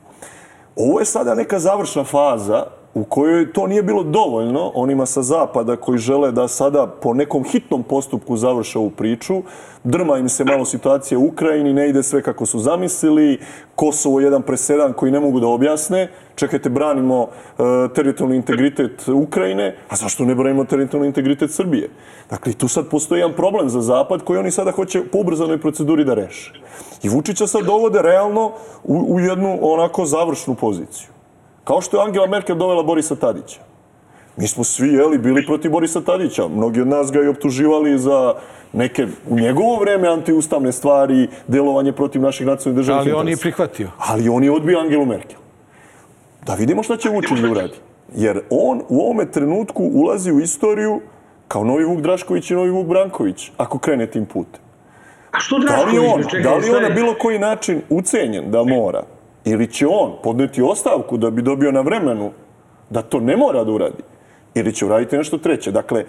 Ovo 0.77 0.99
je 0.99 1.05
sada 1.05 1.35
neka 1.35 1.59
završna 1.59 2.05
faza 2.05 2.78
u 2.99 3.05
kojoj 3.05 3.53
to 3.53 3.67
nije 3.67 3.83
bilo 3.83 4.03
dovoljno 4.03 4.71
onima 4.75 5.07
sa 5.07 5.23
zapada 5.23 5.77
koji 5.77 5.99
žele 5.99 6.33
da 6.33 6.49
sada 6.49 6.87
po 6.87 7.15
nekom 7.15 7.45
hitnom 7.45 7.83
postupku 7.83 8.37
završe 8.37 8.79
ovu 8.79 8.91
priču. 8.91 9.43
Drma 9.85 10.19
im 10.19 10.29
se 10.29 10.45
malo 10.45 10.65
situacija 10.65 11.19
u 11.19 11.27
Ukrajini, 11.27 11.73
ne 11.73 11.89
ide 11.89 12.03
sve 12.03 12.23
kako 12.23 12.47
su 12.47 12.59
zamislili. 12.59 13.39
Kosovo 13.75 14.21
je 14.21 14.25
jedan 14.25 14.43
presedan 14.43 14.93
koji 14.93 15.13
ne 15.13 15.21
mogu 15.21 15.41
da 15.41 15.47
objasne. 15.47 16.09
Čekajte, 16.35 16.71
branimo 16.71 17.29
e, 17.29 17.63
teritorijalni 17.95 18.37
integritet 18.37 19.09
Ukrajine, 19.09 19.77
a 19.89 19.97
zašto 19.97 20.25
ne 20.25 20.35
branimo 20.35 20.65
teritorijalni 20.65 21.07
integritet 21.07 21.51
Srbije? 21.51 21.91
Dakle, 22.31 22.53
tu 22.53 22.69
sad 22.69 22.89
postoji 22.89 23.21
jedan 23.21 23.37
problem 23.37 23.69
za 23.69 23.81
Zapad 23.81 24.25
koji 24.25 24.39
oni 24.39 24.51
sada 24.51 24.71
hoće 24.71 25.03
po 25.13 25.19
ubrzanoj 25.19 25.61
proceduri 25.61 26.05
da 26.05 26.15
reše. 26.15 26.53
I 27.03 27.09
Vučića 27.09 27.47
sad 27.47 27.65
dovode 27.65 28.03
realno 28.03 28.53
u, 28.85 29.15
u 29.15 29.21
jednu 29.21 29.59
onako 29.63 30.07
završnu 30.07 30.55
poziciju. 30.55 31.18
Kao 31.69 31.81
što 31.81 31.97
je 31.97 32.05
Angela 32.05 32.27
Merkel 32.27 32.57
dovela 32.57 32.83
Borisa 32.83 33.17
Tadića. 33.17 33.61
Mi 34.37 34.49
smo 34.49 34.65
svi, 34.65 34.89
jeli, 34.89 35.19
bili 35.19 35.47
protiv 35.47 35.71
Borisa 35.71 36.01
Tadića. 36.01 36.49
Mnogi 36.49 36.81
od 36.81 36.89
nas 36.89 37.13
ga 37.13 37.23
i 37.23 37.29
optuživali 37.29 37.99
za 37.99 38.35
neke 38.73 39.07
u 39.29 39.37
njegovo 39.41 39.77
vreme 39.81 40.09
antiustavne 40.09 40.73
stvari, 40.73 41.29
delovanje 41.47 41.93
protiv 41.93 42.23
naših 42.23 42.47
nacionalnih 42.47 42.77
državnih 42.77 43.13
Ali 43.15 43.21
on 43.21 43.29
je 43.29 43.37
prihvatio. 43.37 43.91
Ali 43.99 44.29
on 44.29 44.45
je 44.45 44.53
odbio 44.53 44.79
Angelu 44.79 45.07
Merkel. 45.07 45.39
Da 46.47 46.55
vidimo 46.55 46.83
šta 46.83 46.97
će 46.97 47.09
Vučić 47.09 47.39
da 47.39 47.51
uradi. 47.51 47.77
Jer 48.15 48.41
on 48.51 48.83
u 48.89 49.01
ovome 49.01 49.31
trenutku 49.31 49.91
ulazi 49.95 50.33
u 50.33 50.41
istoriju 50.41 51.01
kao 51.49 51.65
novi 51.65 51.85
Vuk 51.85 52.01
Drašković 52.01 52.51
i 52.51 52.55
novi 52.55 52.71
Vuk 52.71 52.87
Branković, 52.87 53.51
ako 53.57 53.79
krene 53.79 54.07
tim 54.07 54.27
putem. 54.27 54.61
A 55.31 55.41
što 55.41 55.59
Da 55.59 55.65
li 55.65 55.93
Drašković? 55.93 56.35
on, 56.35 56.43
da 56.43 56.55
li 56.55 56.71
on 56.71 56.83
na 56.83 56.89
bilo 56.89 57.15
koji 57.19 57.39
način 57.39 57.83
ucenjen 57.91 58.51
da 58.51 58.65
mora? 58.65 59.03
Ili 59.49 59.67
će 59.67 59.87
on 59.87 60.13
podneti 60.23 60.63
ostavku 60.63 61.17
da 61.17 61.31
bi 61.31 61.43
dobio 61.43 61.73
na 61.73 61.81
vremenu 61.81 62.33
da 62.91 63.03
to 63.03 63.21
ne 63.21 63.37
mora 63.37 63.65
da 63.65 63.73
uradi? 63.73 64.03
Ili 64.55 64.73
će 64.75 64.87
uraditi 64.87 65.17
nešto 65.17 65.39
treće? 65.39 65.73
Dakle, 65.73 66.01
e, 66.01 66.07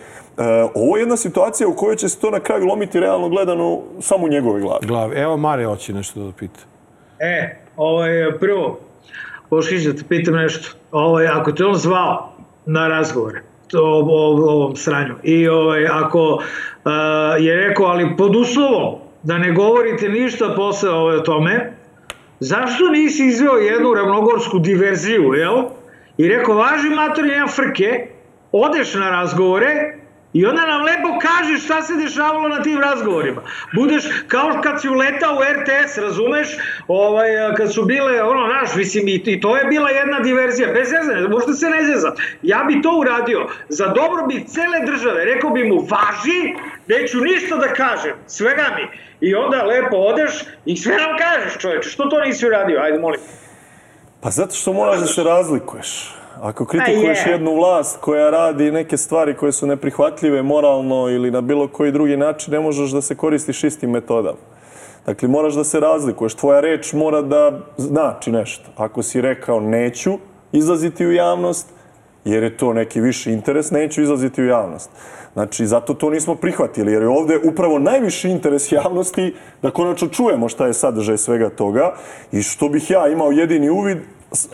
ovo 0.76 0.98
je 0.98 1.02
jedna 1.02 1.18
situacija 1.18 1.68
u 1.68 1.76
kojoj 1.76 1.96
će 1.96 2.10
se 2.10 2.20
to 2.20 2.32
na 2.32 2.40
kraju 2.40 2.66
lomiti 2.66 3.00
realno 3.00 3.30
gledano 3.30 3.82
samo 4.00 4.26
u 4.26 4.30
njegove 4.30 4.62
glavi. 4.62 4.88
Glavi. 4.88 5.16
Evo, 5.16 5.38
Mare 5.38 5.66
hoće 5.66 5.94
nešto 5.94 6.20
da 6.20 6.32
pita. 6.32 6.60
E, 7.20 7.56
ovaj, 7.78 8.10
prvo, 8.40 8.80
Boškić, 9.50 9.84
da 9.84 9.94
te 9.94 10.04
pitam 10.10 10.36
nešto. 10.36 10.78
Ovaj, 10.92 11.28
ako 11.28 11.52
te 11.52 11.66
on 11.66 11.76
zvao 11.76 12.32
na 12.66 12.88
razgovore, 12.88 13.42
to, 13.68 13.84
o, 13.84 14.06
o, 14.10 14.52
ovom 14.52 14.76
sranju, 14.76 15.16
i 15.24 15.48
ovaj, 15.48 15.88
ako 15.88 16.20
uh, 16.20 16.42
je 17.40 17.56
rekao, 17.56 17.86
ali 17.86 18.18
pod 18.18 18.36
uslovom 18.36 18.96
da 19.24 19.38
ne 19.38 19.52
govorite 19.52 20.10
ništa 20.10 20.54
posle 20.56 20.90
o 20.90 21.20
tome, 21.20 21.79
zašto 22.40 22.90
nisi 22.90 23.26
izveo 23.26 23.58
jednu 23.58 23.94
ravnogorsku 23.94 24.60
diverziju, 24.60 25.34
jel? 25.34 25.64
I 26.18 26.28
rekao, 26.28 26.56
važi 26.56 26.90
mater, 26.90 27.26
nema 27.26 27.48
frke, 27.48 28.08
odeš 28.52 28.94
na 28.94 29.10
razgovore 29.10 29.96
i 30.34 30.46
onda 30.46 30.66
nam 30.66 30.82
lepo 30.82 31.20
kažeš 31.22 31.66
šta 31.66 31.82
se 31.82 31.94
dešavalo 31.96 32.48
na 32.48 32.62
tim 32.62 32.80
razgovorima. 32.80 33.42
Budeš 33.76 34.04
kao 34.28 34.60
kad 34.64 34.82
si 34.82 34.90
uletao 34.90 35.36
u 35.36 35.40
RTS, 35.40 35.98
razumeš, 35.98 36.48
ovaj, 36.88 37.30
kad 37.58 37.74
su 37.74 37.86
bile, 37.86 38.24
ono, 38.24 38.48
naš, 38.48 38.76
mislim, 38.76 39.08
i, 39.08 39.40
to 39.42 39.58
je 39.58 39.66
bila 39.66 39.90
jedna 39.90 40.20
diverzija, 40.20 40.74
bez 40.74 40.90
zezanja, 40.90 41.28
možda 41.28 41.54
se 41.54 41.70
ne 41.70 41.86
zezam. 41.86 42.12
Ja 42.42 42.64
bi 42.68 42.82
to 42.82 42.92
uradio 43.00 43.48
za 43.70 43.88
dobrobit 43.88 44.48
cele 44.48 44.86
države, 44.86 45.26
rekao 45.26 45.50
bi 45.50 45.64
mu, 45.64 45.76
važi, 45.76 46.56
neću 46.88 47.22
ništa 47.22 47.56
da 47.56 47.74
kažem, 47.74 48.14
svega 48.28 48.66
mi. 48.76 48.88
I 49.22 49.36
onda 49.36 49.64
lepo 49.64 49.96
odeš 49.98 50.44
i 50.66 50.78
sve 50.78 50.98
nam 50.98 51.18
kažeš, 51.18 51.62
čoveče, 51.62 51.90
što 51.90 52.06
to 52.06 52.22
nisi 52.22 52.48
uradio, 52.48 52.80
ajde, 52.80 53.00
molim. 53.00 53.20
Pa 54.22 54.30
zato 54.30 54.56
što 54.56 54.74
moraš 54.74 55.00
da 55.00 55.06
se 55.06 55.24
razlikuješ. 55.24 56.19
Ako 56.42 56.66
kritikuješ 56.66 57.26
je. 57.26 57.32
jednu 57.32 57.56
vlast 57.56 57.98
koja 58.02 58.30
radi 58.30 58.72
neke 58.72 58.98
stvari 58.98 59.34
koje 59.34 59.52
su 59.52 59.68
neprihvatljive 59.68 60.44
moralno 60.44 61.10
ili 61.10 61.32
na 61.32 61.42
bilo 61.42 61.68
koji 61.68 61.92
drugi 61.92 62.18
način, 62.18 62.54
ne 62.54 62.60
možeš 62.60 62.92
da 62.92 63.02
se 63.02 63.16
koristiš 63.16 63.64
istim 63.64 63.90
metodama. 63.90 64.38
Dakle, 65.06 65.28
moraš 65.28 65.54
da 65.54 65.64
se 65.64 65.80
razlikuješ. 65.80 66.34
Tvoja 66.34 66.60
reč 66.60 66.94
mora 66.94 67.22
da 67.22 67.60
znači 67.78 68.32
nešto. 68.32 68.70
Ako 68.78 69.04
si 69.04 69.22
rekao 69.22 69.60
neću 69.60 70.12
izlaziti 70.52 71.06
u 71.06 71.12
javnost, 71.12 71.68
jer 72.26 72.44
je 72.44 72.58
to 72.58 72.74
neki 72.74 73.02
viši 73.02 73.32
interes, 73.32 73.72
neću 73.72 74.02
izlaziti 74.02 74.42
u 74.42 74.46
javnost. 74.46 74.90
Znači, 75.34 75.66
zato 75.68 75.94
to 75.94 76.10
nismo 76.10 76.36
prihvatili, 76.36 76.92
jer 76.92 77.02
je 77.02 77.08
ovde 77.08 77.40
upravo 77.44 77.80
najviši 77.80 78.30
interes 78.30 78.72
javnosti 78.72 79.36
da 79.62 79.72
konačno 79.72 80.08
čujemo 80.08 80.50
šta 80.50 80.68
je 80.68 80.74
sadržaj 80.74 81.18
svega 81.18 81.50
toga 81.50 81.94
i 82.32 82.42
što 82.42 82.70
bih 82.70 82.92
ja 82.92 83.08
imao 83.08 83.32
jedini 83.32 83.70
uvid, 83.70 83.98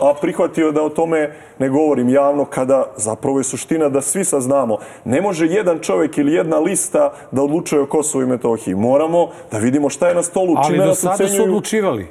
a 0.00 0.14
prihvatio 0.20 0.72
da 0.72 0.82
o 0.82 0.88
tome 0.88 1.30
ne 1.58 1.68
govorim 1.68 2.08
javno 2.08 2.44
kada 2.44 2.92
zapravo 2.96 3.38
je 3.38 3.44
suština 3.44 3.88
da 3.88 4.00
svi 4.00 4.24
saznamo. 4.24 4.78
Ne 5.04 5.20
može 5.20 5.46
jedan 5.46 5.78
čovjek 5.78 6.18
ili 6.18 6.32
jedna 6.32 6.58
lista 6.58 7.12
da 7.32 7.42
odlučuje 7.42 7.82
o 7.82 7.86
Kosovu 7.86 8.22
i 8.22 8.26
Metohiji. 8.26 8.74
Moramo 8.74 9.30
da 9.50 9.58
vidimo 9.58 9.90
šta 9.90 10.08
je 10.08 10.14
na 10.14 10.22
stolu, 10.22 10.54
Ali 10.56 10.66
čime 10.66 10.78
do 10.78 10.88
nas 10.88 11.00
sada 11.00 11.28
su 11.28 11.42
odlučivali. 11.42 12.06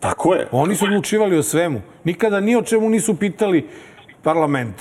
Tako 0.00 0.34
je. 0.34 0.48
Oni 0.52 0.76
su 0.76 0.84
odlučivali 0.84 1.38
o 1.38 1.42
svemu. 1.42 1.80
Nikada 2.04 2.40
ni 2.40 2.56
o 2.56 2.62
čemu 2.62 2.90
nisu 2.90 3.16
pitali 3.16 3.68
parlament. 4.22 4.76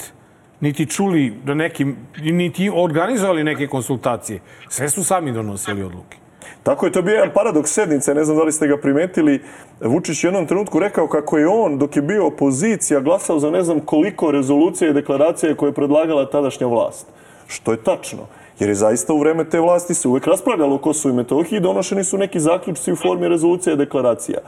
Niti 0.59 0.85
čuli 0.85 1.33
da 1.45 1.53
nekim, 1.53 1.97
niti 2.21 2.71
organizovali 2.75 3.43
neke 3.43 3.67
konsultacije. 3.67 4.39
Sve 4.69 4.89
su 4.89 5.03
sami 5.03 5.31
donosili 5.31 5.83
odluke. 5.83 6.17
Tako 6.63 6.85
je, 6.85 6.91
to 6.91 7.01
bio 7.01 7.13
jedan 7.13 7.33
paradoks 7.33 7.71
sednice, 7.71 8.15
ne 8.15 8.23
znam 8.23 8.37
da 8.37 8.43
li 8.43 8.51
ste 8.51 8.67
ga 8.67 8.77
primetili. 8.77 9.41
Vučić 9.81 10.23
je 10.23 10.27
jednom 10.27 10.47
trenutku 10.47 10.79
rekao 10.79 11.07
kako 11.07 11.37
je 11.37 11.47
on, 11.47 11.77
dok 11.77 11.95
je 11.95 12.01
bio 12.01 12.27
opozicija, 12.27 12.99
glasao 12.99 13.39
za 13.39 13.51
ne 13.51 13.63
znam 13.63 13.79
koliko 13.79 14.31
rezolucija 14.31 14.89
i 14.89 14.93
deklaracija 14.93 15.55
koje 15.55 15.69
je 15.69 15.73
predlagala 15.73 16.29
tadašnja 16.29 16.67
vlast. 16.67 17.07
Što 17.47 17.71
je 17.71 17.83
tačno. 17.83 18.27
Jer 18.59 18.69
je 18.69 18.75
zaista 18.75 19.13
u 19.13 19.19
vreme 19.19 19.49
te 19.49 19.59
vlasti 19.59 19.93
se 19.93 20.07
uvek 20.07 20.27
raspravljalo 20.27 20.75
o 20.75 20.77
Kosovu 20.77 21.13
i 21.13 21.17
Metohiji 21.17 21.57
i 21.57 21.61
donošeni 21.61 22.03
su 22.03 22.17
neki 22.17 22.39
zaključci 22.39 22.91
u 22.91 22.95
formi 22.95 23.27
rezolucija 23.27 23.73
i 23.73 23.77
deklaracija. 23.77 24.39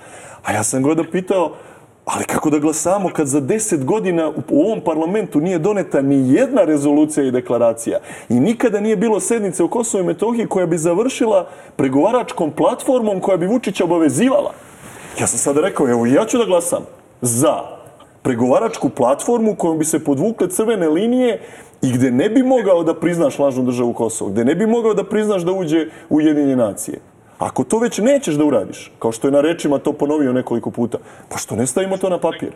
A 0.44 0.54
ja 0.54 0.64
sam 0.64 0.84
ga 0.84 0.94
da 0.94 1.04
pitao, 1.04 1.52
ali 2.16 2.24
kako 2.24 2.50
da 2.50 2.60
glasamo 2.60 3.10
kad 3.10 3.28
za 3.28 3.40
deset 3.40 3.86
godina 3.86 4.30
u 4.50 4.62
ovom 4.62 4.82
parlamentu 4.82 5.42
nije 5.42 5.60
doneta 5.60 6.02
ni 6.02 6.34
jedna 6.34 6.64
rezolucija 6.64 7.26
i 7.26 7.32
deklaracija 7.32 8.00
i 8.30 8.40
nikada 8.40 8.80
nije 8.80 8.96
bilo 8.96 9.20
sednice 9.20 9.64
o 9.64 9.68
Kosovu 9.68 10.04
i 10.04 10.08
Metohiji 10.08 10.48
koja 10.48 10.66
bi 10.66 10.78
završila 10.78 11.48
pregovaračkom 11.76 12.52
platformom 12.52 13.20
koja 13.20 13.38
bi 13.38 13.48
Vučića 13.48 13.84
obavezivala. 13.84 14.54
Ja 15.20 15.28
sam 15.28 15.40
sada 15.40 15.62
rekao, 15.62 15.90
evo 15.90 16.06
ja 16.06 16.26
ću 16.26 16.38
da 16.38 16.46
glasam 16.46 16.86
za. 17.22 17.80
pregovaračku 18.22 18.90
platformu 18.90 19.56
kojom 19.56 19.78
bi 19.80 19.86
se 19.86 20.04
podvukle 20.04 20.50
crvene 20.50 20.90
linije 20.90 21.42
i 21.82 21.92
gde 21.92 22.12
ne 22.12 22.30
bi 22.30 22.44
mogao 22.44 22.84
da 22.84 22.94
priznaš 22.94 23.40
lažnu 23.40 23.64
državu 23.64 23.94
Kosovo, 23.94 24.32
gde 24.32 24.46
ne 24.46 24.56
bi 24.56 24.68
mogao 24.68 24.94
da 24.94 25.04
priznaš 25.04 25.42
da 25.42 25.52
uđe 25.52 25.86
u 26.10 26.16
Ujedinjene 26.16 26.56
nacije. 26.56 27.00
Ako 27.40 27.64
to 27.64 27.80
već 27.80 27.98
nećeš 27.98 28.36
da 28.36 28.46
uradiš, 28.46 28.92
kao 29.00 29.12
što 29.12 29.28
je 29.28 29.32
na 29.32 29.42
rečima 29.42 29.80
to 29.80 29.94
ponovio 29.94 30.34
nekoliko 30.34 30.72
puta, 30.72 30.98
pa 31.30 31.38
što 31.38 31.56
ne 31.56 31.68
stavimo 31.68 31.98
to 31.98 32.10
na 32.10 32.18
papir? 32.20 32.52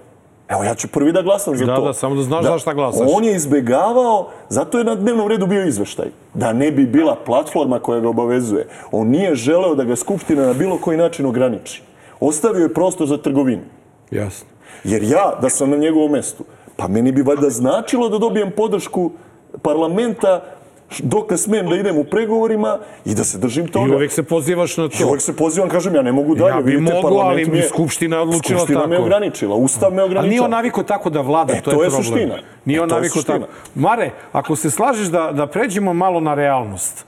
Evo, 0.49 0.63
ja 0.63 0.75
ću 0.75 0.87
prvi 0.87 1.11
da 1.11 1.21
glasam 1.21 1.57
za 1.57 1.65
Da, 1.65 1.75
to. 1.75 1.81
da, 1.85 1.93
samo 1.93 2.15
da 2.15 2.21
znaš 2.21 2.45
za 2.45 2.57
šta 2.59 2.73
glasaš. 2.73 3.07
On 3.15 3.23
je 3.23 3.35
izbegavao, 3.35 4.27
zato 4.49 4.77
je 4.77 4.83
na 4.83 4.95
dnevnom 4.95 5.27
redu 5.27 5.47
bio 5.47 5.65
izveštaj, 5.67 6.07
da 6.33 6.53
ne 6.53 6.71
bi 6.71 6.85
bila 6.85 7.15
platforma 7.15 7.79
koja 7.79 7.99
ga 7.99 8.09
obavezuje. 8.09 8.67
On 8.91 9.07
nije 9.07 9.35
želeo 9.35 9.75
da 9.75 9.83
ga 9.83 9.95
Skupština 9.95 10.45
na 10.45 10.53
bilo 10.53 10.77
koji 10.77 10.97
način 10.97 11.25
ograniči. 11.25 11.81
Ostavio 12.19 12.63
je 12.63 12.73
prostor 12.73 13.07
za 13.07 13.17
trgovinu. 13.17 13.61
Jasno. 14.11 14.47
Jer 14.83 15.03
ja, 15.03 15.37
da 15.41 15.49
sam 15.49 15.69
na 15.69 15.77
njegovom 15.77 16.11
mestu, 16.11 16.43
pa 16.75 16.87
meni 16.87 17.11
bi 17.11 17.21
valjda 17.21 17.49
značilo 17.49 18.09
da 18.09 18.17
dobijem 18.17 18.51
podršku 18.57 19.11
parlamenta 19.61 20.41
dok 20.99 21.31
ne 21.31 21.37
smem 21.37 21.69
da 21.69 21.75
idem 21.75 21.97
u 21.97 22.03
pregovorima 22.03 22.77
i 23.05 23.15
da 23.15 23.23
se 23.23 23.37
držim 23.37 23.67
toga. 23.67 23.87
I 23.87 23.95
uvek 23.95 24.11
se 24.11 24.23
pozivaš 24.23 24.77
na 24.77 24.85
I 24.85 24.89
to. 24.89 25.07
uvek 25.07 25.21
se 25.21 25.35
pozivam, 25.35 25.69
kažem, 25.69 25.95
ja 25.95 26.01
ne 26.01 26.11
mogu 26.11 26.35
dalje. 26.35 26.49
Ja 26.49 26.61
bi 26.61 26.71
Vidite, 26.71 26.93
mogu, 26.93 27.17
ali 27.17 27.45
mi 27.45 27.57
je- 27.57 27.63
Skupština 27.63 28.21
odlučila 28.21 28.59
Skupština 28.59 28.79
me 28.81 28.89
tako. 28.89 29.03
ograničila, 29.03 29.55
Ustav 29.55 29.91
me 29.91 30.03
ograničava. 30.03 30.19
Ali 30.19 30.29
nije 30.29 30.41
on 30.41 30.51
navikao 30.51 30.83
tako 30.83 31.09
da 31.09 31.21
vlada, 31.21 31.53
E, 31.53 31.61
to 31.61 31.71
je, 31.71 31.75
to 31.75 31.83
je 31.83 31.89
problem. 31.89 32.03
suština. 32.03 32.35
Nije 32.65 32.77
E, 32.77 32.81
on 32.81 32.89
suština. 33.03 33.39
tako. 33.39 33.51
Mare, 33.75 34.11
ako 34.33 34.55
se 34.55 34.69
slažeš 34.69 35.07
da, 35.07 35.31
da 35.31 35.47
pređemo 35.47 35.93
malo 35.93 36.19
na 36.19 36.33
realnost, 36.33 37.05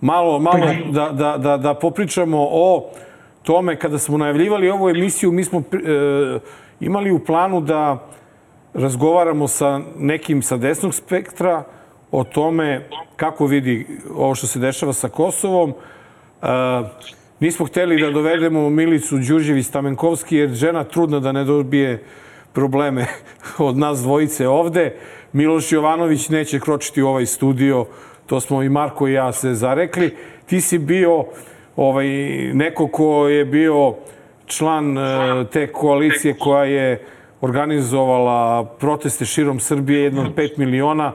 malo, 0.00 0.38
malo 0.40 0.58
da, 0.86 1.08
da, 1.08 1.36
da, 1.38 1.56
da 1.56 1.74
popričamo 1.74 2.38
o 2.42 2.90
tome, 3.42 3.76
kada 3.76 3.98
smo 3.98 4.18
najavljivali 4.18 4.70
ovu 4.70 4.88
emisiju, 4.90 5.32
mi 5.32 5.44
smo 5.44 5.58
e, 5.72 6.38
imali 6.80 7.10
u 7.10 7.18
planu 7.18 7.60
da 7.60 8.08
razgovaramo 8.74 9.48
sa 9.48 9.80
nekim 9.96 10.42
sa 10.42 10.56
desnog 10.56 10.94
spektra 10.94 11.64
o 12.12 12.24
tome 12.24 12.88
kako 13.16 13.46
vidi 13.46 13.86
ovo 14.14 14.34
što 14.34 14.46
se 14.46 14.58
dešava 14.58 14.92
sa 14.92 15.08
Kosovom. 15.08 15.70
E, 15.70 16.46
nismo 17.40 17.66
hteli 17.66 18.00
da 18.00 18.10
dovedemo 18.10 18.70
Milicu 18.70 19.18
Đurđević 19.18 19.66
Stamenkovski 19.66 20.36
jer 20.36 20.50
žena 20.50 20.84
trudna 20.84 21.20
da 21.20 21.32
ne 21.32 21.44
dobije 21.44 22.02
probleme 22.52 23.06
od 23.58 23.78
nas 23.78 24.02
dvojice 24.02 24.48
ovde. 24.48 24.96
Miloš 25.32 25.72
Jovanović 25.72 26.28
neće 26.28 26.60
kročiti 26.60 27.02
u 27.02 27.08
ovaj 27.08 27.26
studio, 27.26 27.86
to 28.26 28.40
smo 28.40 28.62
i 28.62 28.68
Marko 28.68 29.08
i 29.08 29.12
ja 29.12 29.32
se 29.32 29.54
zarekli. 29.54 30.16
Ti 30.46 30.60
si 30.60 30.78
bio 30.78 31.24
ovaj, 31.76 32.06
neko 32.54 32.88
ko 32.88 33.28
je 33.28 33.44
bio 33.44 33.94
član 34.46 34.98
e, 34.98 35.00
te 35.52 35.72
koalicije 35.72 36.34
koja 36.34 36.64
je 36.64 37.04
organizovala 37.40 38.64
proteste 38.64 39.24
širom 39.24 39.60
Srbije, 39.60 40.02
jedno 40.02 40.22
od 40.22 40.34
5 40.34 40.58
miliona. 40.58 41.12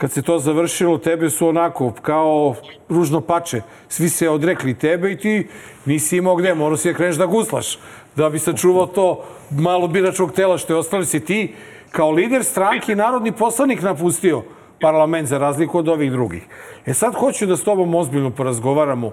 Kad 0.00 0.12
se 0.12 0.22
to 0.22 0.38
završilo, 0.38 0.98
tebe 0.98 1.30
su 1.30 1.48
onako, 1.48 1.92
kao 2.02 2.54
ružno 2.88 3.20
pače. 3.20 3.60
Svi 3.88 4.08
se 4.08 4.28
odrekli 4.28 4.74
tebe 4.74 5.12
i 5.12 5.18
ti 5.18 5.48
nisi 5.84 6.16
imao 6.16 6.36
gde, 6.36 6.54
morao 6.54 6.76
si 6.76 6.88
da 6.88 6.94
kreneš 6.94 7.16
da 7.16 7.26
guslaš. 7.26 7.78
Da 8.16 8.30
bi 8.30 8.38
sačuvao 8.38 8.86
to 8.86 9.24
malo 9.50 9.88
biračkog 9.88 10.32
tela 10.32 10.58
što 10.58 10.72
je 10.72 10.78
ostali 10.78 11.06
si 11.06 11.24
ti 11.24 11.54
kao 11.90 12.10
lider 12.10 12.44
stranke 12.44 12.96
narodni 12.96 13.32
poslanik 13.32 13.82
napustio 13.82 14.42
parlament 14.80 15.28
za 15.28 15.38
razliku 15.38 15.78
od 15.78 15.88
ovih 15.88 16.12
drugih. 16.12 16.46
E 16.86 16.94
sad 16.94 17.14
hoću 17.14 17.46
da 17.46 17.56
s 17.56 17.64
tobom 17.64 17.94
ozbiljno 17.94 18.30
porazgovaramo 18.30 19.10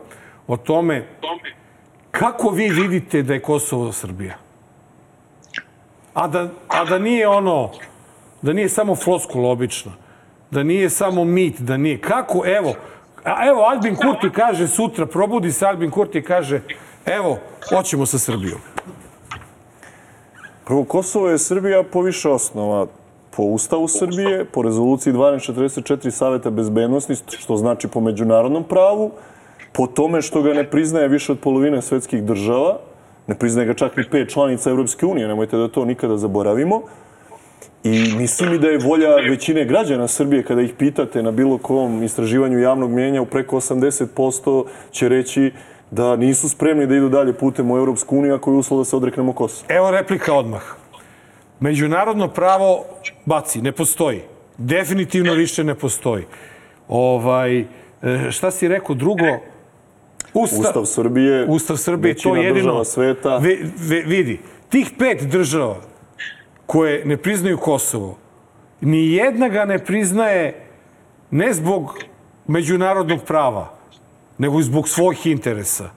o 0.48 0.58
tome 0.58 1.08
kako 2.12 2.50
vi 2.50 2.70
vidite 2.70 3.24
da 3.24 3.34
je 3.34 3.42
Kosovo 3.42 3.92
Srbija. 3.92 4.38
A 6.14 6.28
da, 6.28 6.50
a 6.68 6.86
da 6.86 7.00
nije 7.00 7.28
ono, 7.28 7.72
da 8.42 8.54
nije 8.54 8.70
samo 8.70 8.96
floskula 8.96 9.50
obična, 9.50 10.07
da 10.52 10.64
nije 10.64 10.90
samo 10.90 11.24
mit, 11.24 11.62
da 11.62 11.78
nije. 11.78 12.02
Kako, 12.02 12.44
evo, 12.46 12.74
a 13.24 13.48
evo 13.48 13.62
Albin 13.62 13.96
Kurti 13.96 14.30
kaže 14.30 14.68
sutra, 14.68 15.06
probudi 15.06 15.52
se 15.52 15.66
Albin 15.66 15.92
Kurti 15.92 16.18
i 16.18 16.24
kaže, 16.24 16.62
evo, 17.06 17.38
hoćemo 17.70 18.06
sa 18.06 18.18
Srbijom. 18.18 18.60
Prvo, 20.66 20.84
Kosovo 20.84 21.30
je 21.30 21.38
Srbija 21.38 21.84
po 21.84 22.02
više 22.02 22.30
osnova. 22.30 22.88
Po 23.36 23.44
Ustavu 23.44 23.88
Srbije, 23.88 24.46
po 24.46 24.62
rezoluciji 24.62 25.14
1244 25.14 26.10
Saveta 26.10 26.50
bezbednosti, 26.50 27.16
što 27.38 27.58
znači 27.58 27.88
po 27.88 28.02
međunarodnom 28.02 28.64
pravu, 28.64 29.12
po 29.72 29.88
tome 29.88 30.22
što 30.22 30.42
ga 30.42 30.54
ne 30.54 30.64
priznaje 30.70 31.08
više 31.08 31.32
od 31.32 31.40
polovine 31.40 31.82
svetskih 31.82 32.24
država, 32.24 32.80
ne 33.28 33.36
priznaje 33.36 33.68
ga 33.68 33.74
čak 33.74 33.98
ni 33.98 34.04
pet 34.12 34.30
članica 34.30 34.70
Evropske 34.70 35.06
unije, 35.06 35.28
nemojte 35.28 35.58
da 35.58 35.68
to 35.68 35.86
nikada 35.86 36.18
zaboravimo. 36.18 36.82
I 37.84 38.14
mislim 38.18 38.54
i 38.54 38.60
da 38.60 38.68
je 38.68 38.78
volja 38.78 39.16
većine 39.16 39.66
građana 39.66 40.08
Srbije, 40.08 40.44
kada 40.44 40.62
ih 40.62 40.74
pitate 40.78 41.24
na 41.24 41.32
bilo 41.32 41.58
kom 41.58 42.04
istraživanju 42.04 42.60
javnog 42.60 42.92
mijenja, 42.92 43.22
u 43.22 43.26
preko 43.26 43.56
80% 43.56 44.66
će 44.92 45.10
reći 45.10 45.52
da 45.92 46.16
nisu 46.16 46.50
spremni 46.50 46.88
da 46.88 46.96
idu 46.96 47.10
dalje 47.10 47.34
putem 47.34 47.72
u 47.72 47.78
Evropsku 47.78 48.18
uniju 48.18 48.36
ako 48.36 48.52
je 48.52 48.58
uslov 48.58 48.80
da 48.80 48.86
se 48.86 48.96
odreknemo 48.96 49.34
Kosova. 49.34 49.76
Evo 49.76 49.92
replika 49.92 50.34
odmah. 50.34 50.64
Međunarodno 51.60 52.28
pravo 52.28 52.86
baci, 53.26 53.62
ne 53.62 53.72
postoji. 53.72 54.22
Definitivno 54.58 55.34
više 55.34 55.64
ne 55.64 55.76
postoji. 55.76 56.26
Ovaj, 56.88 57.60
e, 57.60 57.66
šta 58.32 58.52
si 58.52 58.68
rekao 58.68 58.96
drugo? 58.96 59.26
Usta, 60.34 60.58
Ustav 60.60 60.86
Srbije, 60.86 61.46
Ustav 61.46 61.78
Srbije, 61.78 62.16
to 62.16 62.36
jedino... 62.36 62.54
država 62.54 62.86
sveta. 62.86 63.38
Ve, 63.38 63.58
ve, 63.78 64.02
vidi, 64.02 64.40
tih 64.70 64.92
pet 65.00 65.24
država 65.24 65.82
koje 66.68 67.06
ne 67.06 67.18
priznaju 67.18 67.58
Kosovo, 67.58 68.18
ni 68.82 69.14
jedna 69.14 69.48
ga 69.48 69.66
ne 69.66 69.80
priznaje 69.80 70.68
ne 71.32 71.54
zbog 71.54 72.00
međunarodnog 72.48 73.24
prava, 73.24 73.74
nego 74.38 74.60
i 74.60 74.64
zbog 74.64 74.90
svojih 74.90 75.28
interesa. 75.28 75.90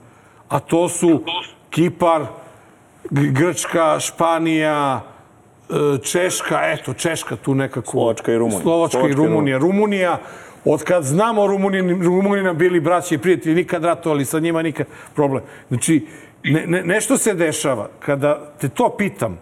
A 0.49 0.59
to 0.59 0.89
su 0.89 1.23
Kipar, 1.69 2.25
Grčka, 3.09 3.99
Španija, 3.99 5.01
e, 5.69 5.73
Češka, 6.03 6.59
eto, 6.63 6.93
Češka 6.93 7.35
tu 7.35 7.55
nekako. 7.55 7.91
Slovačka 7.91 8.31
i 8.31 8.37
Rumunija. 8.37 8.61
Slovačka 8.61 8.97
Slovačka 8.97 9.21
i 9.23 9.27
Rumunija. 9.27 9.57
Rumunija, 9.57 10.19
od 10.65 10.83
kad 10.83 11.03
znamo 11.03 11.47
Rumunina, 11.47 12.05
Rumunina 12.05 12.53
bili 12.53 12.79
braći 12.79 13.15
i 13.15 13.17
prijatelji, 13.17 13.55
nikad 13.55 13.83
ratovali 13.83 14.25
sa 14.25 14.39
njima, 14.39 14.61
nikad 14.61 14.87
problem. 15.15 15.43
Znači, 15.67 16.07
ne, 16.43 16.67
ne, 16.67 16.83
nešto 16.83 17.17
se 17.17 17.33
dešava. 17.33 17.89
Kada 17.99 18.53
te 18.61 18.69
to 18.69 18.95
pitam, 18.97 19.39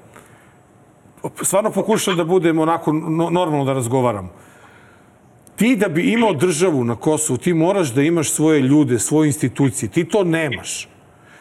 stvarno 1.42 1.72
pokušam 1.72 2.18
da 2.18 2.24
budem 2.24 2.60
onako 2.60 2.92
no, 2.92 3.30
normalno 3.30 3.66
da 3.66 3.74
razgovaram. 3.74 4.30
Ti 5.56 5.76
da 5.76 5.90
bi 5.90 6.12
imao 6.12 6.34
državu 6.34 6.84
na 6.84 6.96
Kosovu, 6.96 7.38
ti 7.38 7.54
moraš 7.54 7.94
da 7.94 8.02
imaš 8.02 8.32
svoje 8.32 8.62
ljude, 8.62 9.00
svoje 9.00 9.28
institucije. 9.28 9.90
Ti 9.90 10.06
to 10.06 10.24
nemaš. 10.24 10.88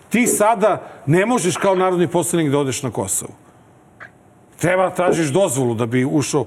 Ti 0.09 0.27
sada 0.27 1.03
ne 1.07 1.27
možeš 1.27 1.57
kao 1.57 1.75
narodni 1.75 2.09
poslanik 2.09 2.51
da 2.51 2.59
odeš 2.59 2.83
na 2.83 2.91
Kosovo. 2.91 3.33
Treba 4.61 4.91
tražiš 4.91 5.29
dozvolu 5.29 5.75
da 5.75 5.87
bi 5.87 6.05
ušao, 6.05 6.45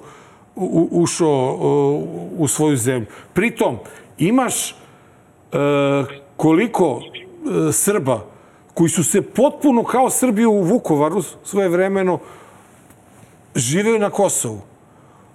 u, 0.56 0.88
ušao 0.92 1.56
uh, 1.56 2.42
u 2.42 2.48
svoju 2.48 2.78
zemlju. 2.78 3.08
Pritom, 3.34 3.78
imaš 4.18 4.72
uh, 4.72 5.58
koliko 6.38 6.88
uh, 6.96 7.04
Srba 7.72 8.26
koji 8.74 8.90
su 8.90 9.04
se 9.04 9.22
potpuno 9.22 9.84
kao 9.84 10.10
Srbi 10.10 10.46
u 10.46 10.62
Vukovaru 10.62 11.22
svoje 11.44 11.70
vremeno 11.70 12.20
žive 13.56 14.00
na 14.00 14.10
Kosovu. 14.10 14.62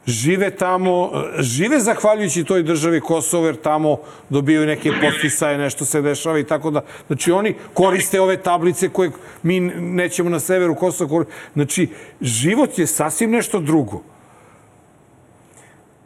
Žive 0.07 0.51
tamo, 0.51 1.11
žive 1.39 1.81
zahvaljujući 1.81 2.45
toj 2.45 2.62
državi 2.62 3.01
Kosovo, 3.01 3.47
jer 3.47 3.57
tamo 3.57 3.99
dobijaju 4.31 4.67
neke 4.67 4.93
postisaje, 5.01 5.59
nešto 5.59 5.85
se 5.85 6.03
dešava 6.03 6.39
i 6.39 6.45
tako 6.45 6.71
da. 6.71 6.81
Znači, 7.07 7.33
oni 7.33 7.55
koriste 7.75 8.21
ove 8.21 8.37
tablice 8.37 8.89
koje 8.89 9.11
mi 9.43 9.61
nećemo 9.61 10.31
na 10.31 10.41
severu 10.41 10.75
Kosova 10.75 11.11
koristiti. 11.11 11.39
Znači, 11.55 11.89
život 12.21 12.79
je 12.79 12.87
sasvim 12.87 13.31
nešto 13.31 13.61
drugo. 13.61 14.03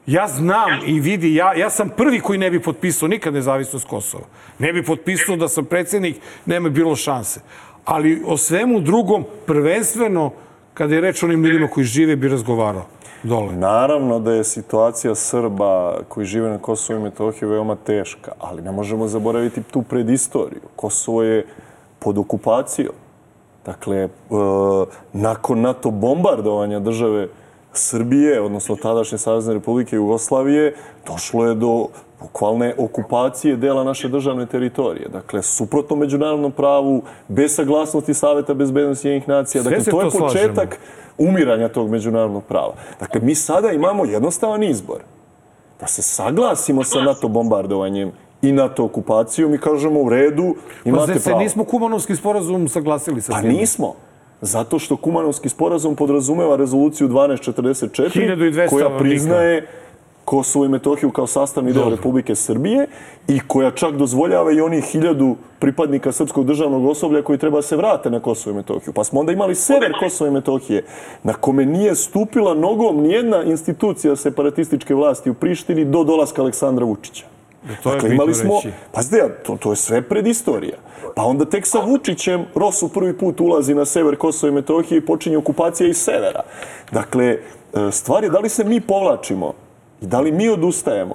Ja 0.06 0.28
znam 0.28 0.80
i 0.86 1.00
vidi, 1.00 1.34
ja, 1.34 1.54
ja 1.54 1.70
sam 1.70 1.88
prvi 1.96 2.20
koji 2.20 2.38
ne 2.38 2.50
bi 2.50 2.62
potpisao 2.62 3.08
nikad 3.08 3.34
nezavisnost 3.34 3.88
Kosova. 3.88 4.24
Ne 4.58 4.72
bi 4.72 4.82
potpisao 4.84 5.36
da 5.36 5.48
sam 5.48 5.64
predsednik, 5.64 6.16
nema 6.46 6.68
bilo 6.68 6.96
šanse. 6.96 7.40
Ali 7.84 8.22
o 8.26 8.36
svemu 8.36 8.80
drugom, 8.80 9.24
prvenstveno, 9.46 10.32
kada 10.74 10.94
je 10.94 11.00
reč 11.00 11.22
o 11.22 11.26
onim 11.26 11.44
ljudima 11.44 11.68
koji 11.68 11.84
žive, 11.84 12.16
bi 12.16 12.28
razgovarao 12.28 12.84
dole. 13.22 13.52
Naravno 13.56 14.18
da 14.18 14.32
je 14.32 14.44
situacija 14.44 15.14
Srba 15.14 15.98
koji 16.08 16.26
žive 16.26 16.50
na 16.50 16.58
Kosovo 16.58 16.98
i 16.98 17.02
Metohiji 17.02 17.48
veoma 17.48 17.76
teška, 17.76 18.32
ali 18.38 18.62
ne 18.62 18.72
možemo 18.72 19.08
zaboraviti 19.08 19.62
tu 19.62 19.82
predistoriju. 19.82 20.60
Kosovo 20.76 21.22
je 21.22 21.46
pod 21.98 22.18
okupacijom. 22.18 22.94
Dakle, 23.66 23.96
e, 23.96 24.08
nakon 25.12 25.60
NATO 25.60 25.90
bombardovanja 25.90 26.80
države 26.80 27.28
Srbije, 27.72 28.40
odnosno 28.40 28.76
tadašnje 28.76 29.18
Savezne 29.18 29.54
republike 29.54 29.96
Jugoslavije, 29.96 30.74
došlo 31.06 31.46
je 31.46 31.54
do 31.54 31.86
bukvalne 32.20 32.74
okupacije 32.78 33.56
dela 33.56 33.84
naše 33.84 34.08
državne 34.08 34.46
teritorije. 34.46 35.08
Dakle, 35.08 35.42
suprotno 35.42 35.96
međunarodnom 35.96 36.52
pravu, 36.52 37.02
bez 37.28 37.54
saglasnosti 37.54 38.14
Saveta 38.14 38.54
bezbednosti 38.54 39.08
jednih 39.08 39.28
nacija. 39.28 39.62
Dakle, 39.62 39.80
se 39.80 39.90
to 39.90 40.00
je 40.00 40.04
to 40.04 40.10
slažemo. 40.10 40.28
početak 40.28 40.78
umiranja 41.18 41.68
tog 41.68 41.90
međunarodnog 41.90 42.44
prava. 42.44 42.72
Dakle, 43.00 43.20
mi 43.20 43.34
sada 43.34 43.70
imamo 43.70 44.04
jednostavan 44.04 44.62
izbor. 44.62 44.98
Da 45.80 45.86
se 45.86 46.02
saglasimo 46.02 46.84
sa 46.84 47.00
NATO 47.00 47.28
bombardovanjem 47.28 48.12
i 48.42 48.52
NATO 48.52 48.84
okupacijom 48.84 49.54
i 49.54 49.58
kažemo 49.58 50.00
u 50.00 50.08
redu, 50.08 50.54
Pa 50.84 50.88
imate 50.88 51.06
zar 51.06 51.18
se 51.18 51.24
pravo. 51.24 51.40
nismo 51.40 51.64
Kumanovski 51.64 52.16
sporazum 52.16 52.68
saglasili 52.68 53.20
sa 53.20 53.32
Pa 53.32 53.40
tim? 53.40 53.50
nismo. 53.50 53.94
Zato 54.40 54.78
što 54.78 54.96
Kumanovski 54.96 55.48
sporazum 55.48 55.96
podrazumeva 55.96 56.56
rezoluciju 56.56 57.08
1244 57.08 58.36
1200 58.36 58.68
koja 58.68 58.98
priznaje 58.98 59.66
Kosovo 60.24 60.64
i 60.64 60.68
Metohiju 60.68 61.10
kao 61.10 61.26
sastavni 61.26 61.72
deo 61.72 61.90
Republike 61.90 62.34
Srbije 62.34 62.86
i 63.28 63.40
koja 63.46 63.70
čak 63.70 63.96
dozvoljava 63.96 64.52
i 64.52 64.60
onih 64.60 64.84
hiljadu 64.84 65.36
pripadnika 65.58 66.12
srpskog 66.12 66.46
državnog 66.46 66.86
osoblja 66.86 67.22
koji 67.22 67.38
treba 67.38 67.58
da 67.58 67.62
se 67.62 67.76
vrate 67.76 68.10
na 68.10 68.20
Kosovo 68.20 68.54
i 68.54 68.56
Metohiju. 68.56 68.92
Pa 68.92 69.04
smo 69.04 69.20
onda 69.20 69.32
imali 69.32 69.54
sever 69.54 69.92
Kosova 70.00 70.30
i 70.30 70.32
Metohije 70.32 70.84
na 71.22 71.32
kome 71.32 71.66
nije 71.66 71.94
stupila 71.94 72.54
nogom 72.54 73.02
nijedna 73.02 73.42
institucija 73.42 74.16
separatističke 74.16 74.94
vlasti 74.94 75.30
u 75.30 75.34
Prištini 75.34 75.84
do 75.84 76.04
dolaska 76.04 76.42
Aleksandra 76.42 76.84
Vučića. 76.84 77.39
To 77.82 77.90
je 77.90 77.94
Dakle, 77.94 78.14
imali 78.14 78.34
smo, 78.34 78.54
reći. 78.56 78.76
pazite, 78.92 79.28
to, 79.46 79.56
to 79.56 79.72
je 79.72 79.76
sve 79.76 80.02
predistorija. 80.02 80.76
Pa 81.14 81.22
onda 81.22 81.44
tek 81.44 81.66
sa 81.66 81.78
Vučićem 81.78 82.44
Rosu 82.54 82.88
prvi 82.88 83.18
put 83.18 83.40
ulazi 83.40 83.74
na 83.74 83.84
sever 83.84 84.16
Kosova 84.16 84.50
i 84.50 84.54
Metohije 84.54 84.98
i 84.98 85.06
počinje 85.06 85.36
okupacija 85.36 85.88
iz 85.88 85.96
severa. 85.96 86.42
Dakle, 86.92 87.26
e, 87.26 87.38
stvar 87.90 88.24
je 88.24 88.30
da 88.30 88.38
li 88.38 88.48
se 88.48 88.64
mi 88.64 88.80
povlačimo 88.80 89.52
i 90.00 90.06
da 90.06 90.20
li 90.20 90.32
mi 90.32 90.48
odustajemo. 90.48 91.14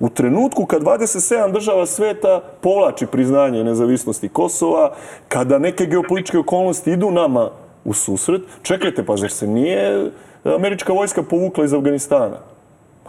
U 0.00 0.08
trenutku 0.08 0.66
kad 0.66 0.82
27 0.82 1.52
država 1.52 1.86
sveta 1.86 2.40
povlači 2.60 3.06
priznanje 3.06 3.64
nezavisnosti 3.64 4.28
Kosova, 4.28 4.94
kada 5.28 5.58
neke 5.58 5.86
geopolitičke 5.86 6.38
okolnosti 6.38 6.92
idu 6.92 7.10
nama 7.10 7.50
u 7.84 7.92
susret, 7.92 8.42
čekajte, 8.62 9.04
pa 9.04 9.16
zar 9.16 9.30
se 9.30 9.46
nije 9.46 10.10
američka 10.44 10.92
vojska 10.92 11.22
povukla 11.22 11.64
iz 11.64 11.74
Afganistana? 11.74 12.55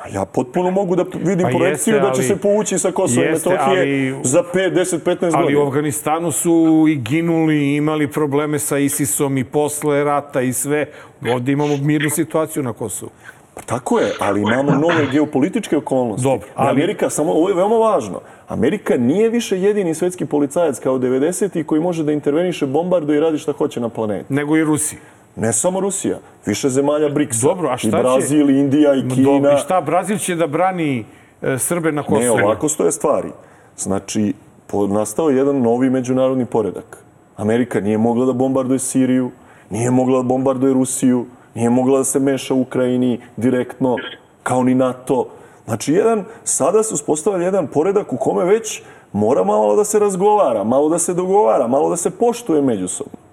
Pa 0.03 0.09
ja 0.09 0.25
potpuno 0.25 0.71
mogu 0.71 0.95
da 0.95 1.05
vidim 1.13 1.45
Pa 1.51 1.57
projekciju 1.57 1.93
jeste, 1.95 2.07
da 2.07 2.13
će 2.13 2.21
ali- 2.21 2.27
se 2.27 2.37
povući 2.37 2.77
sa 2.77 2.91
Kosova 2.91 3.25
i 3.25 3.31
Metohije 3.31 3.81
ali- 3.81 4.15
za 4.23 4.43
5, 4.53 4.73
10, 4.73 5.03
15 5.03 5.35
Ali 5.35 5.55
u 5.55 5.59
godina. 5.59 5.67
Afganistanu 5.67 6.31
su 6.31 6.85
i 6.89 6.95
ginuli, 6.95 7.75
imali 7.75 8.11
probleme 8.11 8.59
sa 8.59 8.77
ISISom 8.77 9.37
i 9.37 9.43
posle 9.43 10.03
rata 10.03 10.41
i 10.41 10.53
sve. 10.53 10.85
Ovde 11.33 11.51
imamo 11.51 11.77
mirnu 11.77 12.09
situaciju 12.09 12.63
na 12.63 12.73
Kosovu. 12.73 13.11
Pa 13.55 13.61
tako 13.61 13.99
je, 13.99 14.11
ali 14.19 14.41
imamo 14.41 14.71
nove 14.71 15.07
geopolitičke 15.11 15.77
okolnosti. 15.77 16.23
Dobro, 16.23 16.47
ali... 16.55 16.69
Amerika, 16.71 17.09
samo 17.09 17.31
ovo 17.31 17.49
je 17.49 17.55
veoma 17.55 17.75
važno, 17.75 18.19
Amerika 18.47 18.97
nije 18.97 19.29
više 19.29 19.61
jedini 19.61 19.95
svetski 19.95 20.25
policajac 20.25 20.79
kao 20.79 20.97
90. 20.97 21.63
koji 21.63 21.81
može 21.81 22.03
da 22.03 22.11
interveniše, 22.11 22.65
bombarduje 22.65 23.17
i 23.17 23.21
radi 23.21 23.37
šta 23.37 23.51
hoće 23.51 23.79
na 23.79 23.89
planeti. 23.89 24.33
Nego 24.33 24.57
i 24.57 24.63
Rusiji. 24.63 24.99
Ne 25.37 25.53
samo 25.53 25.79
Rusija, 25.79 26.17
više 26.45 26.69
zemalja 26.69 27.09
BRICS-a. 27.09 27.47
Dobro, 27.47 27.69
a 27.69 27.77
šta 27.77 27.87
I 27.87 27.91
će- 27.91 27.97
Brazil, 27.97 28.49
i 28.49 28.59
Indija, 28.59 28.95
i 28.95 29.01
Kina. 29.09 29.23
Dobro, 29.23 29.53
i 29.53 29.57
šta, 29.57 29.81
Brazil 29.81 30.17
će 30.17 30.35
da 30.35 30.47
brani 30.47 31.05
e, 31.41 31.57
Srbe 31.57 31.91
na 31.91 32.01
Ne, 32.01 32.07
Kosovu? 32.07 32.39
ovako 32.45 32.69
stoje 32.69 32.91
stvari. 32.91 33.29
Znači, 33.77 34.33
po, 34.67 34.87
nastao 34.87 35.29
je 35.29 35.37
jedan 35.37 35.61
novi 35.61 35.89
međunarodni 35.89 36.45
poredak. 36.45 37.03
Amerika 37.37 37.79
nije 37.79 37.97
mogla 37.97 38.25
da 38.25 38.33
bombarduje 38.33 38.79
Siriju, 38.79 39.31
nije 39.69 39.91
mogla 39.91 40.17
da 40.17 40.23
bombarduje 40.23 40.73
Rusiju, 40.73 41.25
nije 41.55 41.69
mogla 41.69 41.97
da 41.97 42.03
se 42.03 42.19
meša 42.19 42.53
u 42.53 42.61
Ukrajini 42.61 43.21
direktno, 43.37 43.95
kao 44.43 44.63
ni 44.63 44.75
NATO. 44.75 45.27
Znači, 45.65 45.93
jedan, 45.93 46.23
sada 46.43 46.83
se 46.83 46.93
uspostavlja 46.93 47.45
jedan 47.45 47.67
poredak 47.67 48.13
u 48.13 48.17
kome 48.17 48.45
već 48.45 48.81
mora 49.13 49.43
malo 49.43 49.75
da 49.75 49.83
se 49.83 49.99
razgovara, 49.99 50.63
malo 50.63 50.89
da 50.89 50.99
se 50.99 51.13
dogovara, 51.13 51.67
malo 51.67 51.89
da 51.89 51.95
se 51.97 52.09
poštuje 52.09 52.61
međusobno. 52.61 53.26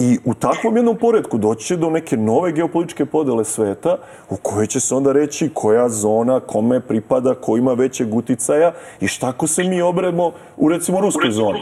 I 0.00 0.18
u 0.24 0.34
takvom 0.34 0.76
jednom 0.76 0.96
poredku 0.96 1.38
doći 1.38 1.66
će 1.66 1.76
do 1.76 1.90
neke 1.90 2.16
nove 2.16 2.52
geopolitičke 2.52 3.06
podele 3.06 3.44
sveta 3.44 3.96
u 4.30 4.36
kojoj 4.36 4.66
će 4.66 4.80
se 4.80 4.94
onda 4.94 5.12
reći 5.12 5.50
koja 5.54 5.88
zona 5.88 6.40
kome 6.40 6.80
pripada, 6.80 7.34
ko 7.34 7.56
ima 7.56 7.72
većeg 7.72 8.14
uticaja 8.14 8.72
i 9.00 9.06
šta 9.06 9.28
ako 9.28 9.46
se 9.46 9.64
mi 9.64 9.82
obremo 9.82 10.32
u 10.56 10.68
recimo 10.68 11.00
ruskoj 11.00 11.30
zoni. 11.30 11.60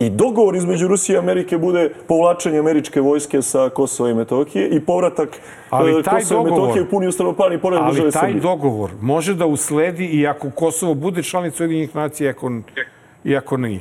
I 0.00 0.10
dogovor 0.10 0.56
između 0.56 0.88
Rusije 0.88 1.16
i 1.16 1.18
Amerike 1.18 1.58
bude 1.58 1.90
povlačenje 2.08 2.58
američke 2.58 3.00
vojske 3.00 3.42
sa 3.42 3.68
Kosova 3.68 4.10
i 4.10 4.14
Metohije 4.14 4.68
i 4.68 4.80
povratak 4.80 5.28
Ali 5.70 6.00
e, 6.00 6.02
taj 6.02 6.20
Kosova 6.20 6.40
i 6.40 6.44
dogovor- 6.44 6.60
Metohije 6.60 6.82
u 6.82 6.90
puni 6.90 7.06
ustavnopravni 7.06 7.58
pored 7.60 7.80
države 7.80 8.02
Ali 8.02 8.12
taj 8.12 8.22
Srbije. 8.22 8.40
dogovor 8.40 8.90
može 9.00 9.34
da 9.34 9.46
usledi 9.46 10.06
i 10.06 10.26
ako 10.26 10.50
Kosovo 10.50 10.94
bude 10.94 11.22
članica 11.22 11.62
Ujedinjenih 11.62 11.94
nacija, 11.94 12.30
ako, 12.30 12.52
i 13.24 13.36
ako 13.36 13.56
nije. 13.56 13.80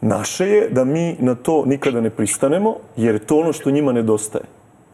Naše 0.00 0.46
je 0.46 0.68
da 0.68 0.84
mi 0.84 1.16
na 1.20 1.34
to 1.34 1.64
nikada 1.66 2.00
ne 2.00 2.10
pristanemo, 2.10 2.74
jer 2.96 3.14
je 3.14 3.18
to 3.26 3.38
ono 3.38 3.52
što 3.52 3.70
njima 3.70 3.92
nedostaje. 3.92 4.44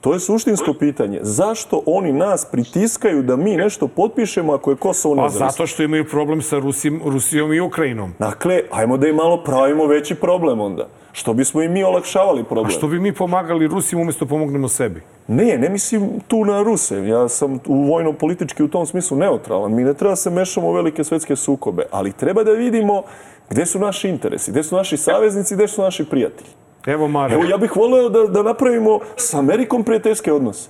To 0.01 0.13
je 0.13 0.21
suštinsko 0.21 0.75
pitanje. 0.75 1.19
Zašto 1.23 1.83
oni 1.87 2.13
nas 2.13 2.45
pritiskaju 2.53 3.23
da 3.23 3.37
mi 3.37 3.57
nešto 3.57 3.89
potpišemo 3.89 4.53
ako 4.53 4.71
je 4.71 4.77
Kosovo 4.77 5.17
Pa 5.17 5.23
nezavisno? 5.23 5.51
zato 5.51 5.67
što 5.67 5.83
imaju 5.83 6.05
problem 6.09 6.43
sa 6.43 6.59
Rusim, 6.59 7.01
Rusijom 7.05 7.53
i 7.53 7.61
Ukrajinom. 7.61 8.13
Dakle, 8.19 8.61
ajmo 8.71 8.97
da 8.97 9.09
im 9.09 9.17
malo 9.17 9.43
pravimo 9.45 9.87
veći 9.87 10.15
problem 10.15 10.61
onda. 10.61 10.89
Što 11.13 11.35
bismo 11.35 11.63
i 11.63 11.69
mi 11.69 11.85
olakšavali 11.85 12.41
A 12.41 12.45
problem. 12.45 12.71
što 12.71 12.89
bi 12.89 13.01
mi 13.01 13.13
pomagali 13.15 13.67
Rusima 13.67 14.03
umjesto 14.03 14.27
pomognemo 14.27 14.69
sebi? 14.69 15.01
Ne, 15.29 15.59
ne 15.59 15.69
mislim 15.69 16.11
tu 16.29 16.45
na 16.45 16.63
Ruse. 16.63 17.07
Ja 17.07 17.29
sam 17.29 17.59
u 17.67 17.83
vojno-politički 17.85 18.63
u 18.63 18.69
tom 18.69 18.87
smislu 18.87 19.17
neutralan. 19.17 19.75
Mi 19.75 19.85
ne 19.85 19.95
treba 19.95 20.13
da 20.13 20.17
se 20.17 20.31
mešamo 20.31 20.69
u 20.69 20.73
velike 20.73 21.05
svetske 21.05 21.37
sukobe, 21.37 21.83
ali 21.91 22.13
treba 22.13 22.45
da 22.45 22.51
vidimo 22.51 23.03
gde 23.51 23.66
su 23.66 23.78
naši 23.78 24.09
interesi, 24.09 24.51
gde 24.51 24.62
su 24.62 24.76
naši 24.76 24.97
saveznici, 24.97 25.55
gde 25.55 25.68
su 25.68 25.82
naši 25.82 26.05
prijatelji. 26.05 26.51
Evo, 26.86 27.09
Mare. 27.09 27.34
Evo, 27.34 27.45
ja 27.45 27.57
bih 27.57 27.76
voleo 27.76 28.09
da, 28.09 28.22
da 28.26 28.42
napravimo 28.42 29.01
sa 29.16 29.38
Amerikom 29.38 29.84
prijateljske 29.84 30.32
odnose. 30.32 30.68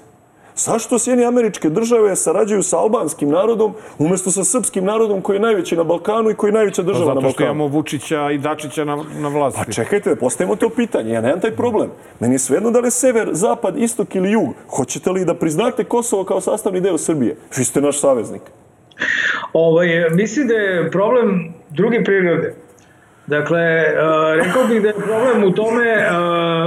Zašto 0.56 0.98
Sjedinje 0.98 1.26
američke 1.26 1.70
države 1.70 2.16
sarađuju 2.16 2.62
sa 2.62 2.78
albanskim 2.78 3.28
narodom 3.30 3.74
umjesto 3.98 4.30
sa 4.30 4.44
srpskim 4.44 4.84
narodom 4.84 5.20
koji 5.22 5.36
je 5.36 5.40
najveći 5.40 5.76
na 5.76 5.84
Balkanu 5.84 6.30
i 6.30 6.34
koji 6.34 6.48
je 6.48 6.52
najveća 6.52 6.82
država 6.82 7.14
na 7.14 7.14
Zato 7.14 7.20
što 7.20 7.28
Balkanu? 7.28 7.46
imamo 7.46 7.66
Vučića 7.66 8.30
i 8.30 8.38
Dačića 8.38 8.84
na, 8.84 9.04
na 9.18 9.28
vlasti. 9.28 9.60
Pa 9.66 9.72
čekajte, 9.72 10.10
da 10.10 10.16
postavimo 10.16 10.56
to 10.56 10.68
pitanje. 10.68 11.12
Ja 11.12 11.20
nemam 11.20 11.40
taj 11.40 11.50
problem. 11.56 11.90
Meni 12.20 12.34
je 12.34 12.38
svejedno 12.38 12.70
da 12.70 12.80
li 12.80 12.86
je 12.86 12.90
sever, 12.90 13.28
zapad, 13.32 13.78
istok 13.78 14.14
ili 14.14 14.30
jug. 14.30 14.48
Hoćete 14.68 15.10
li 15.10 15.24
da 15.24 15.34
priznate 15.34 15.84
Kosovo 15.84 16.24
kao 16.24 16.40
sastavni 16.40 16.80
deo 16.80 16.98
Srbije? 16.98 17.36
Vi 17.56 17.64
ste 17.64 17.80
naš 17.80 18.00
saveznik. 18.00 18.42
Ovaj, 19.52 19.88
mislim 20.10 20.48
da 20.48 20.54
je 20.54 20.90
problem 20.90 21.54
druge 21.70 22.04
prirode. 22.04 22.54
Dakle, 23.26 23.60
uh, 23.60 24.44
rekao 24.44 24.64
bih 24.64 24.82
da 24.82 24.88
je 24.88 24.94
problem 24.94 25.44
u 25.44 25.52
tome 25.52 25.96
uh, 25.96 26.14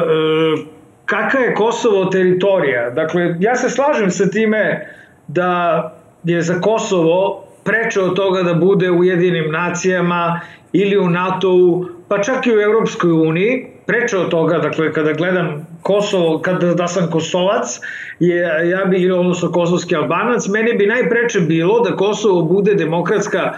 uh, 0.03 0.65
kakva 1.05 1.39
je 1.39 1.55
Kosovo 1.55 2.05
teritorija. 2.05 2.89
Dakle, 2.89 3.35
ja 3.39 3.55
se 3.55 3.69
slažem 3.69 4.11
sa 4.11 4.29
time 4.29 4.87
da 5.27 5.81
je 6.23 6.41
za 6.41 6.61
Kosovo 6.61 7.47
preče 7.63 8.01
od 8.01 8.15
toga 8.15 8.43
da 8.43 8.53
bude 8.53 8.91
u 8.91 9.03
jedinim 9.03 9.51
nacijama 9.51 10.39
ili 10.73 10.97
u 10.97 11.09
NATO-u, 11.09 11.85
pa 12.07 12.21
čak 12.21 12.47
i 12.47 12.57
u 12.57 12.61
Europskoj 12.61 13.11
uniji, 13.11 13.67
preče 13.85 14.17
od 14.17 14.29
toga, 14.29 14.57
dakle, 14.57 14.93
kada 14.93 15.13
gledam 15.13 15.67
Kosovo, 15.81 16.39
kada 16.39 16.73
da 16.73 16.87
sam 16.87 17.11
Kosovac, 17.11 17.79
je, 18.19 18.69
ja 18.69 18.85
bih, 18.85 19.13
odnosno 19.13 19.51
kosovski 19.51 19.95
albanac, 19.95 20.47
meni 20.47 20.73
bi 20.73 20.85
najpreče 20.85 21.39
bilo 21.39 21.79
da 21.79 21.95
Kosovo 21.95 22.41
bude 22.41 22.73
demokratska 22.73 23.53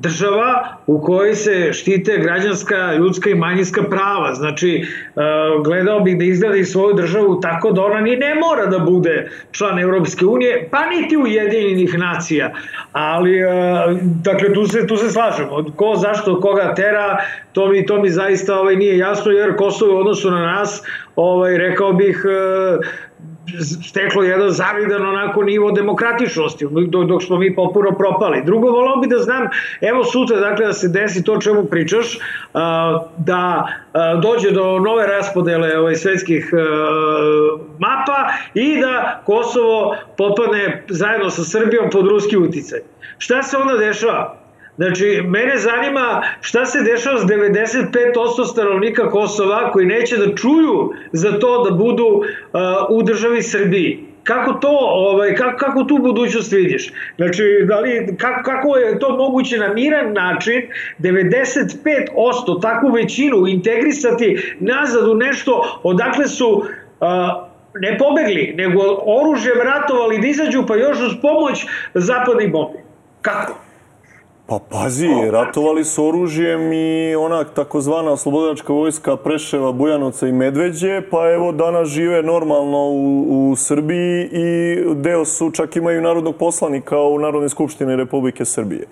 država 0.00 0.76
u 0.86 1.00
kojoj 1.00 1.34
se 1.34 1.72
štite 1.72 2.18
građanska, 2.18 2.94
ljudska 2.94 3.30
i 3.30 3.34
manjinska 3.34 3.82
prava. 3.82 4.34
Znači, 4.34 4.86
uh, 5.14 5.22
gledao 5.64 6.00
bih 6.00 6.18
da 6.18 6.24
izgradi 6.24 6.64
svoju 6.64 6.94
državu 6.94 7.40
tako 7.40 7.72
da 7.72 7.82
ona 7.82 8.00
ni 8.00 8.16
ne 8.16 8.34
mora 8.34 8.66
da 8.66 8.78
bude 8.78 9.30
član 9.52 9.78
Europske 9.78 10.26
unije, 10.26 10.68
pa 10.70 10.86
niti 10.86 11.16
Ujedinjenih 11.16 11.98
nacija. 11.98 12.52
Ali, 12.92 13.44
uh, 13.44 13.50
dakle, 14.02 14.54
tu 14.54 14.66
se, 14.66 14.86
tu 14.86 14.96
se 14.96 15.10
slažemo. 15.10 15.64
Ko, 15.76 15.94
zašto, 15.96 16.40
koga 16.40 16.74
tera, 16.74 17.18
to 17.52 17.68
mi, 17.68 17.86
to 17.86 18.02
mi 18.02 18.10
zaista 18.10 18.60
ovaj, 18.60 18.76
nije 18.76 18.98
jasno, 18.98 19.32
jer 19.32 19.56
Kosovo 19.56 19.96
u 19.96 20.00
odnosu 20.00 20.30
na 20.30 20.46
nas, 20.46 20.82
ovaj, 21.16 21.58
rekao 21.58 21.92
bih, 21.92 22.24
uh, 22.24 22.86
steklo 23.88 24.22
jedan 24.22 24.50
zavidan 24.50 25.06
onako 25.06 25.42
nivo 25.42 25.70
demokratičnosti, 25.72 26.66
dok, 26.88 27.04
dok 27.04 27.22
smo 27.22 27.38
mi 27.38 27.54
popuno 27.54 27.90
propali. 27.98 28.42
Drugo, 28.44 28.70
volao 28.70 28.96
bi 28.96 29.08
da 29.08 29.18
znam, 29.18 29.48
evo 29.80 30.04
sutra, 30.04 30.40
dakle, 30.40 30.66
da 30.66 30.72
se 30.72 30.88
desi 30.88 31.24
to 31.24 31.40
čemu 31.40 31.64
pričaš, 31.64 32.18
da 33.16 33.68
dođe 34.22 34.50
do 34.50 34.78
nove 34.78 35.06
raspodele 35.06 35.78
ovaj, 35.78 35.94
svetskih 35.94 36.50
mapa 37.78 38.28
i 38.54 38.80
da 38.80 39.22
Kosovo 39.26 39.96
popadne 40.16 40.84
zajedno 40.88 41.30
sa 41.30 41.44
Srbijom 41.44 41.90
pod 41.90 42.06
ruski 42.06 42.36
uticaj. 42.36 42.78
Šta 43.18 43.42
se 43.42 43.56
onda 43.56 43.76
dešava? 43.76 44.39
Znači, 44.76 45.22
mene 45.26 45.58
zanima 45.58 46.22
šta 46.40 46.66
se 46.66 46.82
dešava 46.82 47.18
s 47.18 47.22
95% 47.22 48.52
stanovnika 48.52 49.10
Kosova 49.10 49.72
koji 49.72 49.86
neće 49.86 50.16
da 50.16 50.34
čuju 50.34 50.92
za 51.12 51.38
to 51.38 51.64
da 51.64 51.70
budu 51.70 52.06
uh, 52.06 52.24
u 52.88 53.02
državi 53.02 53.42
Srbiji. 53.42 54.04
Kako 54.24 54.52
to, 54.52 54.78
ovaj, 54.80 55.34
kako, 55.34 55.58
kako 55.58 55.84
tu 55.84 55.98
budućnost 55.98 56.52
vidiš? 56.52 56.92
Znači, 57.16 57.42
da 57.68 57.80
li, 57.80 58.16
kako, 58.18 58.42
kako 58.42 58.76
je 58.76 58.98
to 58.98 59.16
moguće 59.16 59.58
na 59.58 59.74
miran 59.74 60.12
način 60.12 60.62
95% 60.98 62.62
takvu 62.62 62.88
većinu 62.88 63.46
integrisati 63.46 64.56
nazad 64.60 65.08
u 65.08 65.14
nešto 65.14 65.80
odakle 65.82 66.28
su 66.28 66.48
uh, 66.48 66.66
ne 67.74 67.98
pobegli, 67.98 68.54
nego 68.56 68.80
oružjem 69.06 69.58
ratovali 69.64 70.18
da 70.18 70.26
izađu 70.26 70.66
pa 70.68 70.76
još 70.76 70.98
uz 71.00 71.12
pomoć 71.22 71.66
zapadnih 71.94 72.52
bombi. 72.52 72.78
Kako? 73.22 73.69
Pa 74.50 74.58
pazi, 74.70 75.08
ratovali 75.30 75.84
su 75.84 76.06
oružjem 76.06 76.72
i 76.72 77.14
ona 77.14 77.44
takozvana 77.44 78.12
oslobodilačka 78.12 78.72
vojska 78.72 79.16
Preševa, 79.16 79.72
Bujanovca 79.72 80.28
i 80.28 80.32
Medveđe, 80.32 81.02
pa 81.10 81.30
evo 81.30 81.52
danas 81.52 81.88
žive 81.88 82.22
normalno 82.22 82.78
u, 82.78 83.50
u 83.50 83.56
Srbiji 83.56 84.28
i 84.32 84.76
deo 84.94 85.24
su, 85.24 85.50
čak 85.50 85.76
imaju 85.76 86.02
narodnog 86.02 86.36
poslanika 86.36 86.98
u 86.98 87.18
Narodnoj 87.18 87.48
skupštini 87.48 87.96
Republike 87.96 88.44
Srbije. 88.44 88.86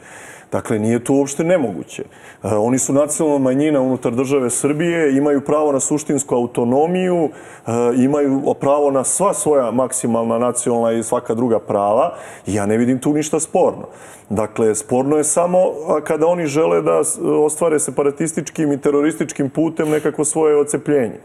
Dakle, 0.52 0.78
nije 0.78 1.04
to 1.04 1.12
uopšte 1.12 1.44
nemoguće. 1.44 2.02
E, 2.02 2.48
oni 2.48 2.78
su 2.78 2.92
nacionalna 2.92 3.38
manjina 3.38 3.80
unutar 3.80 4.12
države 4.12 4.50
Srbije, 4.50 5.16
imaju 5.16 5.40
pravo 5.40 5.72
na 5.72 5.80
suštinsku 5.80 6.34
autonomiju, 6.34 7.28
e, 7.66 7.70
imaju 7.96 8.54
pravo 8.60 8.90
na 8.90 9.04
sva 9.04 9.34
svoja 9.34 9.70
maksimalna 9.70 10.38
nacionalna 10.38 10.92
i 10.92 11.02
svaka 11.02 11.34
druga 11.34 11.58
prava 11.58 12.14
ja 12.46 12.66
ne 12.66 12.76
vidim 12.76 12.98
tu 12.98 13.12
ništa 13.12 13.40
sporno. 13.40 13.88
Dakle, 14.30 14.74
sporno 14.74 15.16
je 15.16 15.24
samo 15.24 15.58
kada 16.04 16.26
oni 16.26 16.46
žele 16.46 16.82
da 16.82 17.02
ostvare 17.44 17.78
separatističkim 17.78 18.72
i 18.72 18.80
terorističkim 18.80 19.50
putem 19.50 19.90
nekako 19.90 20.24
svoje 20.24 20.56
ocepljenje. 20.56 21.20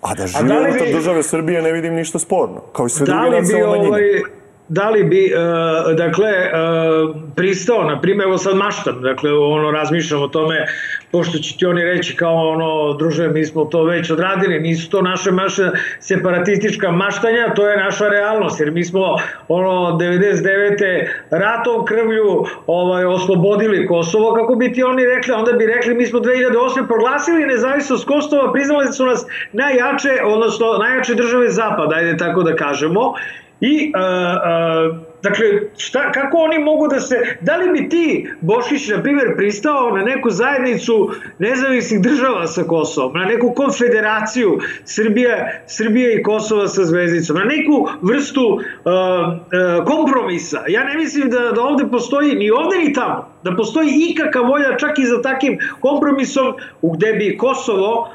A 0.00 0.14
da 0.14 0.26
žive 0.26 0.48
da 0.48 0.60
unutar 0.60 0.86
bi... 0.86 0.92
države 0.92 1.22
Srbije 1.22 1.62
ne 1.62 1.72
vidim 1.72 1.94
ništa 1.94 2.18
sporno, 2.18 2.60
kao 2.72 2.86
i 2.86 2.90
sve 2.90 3.06
da 3.06 3.12
druge 3.12 3.40
nacionalne 3.40 3.78
manjine. 3.78 3.88
Ovaj 3.88 4.37
da 4.68 4.90
li 4.90 5.04
bi, 5.04 5.32
uh, 5.34 5.96
dakle, 5.96 6.28
uh, 6.28 7.16
pristao, 7.36 7.84
na 7.84 8.00
primjer, 8.00 8.28
evo 8.28 8.38
sad 8.38 8.56
maštam, 8.56 9.02
dakle, 9.02 9.32
ono, 9.32 9.70
razmišljam 9.70 10.22
o 10.22 10.28
tome, 10.28 10.66
pošto 11.12 11.38
će 11.38 11.56
ti 11.56 11.66
oni 11.66 11.84
reći 11.84 12.16
kao 12.16 12.48
ono, 12.48 12.94
druže, 12.94 13.28
mi 13.28 13.44
smo 13.44 13.64
to 13.64 13.84
već 13.84 14.10
odradili, 14.10 14.60
nisu 14.60 14.90
to 14.90 15.02
naše 15.02 15.30
maše 15.30 15.70
separatistička 16.00 16.90
maštanja, 16.90 17.54
to 17.56 17.68
je 17.68 17.76
naša 17.76 18.08
realnost, 18.08 18.60
jer 18.60 18.70
mi 18.70 18.84
smo, 18.84 19.16
ono, 19.48 19.98
99. 19.98 21.06
ratom 21.30 21.84
krvlju 21.84 22.44
ovaj, 22.66 23.04
oslobodili 23.04 23.86
Kosovo, 23.86 24.34
kako 24.34 24.54
bi 24.54 24.72
ti 24.72 24.82
oni 24.82 25.04
rekli, 25.04 25.34
onda 25.34 25.52
bi 25.52 25.66
rekli, 25.66 25.94
mi 25.94 26.06
smo 26.06 26.20
2008. 26.20 26.86
proglasili 26.86 27.46
nezavisnost 27.46 28.06
Kosova, 28.06 28.52
priznali 28.52 28.92
su 28.92 29.06
nas 29.06 29.26
najjače, 29.52 30.10
odnosno 30.24 30.66
najjače 30.78 31.14
države 31.14 31.48
Zapada, 31.48 31.96
ajde 31.96 32.16
tako 32.16 32.42
da 32.42 32.56
kažemo, 32.56 33.14
I, 33.60 33.92
uh, 33.94 34.00
uh, 34.00 34.96
dakle, 35.22 35.46
šta, 35.76 36.12
kako 36.12 36.36
oni 36.38 36.58
mogu 36.58 36.88
da 36.88 37.00
se, 37.00 37.36
da 37.40 37.56
li 37.56 37.80
bi 37.80 37.88
ti, 37.88 38.30
Bošić, 38.40 38.88
na 38.88 39.02
primjer, 39.02 39.36
pristao 39.36 39.96
na 39.96 40.04
neku 40.04 40.30
zajednicu 40.30 41.10
nezavisnih 41.38 42.00
država 42.00 42.46
sa 42.46 42.62
Kosovom, 42.62 43.12
na 43.16 43.24
neku 43.24 43.52
konfederaciju 43.52 44.58
Srbije, 44.84 45.62
Srbije 45.66 46.20
i 46.20 46.22
Kosova 46.22 46.68
sa 46.68 46.84
zvezdicom, 46.84 47.36
na 47.36 47.44
neku 47.44 47.88
vrstu 48.02 48.46
uh, 48.46 48.60
uh, 48.60 49.84
kompromisa. 49.84 50.64
Ja 50.68 50.84
ne 50.84 50.96
mislim 50.96 51.30
da, 51.30 51.38
da 51.38 51.62
ovde 51.62 51.84
postoji, 51.90 52.34
ni 52.34 52.50
ovde 52.50 52.78
ni 52.78 52.92
tamo, 52.92 53.32
da 53.42 53.56
postoji 53.56 53.88
ikakva 54.10 54.40
volja 54.40 54.76
čak 54.76 54.98
i 54.98 55.04
za 55.04 55.22
takim 55.22 55.58
kompromisom 55.80 56.54
u 56.82 56.92
gde 56.92 57.12
bi 57.12 57.36
Kosovo 57.36 58.08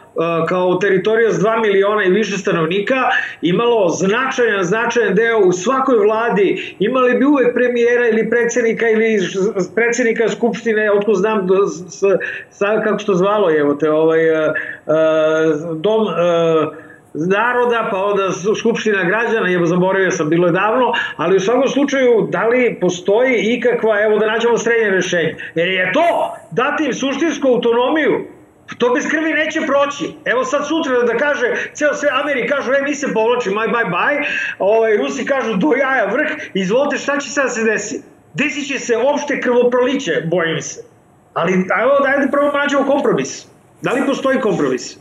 kao 0.48 0.76
teritorija 0.76 1.32
s 1.32 1.40
2 1.40 1.62
miliona 1.62 2.04
i 2.04 2.12
više 2.12 2.38
stanovnika 2.38 2.96
imalo 3.42 3.90
značajan, 3.90 4.64
značajan 4.64 5.16
deo 5.16 5.40
u 5.40 5.52
svakoj 5.52 5.98
vladi, 5.98 6.76
imali 6.80 7.18
bi 7.18 7.26
uvek 7.26 7.54
premijera 7.54 8.08
ili 8.08 8.30
predsednika 8.30 8.90
ili 8.90 9.20
predsednika 9.76 10.30
skupštine, 10.30 10.92
otko 10.92 11.14
znam 11.14 11.48
do, 11.48 11.68
s, 11.68 12.04
sa, 12.50 12.82
kako 12.84 13.00
što 13.00 13.14
zvalo, 13.14 13.58
evo 13.58 13.74
te, 13.74 13.92
ovaj, 13.92 14.32
uh, 14.32 14.54
dom 15.76 16.02
uh, 16.02 16.83
naroda, 17.14 17.88
pa 17.92 18.04
onda 18.04 18.32
Skupština 18.60 19.04
građana, 19.04 19.50
je 19.50 19.66
zaboravio 19.66 20.12
sam, 20.12 20.30
bilo 20.30 20.48
je 20.48 20.52
davno, 20.54 20.94
ali 21.18 21.36
u 21.36 21.40
svakom 21.40 21.68
slučaju, 21.68 22.28
da 22.32 22.48
li 22.48 22.78
postoji 22.82 23.36
ikakva, 23.42 24.04
evo 24.04 24.20
da 24.20 24.28
nađemo 24.28 24.58
srednje 24.58 24.90
rešenje, 24.90 25.36
jer 25.56 25.68
je 25.68 25.92
to 25.94 26.36
dati 26.52 26.86
im 26.86 26.94
suštinsku 26.94 27.48
autonomiju, 27.48 28.26
To 28.78 28.90
bez 28.94 29.08
krvi 29.08 29.34
neće 29.34 29.62
proći. 29.62 30.16
Evo 30.26 30.44
sad 30.44 30.68
sutra 30.68 31.04
da 31.04 31.18
kaže, 31.18 31.56
ceo 31.74 31.94
sve 31.94 32.10
Ameri 32.12 32.48
kažu, 32.48 32.72
e, 32.72 32.82
mi 32.82 32.96
se 32.96 33.14
povlačimo, 33.14 33.62
bye, 33.62 33.72
bye, 33.72 33.92
bye. 33.92 34.26
Ovaj, 34.60 34.98
Rusi 34.98 35.26
kažu, 35.26 35.56
do 35.56 35.74
jaja 35.74 36.06
vrh, 36.06 36.32
izvolite, 36.54 36.98
šta 36.98 37.20
će 37.20 37.30
sad 37.30 37.54
se 37.54 37.64
desi? 37.64 38.02
Desit 38.34 38.68
će 38.68 38.80
se 38.80 38.98
opšte 38.98 39.42
krvoproliće, 39.42 40.12
bojim 40.32 40.62
se. 40.62 40.84
Ali, 41.34 41.54
evo, 41.54 42.00
dajde 42.04 42.32
prvo 42.32 42.52
nađemo 42.52 42.86
kompromis. 42.86 43.46
Da 43.82 43.92
li 43.92 44.06
postoji 44.06 44.40
kompromis? 44.40 44.98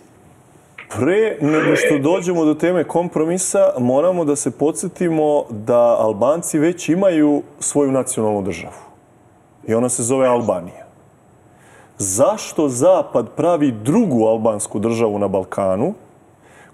Pre 0.97 1.37
nego 1.41 1.77
što 1.77 1.99
dođemo 1.99 2.45
do 2.45 2.55
teme 2.55 2.85
kompromisa, 2.85 3.73
moramo 3.79 4.25
da 4.25 4.37
se 4.37 4.51
podsjetimo 4.51 5.45
da 5.51 5.97
Albanci 5.99 6.59
već 6.59 6.89
imaju 6.89 7.43
svoju 7.61 7.93
nacionalnu 7.93 8.43
državu. 8.43 8.75
I 9.67 9.75
ona 9.75 9.89
se 9.89 10.03
zove 10.03 10.27
Albanija 10.27 10.83
zašto 12.03 12.69
Zapad 12.69 13.29
pravi 13.37 13.71
drugu 13.71 14.27
albansku 14.27 14.79
državu 14.79 15.19
na 15.19 15.29
Balkanu, 15.29 15.95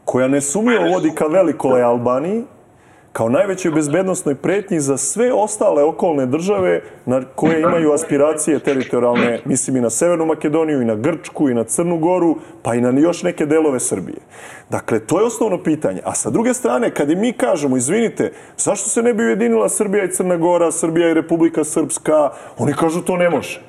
koja 0.04 0.28
nesumljivo 0.28 0.88
vodi 0.92 1.10
ka 1.14 1.26
velikoj 1.26 1.82
Albaniji, 1.82 2.44
kao 3.12 3.28
najvećoj 3.28 3.70
bezbednostnoj 3.70 4.34
pretnji 4.34 4.80
za 4.80 4.96
sve 4.96 5.32
ostale 5.32 5.82
okolne 5.82 6.26
države 6.26 6.82
na 7.06 7.22
koje 7.34 7.60
imaju 7.60 7.92
aspiracije 7.92 8.58
teritorijalne, 8.58 9.40
mislim 9.44 9.76
i 9.76 9.80
na 9.80 9.90
Severnu 9.90 10.26
Makedoniju, 10.26 10.82
i 10.82 10.84
na 10.84 10.94
Grčku, 10.94 11.48
i 11.48 11.54
na 11.54 11.64
Crnu 11.64 11.98
Goru, 11.98 12.36
pa 12.62 12.74
i 12.74 12.80
na 12.80 13.00
još 13.00 13.22
neke 13.22 13.46
delove 13.46 13.80
Srbije. 13.80 14.18
Dakle, 14.70 15.00
to 15.00 15.20
je 15.20 15.26
osnovno 15.26 15.62
pitanje. 15.62 16.00
A 16.04 16.14
sa 16.14 16.30
druge 16.30 16.54
strane, 16.54 16.90
kad 16.94 17.10
i 17.10 17.16
mi 17.16 17.32
kažemo, 17.32 17.76
izvinite, 17.76 18.32
zašto 18.56 18.88
se 18.88 19.02
ne 19.02 19.14
bi 19.14 19.24
ujedinila 19.24 19.68
Srbija 19.68 20.04
i 20.04 20.12
Crna 20.12 20.36
Gora, 20.36 20.72
Srbija 20.72 21.10
i 21.10 21.14
Republika 21.14 21.64
Srpska, 21.64 22.30
oni 22.58 22.72
kažu 22.72 23.02
to 23.02 23.16
ne 23.16 23.30
može 23.30 23.67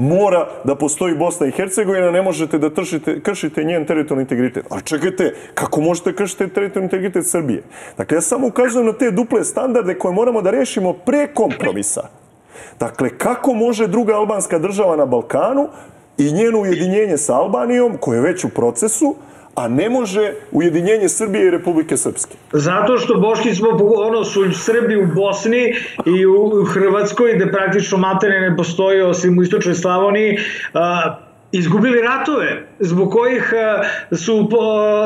mora 0.00 0.48
da 0.64 0.74
postoji 0.74 1.14
Bosna 1.14 1.46
i 1.46 1.50
Hercegovina, 1.50 2.10
ne 2.10 2.22
možete 2.22 2.58
da 2.58 2.70
tršite, 2.74 3.20
kršite 3.22 3.64
njen 3.64 3.86
teritorijalni 3.86 4.22
integritet. 4.22 4.66
Ali 4.70 4.82
čekajte, 4.82 5.34
kako 5.54 5.80
možete 5.80 6.14
kršiti 6.16 6.48
teritorijalni 6.48 6.86
integritet 6.86 7.26
Srbije? 7.26 7.62
Dakle, 7.96 8.16
ja 8.16 8.20
samo 8.20 8.46
ukazujem 8.46 8.86
na 8.86 8.92
te 8.92 9.10
duple 9.10 9.44
standarde 9.44 9.94
koje 9.94 10.14
moramo 10.14 10.42
da 10.42 10.50
rešimo 10.50 10.92
pre 10.92 11.26
kompromisa. 11.34 12.08
Dakle, 12.78 13.10
kako 13.18 13.54
može 13.54 13.86
druga 13.86 14.14
albanska 14.16 14.58
država 14.58 14.96
na 14.96 15.06
Balkanu 15.06 15.68
i 16.18 16.32
njeno 16.32 16.60
ujedinjenje 16.60 17.16
sa 17.16 17.34
Albanijom, 17.34 17.96
koje 18.00 18.16
je 18.16 18.22
već 18.22 18.44
u 18.44 18.48
procesu, 18.48 19.14
a 19.54 19.68
ne 19.68 19.90
može 19.90 20.32
ujedinjenje 20.52 21.08
Srbije 21.08 21.46
i 21.46 21.50
Republike 21.50 21.96
Srpske? 21.96 22.36
Zato 22.52 22.98
što 22.98 23.14
Boški 23.14 23.54
smo, 23.54 23.68
ono, 23.96 24.24
su 24.24 24.52
Srbi 24.52 24.96
u 24.96 25.06
Bosni 25.14 25.74
i 26.06 26.26
u 26.26 26.64
Hrvatskoj, 26.64 27.34
gde 27.34 27.52
praktično 27.52 27.98
materne 27.98 28.40
ne 28.40 28.56
postoji 28.56 29.02
osim 29.02 29.38
u 29.38 29.42
istočnoj 29.42 29.74
Slavoniji, 29.74 30.38
a, 30.74 31.16
izgubili 31.52 32.00
ratove 32.00 32.66
zbog 32.78 33.12
kojih 33.12 33.52
su 34.12 34.48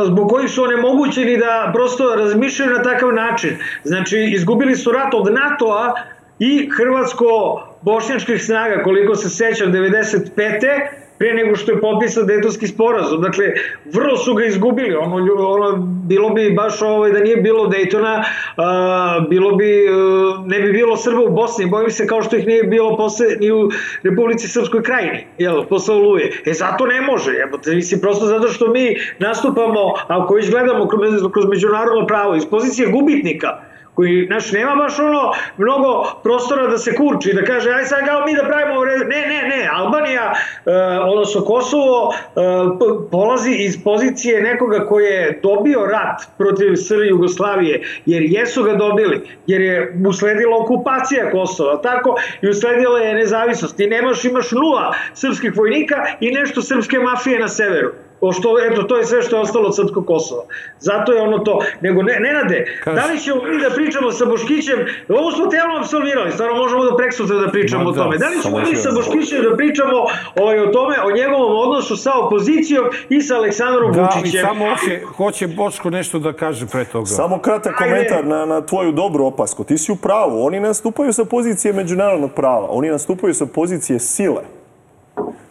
zbog 0.06 0.28
kojih 0.28 0.50
su 0.50 0.62
onemogućeni 0.62 1.36
da 1.36 1.70
prosto 1.74 2.14
razmišljaju 2.16 2.72
na 2.72 2.82
takav 2.82 3.12
način. 3.12 3.56
Znači 3.84 4.18
izgubili 4.18 4.76
su 4.76 4.92
rat 4.92 5.14
od 5.14 5.32
NATO-a 5.32 5.94
i 6.38 6.68
hrvatsko-bošnjačkih 6.70 8.44
snaga 8.44 8.82
koliko 8.82 9.14
se 9.14 9.30
sećam 9.30 9.72
95 9.72 11.03
pre 11.18 11.34
nego 11.34 11.56
što 11.56 11.72
je 11.72 11.80
potpisan 11.80 12.26
Dejtonski 12.26 12.66
sporazum. 12.66 13.20
Dakle, 13.20 13.44
vrlo 13.92 14.16
su 14.16 14.34
ga 14.34 14.44
izgubili. 14.44 14.94
Ono, 14.94 15.16
ono, 15.48 15.76
bilo 16.08 16.30
bi 16.30 16.50
baš 16.50 16.82
ovaj, 16.82 17.12
da 17.12 17.20
nije 17.20 17.36
bilo 17.36 17.66
Dejtona, 17.66 18.24
a, 18.56 19.26
bilo 19.30 19.56
bi, 19.56 19.88
a, 19.88 20.44
ne 20.46 20.60
bi 20.60 20.72
bilo 20.72 20.96
Srba 20.96 21.22
u 21.22 21.30
Bosni. 21.30 21.66
Bojim 21.66 21.90
se 21.90 22.06
kao 22.06 22.22
što 22.22 22.36
ih 22.36 22.46
nije 22.46 22.64
bilo 22.64 22.96
posle 22.96 23.26
ni 23.40 23.52
u 23.52 23.70
Republici 24.02 24.48
Srpskoj 24.48 24.82
krajini, 24.82 25.26
jel, 25.38 25.64
posle 25.64 25.94
Oluje. 25.94 26.32
E, 26.46 26.52
zato 26.52 26.86
ne 26.86 27.00
može. 27.00 27.32
Jebote, 27.32 27.74
mislim, 27.74 28.00
prosto 28.00 28.26
zato 28.26 28.48
što 28.48 28.68
mi 28.68 28.96
nastupamo, 29.18 29.80
ako 30.08 30.34
već 30.34 30.50
gledamo 30.50 30.88
kroz, 30.88 31.14
kroz 31.32 31.46
međunarodno 31.46 32.06
pravo, 32.06 32.36
iz 32.36 32.46
pozicije 32.46 32.88
gubitnika, 32.88 33.60
koji, 33.94 34.24
znaš, 34.26 34.52
nema 34.52 34.74
baš 34.76 34.98
ono 34.98 35.32
mnogo 35.56 36.04
prostora 36.22 36.66
da 36.66 36.78
se 36.78 36.94
kurči, 36.94 37.32
da 37.32 37.44
kaže, 37.44 37.70
aj 37.70 37.84
sad 37.84 38.06
kao 38.06 38.26
mi 38.26 38.34
da 38.36 38.42
pravimo, 38.42 38.84
ne, 38.84 38.96
ne, 38.96 39.42
ne, 39.48 39.68
Albanija, 39.72 40.32
uh, 40.32 40.72
odnosno 41.12 41.40
Kosovo, 41.40 42.08
uh, 42.08 43.04
polazi 43.10 43.52
iz 43.52 43.84
pozicije 43.84 44.42
nekoga 44.42 44.86
koji 44.86 45.04
je 45.04 45.40
dobio 45.42 45.86
rat 45.86 46.22
protiv 46.38 46.76
Srbije 46.76 47.08
Jugoslavije, 47.08 47.82
jer 48.06 48.22
jesu 48.22 48.62
ga 48.62 48.74
dobili, 48.74 49.20
jer 49.46 49.60
je 49.60 49.96
usledila 50.08 50.56
okupacija 50.58 51.30
Kosova, 51.30 51.82
tako, 51.82 52.16
i 52.42 52.48
usledila 52.48 52.98
je 52.98 53.14
nezavisnost. 53.14 53.76
Ti 53.76 53.86
nemaš, 53.86 54.24
imaš 54.24 54.50
nula 54.50 54.94
srpskih 55.14 55.56
vojnika 55.56 55.96
i 56.20 56.30
nešto 56.30 56.62
srpske 56.62 56.98
mafije 56.98 57.38
na 57.38 57.48
severu. 57.48 58.03
O 58.20 58.32
što, 58.32 58.48
eto, 58.70 58.82
to 58.82 58.96
je 58.96 59.04
sve 59.04 59.22
što 59.22 59.36
je 59.36 59.42
ostalo 59.42 59.66
od 59.68 59.76
srpskog 59.76 60.06
Kosova. 60.06 60.42
Zato 60.80 61.12
je 61.12 61.22
ono 61.22 61.38
to. 61.38 61.58
Nego, 61.80 62.02
ne, 62.02 62.20
Nenade, 62.20 62.80
Kaži. 62.84 62.96
da 62.96 63.06
li 63.06 63.20
ćemo 63.20 63.42
mi 63.42 63.60
da 63.60 63.70
pričamo 63.70 64.12
sa 64.12 64.24
Boškićem, 64.24 64.78
ovo 65.08 65.32
smo 65.32 65.46
telo 65.46 65.78
absolvirali, 65.78 66.32
stvarno 66.32 66.56
možemo 66.56 66.84
do 66.84 66.96
preksutra 66.96 67.36
da 67.36 67.48
pričamo 67.48 67.84
Ma 67.84 67.90
o 67.90 67.92
da, 67.92 68.02
tome. 68.02 68.18
Da 68.18 68.28
li 68.28 68.42
ćemo 68.42 68.58
mi 68.60 68.76
sa 68.76 68.90
Boškićem 68.90 69.42
da 69.42 69.56
pričamo 69.56 69.96
ovaj, 70.36 70.58
o 70.58 70.66
tome, 70.66 70.96
o 71.04 71.10
njegovom 71.10 71.68
odnosu 71.68 71.96
sa 71.96 72.10
opozicijom 72.18 72.84
i 73.08 73.20
sa 73.20 73.36
Aleksandrom 73.36 73.92
Da, 73.92 74.10
Vučićem? 74.16 74.40
samo 74.40 74.64
hoće, 74.70 75.00
hoće 75.16 75.46
Boško 75.46 75.90
nešto 75.90 76.18
da 76.18 76.32
kaže 76.32 76.66
pre 76.66 76.84
toga. 76.84 77.06
Samo 77.06 77.38
kratak 77.38 77.80
Ajde. 77.80 77.94
komentar 77.94 78.26
na, 78.26 78.44
na 78.46 78.60
tvoju 78.60 78.92
dobru 78.92 79.24
opasku. 79.24 79.64
Ti 79.64 79.78
si 79.78 79.92
u 79.92 79.96
pravu. 79.96 80.44
Oni 80.46 80.60
nastupaju 80.60 81.12
sa 81.12 81.24
pozicije 81.24 81.72
međunarodnog 81.72 82.30
prava. 82.32 82.66
Oni 82.70 82.88
nastupaju 82.88 83.34
sa 83.34 83.46
pozicije 83.46 83.98
sile. 83.98 84.42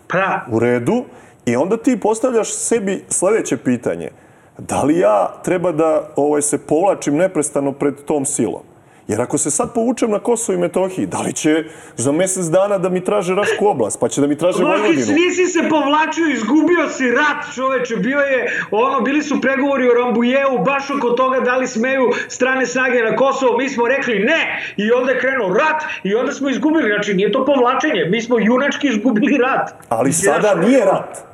Pa 0.07 0.18
da, 0.18 0.45
U 0.51 0.59
redu. 0.59 1.03
I 1.46 1.56
onda 1.56 1.78
ti 1.78 2.00
postavljaš 2.00 2.54
sebi 2.54 3.04
sledeće 3.10 3.58
pitanje. 3.58 4.10
Da 4.58 4.84
li 4.84 5.00
ja 5.00 5.41
treba 5.44 5.72
da 5.72 6.10
ovaj, 6.16 6.41
se 6.41 6.58
povlačim 6.58 7.16
neprestano 7.16 7.72
pred 7.72 7.96
tom 8.06 8.26
silom? 8.26 8.62
Jer 9.08 9.22
ako 9.22 9.38
se 9.38 9.52
sad 9.52 9.74
povučem 9.74 10.12
na 10.12 10.20
Kosovo 10.20 10.56
i 10.56 10.60
Metohiji, 10.60 11.06
da 11.06 11.22
li 11.22 11.34
će 11.34 11.64
za 11.96 12.12
mesec 12.12 12.46
dana 12.46 12.78
da 12.78 12.89
mi 12.89 13.04
traže 13.04 13.36
Rašku 13.36 13.68
oblast, 13.68 14.00
pa 14.00 14.10
će 14.10 14.22
da 14.22 14.28
mi 14.28 14.38
traže 14.38 14.64
Vojvodinu? 14.64 14.94
nisi 14.96 15.46
se 15.46 15.60
povlačio, 15.70 16.28
izgubio 16.34 16.89
si 16.89 17.12
rat, 17.12 17.54
čoveče, 17.56 17.96
bio 17.96 18.20
je, 18.20 18.66
ono, 18.72 19.02
bili 19.02 19.22
su 19.22 19.41
pregovori 19.41 19.89
o 19.89 19.94
Rambujevu, 19.94 20.64
baš 20.66 20.89
oko 20.89 21.10
toga 21.10 21.39
da 21.39 21.58
li 21.58 21.68
smeju 21.68 22.12
strane 22.28 22.66
snage 22.66 23.00
na 23.00 23.16
Kosovo, 23.16 23.58
mi 23.58 23.70
smo 23.70 23.88
rekli 23.88 24.20
ne, 24.20 24.62
i 24.78 24.91
onda 24.91 25.12
je 25.12 25.20
krenuo 25.20 25.54
rat, 25.54 25.84
i 26.04 26.16
onda 26.16 26.32
smo 26.32 26.50
izgubili, 26.50 26.89
znači 26.89 27.14
nije 27.14 27.32
to 27.32 27.46
povlačenje, 27.46 28.06
mi 28.10 28.22
smo 28.22 28.39
junački 28.39 28.88
izgubili 28.88 29.38
rat. 29.38 29.74
Ali 29.89 30.14
sada 30.14 30.56
nije 30.56 30.86
rat. 30.86 31.33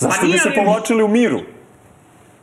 Zašto 0.00 0.20
Pa 0.20 0.26
bi 0.26 0.38
se 0.38 0.50
povlačili 0.54 1.02
u 1.02 1.08
miru? 1.08 1.40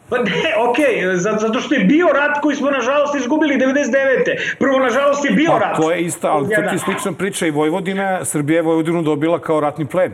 Pa 0.09 0.17
ne, 0.17 0.31
okej, 0.69 1.15
za- 1.15 1.37
zato 1.39 1.59
što 1.59 1.75
je 1.75 1.83
bio 1.85 2.07
rat 2.07 2.41
koji 2.41 2.55
smo 2.55 2.71
nažalost 2.71 3.15
izgubili 3.15 3.55
99. 3.55 4.57
Prvo, 4.59 4.79
nažalost, 4.79 5.25
je 5.25 5.31
bio 5.31 5.51
Pa 5.51 5.59
rat. 5.59 5.75
to 5.75 5.91
je 5.91 6.01
isto, 6.01 6.27
ali 6.27 6.47
to 6.47 6.61
je 6.61 6.79
slična 6.79 7.11
priča 7.11 7.47
i 7.47 7.51
Vojvodina, 7.51 8.25
Srbija 8.25 8.55
je 8.55 8.61
Vojvodinu 8.61 9.01
dobila 9.01 9.39
kao 9.39 9.59
ratni 9.59 9.85
plen. 9.85 10.11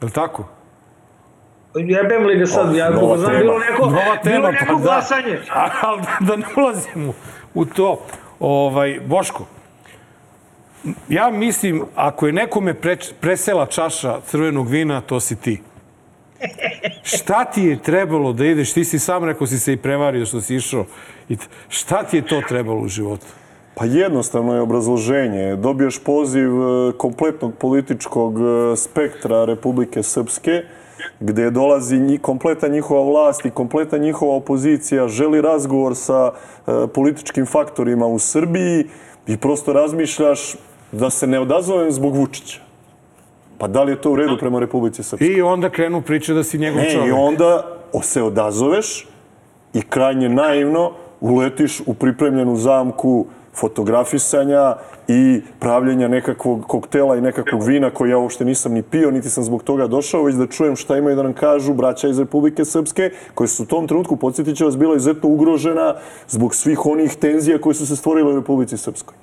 Je 0.00 0.04
li 0.04 0.10
tako? 0.10 0.48
Jebem 1.74 2.26
li 2.26 2.36
ga 2.36 2.46
sad, 2.46 2.68
Oh, 2.68 2.76
ja 2.76 2.86
koliko 2.88 3.16
znam, 3.16 3.32
bilo 3.32 3.58
neko, 3.60 3.86
Nova 3.86 4.16
tema, 4.16 4.36
bilo 4.36 4.50
neko 4.50 4.66
pa 4.66 4.72
da. 4.72 4.78
glasanje. 4.78 5.38
A, 5.50 5.68
ali 5.82 6.00
da, 6.00 6.16
da 6.20 6.36
ne 6.36 6.46
ulazim 6.56 7.08
u, 7.08 7.12
u 7.54 7.64
to. 7.64 8.00
Ovaj, 8.40 9.00
Boško, 9.06 9.46
ja 11.08 11.30
mislim, 11.30 11.84
ako 11.94 12.26
je 12.26 12.32
nekome 12.32 12.74
pre, 12.74 12.96
presela 13.20 13.66
čaša 13.66 14.20
crvenog 14.20 14.68
vina, 14.68 15.00
to 15.00 15.20
si 15.20 15.36
ti. 15.36 15.62
Šta 17.02 17.44
ti 17.44 17.62
je 17.62 17.82
trebalo 17.82 18.32
da 18.32 18.44
ideš? 18.44 18.72
Ti 18.72 18.84
si 18.84 18.98
sam 18.98 19.24
rekao 19.24 19.46
si 19.46 19.58
se 19.58 19.72
i 19.72 19.76
prevario 19.76 20.26
što 20.26 20.40
si 20.40 20.54
išao. 20.54 20.84
I 21.28 21.36
šta 21.68 22.02
ti 22.02 22.16
je 22.16 22.26
to 22.26 22.42
trebalo 22.48 22.80
u 22.80 22.88
životu? 22.88 23.26
Pa 23.74 23.84
jednostavno 23.84 24.54
je 24.54 24.60
obrazloženje. 24.60 25.56
Dobiješ 25.56 25.98
poziv 25.98 26.50
e, 26.50 26.92
kompletnog 26.96 27.54
političkog 27.54 28.38
e, 28.38 28.76
spektra 28.76 29.44
Republike 29.44 30.02
Srpske, 30.02 30.62
gde 31.20 31.50
dolazi 31.50 32.18
kompleta 32.22 32.68
njihova 32.68 33.02
vlast 33.02 33.44
i 33.44 33.50
kompleta 33.50 33.98
njihova 33.98 34.34
opozicija, 34.34 35.08
želi 35.08 35.40
razgovor 35.40 35.96
sa 35.96 36.32
e, 36.32 36.72
političkim 36.94 37.46
faktorima 37.46 38.06
u 38.06 38.18
Srbiji 38.18 38.84
i 39.26 39.36
prosto 39.36 39.72
razmišljaš 39.72 40.56
da 40.92 41.10
se 41.10 41.26
ne 41.26 41.40
odazovem 41.40 41.92
zbog 41.92 42.16
Vučića. 42.16 42.71
Pa 43.62 43.68
da 43.68 43.82
li 43.82 43.92
je 43.92 44.00
to 44.00 44.10
u 44.10 44.16
redu 44.16 44.36
prema 44.38 44.60
Republici 44.60 45.02
Srpskoj? 45.02 45.28
I 45.36 45.42
onda 45.42 45.70
krenu 45.70 46.02
priče 46.02 46.34
da 46.34 46.42
si 46.44 46.58
njegov 46.58 46.82
Ne, 46.82 46.90
čovjek. 46.90 47.08
i 47.08 47.12
onda 47.12 47.76
se 48.02 48.22
odazoveš 48.22 49.06
i 49.74 49.82
krajnje 49.82 50.28
naivno 50.28 50.92
uletiš 51.20 51.80
u 51.86 51.94
pripremljenu 51.94 52.56
zamku 52.56 53.26
fotografisanja 53.54 54.74
i 55.08 55.40
pravljenja 55.60 56.08
nekakvog 56.08 56.64
koktela 56.66 57.16
i 57.16 57.20
nekakvog 57.20 57.62
vina 57.66 57.90
koji 57.90 58.10
ja 58.10 58.18
uopšte 58.18 58.44
nisam 58.44 58.72
ni 58.72 58.82
pio, 58.82 59.10
niti 59.10 59.30
sam 59.30 59.44
zbog 59.44 59.62
toga 59.62 59.86
došao, 59.86 60.24
već 60.24 60.34
da 60.34 60.46
čujem 60.46 60.76
šta 60.76 60.96
imaju 60.96 61.16
da 61.16 61.22
nam 61.22 61.32
kažu 61.32 61.74
braća 61.74 62.08
iz 62.08 62.18
Republike 62.18 62.64
Srpske, 62.64 63.10
koji 63.34 63.48
su 63.48 63.62
u 63.62 63.66
tom 63.66 63.88
trenutku, 63.88 64.16
podsjetit 64.16 64.56
će 64.56 64.64
vas, 64.64 64.78
bila 64.78 64.96
izuzetno 64.96 65.28
ugrožena 65.28 65.94
zbog 66.28 66.54
svih 66.54 66.86
onih 66.86 67.16
tenzija 67.16 67.60
koje 67.60 67.74
su 67.74 67.86
se 67.86 67.96
stvorile 67.96 68.32
u 68.32 68.36
Republici 68.36 68.76
Srpskoj. 68.76 69.14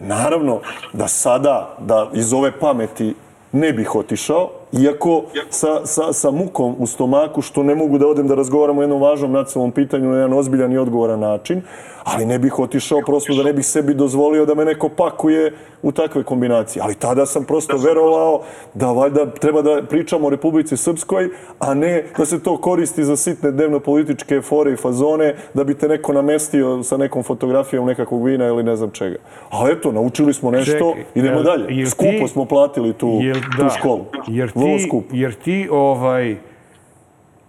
Naravno 0.00 0.60
da 0.92 1.08
sada, 1.08 1.76
da 1.80 2.10
iz 2.14 2.32
ove 2.32 2.58
pameti 2.58 3.14
ne 3.56 3.72
bih 3.72 3.94
otišao, 3.96 4.50
iako 4.72 5.22
sa, 5.50 5.86
sa, 5.86 6.12
sa 6.12 6.30
mukom 6.30 6.74
u 6.78 6.86
stomaku 6.86 7.42
što 7.42 7.62
ne 7.62 7.74
mogu 7.74 7.98
da 7.98 8.06
odem 8.06 8.28
da 8.28 8.34
razgovaram 8.34 8.78
o 8.78 8.82
jednom 8.82 9.00
važnom 9.00 9.32
nacionalnom 9.32 9.72
pitanju 9.72 10.10
na 10.10 10.16
jedan 10.16 10.32
ozbiljan 10.32 10.72
i 10.72 10.78
odgovoran 10.78 11.20
način, 11.20 11.62
ali 12.04 12.26
ne 12.26 12.38
bih 12.38 12.58
otišao 12.58 13.00
prosto 13.00 13.34
da 13.34 13.42
ne 13.42 13.52
bih 13.52 13.66
sebi 13.66 13.94
dozvolio 13.94 14.46
da 14.46 14.54
me 14.54 14.64
neko 14.64 14.88
pakuje 14.88 15.52
u 15.82 15.92
takve 15.92 16.22
kombinacije. 16.22 16.82
Ali 16.82 16.94
tada 16.94 17.26
sam 17.26 17.44
prosto 17.44 17.76
verovao 17.78 18.42
da 18.74 18.86
valjda 18.86 19.26
treba 19.26 19.62
da 19.62 19.82
pričamo 19.82 20.26
o 20.26 20.30
Republici 20.30 20.76
Srpskoj, 20.76 21.28
a 21.58 21.74
ne 21.74 22.04
da 22.18 22.26
se 22.26 22.42
to 22.42 22.56
koristi 22.56 23.04
za 23.04 23.16
sitne 23.16 23.50
dnevno-političke 23.50 24.40
fore 24.40 24.72
i 24.72 24.76
fazone, 24.76 25.34
da 25.54 25.64
bi 25.64 25.74
te 25.74 25.88
neko 25.88 26.12
namestio 26.12 26.82
sa 26.82 26.96
nekom 26.96 27.22
fotografijom 27.22 27.86
nekakvog 27.86 28.24
vina 28.24 28.46
ili 28.46 28.62
ne 28.62 28.76
znam 28.76 28.90
čega. 28.90 29.16
Ali 29.50 29.72
eto, 29.72 29.92
naučili 29.92 30.34
smo 30.34 30.50
nešto, 30.50 30.94
idemo 31.14 31.36
jel- 31.36 31.44
dalje. 31.44 31.66
jel 31.70 31.88
Skupo 31.88 32.10
ti- 32.10 32.28
smo 32.28 32.44
platili 32.44 32.92
tu, 32.92 33.18
Jer, 33.22 33.36
tu 33.36 33.66
školu. 33.78 34.04
Jer 34.28 34.52
Vrlo 34.56 34.78
skupo. 34.78 35.06
jer 35.12 35.34
ti 35.34 35.68
ovaj, 35.70 36.36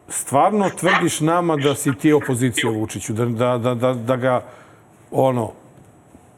stvarno 0.10 0.70
tvrdiš 0.80 1.20
nama 1.20 1.56
da 1.56 1.76
si 1.76 1.94
ti 1.94 2.14
opozicija 2.14 2.72
Vučiću, 2.72 3.14
da, 3.14 3.26
da, 3.26 3.58
da, 3.58 3.74
da, 3.74 3.94
da 3.94 4.16
ga, 4.16 4.44
ono, 5.12 5.52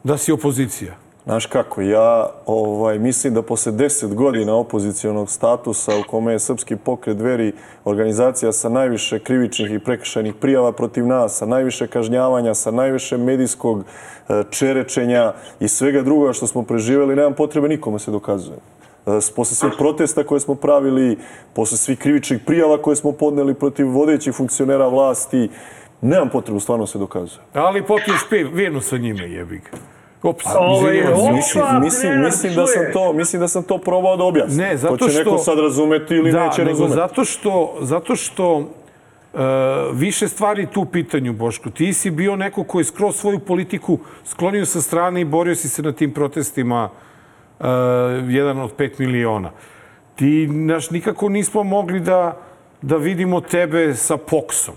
da 0.04 0.18
si 0.18 0.32
opozicija. 0.32 0.94
Znaš 1.24 1.46
kako, 1.46 1.80
ja 1.80 2.30
ovaj, 2.46 2.98
mislim 2.98 3.34
da 3.34 3.42
posle 3.42 3.72
10 3.72 4.14
godina 4.14 4.54
opozicionog 4.54 5.30
statusa 5.30 5.98
u 5.98 6.02
kome 6.10 6.32
je 6.32 6.38
Srpski 6.38 6.76
pokret 6.76 7.16
dveri 7.16 7.52
organizacija 7.84 8.52
sa 8.52 8.68
najviše 8.68 9.18
krivičnih 9.18 9.72
i 9.72 9.78
prekršajnih 9.78 10.34
prijava 10.34 10.72
protiv 10.72 11.06
nas, 11.06 11.36
sa 11.36 11.46
najviše 11.46 11.86
kažnjavanja, 11.86 12.54
sa 12.54 12.70
najviše 12.70 13.16
medijskog 13.16 13.84
e, 14.28 14.42
čerečenja 14.50 15.32
i 15.60 15.68
svega 15.68 16.02
drugoga 16.02 16.32
što 16.32 16.46
smo 16.46 16.62
preživeli, 16.62 17.16
nemam 17.16 17.34
potrebe 17.34 17.68
nikome 17.68 17.98
se 17.98 18.10
dokazuje. 18.10 18.58
E, 19.10 19.34
Posle 19.36 19.56
svih 19.56 19.72
protesta 19.78 20.24
koje 20.24 20.40
smo 20.40 20.54
pravili, 20.54 21.18
posle 21.52 21.76
svih 21.78 21.98
krivičnih 21.98 22.40
prijava 22.40 22.78
koje 22.78 22.96
smo 22.96 23.12
podneli 23.12 23.54
protiv 23.54 23.88
vodećih 23.88 24.34
funkcionera 24.34 24.88
vlasti, 24.88 25.48
nemam 26.00 26.28
potrebu 26.28 26.60
stvarno 26.60 26.86
se 26.86 26.98
dokazuje. 26.98 27.40
Ali 27.52 27.82
popiješ 27.82 28.20
piv, 28.30 28.48
vino 28.52 28.80
sa 28.80 28.96
njime, 28.98 29.22
jebi 29.24 29.56
ga. 29.56 29.78
Ops, 30.22 30.44
Ovaj, 30.58 30.92
Mislim, 31.32 31.64
mislim, 31.80 32.20
mislim, 32.20 32.54
da 32.54 32.66
sam 32.66 32.82
to, 32.92 33.12
mislim 33.12 33.40
da 33.40 33.48
sam 33.48 33.62
to 33.62 33.78
probao 33.78 34.16
da 34.16 34.24
objasnim. 34.24 34.58
Ne, 34.58 34.76
zato 34.76 34.96
To 34.96 35.08
će 35.08 35.18
neko 35.18 35.30
što- 35.30 35.38
sad 35.38 35.58
razumeti 35.58 36.14
ili 36.14 36.32
da, 36.32 36.46
neće 36.46 36.64
razumeti. 36.64 36.94
zato 36.94 37.24
što, 37.24 37.50
zato 37.80 38.16
što 38.16 38.68
e, 39.34 39.38
više 39.92 40.28
stvari 40.28 40.66
tu 40.66 40.80
u 40.80 40.86
pitanju, 40.86 41.32
Boško. 41.32 41.70
Ti 41.70 41.92
si 41.92 42.10
bio 42.10 42.36
neko 42.36 42.64
koji 42.64 42.80
je 42.80 42.84
skroz 42.84 43.16
svoju 43.16 43.38
politiku 43.38 43.98
sklonio 44.24 44.66
sa 44.66 44.80
strane 44.80 45.20
i 45.20 45.24
borio 45.24 45.54
si 45.54 45.68
se 45.68 45.82
na 45.82 45.92
tim 45.92 46.12
protestima 46.12 46.90
e, 47.60 47.66
jedan 48.28 48.60
od 48.60 48.72
pet 48.72 48.98
miliona. 48.98 49.50
Ti, 50.16 50.46
naš, 50.46 50.90
nikako 50.90 51.28
nismo 51.28 51.62
mogli 51.62 52.00
da, 52.00 52.36
da 52.82 52.96
vidimo 52.96 53.40
tebe 53.40 53.94
sa 53.94 54.16
Poksom 54.16 54.74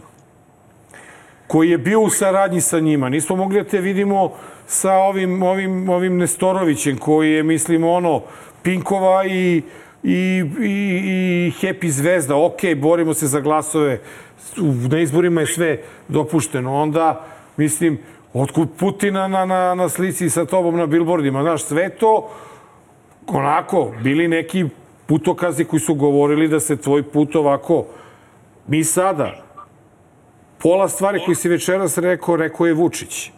koji 1.47 1.69
je 1.69 1.77
bio 1.77 2.01
u 2.01 2.09
saradnji 2.09 2.61
sa 2.61 2.79
njima. 2.79 3.09
Nismo 3.09 3.35
mogli 3.35 3.63
da 3.63 3.69
te 3.69 3.81
vidimo 3.81 4.31
sa 4.67 4.93
ovim, 4.93 5.43
ovim, 5.43 5.89
ovim 5.89 6.17
Nestorovićem 6.17 6.97
koji 6.97 7.31
je, 7.31 7.43
mislim, 7.43 7.83
ono, 7.83 8.21
Pinkova 8.63 9.25
i, 9.25 9.61
i, 10.03 10.43
i, 10.61 10.73
i 11.05 11.51
Happy 11.61 11.89
Zvezda. 11.89 12.35
Ok, 12.35 12.61
borimo 12.77 13.13
se 13.13 13.27
za 13.27 13.39
glasove. 13.39 13.99
Na 14.89 14.99
izborima 14.99 15.41
je 15.41 15.47
sve 15.47 15.81
dopušteno. 16.07 16.73
Onda, 16.75 17.25
mislim, 17.57 17.99
otkud 18.33 18.69
Putina 18.79 19.27
na, 19.27 19.45
na, 19.45 19.75
na 19.75 19.89
slici 19.89 20.29
sa 20.29 20.45
tobom 20.45 20.77
na 20.77 20.85
bilbordima. 20.85 21.41
Znaš, 21.41 21.63
sve 21.63 21.89
to 21.89 22.29
onako, 23.27 23.91
bili 24.03 24.27
neki 24.27 24.65
putokazi 25.05 25.65
koji 25.65 25.79
su 25.79 25.95
govorili 25.95 26.47
da 26.47 26.59
se 26.59 26.77
tvoj 26.77 27.03
put 27.03 27.35
ovako... 27.35 27.85
Mi 28.67 28.83
sada, 28.83 29.43
pola 30.57 30.89
stvari 30.89 31.21
koji 31.25 31.35
si 31.35 31.49
večeras 31.49 31.97
rekao, 31.97 32.35
rekao 32.35 32.65
je 32.65 32.73
Vučić. 32.73 33.31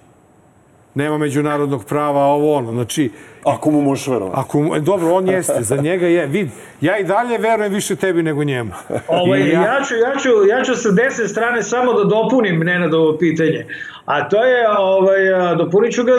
Nema 0.96 1.18
međunarodnog 1.18 1.86
prava, 1.86 2.22
ovo 2.22 2.56
ono. 2.56 2.72
Znači, 2.72 3.12
Ako 3.44 3.72
mu 3.72 3.82
možeš 3.82 4.08
verovati. 4.08 4.40
ako, 4.40 4.60
mu- 4.60 4.76
e, 4.76 4.80
dobro, 4.80 5.14
on 5.14 5.28
jeste, 5.28 5.62
za 5.62 5.76
njega 5.76 6.08
je. 6.08 6.26
Vid, 6.28 6.48
ja 6.82 6.98
i 6.98 7.04
dalje 7.04 7.38
verujem 7.38 7.74
više 7.74 7.96
tebi 7.96 8.24
nego 8.24 8.44
njemu. 8.44 8.72
Ovaj, 9.08 9.40
I 9.40 9.50
ja, 9.50 9.82
ću, 9.88 9.96
ja, 9.96 10.16
ću, 10.20 10.30
ja 10.50 10.64
ću 10.64 10.76
sa 10.76 10.92
desne 10.92 11.28
strane 11.28 11.64
samo 11.64 11.94
da 11.94 12.04
dopunim 12.04 12.60
Nenadovo 12.60 13.18
pitanje. 13.18 13.66
A 14.06 14.30
to 14.30 14.44
je, 14.44 14.70
ovaj, 14.78 15.20
dopunit 15.58 15.94
ću 15.94 16.04
ga, 16.04 16.12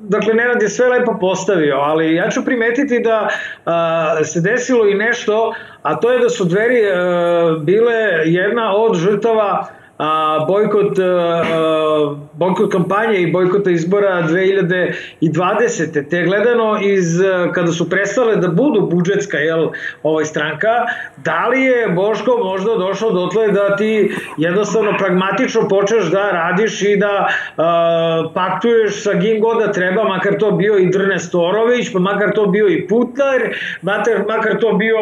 dakle 0.00 0.34
Nenad 0.34 0.62
je 0.62 0.68
sve 0.68 0.88
lepo 0.88 1.16
postavio, 1.20 1.76
ali 1.76 2.14
ja 2.14 2.30
ću 2.30 2.44
primetiti 2.44 3.00
da 3.00 3.28
a, 3.64 4.24
se 4.24 4.40
desilo 4.40 4.88
i 4.88 4.94
nešto, 4.94 5.54
a 5.82 6.00
to 6.00 6.10
je 6.12 6.18
da 6.18 6.28
su 6.28 6.44
dveri 6.44 6.90
a, 6.90 7.58
bile 7.60 7.94
jedna 8.24 8.76
od 8.76 8.96
žrtava 8.96 9.66
a, 9.98 10.44
bojkot, 10.48 10.98
a, 10.98 12.16
bojkot 12.32 12.72
kampanje 12.72 13.20
i 13.20 13.32
bojkota 13.32 13.70
izbora 13.70 14.22
2020. 14.22 16.10
Te 16.10 16.22
gledano 16.22 16.78
iz, 16.82 17.20
kada 17.52 17.72
su 17.72 17.90
prestale 17.90 18.36
da 18.36 18.48
budu 18.48 18.80
budžetska 18.80 19.38
jel, 19.38 19.68
ovaj 20.02 20.24
stranka, 20.24 20.68
da 21.16 21.48
li 21.48 21.62
je 21.62 21.88
Boško 21.88 22.40
možda 22.44 22.76
došao 22.76 23.10
dotle 23.10 23.48
da 23.48 23.76
ti 23.76 24.14
jednostavno 24.36 24.92
pragmatično 24.98 25.68
počneš 25.68 26.04
da 26.04 26.30
radiš 26.30 26.82
i 26.82 26.96
da 26.96 27.28
a, 27.56 28.30
paktuješ 28.34 29.02
sa 29.02 29.10
kim 29.20 29.40
god 29.40 29.58
da 29.58 29.72
treba, 29.72 30.04
makar 30.04 30.38
to 30.38 30.50
bio 30.50 30.78
i 30.78 30.90
Drne 30.90 31.18
Storović, 31.18 31.92
pa 31.92 31.98
makar 31.98 32.32
to 32.34 32.46
bio 32.46 32.68
i 32.68 32.86
Putnar, 32.88 33.40
makar, 33.82 34.24
makar 34.28 34.60
to 34.60 34.72
bio 34.72 34.98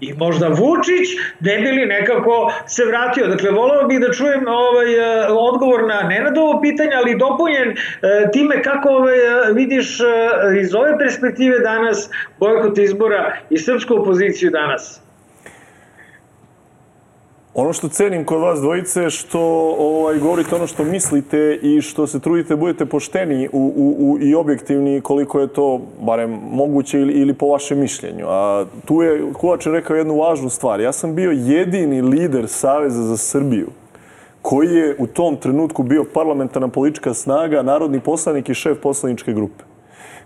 i 0.00 0.12
možda 0.14 0.48
Vučić, 0.48 1.08
ne 1.40 1.58
bi 1.58 1.70
li 1.70 1.86
nekako 1.86 2.52
se 2.66 2.84
vratio. 2.84 3.26
Dakle, 3.26 3.50
voleo 3.50 3.86
bih 3.88 4.00
da 4.00 4.12
čujem 4.12 4.48
ovaj, 4.48 4.94
e, 4.94 5.26
odgovor 5.28 5.86
na 5.88 6.02
Nenadovo 6.08 6.60
pitanje, 6.60 6.90
ali 6.94 7.18
dopunjen 7.18 7.70
e, 7.70 7.76
time 8.32 8.62
kako 8.62 8.88
ovaj, 8.88 9.18
e, 9.18 9.52
vidiš 9.52 9.98
iz 10.60 10.74
ove 10.74 10.98
perspektive 10.98 11.58
danas 11.58 12.10
bojkot 12.38 12.78
izbora 12.78 13.36
i 13.50 13.58
srpsku 13.58 13.94
opoziciju 13.94 14.50
danas. 14.50 15.05
Ono 17.58 17.72
što 17.72 17.88
cenim 17.88 18.24
kod 18.24 18.40
vas 18.40 18.60
dvojice 18.60 19.02
je 19.02 19.10
što 19.10 19.40
ovaj, 19.78 20.18
govorite 20.18 20.54
ono 20.54 20.66
što 20.66 20.84
mislite 20.84 21.58
i 21.62 21.80
što 21.80 22.06
se 22.06 22.20
trudite 22.20 22.48
da 22.48 22.56
budete 22.56 22.86
pošteni 22.86 23.48
u, 23.52 23.72
u, 23.76 23.96
u, 23.98 24.18
i 24.20 24.34
objektivni 24.34 25.00
koliko 25.00 25.40
je 25.40 25.46
to 25.46 25.80
barem 26.00 26.38
moguće 26.50 27.00
ili, 27.00 27.12
ili 27.12 27.34
po 27.34 27.46
vašem 27.46 27.78
mišljenju. 27.78 28.26
A 28.28 28.64
tu 28.84 29.02
je 29.02 29.32
Kulačin 29.32 29.72
rekao 29.72 29.96
jednu 29.96 30.16
važnu 30.16 30.50
stvar. 30.50 30.80
Ja 30.80 30.92
sam 30.92 31.14
bio 31.14 31.30
jedini 31.30 32.02
lider 32.02 32.48
Saveza 32.48 33.02
za 33.02 33.16
Srbiju 33.16 33.68
koji 34.42 34.74
je 34.74 34.96
u 34.98 35.06
tom 35.06 35.36
trenutku 35.36 35.82
bio 35.82 36.04
parlamentarna 36.14 36.68
politička 36.68 37.14
snaga, 37.14 37.62
narodni 37.62 38.00
poslanik 38.00 38.48
i 38.48 38.54
šef 38.54 38.78
poslaničke 38.82 39.32
grupe, 39.32 39.64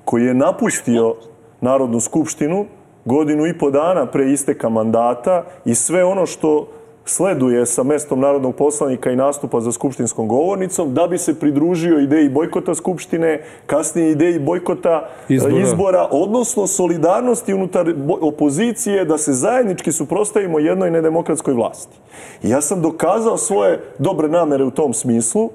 koji 0.04 0.24
je 0.24 0.34
napustio 0.34 1.14
Narodnu 1.60 2.00
skupštinu 2.00 2.66
godinu 3.04 3.46
i 3.46 3.58
po 3.58 3.70
dana 3.70 4.06
pre 4.06 4.32
isteka 4.32 4.68
mandata 4.68 5.44
i 5.64 5.74
sve 5.74 6.04
ono 6.04 6.26
što 6.26 6.66
sleduje 7.10 7.66
sa 7.66 7.82
mestom 7.82 8.20
narodnog 8.20 8.56
poslanika 8.56 9.10
i 9.10 9.16
nastupa 9.16 9.60
za 9.60 9.72
skupštinskom 9.72 10.28
govornicom 10.28 10.94
da 10.94 11.06
bi 11.06 11.18
se 11.18 11.40
pridružio 11.40 11.98
ideji 11.98 12.28
bojkota 12.28 12.74
skupštine, 12.74 13.42
kasnije 13.66 14.10
ideji 14.10 14.38
bojkota 14.38 15.08
Izbora. 15.28 15.52
izbora, 15.52 15.66
izbora 15.68 16.08
odnosno 16.10 16.66
solidarnosti 16.66 17.54
unutar 17.54 17.94
opozicije 18.20 19.04
da 19.04 19.18
se 19.18 19.32
zajednički 19.32 19.92
suprostavimo 19.92 20.58
jednoj 20.58 20.90
nedemokratskoj 20.90 21.54
vlasti. 21.54 21.98
Ja 22.42 22.60
sam 22.60 22.82
dokazao 22.82 23.36
svoje 23.36 23.80
dobre 23.98 24.28
namere 24.28 24.64
u 24.64 24.70
tom 24.70 24.94
smislu, 24.94 25.50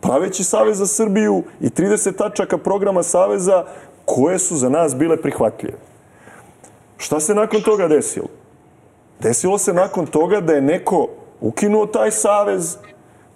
praveći 0.00 0.44
Savez 0.44 0.78
za 0.78 0.86
Srbiju 0.86 1.42
i 1.60 1.68
30 1.68 2.16
tačaka 2.16 2.58
programa 2.58 3.02
Saveza 3.02 3.64
koje 4.04 4.38
su 4.38 4.56
za 4.56 4.68
nas 4.68 4.96
bile 4.96 5.16
prihvatljive. 5.16 5.78
Šta 6.96 7.20
se 7.20 7.34
nakon 7.34 7.60
toga 7.62 7.88
desilo? 7.88 8.37
Desilo 9.20 9.58
se 9.58 9.72
nakon 9.72 10.06
toga 10.06 10.40
da 10.40 10.52
je 10.52 10.60
neko 10.60 11.08
ukinuo 11.40 11.86
taj 11.86 12.10
savez, 12.10 12.76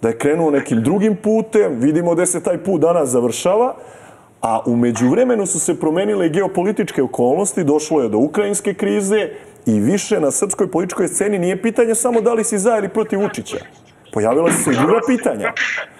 da 0.01 0.07
je 0.07 0.17
krenuo 0.17 0.51
nekim 0.51 0.83
drugim 0.83 1.15
putem, 1.15 1.79
vidimo 1.79 2.15
da 2.15 2.25
se 2.25 2.43
taj 2.43 2.57
put 2.63 2.81
danas 2.81 3.09
završava, 3.09 3.75
a 4.41 4.61
u 4.65 4.75
međuvremenu 4.75 5.45
su 5.45 5.59
se 5.59 5.79
promenile 5.79 6.29
geopolitičke 6.29 7.03
okolnosti, 7.03 7.63
došlo 7.63 8.01
je 8.01 8.09
do 8.09 8.17
ukrajinske 8.17 8.73
krize 8.73 9.29
i 9.65 9.79
više 9.79 10.19
na 10.19 10.31
srpskoj 10.31 10.71
političkoj 10.71 11.07
sceni 11.07 11.39
nije 11.39 11.61
pitanje 11.61 11.95
samo 11.95 12.21
da 12.21 12.33
li 12.33 12.43
si 12.43 12.57
za 12.57 12.77
ili 12.77 12.89
protiv 12.89 13.19
Vučića. 13.19 13.57
Pojavila 14.13 14.51
su 14.51 14.63
se 14.63 14.71
i 14.71 14.75
druga 14.75 14.99
pitanja. 15.07 15.53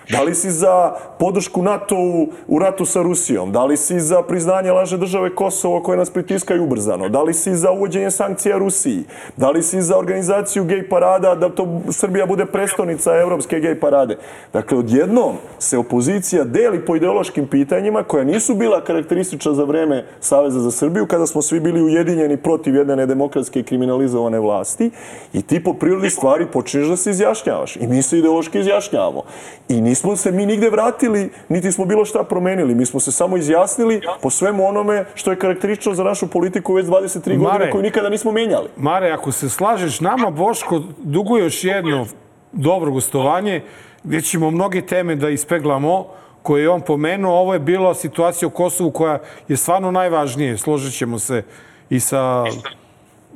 Da 0.10 0.22
li 0.24 0.36
si 0.36 0.52
za 0.52 0.96
podršku 1.20 1.62
NATO-u 1.62 2.28
u 2.48 2.60
ratu 2.60 2.86
sa 2.86 3.02
Rusijom? 3.02 3.52
Da 3.52 3.66
li 3.66 3.78
si 3.78 4.00
za 4.00 4.22
priznanje 4.22 4.72
laže 4.72 4.98
države 4.98 5.36
Kosovo 5.36 5.84
koje 5.84 5.98
nas 5.98 6.10
pritiskaju 6.10 6.64
ubrzano? 6.64 7.10
Da 7.10 7.24
li 7.24 7.34
si 7.34 7.56
za 7.56 7.72
uvođenje 7.72 8.12
sankcija 8.12 8.58
Rusiji? 8.58 9.04
Da 9.38 9.52
li 9.52 9.64
si 9.64 9.82
za 9.82 9.98
organizaciju 9.98 10.64
gej 10.64 10.90
parada 10.90 11.36
da 11.36 11.50
to 11.50 11.82
Srbija 11.90 12.26
bude 12.26 12.46
prestonica 12.46 13.16
evropske 13.16 13.60
gej 13.60 13.80
parade? 13.80 14.18
Dakle, 14.54 14.78
odjednom 14.78 15.36
se 15.60 15.78
opozicija 15.78 16.44
deli 16.44 16.86
po 16.86 16.96
ideološkim 16.96 17.48
pitanjima 17.48 18.04
koja 18.04 18.24
nisu 18.24 18.56
bila 18.56 18.84
karakteristična 18.84 19.54
za 19.54 19.64
vreme 19.64 20.06
Saveza 20.20 20.60
za 20.60 20.72
Srbiju 20.72 21.08
kada 21.08 21.28
smo 21.28 21.42
svi 21.42 21.60
bili 21.60 21.82
ujedinjeni 21.82 22.38
protiv 22.38 22.76
jedne 22.76 22.96
nedemokratske 22.96 23.60
i 23.60 23.64
kriminalizovane 23.64 24.40
vlasti 24.40 24.92
i 25.34 25.42
ti 25.42 25.64
po 25.64 25.74
prirodi 25.74 26.10
stvari 26.10 26.46
počneš 26.54 26.88
da 26.88 26.98
se 26.98 27.10
izjašnjavaš. 27.10 27.76
I 27.76 27.88
mi 27.88 28.02
se 28.02 28.18
ideološki 28.18 28.60
izjašnjavamo. 28.60 29.24
I 29.70 29.82
nismo 29.82 30.03
se 30.16 30.32
mi 30.32 30.46
nigde 30.46 30.70
vratili, 30.70 31.30
niti 31.50 31.72
smo 31.72 31.86
bilo 31.86 32.06
šta 32.06 32.24
promenili. 32.24 32.76
Mi 32.76 32.86
smo 32.86 33.00
se 33.00 33.12
samo 33.12 33.38
izjasnili 33.38 34.02
po 34.22 34.30
svemu 34.30 34.68
onome 34.68 35.06
što 35.16 35.32
je 35.32 35.40
karakteristično 35.40 35.94
za 35.94 36.04
našu 36.04 36.28
politiku 36.28 36.74
već 36.74 36.86
23 36.86 37.38
godine 37.38 37.52
Mare. 37.52 37.72
koju 37.72 37.82
nikada 37.84 38.10
nismo 38.10 38.32
menjali. 38.32 38.70
Mare, 38.78 39.12
ako 39.12 39.32
se 39.32 39.50
slažeš, 39.50 40.00
nama 40.00 40.30
Boško 40.30 40.82
duguje 41.04 41.44
još 41.44 41.64
jedno 41.64 42.06
dobro 42.52 42.92
gostovanje 42.92 43.62
gdje 44.04 44.22
ćemo 44.22 44.52
mnoge 44.52 44.82
teme 44.82 45.16
da 45.16 45.30
ispeglamo 45.30 46.08
koje 46.42 46.62
je 46.62 46.70
on 46.70 46.82
pomenuo. 46.82 47.40
Ovo 47.40 47.54
je 47.54 47.60
bila 47.60 47.94
situacija 47.94 48.48
u 48.48 48.52
Kosovu 48.52 48.92
koja 48.92 49.20
je 49.48 49.58
stvarno 49.58 49.92
najvažnije. 49.92 50.58
Složit 50.58 50.98
ćemo 50.98 51.20
se 51.20 51.44
i 51.90 52.00
sa 52.00 52.44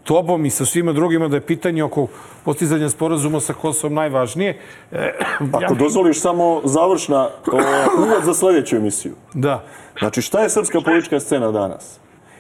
tobom 0.07 0.45
i 0.45 0.49
sa 0.49 0.65
svima 0.65 0.93
drugima 0.93 1.27
da 1.27 1.35
je 1.35 1.41
pitanje 1.41 1.83
oko 1.83 2.07
postizanja 2.45 2.89
sporazuma 2.89 3.39
sa 3.39 3.53
Kosovom 3.53 3.93
najvažnije. 3.93 4.59
E, 4.91 5.13
Ako 5.63 5.75
dozvoliš 5.75 6.21
samo 6.21 6.61
završna 6.63 7.29
uvod 8.03 8.23
za 8.23 8.33
sljedeću 8.33 8.75
emisiju. 8.75 9.15
Da. 9.33 9.63
Znači, 9.99 10.21
šta 10.21 10.41
je 10.41 10.49
srpska 10.49 10.81
politička 10.81 11.19
scena 11.19 11.51
danas? 11.51 11.99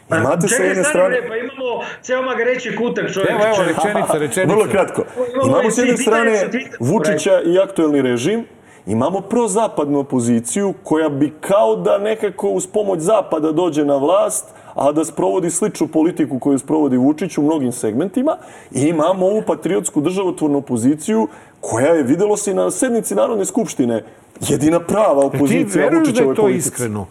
Imate 0.09 0.47
sa 0.47 0.63
jedne 0.63 0.83
strane... 0.83 1.27
Pa 1.27 1.35
imamo 1.35 1.83
ceo 2.01 2.21
magareći 2.21 2.75
kutak 2.75 3.13
čovječe. 3.13 3.33
Evo, 3.33 3.43
evo, 3.45 3.63
rečenica, 3.67 4.13
rečenica. 4.13 4.53
Vrlo 4.53 4.67
kratko. 4.71 5.03
Imamo 5.47 5.71
s 5.71 5.77
jedne 5.77 5.97
strane. 5.97 6.49
Vučića 6.79 7.41
i 7.45 7.59
aktuelni 7.59 8.01
režim, 8.01 8.45
imamo 8.85 9.21
prozapadnu 9.21 9.99
opoziciju 9.99 10.73
koja 10.83 11.09
bi 11.09 11.33
kao 11.41 11.75
da 11.75 11.97
nekako 11.97 12.49
uz 12.49 12.67
pomoć 12.67 12.99
Zapada 12.99 13.51
dođe 13.51 13.85
na 13.85 13.97
vlast, 13.97 14.45
a 14.77 14.91
da 14.91 15.05
sprovodi 15.05 15.49
sličnu 15.49 15.87
politiku 15.87 16.39
koju 16.39 16.59
sprovodi 16.59 16.97
Vučić 16.97 17.37
u 17.37 17.41
mnogim 17.41 17.71
segmentima. 17.71 18.37
I 18.71 18.81
imamo 18.81 19.25
ovu 19.25 19.41
patriotsku 19.47 20.01
državotvornu 20.01 20.57
opoziciju 20.57 21.27
koja 21.61 21.87
je, 21.87 22.03
videlo 22.03 22.37
se 22.37 22.51
i 22.51 22.53
na 22.53 22.71
sednici 22.71 23.15
Narodne 23.15 23.45
skupštine, 23.45 24.03
jedina 24.39 24.79
prava 24.79 25.21
Ti 25.21 25.37
opozicija 25.37 25.83
veruješ 25.85 25.91
da 25.93 26.09
Vučićevoj 26.09 26.31
je 26.31 26.35
to 26.35 26.41
politici. 26.41 26.67
iskreno? 26.67 27.05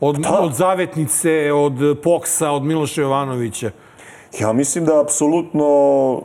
Od, 0.00 0.16
Da. 0.16 0.40
od 0.40 0.54
Zavetnice, 0.54 1.52
od 1.52 1.72
Poksa, 2.02 2.50
od 2.50 2.62
Miloša 2.62 3.02
Jovanovića. 3.02 3.70
Ja 4.38 4.52
mislim 4.52 4.84
da 4.84 5.00
apsolutno 5.00 5.66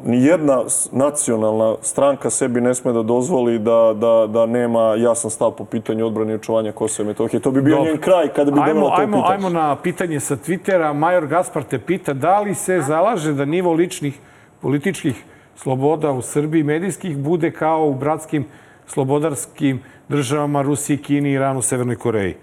ni 0.05 0.25
jedna 0.25 0.63
nacionalna 0.91 1.75
stranka 1.81 2.29
sebi 2.29 2.61
ne 2.61 2.75
sme 2.75 2.93
da 2.93 3.03
dozvoli 3.03 3.59
da, 3.59 3.93
da, 3.95 4.27
da 4.27 4.45
nema 4.45 4.95
jasan 4.97 5.31
stav 5.31 5.51
po 5.51 5.65
pitanju 5.65 6.05
odbrane 6.05 6.31
i 6.31 6.35
očuvanja 6.35 6.71
Kosova 6.71 7.05
i 7.05 7.07
Metohije. 7.07 7.39
To 7.39 7.51
bi 7.51 7.61
bio 7.61 7.75
Dobro. 7.75 7.91
njen 7.91 8.01
kraj 8.01 8.27
kada 8.27 8.51
bi 8.51 8.59
Ajmo, 8.63 8.89
to 8.89 8.95
ajmo, 8.97 9.17
pitanje. 9.17 9.33
ajmo 9.33 9.49
na 9.49 9.75
pitanje 9.75 10.19
sa 10.19 10.35
Twittera. 10.35 10.93
Major 10.93 11.27
Gaspar 11.27 11.63
te 11.63 11.79
pita 11.79 12.13
da 12.13 12.39
li 12.39 12.55
se 12.55 12.81
zalaže 12.81 13.33
da 13.33 13.45
nivo 13.45 13.73
ličnih 13.73 14.19
političkih 14.61 15.23
sloboda 15.55 16.11
u 16.11 16.21
Srbiji 16.21 16.63
medijskih 16.63 17.17
bude 17.17 17.51
kao 17.51 17.87
u 17.87 17.93
bratskim 17.93 18.45
slobodarskim 18.87 19.83
državama 20.09 20.61
Rusiji, 20.61 20.97
Kini, 20.97 21.31
Iranu, 21.31 21.61
Severnoj 21.61 21.95
Koreji. 21.95 22.35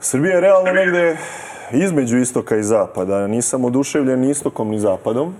Srbija 0.00 0.34
je 0.34 0.40
realno 0.40 0.72
negde 0.72 1.16
između 1.72 2.18
istoka 2.18 2.56
i 2.56 2.62
zapada. 2.62 3.26
Nisam 3.26 3.64
oduševljen 3.64 4.20
ni 4.20 4.30
istokom 4.30 4.68
ni 4.68 4.78
zapadom. 4.78 5.34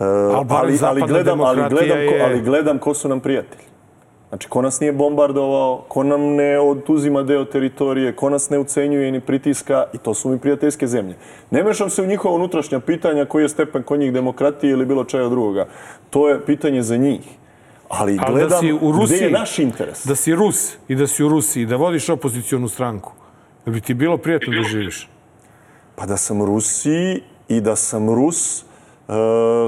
E, 0.00 0.04
Ali 0.04 0.46
ali, 0.50 0.76
zapadna 0.76 1.06
gledam, 1.06 1.40
ali, 1.40 1.62
gledam, 1.70 1.96
ko, 1.98 2.14
je- 2.14 2.22
ali 2.22 2.40
gledam 2.40 2.78
ko 2.78 2.94
su 2.94 3.08
nam 3.08 3.20
prijatelji. 3.20 3.64
Znači, 4.28 4.48
ko 4.48 4.62
nas 4.62 4.80
nije 4.80 4.92
bombardovao, 4.92 5.84
ko 5.88 6.02
nam 6.02 6.20
ne 6.22 6.58
oduzima 6.60 7.22
deo 7.22 7.44
teritorije, 7.44 8.12
ko 8.12 8.30
nas 8.30 8.50
ne 8.50 8.58
ucenjuje 8.58 9.12
ni 9.12 9.20
pritiska, 9.20 9.84
i 9.92 9.98
to 9.98 10.14
su 10.14 10.28
mi 10.28 10.38
prijateljske 10.38 10.86
zemlje. 10.86 11.14
Ne 11.50 11.62
mešam 11.62 11.90
se 11.90 12.02
u 12.02 12.06
njihova 12.06 12.34
unutrašnja 12.34 12.80
pitanja 12.80 13.24
koji 13.24 13.42
je 13.42 13.48
stepen 13.48 13.82
kod 13.82 14.00
njih 14.00 14.12
demokratije 14.12 14.70
ili 14.70 14.86
bilo 14.86 15.04
čega 15.04 15.28
drugoga. 15.28 15.66
To 16.10 16.28
je 16.28 16.40
pitanje 16.40 16.82
za 16.82 16.96
njih. 16.96 17.20
Ali 17.88 18.18
Ali 18.20 18.32
gledam 18.32 18.48
da 18.50 18.56
si 18.58 18.72
u 18.72 18.92
Rusiji, 18.92 19.16
gde 19.16 19.26
je 19.26 19.32
naš 19.32 19.58
interes. 19.58 20.06
Da 20.06 20.14
si 20.14 20.34
Rus 20.34 20.74
i 20.88 20.94
da 20.94 21.06
si 21.06 21.24
u 21.24 21.28
Rusiji 21.28 21.62
i 21.62 21.66
da 21.66 21.76
vodiš 21.76 22.08
opozicionu 22.08 22.68
stranku, 22.68 23.12
da 23.66 23.72
bi 23.72 23.80
ti 23.80 23.94
bilo 23.94 24.16
prijatno 24.16 24.52
da 24.52 24.62
živiš. 24.62 25.08
Pa 25.96 26.06
da 26.06 26.16
sam 26.16 26.42
Rusiji 26.42 27.20
i 27.48 27.60
da 27.60 27.76
sam 27.76 28.10
Rus, 28.10 28.60
e, 28.60 28.64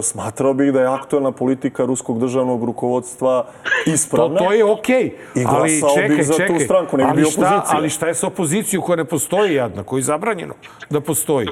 smatrao 0.02 0.54
bih 0.54 0.72
da 0.72 0.80
je 0.80 0.86
aktualna 0.88 1.32
politika 1.32 1.84
ruskog 1.84 2.20
državnog 2.20 2.64
rukovodstva 2.64 3.42
To, 3.42 3.70
ispravna. 3.86 4.38
to 4.38 4.52
je 4.52 4.64
okej, 4.64 5.04
I 5.34 5.44
ali 5.46 5.80
glasao 5.80 5.96
bih 5.96 6.06
čekaj, 6.08 6.24
za 6.24 6.32
tu 6.32 6.38
čekaj. 6.38 6.60
stranku, 6.60 6.96
ne 6.96 7.04
bi 7.04 7.12
bio 7.12 7.26
opozicija. 7.26 7.62
ali 7.66 7.90
šta 7.90 8.06
je 8.06 8.14
sa 8.14 8.26
opozicijom 8.26 8.82
koja 8.82 8.96
ne 8.96 9.04
postoji 9.04 9.54
jadna, 9.54 9.82
koja 9.82 9.98
je 9.98 10.02
zabranjeno 10.02 10.54
da 10.90 11.00
postoji, 11.00 11.46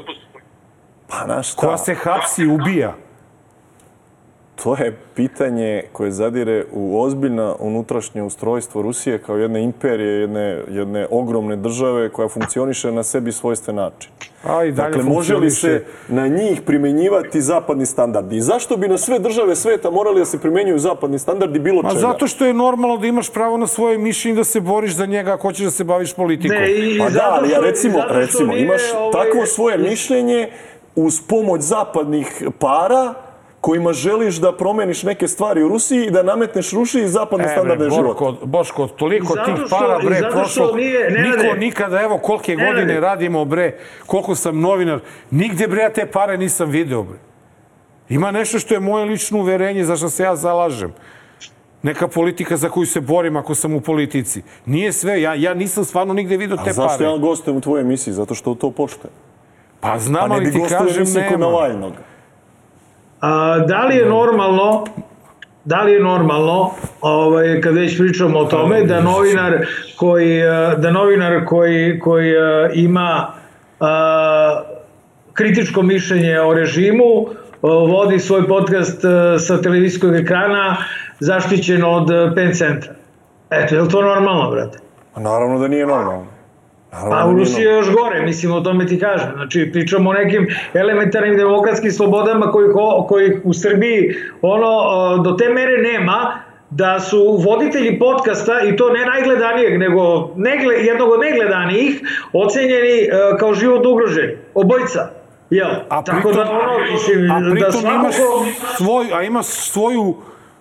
Pa 1.08 1.24
znaš 1.24 1.52
šta, 1.52 1.60
koja 1.60 1.78
se 1.78 1.94
hapsi 1.94 2.42
i 2.42 2.46
ubija? 2.46 2.94
To 4.62 4.76
je 4.76 4.96
pitanje 5.14 5.82
koje 5.92 6.10
zadire 6.10 6.64
u 6.72 7.00
ozbiljna 7.00 7.54
unutrašnje 7.58 8.22
ustrojstvo 8.22 8.82
Rusije 8.82 9.18
kao 9.18 9.36
jedne 9.36 9.62
imperije, 9.62 10.20
jedne, 10.20 10.62
jedne 10.68 11.06
ogromne 11.10 11.56
države 11.56 12.08
koja 12.08 12.28
funkcioniše 12.28 12.92
na 12.92 13.02
sebi 13.02 13.32
svojstven 13.32 13.76
način. 13.76 14.10
A 14.44 14.64
i 14.64 14.72
dalje 14.72 14.88
Dakle, 14.88 15.02
može 15.02 15.36
li 15.36 15.50
se 15.50 15.84
na 16.08 16.28
njih 16.28 16.60
primenjivati 16.60 17.40
zapadni 17.40 17.86
standardi? 17.86 18.36
I 18.36 18.40
zašto 18.40 18.76
bi 18.76 18.88
na 18.88 18.98
sve 18.98 19.18
države 19.18 19.56
sveta 19.56 19.90
morali 19.90 20.18
da 20.18 20.24
se 20.24 20.38
primenjuju 20.38 20.78
zapadni 20.78 21.18
standardi 21.18 21.58
bilo 21.58 21.82
Ma 21.82 21.88
čega? 21.88 22.00
zato 22.00 22.26
što 22.26 22.46
je 22.46 22.54
normalno 22.54 22.96
da 22.96 23.06
imaš 23.06 23.32
pravo 23.32 23.56
na 23.56 23.66
svoje 23.66 23.98
mišljenje, 23.98 24.36
da 24.36 24.44
se 24.44 24.60
boriš 24.60 24.94
za 24.94 25.06
njega 25.06 25.32
ako 25.32 25.48
hoćeš 25.48 25.64
da 25.64 25.70
se 25.70 25.84
baviš 25.84 26.14
politikom. 26.14 26.56
Ne, 26.56 26.72
i, 26.72 26.98
Pa 26.98 27.10
da, 27.10 27.28
ali 27.30 27.50
ja 27.50 27.60
recimo, 27.60 27.98
recimo 28.08 28.56
imaš 28.56 28.82
ovaj, 28.96 29.12
takvo 29.12 29.46
svoje 29.46 29.78
mišljenje 29.78 30.48
uz 30.96 31.20
pomoć 31.28 31.60
zapadnih 31.60 32.42
para 32.58 33.23
kojima 33.64 33.92
želiš 33.94 34.36
da 34.36 34.52
promeniš 34.54 35.02
neke 35.02 35.28
stvari 35.28 35.62
u 35.62 35.68
Rusiji 35.68 36.04
i 36.04 36.10
da 36.10 36.22
nametneš 36.22 36.72
Rusiji 36.72 37.08
zapadne 37.08 37.48
standarde 37.48 37.86
E, 37.86 37.90
života. 37.90 38.06
Boško, 38.20 38.46
Boško, 38.46 38.86
toliko 38.88 39.26
zato 39.28 39.44
tih 39.46 39.54
što- 39.56 39.68
para, 39.70 39.98
bre, 40.00 40.16
što 40.16 40.30
prošlo. 40.30 40.72
nije-. 40.74 41.10
Niko 41.12 41.54
nikada, 41.56 42.02
evo, 42.02 42.18
kolike 42.18 42.52
Nenade. 42.52 42.72
godine 42.72 43.00
radimo, 43.00 43.44
bre, 43.44 43.76
koliko 44.06 44.34
sam 44.34 44.60
novinar, 44.60 45.00
nigde, 45.30 45.66
bre, 45.68 45.82
ja 45.82 45.90
te 45.90 46.06
pare 46.08 46.36
nisam 46.38 46.68
video, 46.70 47.02
bre. 47.02 47.18
Ima 48.10 48.30
nešto 48.30 48.58
što 48.58 48.74
je 48.74 48.80
moje 48.82 49.04
lično 49.06 49.38
uverenje, 49.38 49.84
za 49.84 49.96
što 49.96 50.08
se 50.10 50.22
ja 50.22 50.36
zalažem. 50.36 50.92
Neka 51.82 52.08
politika 52.08 52.56
za 52.56 52.68
koju 52.68 52.86
se 52.86 53.00
borim 53.02 53.36
ako 53.36 53.54
sam 53.54 53.74
u 53.74 53.80
politici. 53.82 54.42
Nije 54.66 54.92
sve, 54.92 55.22
ja, 55.22 55.34
ja 55.36 55.54
nisam 55.54 55.84
stvarno 55.84 56.14
nigde 56.14 56.36
video 56.36 56.56
A 56.56 56.64
te 56.64 56.72
zašto 56.72 56.88
pare. 56.90 57.04
ja 57.06 57.16
gostujem 57.18 57.56
u 57.56 57.62
tvojoj 57.62 57.80
emisiji? 57.82 58.14
Zato 58.14 58.34
što 58.34 58.54
to 58.54 58.70
poštujem. 58.72 59.14
Pa 59.80 59.98
znam, 59.98 60.20
Pa 60.20 60.28
ne 60.28 60.34
ali 60.34 60.44
bi 60.44 60.52
ti 60.52 60.58
gostujem 60.58 60.82
u 60.82 60.86
kažem 60.86 60.96
emisiji 60.98 61.22
kod 61.22 61.40
nema. 61.40 61.46
Navalnog. 61.46 61.92
A, 63.24 63.58
da 63.68 63.84
li 63.84 63.96
je 63.96 64.06
normalno 64.06 64.84
da 65.64 65.82
li 65.82 65.92
je 65.92 66.00
normalno, 66.00 66.70
ovaj, 67.00 67.60
kad 67.60 67.74
već 67.74 67.98
pričamo 67.98 68.38
o 68.38 68.44
tome, 68.44 68.82
da 68.82 69.00
novinar 69.00 69.66
koji, 69.96 70.38
eh, 70.40 70.74
da 70.76 70.90
novinar 70.90 71.44
koji, 71.46 71.98
koji 71.98 72.30
eh, 72.30 72.70
ima 72.74 73.32
a, 73.80 74.62
kritičko 75.32 75.82
mišljenje 75.82 76.40
o 76.40 76.54
režimu, 76.54 77.26
vodi 77.62 78.18
svoj 78.18 78.48
podcast 78.48 79.00
sa 79.38 79.62
televizijskog 79.62 80.14
ekrana 80.14 80.76
zaštićen 81.20 81.84
od 81.84 82.08
pen 82.34 82.54
centra. 82.54 82.92
Eto, 83.50 83.74
je 83.74 83.82
li 83.82 83.88
to 83.88 84.02
normalno, 84.02 84.50
brate? 84.50 84.78
Naravno 85.16 85.58
da 85.58 85.68
nije 85.68 85.86
normalno. 85.86 86.33
Pa 87.02 87.16
da 87.16 87.32
Rusiji 87.32 87.64
je 87.64 87.72
još 87.72 87.92
gore, 87.92 88.22
mislim, 88.22 88.52
o 88.52 88.60
tome 88.60 88.86
ti 88.86 88.98
kažem. 89.00 89.30
Znači, 89.34 89.70
pričamo 89.72 90.10
o 90.10 90.12
nekim 90.12 90.46
elementarnim 90.74 91.36
demokratskim 91.36 91.90
slobodama 91.92 92.50
kojih, 92.52 92.70
kojih 93.08 93.40
u 93.44 93.52
Srbiji 93.54 94.14
ono, 94.42 94.68
do 95.22 95.32
te 95.32 95.48
mere 95.48 95.78
nema, 95.78 96.40
da 96.70 97.00
su 97.00 97.42
voditelji 97.46 97.98
podcasta, 97.98 98.60
i 98.60 98.76
to 98.76 98.90
ne 98.90 99.06
najgledanijeg, 99.06 99.78
nego 99.78 100.30
negle, 100.36 100.74
jednog 100.74 101.10
od 101.10 101.20
najgledanijih, 101.20 102.00
ocenjeni 102.32 102.98
e, 103.02 103.08
kao 103.38 103.54
život 103.54 103.86
ugroženi. 103.86 104.36
Obojica. 104.54 105.08
Jel? 105.50 105.70
A 105.88 106.04
Tako 106.04 106.28
pritom, 106.28 106.34
da 106.34 106.50
ono, 106.50 106.92
mislim, 106.92 107.30
a 107.30 107.40
da 107.60 107.72
svako 107.72 107.94
imaš, 107.94 108.16
ko- 108.16 108.44
svoj, 108.76 109.06
a 109.12 109.22
imaš 109.22 109.46
svoju 109.46 110.14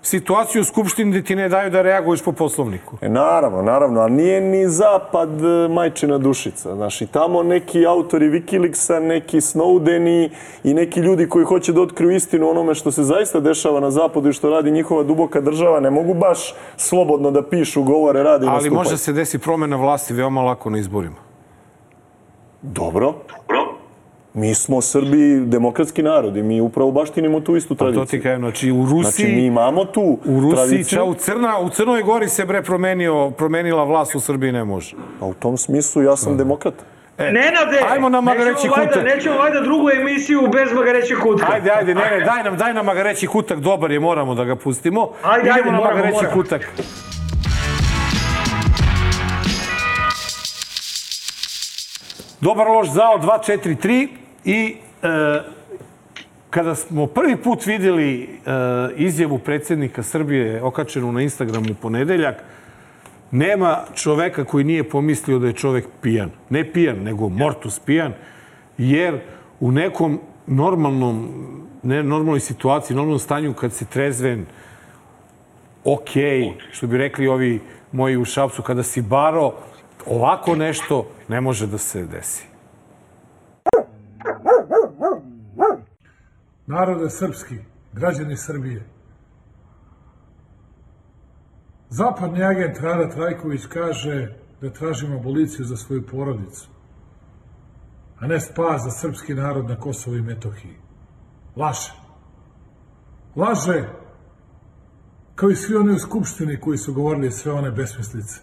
situaciju 0.04 0.62
u 0.62 0.66
Skupštini 0.66 1.12
gde 1.12 1.22
ti 1.22 1.36
ne 1.36 1.50
daju 1.50 1.70
da 1.70 1.82
reaguješ 1.82 2.22
po 2.24 2.32
poslovniku. 2.32 2.98
E, 3.02 3.10
naravno, 3.10 3.62
naravno, 3.62 4.02
a 4.02 4.08
nije 4.08 4.42
ni 4.42 4.70
zapad 4.70 5.30
e, 5.46 5.68
majčina 5.68 6.18
dušica. 6.18 6.76
Znaš, 6.76 7.02
i 7.02 7.08
tamo 7.08 7.44
neki 7.44 7.86
autori 7.86 8.30
Wikileaksa, 8.30 9.00
neki 9.00 9.38
Snowdeni 9.38 10.30
i 10.64 10.74
neki 10.74 11.00
ljudi 11.00 11.30
koji 11.30 11.46
hoće 11.46 11.74
da 11.74 11.82
otkriju 11.82 12.12
istinu 12.12 12.48
o 12.48 12.52
onome 12.52 12.76
što 12.76 12.92
se 12.92 13.04
zaista 13.04 13.40
dešava 13.40 13.80
na 13.80 13.92
zapadu 13.92 14.30
i 14.30 14.34
što 14.34 14.50
radi 14.50 14.72
njihova 14.72 15.04
duboka 15.04 15.42
država, 15.42 15.80
ne 15.80 15.90
mogu 15.90 16.14
baš 16.14 16.54
slobodno 16.78 17.32
da 17.32 17.50
pišu, 17.50 17.84
govore, 17.84 18.24
rade 18.24 18.46
i 18.46 18.50
Ali 18.50 18.56
nastupaju. 18.56 18.78
može 18.78 18.98
se 18.98 19.14
desi 19.14 19.40
promena 19.40 19.76
vlasti 19.76 20.14
veoma 20.14 20.42
lako 20.42 20.70
na 20.70 20.78
izborima. 20.78 21.16
Dobro. 22.62 23.14
Mi 24.34 24.56
smo 24.56 24.82
Srbi 24.82 25.18
demokratski 25.42 26.04
narod 26.04 26.38
i 26.38 26.44
mi 26.44 26.62
upravo 26.62 26.92
baštinimo 26.92 27.40
tu 27.40 27.56
istu 27.56 27.76
Pa 27.76 27.78
to 27.78 27.86
tradiciju. 27.86 28.20
ti 28.20 28.24
kažem, 28.24 28.40
znači 28.42 28.72
u 28.72 28.86
Rusiji... 28.86 29.04
Znači, 29.04 29.26
mi 29.28 29.46
imamo 29.46 29.86
tu 29.86 30.02
U 30.26 30.40
Rusiji, 30.42 30.56
tradiciju. 30.58 30.86
ča, 30.90 31.04
u, 31.04 31.14
Crna, 31.16 31.60
u 31.60 31.70
Crnoj 31.70 32.02
Gori 32.04 32.30
se 32.30 32.46
bre 32.46 32.62
promenio, 32.62 33.30
promenila 33.30 33.84
vlast, 33.84 34.16
u 34.16 34.20
Srbiji 34.20 34.52
ne 34.52 34.64
može. 34.64 34.96
A 35.22 35.26
u 35.26 35.34
tom 35.34 35.58
smislu 35.58 36.04
ja 36.04 36.16
sam 36.16 36.38
demokrata. 36.38 36.84
Nenade, 37.20 37.80
Ajmo 37.90 38.10
na 38.10 38.22
magareći 38.22 38.68
kutak. 38.70 39.04
nećemo 39.06 39.38
valjda 39.38 39.62
drugu 39.62 39.90
emisiju 39.92 40.42
bez 40.44 40.74
magarećeg 40.74 41.18
kutka. 41.20 41.48
Ajde, 41.52 41.72
ajde, 41.72 41.96
ne, 41.96 42.10
ne, 42.12 42.26
daj 42.26 42.44
nam, 42.44 42.58
daj 42.58 42.74
nam 42.74 42.86
magareći 42.86 43.28
kutak, 43.28 43.60
dobar 43.60 43.92
je, 43.92 44.00
moramo 44.00 44.36
da 44.36 44.44
ga 44.44 44.56
pustimo. 44.56 45.10
Ajde, 45.24 45.42
Idemo 45.42 45.56
ajde, 45.58 45.72
na 45.72 45.78
moramo, 45.78 45.96
magareći 45.96 46.16
moramo. 46.16 46.34
kutak. 46.34 46.62
Dobar 52.42 52.68
loš 52.68 52.88
zao 52.90 53.20
2-4-3 53.20 54.08
i 54.46 54.76
e, 55.04 55.42
kada 56.50 56.76
smo 56.76 57.08
prvi 57.08 57.38
put 57.38 57.66
videli 57.66 58.24
e, 58.24 58.28
izjavu 58.96 59.40
predsjednika 59.40 60.04
Srbije 60.04 60.64
okačenu 60.64 61.12
na 61.12 61.22
Instagramu 61.22 61.72
u 61.72 61.82
ponedeljak, 61.82 62.36
nema 63.32 63.78
čoveka 63.96 64.46
koji 64.46 64.64
nije 64.64 64.90
pomislio 64.90 65.40
da 65.40 65.48
je 65.48 65.54
čovek 65.54 65.86
pijan. 66.02 66.32
Ne 66.50 66.72
pijan, 66.72 67.04
nego 67.04 67.30
mortus 67.30 67.80
pijan, 67.80 68.14
jer 68.78 69.20
u 69.60 69.72
nekom 69.72 70.20
normalnom, 70.48 71.30
ne 71.84 72.04
normalnoj 72.04 72.40
situaciji, 72.40 72.96
normalnom 72.96 73.20
stanju 73.20 73.54
kad 73.54 73.74
si 73.74 73.86
trezven, 73.86 74.46
ok, 75.84 76.10
što 76.72 76.88
bi 76.88 76.98
rekli 76.98 77.28
ovi 77.28 77.62
moji 77.92 78.18
u 78.18 78.26
Šapcu, 78.26 78.62
kada 78.62 78.84
si 78.84 79.02
baro, 79.02 79.54
ovako 80.06 80.56
nešto 80.56 81.08
ne 81.28 81.42
može 81.42 81.68
da 81.68 81.78
se 81.78 82.06
desi. 82.06 82.44
Narode 86.68 87.10
srpski, 87.10 87.58
građani 87.94 88.38
Srbije. 88.38 88.86
Zapadni 91.90 92.44
agent 92.44 92.80
Rada 92.80 93.10
Trajković 93.10 93.66
kaže 93.66 94.36
da 94.62 94.70
tražimo 94.70 95.16
aboliciju 95.16 95.66
za 95.66 95.76
svoju 95.76 96.08
porodicu, 96.08 96.70
a 98.20 98.28
ne 98.28 98.40
spas 98.40 98.84
za 98.84 98.92
srpski 98.92 99.34
narod 99.34 99.70
na 99.70 99.80
Kosovo 99.80 100.18
i 100.18 100.22
Metohiji. 100.22 100.78
Laže. 101.56 101.94
Laže 103.36 103.90
kao 105.36 105.50
i 105.50 105.56
svi 105.56 105.76
oni 105.76 105.94
u 105.94 106.00
Skupštini 106.00 106.60
koji 106.60 106.78
su 106.78 106.94
govorili 106.94 107.32
sve 107.32 107.52
one 107.52 107.72
besmislice. 107.72 108.40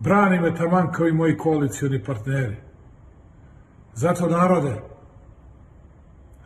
Brani 0.00 0.40
me 0.40 0.54
taman 0.54 0.92
kao 0.92 1.08
i 1.08 1.12
moji 1.12 1.36
koalicioni 1.38 2.04
partneri. 2.04 2.63
Zato 3.94 4.28
narode, 4.28 4.80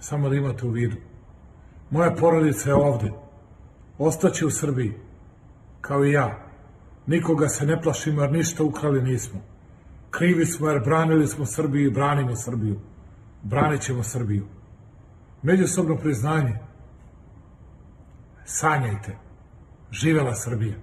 samo 0.01 0.29
da 0.29 0.37
imate 0.37 0.66
u 0.66 0.70
vidu. 0.70 0.97
Moja 1.91 2.11
porodica 2.11 2.70
je 2.70 2.75
ovde. 2.75 3.12
Ostaće 3.99 4.47
u 4.47 4.51
Srbiji. 4.51 4.95
Kao 5.81 6.05
i 6.05 6.12
ja. 6.12 6.39
Nikoga 7.07 7.49
se 7.49 7.66
ne 7.66 7.83
plašimo 7.83 8.23
jer 8.23 8.33
ništa 8.33 8.65
ukrali 8.65 9.03
nismo. 9.03 9.41
Krivi 10.11 10.47
smo 10.47 10.69
jer 10.69 10.85
branili 10.85 11.27
smo 11.27 11.47
Srbiju 11.47 11.87
i 11.87 11.91
branimo 11.91 12.37
Srbiju. 12.37 12.81
Branit 13.43 13.83
ćemo 13.83 14.03
Srbiju. 14.03 14.47
Međusobno 15.43 15.97
priznanje. 15.97 16.59
Sanjajte. 18.45 19.16
Živela 19.91 20.35
Srbija. 20.35 20.75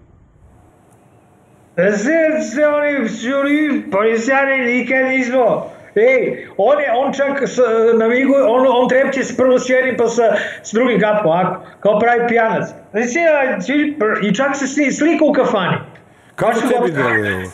Se, 1.76 2.52
se 2.54 2.68
oni, 2.68 3.10
svi 3.10 3.34
oni 3.34 3.92
polisjani 3.92 4.58
nikad 4.58 5.06
nismo. 5.06 5.75
Ej, 5.96 6.48
on 6.58 6.80
je, 6.80 6.92
on 6.98 7.14
čak 7.14 7.50
s, 7.50 7.58
naviguje, 8.00 8.44
on, 8.44 8.68
on 8.70 8.90
trepće 8.90 9.24
s 9.24 9.38
prvo 9.38 9.60
s 9.60 9.70
jednim 9.70 9.96
pa 9.98 10.08
sa, 10.08 10.24
s 10.64 10.74
drugim 10.74 11.00
kapom, 11.00 11.32
ovako, 11.32 11.62
kao 11.80 12.00
pravi 12.00 12.28
pijanac. 12.28 12.70
Znači, 12.92 13.20
I 14.24 14.36
čak 14.36 14.56
se 14.56 14.68
sli, 14.68 14.92
slika 14.92 15.26
u 15.26 15.34
kafani. 15.34 15.78
Kako 16.36 16.52
Baš 16.62 16.70
tebi 16.70 16.92
deluje 16.92 17.36
ovo? 17.36 17.52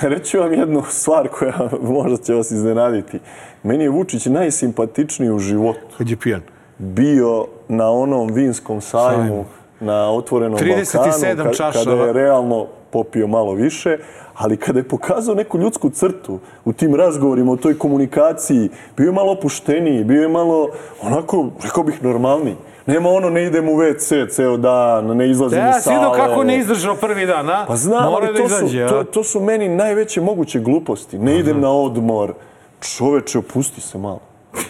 Reću 0.00 0.38
vam 0.40 0.52
jednu 0.52 0.82
stvar 0.88 1.28
koja 1.28 1.54
možda 1.82 2.16
će 2.16 2.34
vas 2.34 2.50
iznenaditi. 2.50 3.18
Meni 3.62 3.84
je 3.84 3.90
Vučić 3.90 4.26
najsimpatičniji 4.26 5.30
u 5.30 5.38
životu 5.38 5.80
Kad 5.98 6.10
je 6.10 6.16
pijan. 6.16 6.40
bio 6.78 7.46
na 7.68 7.90
onom 7.90 8.30
vinskom 8.32 8.80
sajmu 8.80 9.16
Sajmu. 9.18 9.44
na 9.80 10.10
otvorenom 10.10 10.58
37 10.58 11.26
Balkanu, 11.36 11.54
čašava. 11.54 11.84
kada 11.84 12.04
je 12.04 12.12
realno 12.12 12.66
popio 12.90 13.26
malo 13.26 13.52
više, 13.52 13.98
ali 14.34 14.56
kada 14.56 14.78
je 14.78 14.88
pokazao 14.88 15.34
neku 15.34 15.58
ljudsku 15.58 15.90
crtu 15.90 16.38
u 16.64 16.72
tim 16.72 16.94
razgovorima, 16.94 17.52
u 17.52 17.56
toj 17.56 17.78
komunikaciji, 17.78 18.68
bio 18.96 19.06
je 19.06 19.12
malo 19.12 19.32
opušteniji, 19.32 20.04
bio 20.04 20.22
je 20.22 20.28
malo, 20.28 20.68
onako, 21.02 21.48
rekao 21.64 21.82
bih, 21.84 22.02
normalniji. 22.04 22.56
Nema 22.86 23.08
ono, 23.08 23.30
ne 23.30 23.46
idem 23.46 23.68
u 23.68 23.72
WC 23.72 24.30
ceo 24.30 24.56
dan, 24.56 25.16
ne 25.16 25.30
izlazim 25.30 25.58
Ja, 25.58 25.68
iz 25.68 25.82
sale. 25.82 25.82
si 25.82 25.90
vidio 25.90 26.26
kako 26.26 26.44
ne 26.44 26.58
izdržao 26.58 26.96
prvi 26.96 27.26
dan, 27.26 27.50
a? 27.50 27.64
Pa 27.68 27.76
znam, 27.76 28.10
Mora 28.12 28.26
ali 28.26 28.38
da 28.38 28.42
to, 28.42 28.48
su, 28.48 28.54
izađe, 28.64 28.84
a? 28.84 28.88
to, 28.88 29.04
to 29.04 29.24
su 29.24 29.40
meni 29.40 29.68
najveće 29.68 30.20
moguće 30.20 30.60
gluposti. 30.60 31.18
Ne 31.18 31.38
idem 31.38 31.60
na 31.60 31.72
odmor. 31.72 32.32
Čoveče, 32.80 33.38
opusti 33.38 33.80
se 33.80 33.98
malo. 33.98 34.20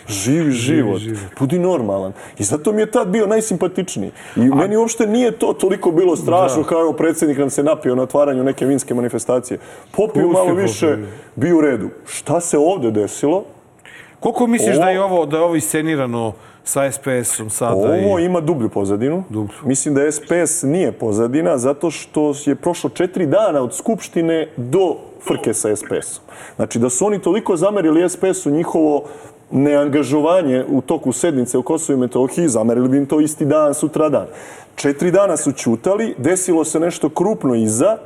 Živi 0.08 0.50
život. 0.52 1.00
Budi 1.38 1.58
normalan. 1.58 2.12
I 2.38 2.42
zato 2.44 2.72
mi 2.72 2.80
je 2.80 2.90
tad 2.90 3.08
bio 3.08 3.26
najsimpatičniji. 3.26 4.10
I 4.36 4.40
meni 4.40 4.76
uopšte 4.76 5.06
nije 5.06 5.30
to 5.38 5.52
toliko 5.52 5.90
bilo 5.90 6.16
strašno 6.16 6.62
kao 6.64 6.92
predsjednik 6.92 7.38
nam 7.38 7.50
se 7.50 7.62
napio 7.62 7.94
na 7.94 8.02
otvaranju 8.02 8.44
neke 8.44 8.66
vinske 8.66 8.94
manifestacije. 8.94 9.58
Popio 9.96 10.22
Pusti, 10.22 10.38
malo 10.38 10.54
više, 10.54 10.90
popio. 10.90 11.06
bio 11.36 11.58
u 11.58 11.60
redu. 11.60 11.88
Šta 12.06 12.40
se 12.40 12.58
ovde 12.58 12.90
desilo? 12.90 13.44
Koliko 14.20 14.46
misliš 14.46 14.76
Ovo- 14.76 14.84
da 14.84 14.90
je 14.90 15.02
ovo, 15.02 15.26
da 15.26 15.36
je 15.36 15.42
ovo 15.42 15.56
iscenirano 15.56 16.32
sa 16.64 16.92
SPS-om 16.92 17.50
sada? 17.50 17.74
Ovo 17.74 18.18
i... 18.18 18.24
ima 18.24 18.40
dublju 18.40 18.68
pozadinu. 18.68 19.24
Dublju. 19.28 19.54
Mislim 19.64 19.94
da 19.94 20.12
SPS 20.12 20.62
nije 20.62 20.92
pozadina 20.92 21.58
zato 21.58 21.90
što 21.90 22.32
je 22.46 22.54
prošlo 22.54 22.90
četiri 22.90 23.26
dana 23.26 23.62
od 23.62 23.74
Skupštine 23.76 24.48
do 24.56 24.96
frke 25.26 25.54
sa 25.54 25.76
SPS-om. 25.76 26.22
Znači 26.56 26.78
da 26.78 26.90
su 26.90 27.06
oni 27.06 27.18
toliko 27.18 27.56
zamerili 27.56 28.08
SPS-u 28.10 28.50
njihovo 28.50 29.04
neangažovanje 29.50 30.64
u 30.68 30.80
toku 30.80 31.12
sednice 31.12 31.58
u 31.58 31.62
Kosovo 31.62 31.96
i 31.96 32.00
Metohiji, 32.00 32.48
zamerili 32.48 32.88
bi 32.88 32.96
im 32.96 33.06
to 33.06 33.20
isti 33.20 33.44
dan, 33.44 33.74
sutra 33.74 34.08
dan. 34.08 34.26
Četiri 34.74 35.10
dana 35.10 35.36
su 35.36 35.52
ćutali, 35.52 36.14
desilo 36.18 36.64
se 36.64 36.80
nešto 36.80 37.08
krupno 37.08 37.54
iza, 37.54 37.98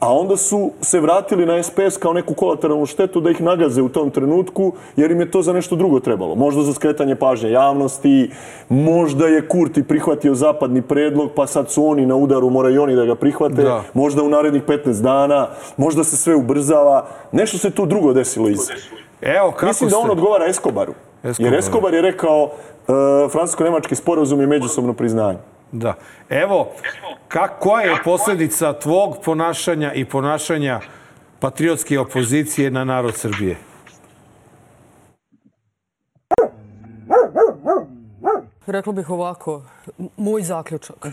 a 0.00 0.12
onda 0.14 0.36
su 0.36 0.70
se 0.80 1.00
vratili 1.00 1.46
na 1.46 1.62
SPS 1.62 1.96
kao 2.00 2.12
neku 2.12 2.34
kolateralnu 2.34 2.86
štetu 2.86 3.20
da 3.20 3.30
ih 3.30 3.40
nagaze 3.40 3.82
u 3.82 3.88
tom 3.88 4.10
trenutku, 4.10 4.72
jer 4.96 5.10
im 5.10 5.20
je 5.20 5.30
to 5.30 5.42
za 5.42 5.52
nešto 5.52 5.76
drugo 5.76 6.00
trebalo. 6.00 6.34
Možda 6.34 6.62
za 6.62 6.74
skretanje 6.74 7.14
pažnje 7.14 7.50
javnosti, 7.50 8.30
možda 8.68 9.26
je 9.26 9.48
Kurti 9.48 9.82
prihvatio 9.82 10.34
zapadni 10.34 10.82
predlog, 10.82 11.30
pa 11.36 11.46
sad 11.46 11.70
su 11.70 11.86
oni 11.86 12.06
na 12.06 12.16
udaru, 12.16 12.50
moraju 12.50 12.74
i 12.74 12.78
oni 12.78 12.96
da 12.96 13.04
ga 13.04 13.14
prihvate, 13.14 13.62
Da. 13.62 13.82
možda 13.94 14.22
u 14.22 14.28
narednih 14.28 14.62
15 14.62 15.02
dana, 15.02 15.48
možda 15.76 16.04
se 16.04 16.16
sve 16.16 16.34
ubrzava. 16.34 17.06
Nešto 17.32 17.58
se 17.58 17.70
tu 17.70 17.86
drugo 17.86 18.12
desilo 18.12 18.48
iza. 18.48 18.72
Evo, 19.20 19.50
kako 19.50 19.66
Mislim 19.66 19.90
da 19.90 19.96
ste... 19.96 20.04
on 20.04 20.10
odgovara 20.10 20.46
Eskobaru. 20.46 20.94
Escobaru. 21.22 21.54
Jer 21.54 21.58
Eskobar 21.58 21.94
je 21.94 22.02
rekao 22.02 22.44
uh, 22.44 22.50
francusko-nemački 23.32 23.94
sporazum 23.94 24.40
je 24.40 24.46
međusobno 24.46 24.92
priznanje. 24.92 25.38
Da. 25.72 25.94
Evo, 26.28 26.68
ka, 27.28 27.48
koja 27.48 27.82
je 27.82 27.96
posljedica 28.04 28.72
tvog 28.72 29.16
ponašanja 29.24 29.92
i 29.92 30.04
ponašanja 30.04 30.80
patriotske 31.40 31.98
opozicije 31.98 32.70
na 32.70 32.84
narod 32.84 33.14
Srbije? 33.14 33.56
Rekla 38.66 38.92
bih 38.92 39.10
ovako, 39.10 39.62
moj 40.16 40.42
zaključak. 40.42 41.06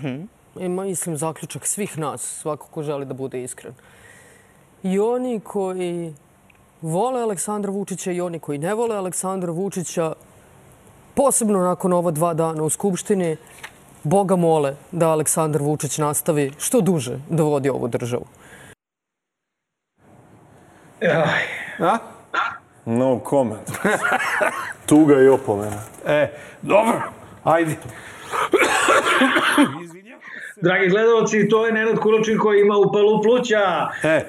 I 0.60 0.70
mislim 0.70 1.18
zaključak 1.18 1.66
svih 1.66 1.98
nas, 1.98 2.22
svako 2.22 2.68
ko 2.68 2.84
želi 2.84 3.06
da 3.06 3.14
bude 3.14 3.44
iskren. 3.44 3.74
I 4.84 5.00
oni 5.00 5.40
koji 5.40 6.14
vole 6.82 7.22
Aleksandra 7.22 7.72
Vučića 7.72 8.12
i 8.12 8.22
oni 8.22 8.40
koji 8.40 8.58
ne 8.58 8.74
vole 8.74 8.96
Aleksandra 8.96 9.52
Vučića, 9.52 10.14
posebno 11.14 11.60
nakon 11.60 11.94
ova 11.94 12.12
dva 12.12 12.34
dana 12.34 12.64
u 12.64 12.70
Skupštini, 12.70 13.38
Boga 14.04 14.36
mole 14.36 14.76
da 14.92 15.10
Aleksandar 15.10 15.62
Vučić 15.62 15.98
nastavi 15.98 16.52
što 16.58 16.82
duže 16.82 17.20
da 17.30 17.44
vodi 17.44 17.70
ovu 17.70 17.88
državu. 17.88 18.26
Aj, 21.02 21.44
A? 21.80 21.98
No 22.86 23.20
comment. 23.30 23.72
Tuga 24.86 25.22
i 25.22 25.28
opomena. 25.28 25.82
E, 26.06 26.32
dobro. 26.62 27.02
Ajde. 27.44 27.76
Dragi 30.62 30.90
gledalci, 30.90 31.50
to 31.50 31.66
je 31.66 31.74
Nenad 31.74 32.00
Kuločin 32.00 32.38
koji 32.38 32.62
ima 32.62 32.78
upalu 32.78 33.22
pluća. 33.22 33.90
E, 34.04 34.26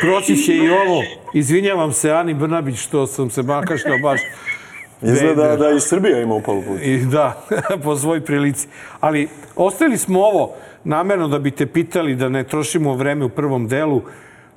proći 0.00 0.36
će 0.36 0.56
i 0.56 0.68
ovo. 0.68 1.02
Izvinjavam 1.40 1.92
se 1.92 2.10
Ani 2.10 2.34
Brnabić 2.34 2.78
što 2.78 3.06
sam 3.06 3.30
se 3.30 3.42
makaškao 3.42 3.98
baš. 4.02 4.20
Izgleda 5.12 5.56
da 5.56 5.70
i 5.70 5.80
Srbija 5.80 6.20
ima 6.20 6.34
upalu 6.34 6.62
put. 6.62 6.78
I 6.82 6.98
da, 6.98 7.46
po 7.84 7.96
svoj 7.96 8.20
prilici. 8.20 8.68
Ali 9.00 9.28
ostavili 9.56 9.98
smo 9.98 10.20
ovo 10.20 10.54
namerno 10.84 11.28
da 11.28 11.38
bi 11.38 11.50
te 11.50 11.66
pitali 11.66 12.14
da 12.14 12.28
ne 12.28 12.44
trošimo 12.44 12.94
vreme 12.94 13.24
u 13.24 13.28
prvom 13.28 13.68
delu. 13.68 14.02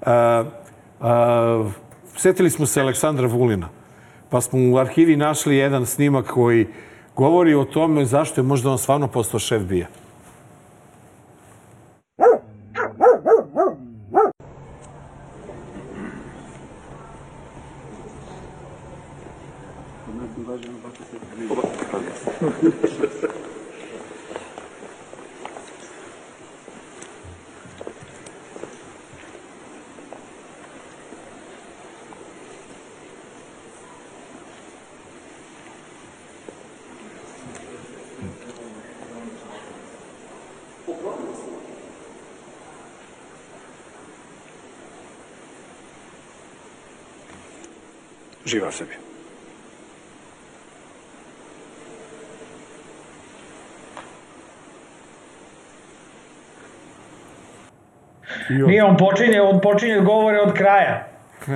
A, 0.01 0.43
a, 1.01 1.69
setili 2.15 2.49
smo 2.49 2.65
se 2.65 2.81
Aleksandra 2.81 3.27
Vulina. 3.27 3.69
Pa 4.29 4.41
smo 4.41 4.59
u 4.71 4.77
arhivi 4.77 5.15
našli 5.15 5.57
jedan 5.57 5.85
snimak 5.85 6.25
koji 6.25 6.67
govori 7.15 7.55
o 7.55 7.63
tome 7.63 8.05
zašto 8.05 8.41
je 8.41 8.45
možda 8.45 8.69
on 8.71 8.77
stvarno 8.77 9.07
postao 9.07 9.39
šef 9.39 9.61
bija. 9.61 9.87
Živa 48.47 48.71
Srbija. 48.71 48.99
Nije, 58.49 58.83
on 58.83 58.97
počinje, 58.97 59.41
on 59.41 59.61
počinje 59.61 59.99
govore 59.99 60.39
od 60.39 60.53
kraja. 60.53 61.07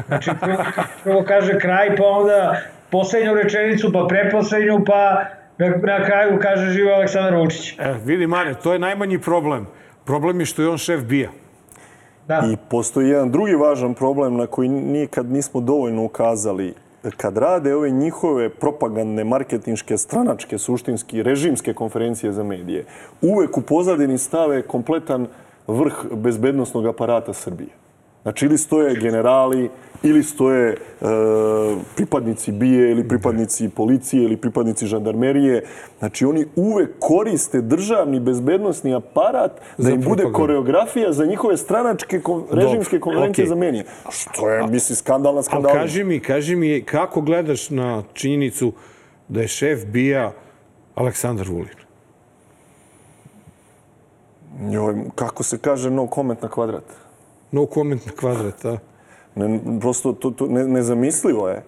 Znači, 0.07 0.31
prvo, 0.41 0.57
prvo 1.03 1.23
kaže 1.27 1.59
kraj, 1.59 1.95
pa 1.95 2.03
onda 2.03 2.61
poslednju 2.89 3.34
rečenicu, 3.34 3.91
pa 3.93 4.07
preposlednju, 4.07 4.84
pa 4.85 5.26
na, 5.57 5.68
na 5.68 6.05
kraju 6.05 6.39
kaže 6.41 6.72
živo 6.72 6.91
Aleksandar 6.91 7.35
Vučić. 7.35 7.80
E, 7.80 7.93
vidi, 8.05 8.27
Mare, 8.27 8.53
to 8.53 8.73
je 8.73 8.80
najmanji 8.80 9.19
problem. 9.19 9.68
Problem 10.05 10.39
je 10.39 10.45
što 10.45 10.61
je 10.61 10.69
on 10.69 10.77
šef 10.77 11.01
bija. 11.01 11.30
Da. 12.32 12.48
I 12.52 12.58
postoji 12.70 13.10
jedan 13.10 13.32
drugi 13.32 13.56
važan 13.56 13.94
problem 13.94 14.38
na 14.38 14.48
koji 14.48 14.70
nikad 14.70 15.32
nismo 15.32 15.62
dovoljno 15.62 16.03
ukazali. 16.03 16.74
Kad 17.18 17.38
rade 17.38 17.76
ove 17.76 17.90
njihove 17.90 18.49
propagandne, 18.49 19.24
marketinške, 19.24 19.98
stranačke, 19.98 20.58
suštinski, 20.58 21.24
režimske 21.24 21.74
konferencije 21.74 22.32
za 22.32 22.44
medije, 22.44 22.86
uvek 23.22 23.58
u 23.58 23.62
pozadini 23.62 24.18
stave 24.18 24.62
kompletan 24.62 25.28
vrh 25.68 25.94
bezbednostnog 26.12 26.86
aparata 26.86 27.34
Srbije. 27.34 27.81
Znači, 28.22 28.45
ili 28.45 28.57
stoje 28.57 28.95
generali, 28.95 29.69
ili 30.03 30.23
stoje 30.23 30.69
e, 30.72 30.76
pripadnici 31.95 32.52
bije, 32.52 32.91
ili 32.91 33.07
pripadnici 33.07 33.69
policije, 33.69 34.23
ili 34.23 34.38
pripadnici 34.38 34.85
žandarmerije. 34.85 35.64
Znači, 35.99 36.26
oni 36.26 36.45
uvek 36.56 36.89
koriste 36.99 37.61
državni 37.61 38.19
bezbednostni 38.19 38.95
aparat 38.95 39.52
da 39.77 39.91
im 39.91 40.02
bude 40.02 40.23
koreografija 40.34 41.14
za 41.14 41.26
njihove 41.26 41.57
stranačke, 41.57 42.19
kon- 42.19 42.43
režimske 42.52 42.99
konferencije 42.99 43.43
okej. 43.43 43.49
za 43.49 43.56
menije. 43.56 43.85
Što 44.10 44.49
je, 44.49 44.68
mislim, 44.68 44.95
skandalna 44.95 45.38
Ali 45.38 45.43
skandalna. 45.45 45.80
kaži 45.80 46.03
mi, 46.03 46.19
kaži 46.19 46.56
mi, 46.56 46.84
kako 46.85 47.22
gledaš 47.22 47.69
na 47.69 48.03
činjenicu 48.14 48.73
da 49.27 49.41
je 49.41 49.48
šef 49.48 49.85
bija 49.85 50.31
Aleksandar 50.95 51.48
Vulin? 51.49 51.81
Joj, 54.72 54.95
kako 55.15 55.43
se 55.43 55.57
kaže 55.57 55.89
no 55.89 56.07
comment 56.15 56.41
na 56.41 56.49
kvadrat? 56.49 56.84
No 57.52 57.65
comment 57.65 58.06
na 58.06 58.11
kvadrat, 58.11 58.65
a? 58.65 58.78
Ne, 59.36 59.60
prosto 59.80 60.14
to, 60.14 60.32
to 60.32 60.48
ne, 60.48 60.68
nezamislivo 60.68 61.49
je. 61.49 61.64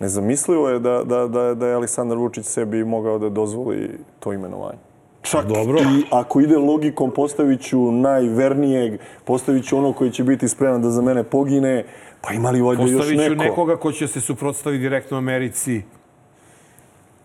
Nezamislivo 0.00 0.68
je 0.68 0.78
da, 0.78 1.02
da, 1.04 1.26
da, 1.26 1.54
da 1.54 1.66
je 1.66 1.74
Aleksandar 1.74 2.18
Vučić 2.18 2.46
sebi 2.46 2.84
mogao 2.84 3.18
da 3.18 3.28
dozvoli 3.28 3.90
to 4.20 4.32
imenovanje. 4.32 4.78
Čak 5.22 5.46
Dobro. 5.46 5.80
i 5.80 6.04
ako 6.10 6.40
ide 6.40 6.56
logikom, 6.56 7.10
postavit 7.10 7.60
ću 7.60 7.92
najvernijeg, 7.92 9.00
postavit 9.24 9.64
ću 9.64 9.78
ono 9.78 9.92
koji 9.92 10.10
će 10.10 10.24
biti 10.24 10.48
spreman 10.48 10.82
da 10.82 10.90
za 10.90 11.02
mene 11.02 11.22
pogine, 11.24 11.84
pa 12.20 12.32
ima 12.32 12.50
li 12.50 12.62
valjda 12.62 12.82
još 12.82 12.92
Postavit 12.92 13.20
ću 13.20 13.30
neko? 13.30 13.42
nekoga 13.44 13.76
ko 13.76 13.92
će 13.92 14.08
se 14.08 14.20
suprotstaviti 14.20 14.82
direktno 14.82 15.16
Americi. 15.16 15.82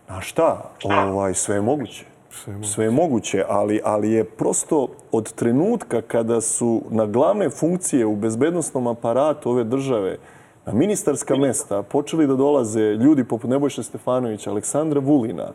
A 0.08 0.20
šta? 0.20 0.70
Ovaj, 0.84 1.34
sve 1.34 1.54
je 1.54 1.60
moguće. 1.60 2.04
Sve 2.32 2.52
je 2.52 2.56
moguće, 2.56 2.72
sve 2.72 2.84
je 2.84 2.90
moguće 2.90 3.44
ali, 3.48 3.80
ali 3.84 4.12
je 4.12 4.24
prosto 4.24 4.88
od 5.12 5.32
trenutka 5.32 6.02
kada 6.02 6.40
su 6.40 6.82
na 6.90 7.06
glavne 7.06 7.50
funkcije 7.50 8.06
u 8.06 8.16
bezbednostnom 8.16 8.86
aparatu 8.86 9.50
ove 9.50 9.64
države 9.64 10.18
na 10.66 10.72
ministarska 10.72 11.36
mesta 11.36 11.82
počeli 11.82 12.26
da 12.26 12.34
dolaze 12.34 12.80
ljudi 12.80 13.24
poput 13.24 13.50
Nebojša 13.50 13.82
Stefanovića, 13.82 14.50
Aleksandra 14.50 15.00
Vulina, 15.00 15.48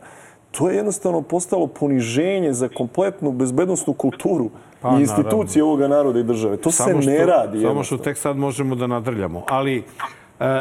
to 0.51 0.69
je 0.69 0.75
jednostavno 0.75 1.21
postalo 1.21 1.67
poniženje 1.67 2.53
za 2.53 2.67
kompletnu 2.67 3.31
bezbednostnu 3.31 3.93
kulturu 3.93 4.49
pa, 4.81 4.89
i 4.89 5.01
institucije 5.01 5.61
naravno. 5.61 5.65
ovoga 5.65 5.87
naroda 5.87 6.19
i 6.19 6.23
države. 6.23 6.57
To 6.57 6.71
samo 6.71 7.01
se 7.01 7.09
ne 7.09 7.17
što, 7.17 7.25
radi. 7.25 7.61
Samo 7.61 7.83
što 7.83 7.97
tek 7.97 8.17
sad 8.17 8.37
možemo 8.37 8.75
da 8.75 8.87
nadrljamo. 8.87 9.43
Ali 9.49 9.77
e, 9.77 9.83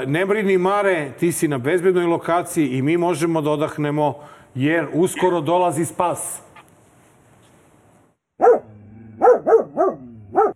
ne 0.06 0.26
brini 0.26 0.59
Mare, 0.59 1.10
ti 1.20 1.32
si 1.32 1.48
na 1.48 1.59
bezbednoj 1.59 2.05
lokaciji 2.05 2.68
i 2.68 2.82
mi 2.82 2.97
možemo 2.97 3.40
da 3.40 3.51
odahnemo 3.51 4.14
jer 4.57 4.89
uskoro 4.95 5.41
dolazi 5.41 5.85
spas. 5.85 6.43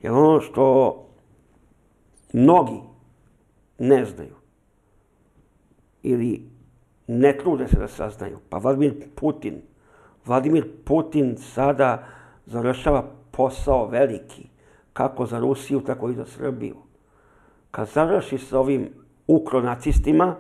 Jer 0.01 0.13
ono 0.13 0.41
što 0.41 0.97
mnogi 2.33 2.81
ne 3.79 4.05
znaju 4.05 4.35
ili 6.03 6.51
ne 7.07 7.39
trude 7.39 7.69
se 7.69 7.79
da 7.79 7.89
saznaju. 7.89 8.39
Pa 8.49 8.59
Vladimir 8.59 8.95
Putin, 9.15 9.63
Vladimir 10.27 10.69
Putin 10.85 11.37
sada 11.37 12.07
završava 12.47 13.05
posao 13.31 13.87
veliki, 13.87 14.49
kako 14.93 15.27
za 15.27 15.39
Rusiju, 15.39 15.81
tako 15.81 16.11
i 16.11 16.15
za 16.15 16.25
Srbiju. 16.25 16.77
Kad 17.71 17.89
završi 17.89 18.39
sa 18.39 18.59
ovim 18.59 18.89
ukronacistima, 19.27 20.37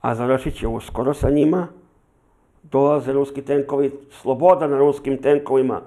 a 0.00 0.14
završit 0.14 0.54
će 0.54 0.66
uskoro 0.68 1.14
sa 1.14 1.30
njima, 1.30 1.68
dolaze 2.70 3.12
ruski 3.12 3.42
tenkovi, 3.42 3.92
sloboda 4.10 4.66
na 4.66 4.78
ruskim 4.78 5.22
tenkovima 5.22 5.80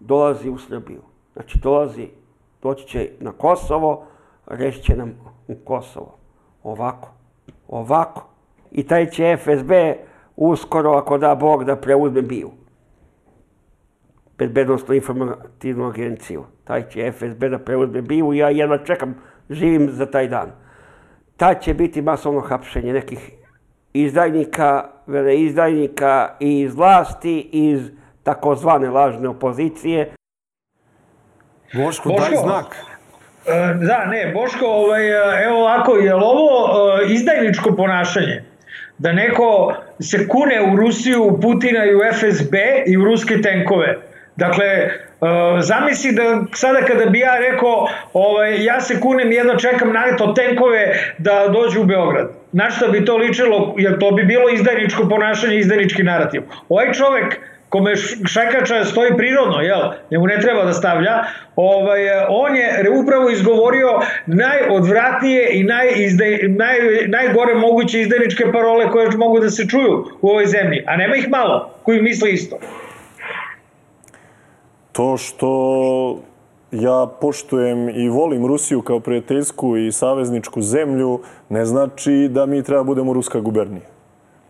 dolazi 0.00 0.50
u 0.50 0.58
Srbiju. 0.58 1.00
Znači, 1.32 1.58
dolazi, 1.58 2.08
doći 2.62 2.86
će 2.86 3.10
na 3.20 3.32
Kosovo, 3.32 4.06
rešit 4.46 4.84
će 4.84 4.96
nam 4.96 5.14
u 5.48 5.54
Kosovo. 5.64 6.18
Ovako, 6.62 7.08
ovako. 7.68 8.28
I 8.70 8.86
taj 8.86 9.10
će 9.10 9.36
FSB 9.36 9.72
uskoro, 10.36 10.90
ako 10.90 11.18
da 11.18 11.34
Bog, 11.34 11.64
da 11.64 11.76
preuzme 11.76 12.22
BIU. 12.22 12.50
Bezbednostno 14.38 14.94
informativnu 14.94 15.86
agenciju. 15.88 16.44
Taj 16.64 16.88
će 16.88 17.12
FSB 17.12 17.44
da 17.44 17.58
preuzme 17.58 18.02
BIU 18.02 18.32
i 18.32 18.38
ja 18.38 18.50
jedva 18.50 18.78
čekam, 18.78 19.14
živim 19.50 19.90
za 19.90 20.06
taj 20.06 20.28
dan. 20.28 20.50
Ta 21.36 21.54
će 21.54 21.74
biti 21.74 22.02
masovno 22.02 22.40
hapšenje 22.40 22.92
nekih 22.92 23.41
izdajnika, 23.92 24.84
veleizdajnika 25.06 26.36
i 26.40 26.60
iz 26.60 26.74
vlasti, 26.74 27.48
iz 27.52 27.90
takozvane 28.22 28.90
lažne 28.90 29.28
opozicije. 29.28 30.14
Boško, 31.74 32.08
Boško, 32.08 32.24
daj 32.28 32.36
znak. 32.42 32.76
E, 33.46 33.74
da, 33.86 34.04
ne, 34.04 34.32
Boško, 34.34 34.66
ovaj, 34.66 35.08
evo 35.44 35.60
ovako, 35.60 35.96
je 35.96 36.14
li 36.14 36.22
ovo 36.24 36.68
e, 36.68 37.12
izdajničko 37.12 37.76
ponašanje? 37.76 38.44
Da 38.98 39.12
neko 39.12 39.74
se 40.00 40.28
kune 40.28 40.72
u 40.72 40.76
Rusiju, 40.76 41.24
u 41.24 41.40
Putina 41.40 41.84
i 41.84 41.94
u 41.94 42.00
FSB 42.12 42.54
i 42.86 42.96
u 42.96 43.04
ruske 43.04 43.42
tenkove. 43.42 43.98
Dakle, 44.36 44.66
e, 44.66 44.90
zamisli 45.60 46.12
da 46.12 46.44
sada 46.54 46.80
kada 46.80 47.06
bi 47.06 47.18
ja 47.18 47.38
rekao 47.38 47.88
ovaj, 48.12 48.64
ja 48.64 48.80
se 48.80 49.00
kunem 49.00 49.32
i 49.32 49.34
jedno 49.34 49.56
čekam 49.56 49.92
na 49.92 50.16
to 50.16 50.32
tenkove 50.32 50.94
da 51.18 51.48
dođu 51.48 51.80
u 51.80 51.84
Beograd. 51.84 52.41
Na 52.52 52.70
što 52.70 52.88
bi 52.88 53.04
to 53.04 53.16
ličilo, 53.16 53.74
jer 53.78 53.98
to 53.98 54.10
bi 54.10 54.24
bilo 54.24 54.48
izdajničko 54.48 55.08
ponašanje, 55.08 55.58
izdajnički 55.58 56.02
narativ. 56.02 56.42
Ovaj 56.68 56.92
čovek 56.92 57.40
kome 57.72 57.96
šajkača 58.26 58.84
stoji 58.84 59.16
prirodno, 59.16 59.60
jel? 59.60 59.80
Njemu 60.10 60.26
ne 60.26 60.40
treba 60.40 60.64
da 60.64 60.72
stavlja. 60.72 61.24
Ovaj, 61.56 62.00
on 62.28 62.56
je 62.56 62.90
upravo 63.02 63.30
izgovorio 63.30 64.00
najodvratnije 64.26 65.48
i 65.52 65.64
najizdaj, 65.64 66.38
naj, 66.48 66.78
najgore 67.08 67.54
moguće 67.54 68.00
izdajničke 68.00 68.44
parole 68.52 68.90
koje 68.90 69.10
mogu 69.16 69.40
da 69.40 69.50
se 69.50 69.68
čuju 69.68 70.04
u 70.20 70.28
ovoj 70.28 70.46
zemlji. 70.46 70.84
A 70.86 70.96
nema 70.96 71.16
ih 71.16 71.28
malo 71.28 71.74
koji 71.82 72.02
misle 72.02 72.30
isto. 72.30 72.58
To 74.92 75.16
što 75.16 76.22
ja 76.72 77.06
poštujem 77.20 77.88
i 77.88 78.08
volim 78.08 78.46
Rusiju 78.46 78.82
kao 78.82 79.00
prijateljsku 79.00 79.76
i 79.76 79.92
savezničku 79.92 80.62
zemlju, 80.62 81.20
ne 81.48 81.64
znači 81.64 82.28
da 82.30 82.46
mi 82.46 82.62
treba 82.62 82.82
budemo 82.82 83.12
ruska 83.12 83.40
gubernija. 83.40 83.86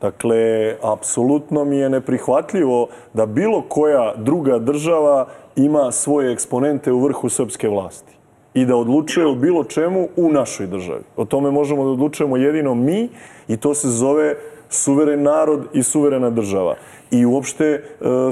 Dakle, 0.00 0.74
apsolutno 0.82 1.64
mi 1.64 1.76
je 1.76 1.90
neprihvatljivo 1.90 2.88
da 3.14 3.26
bilo 3.26 3.62
koja 3.68 4.14
druga 4.16 4.58
država 4.58 5.26
ima 5.56 5.92
svoje 5.92 6.32
eksponente 6.32 6.92
u 6.92 7.00
vrhu 7.00 7.28
srpske 7.28 7.68
vlasti 7.68 8.16
i 8.54 8.64
da 8.64 8.76
odlučuje 8.76 9.26
o 9.26 9.34
bilo 9.34 9.64
čemu 9.64 10.08
u 10.16 10.32
našoj 10.32 10.66
državi. 10.66 11.02
O 11.16 11.24
tome 11.24 11.50
možemo 11.50 11.84
da 11.84 11.90
odlučujemo 11.90 12.36
jedino 12.36 12.74
mi 12.74 13.08
i 13.48 13.56
to 13.56 13.74
se 13.74 13.88
zove 13.88 14.36
suveren 14.68 15.22
narod 15.22 15.64
i 15.72 15.82
suverena 15.82 16.30
država. 16.30 16.74
I 17.12 17.26
uopšte 17.26 17.64
e, 17.64 17.82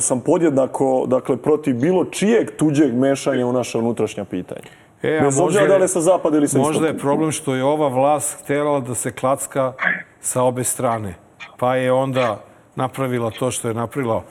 sam 0.00 0.20
podjednako 0.20 1.04
dakle, 1.06 1.36
protiv 1.36 1.74
bilo 1.74 2.04
čijeg 2.04 2.50
tuđeg 2.56 2.94
mešanja 2.94 3.46
u 3.46 3.52
naša 3.52 3.78
unutrašnja 3.78 4.24
pitanja. 4.24 4.70
E, 5.02 5.20
Bez 5.22 5.40
obzira 5.40 5.66
da 5.66 5.76
li 5.76 5.88
sa 5.88 6.00
zapada 6.00 6.36
ili 6.36 6.48
sa 6.48 6.58
istoka. 6.58 6.72
Možda 6.72 6.86
je 6.86 6.98
problem 6.98 7.32
što 7.32 7.54
je 7.54 7.64
ova 7.64 7.88
vlast 7.88 8.42
htjela 8.42 8.80
da 8.80 8.94
se 8.94 9.12
klacka 9.12 9.72
sa 10.20 10.42
obe 10.42 10.64
strane 10.64 11.14
pa 11.60 11.76
je 11.76 11.92
onda 11.92 12.44
napravila 12.74 13.30
to 13.30 13.50
što 13.50 13.68
je 13.68 13.74
napravila. 13.74 14.24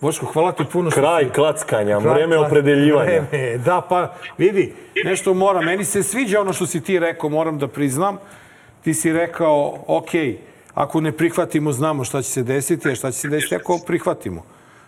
Boško, 0.00 0.26
hvala 0.26 0.52
ti 0.52 0.64
puno. 0.72 0.90
Kraj 0.90 1.28
klackanja, 1.32 1.98
vreme 1.98 2.38
opredeljivanja. 2.38 3.22
Vreme, 3.30 3.58
da, 3.58 3.80
pa 3.88 4.14
vidi, 4.38 4.74
nešto 5.04 5.34
mora. 5.34 5.60
Meni 5.60 5.84
se 5.84 6.02
sviđa 6.02 6.40
ono 6.40 6.52
što 6.52 6.66
si 6.66 6.80
ti 6.80 6.98
rekao, 6.98 7.30
moram 7.30 7.58
da 7.58 7.68
priznam. 7.68 8.18
Ti 8.84 8.94
si 8.94 9.12
rekao, 9.12 9.74
ok, 9.86 10.10
ako 10.74 11.00
ne 11.00 11.12
prihvatimo, 11.12 11.72
znamo 11.72 12.04
šta 12.04 12.22
će 12.22 12.30
se 12.30 12.42
desiti, 12.42 12.90
a 12.90 12.94
šta 12.94 13.10
će 13.10 13.18
se 13.18 13.28
desiti 13.28 13.56
ako 13.56 13.78
prihvatimo. 13.86 14.42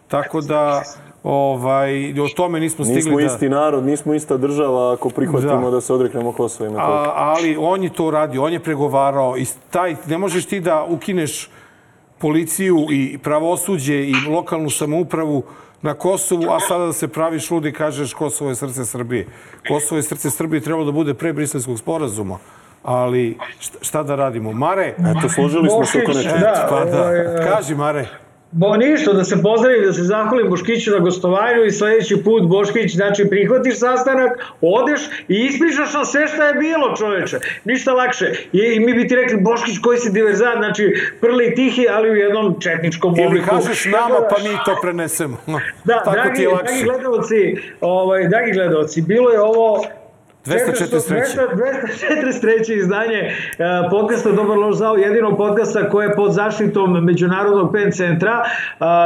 Tako 0.09 0.41
da, 0.41 0.83
ovaj, 1.23 2.21
o 2.21 2.29
tome 2.37 2.61
nismo 2.61 2.85
stigli 2.85 2.97
nismo 2.97 3.17
da... 3.17 3.23
Nismo 3.23 3.35
isti 3.35 3.49
narod, 3.49 3.85
nismo 3.85 4.15
ista 4.15 4.37
država 4.37 4.93
ako 4.93 5.11
prihvatimo 5.11 5.65
da, 5.65 5.71
da 5.71 5.81
se 5.81 5.93
odreknemo 5.93 6.33
Kosova 6.33 6.69
i 6.69 6.73
Metohije. 6.73 7.11
Ali 7.15 7.57
on 7.61 7.83
je 7.83 7.93
to 7.93 8.07
uradio, 8.07 8.45
on 8.45 8.53
je 8.53 8.61
pregovarao 8.61 9.39
i 9.39 9.47
taj, 9.71 9.97
ne 10.07 10.19
možeš 10.19 10.47
ti 10.47 10.61
da 10.61 10.85
ukineš 10.85 11.51
policiju 12.19 12.87
i 12.91 13.19
pravosuđe 13.19 14.05
i 14.05 14.15
lokalnu 14.29 14.71
samoupravu 14.71 15.43
na 15.83 15.95
Kosovu, 15.95 16.51
a 16.51 16.61
sada 16.61 16.87
da 16.87 16.93
se 16.93 17.09
praviš 17.09 17.51
ludi 17.51 17.69
i 17.69 17.73
kažeš 17.73 18.15
Kosovo 18.15 18.51
je 18.51 18.57
srce 18.57 18.85
Srbije. 18.85 19.27
Kosovo 19.69 19.99
je 19.99 20.03
srce 20.03 20.31
Srbije 20.31 20.61
trebalo 20.61 20.85
da 20.85 20.93
bude 20.93 21.15
pre 21.15 21.33
briselskog 21.33 21.79
sporazuma. 21.79 22.39
Ali 22.85 23.39
šta 23.81 24.03
da 24.03 24.15
radimo? 24.15 24.53
Mare? 24.53 24.95
Eto, 25.19 25.29
složili 25.29 25.71
smo 25.71 25.85
se 25.85 25.99
oko 26.03 26.13
nečega. 26.13 26.39
Da, 26.39 26.67
pa 26.71 26.85
da. 26.85 27.03
Ovaj, 27.03 27.25
Kaži, 27.49 27.75
Mare. 27.75 28.07
Bo 28.57 28.77
ništa, 28.77 29.13
da 29.13 29.25
se 29.25 29.43
pozdravim, 29.43 29.85
da 29.85 29.93
se 29.93 30.03
zahvalim 30.03 30.51
Boškiću 30.51 30.91
na 30.91 30.99
gostovanju 30.99 31.65
i 31.65 31.71
sledeći 31.71 32.23
put 32.25 32.49
Boškić, 32.49 32.95
znači 32.95 33.27
prihvatiš 33.31 33.79
sastanak, 33.79 34.31
odeš 34.61 35.01
i 35.29 35.35
ispričaš 35.35 35.95
nam 35.95 36.05
sve 36.05 36.29
šta 36.29 36.45
je 36.45 36.55
bilo 36.55 36.97
čoveče. 36.97 37.39
Ništa 37.65 37.93
lakše. 37.93 38.33
I, 38.53 38.59
i 38.59 38.81
mi 38.81 38.95
bi 38.95 39.09
ti 39.09 39.17
rekli 39.17 39.41
Boškić 39.41 39.79
koji 39.79 39.99
si 39.99 40.13
diverzant, 40.13 40.59
znači 40.59 40.95
prli 41.21 41.55
tihi, 41.55 41.87
ali 41.91 42.11
u 42.11 42.15
jednom 42.15 42.61
četničkom 42.61 43.13
obliku. 43.13 43.33
Ili 43.33 43.43
kažeš 43.45 43.85
nama 43.85 44.29
pa 44.31 44.37
mi 44.43 44.57
to 44.65 44.79
prenesemo. 44.83 45.37
Da, 45.85 46.03
Tako 46.05 46.11
dragi, 46.11 46.37
ti 46.37 46.43
je 46.43 46.49
lakše. 46.49 46.65
dragi 46.65 46.83
gledalci, 46.85 47.57
ovaj, 47.81 48.29
dragi 48.29 48.53
gledalci, 48.53 49.03
bilo 49.03 49.31
je 49.31 49.41
ovo 49.41 49.85
243. 50.47 51.57
243. 51.57 52.79
izdanje 52.79 53.19
e, 53.19 53.33
podcasta 53.91 54.33
Dobar 54.33 54.59
loš 54.59 54.77
zao, 54.77 54.97
jedinog 54.97 55.37
podcasta 55.37 55.89
koje 55.89 56.07
je 56.07 56.15
pod 56.15 56.33
zaštitom 56.33 57.05
Međunarodnog 57.05 57.73
pen 57.73 57.93
centra. 57.93 58.43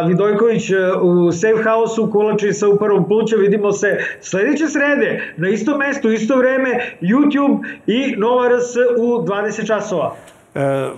Vidojković 0.07 0.71
e, 0.71 0.75
u 1.03 1.33
Safe 1.33 1.63
House-u, 1.63 2.11
Kulači 2.11 2.53
sa 2.53 2.69
upravom 2.69 3.09
pluća. 3.09 3.37
Vidimo 3.37 3.73
se 3.73 3.99
sledeće 4.21 4.67
srede 4.67 5.33
na 5.37 5.49
isto 5.49 5.79
mesto, 5.79 6.11
isto 6.11 6.37
vreme, 6.37 6.71
YouTube 7.01 7.59
i 7.87 8.15
Nova 8.17 8.49
RS 8.49 8.77
u 8.99 9.25
20 9.27 9.67
časova. 9.67 10.15
E, 10.55 10.89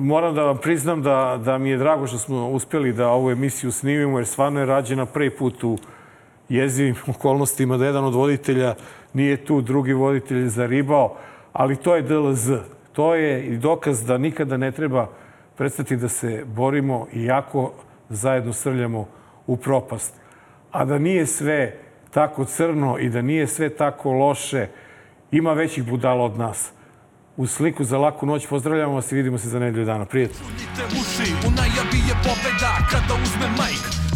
moram 0.00 0.34
da 0.34 0.42
vam 0.42 0.58
priznam 0.58 1.02
da, 1.02 1.40
da 1.44 1.58
mi 1.58 1.70
je 1.70 1.76
drago 1.76 2.06
što 2.06 2.18
smo 2.18 2.48
uspeli 2.48 2.92
da 2.92 3.08
ovu 3.08 3.30
emisiju 3.30 3.72
snimimo, 3.72 4.18
jer 4.18 4.26
stvarno 4.26 4.60
je 4.60 4.66
rađena 4.66 5.06
prvi 5.06 5.30
put 5.30 5.64
u 5.64 5.78
jezivim 6.50 6.94
okolnostima 7.06 7.76
da 7.76 7.86
jedan 7.86 8.04
od 8.04 8.14
voditelja 8.14 8.74
nije 9.12 9.44
tu 9.44 9.60
drugi 9.60 9.92
voditelj 9.92 10.48
zaribao, 10.48 11.16
ali 11.52 11.76
to 11.76 11.96
je 11.96 12.02
DLZ. 12.02 12.50
To 12.92 13.14
je 13.14 13.46
i 13.46 13.56
dokaz 13.56 14.04
da 14.04 14.18
nikada 14.18 14.56
ne 14.56 14.72
treba 14.72 15.08
predstati 15.56 15.96
da 15.96 16.08
se 16.08 16.44
borimo 16.46 17.06
i 17.12 17.24
jako 17.24 17.72
zajedno 18.08 18.52
srljamo 18.52 19.08
u 19.46 19.56
propast. 19.56 20.14
A 20.72 20.84
da 20.84 20.98
nije 20.98 21.26
sve 21.26 21.76
tako 22.10 22.44
crno 22.44 22.98
i 22.98 23.08
da 23.08 23.22
nije 23.22 23.46
sve 23.46 23.68
tako 23.68 24.12
loše, 24.12 24.66
ima 25.30 25.52
većih 25.52 25.84
budala 25.84 26.24
od 26.24 26.38
nas. 26.38 26.72
U 27.36 27.46
sliku 27.46 27.84
za 27.84 27.98
laku 27.98 28.26
noć 28.26 28.46
pozdravljamo 28.46 28.94
vas 28.94 29.12
i 29.12 29.14
vidimo 29.14 29.38
se 29.38 29.48
za 29.48 29.58
nedelju 29.58 29.84
dana. 29.84 30.06
Majk 33.58 33.99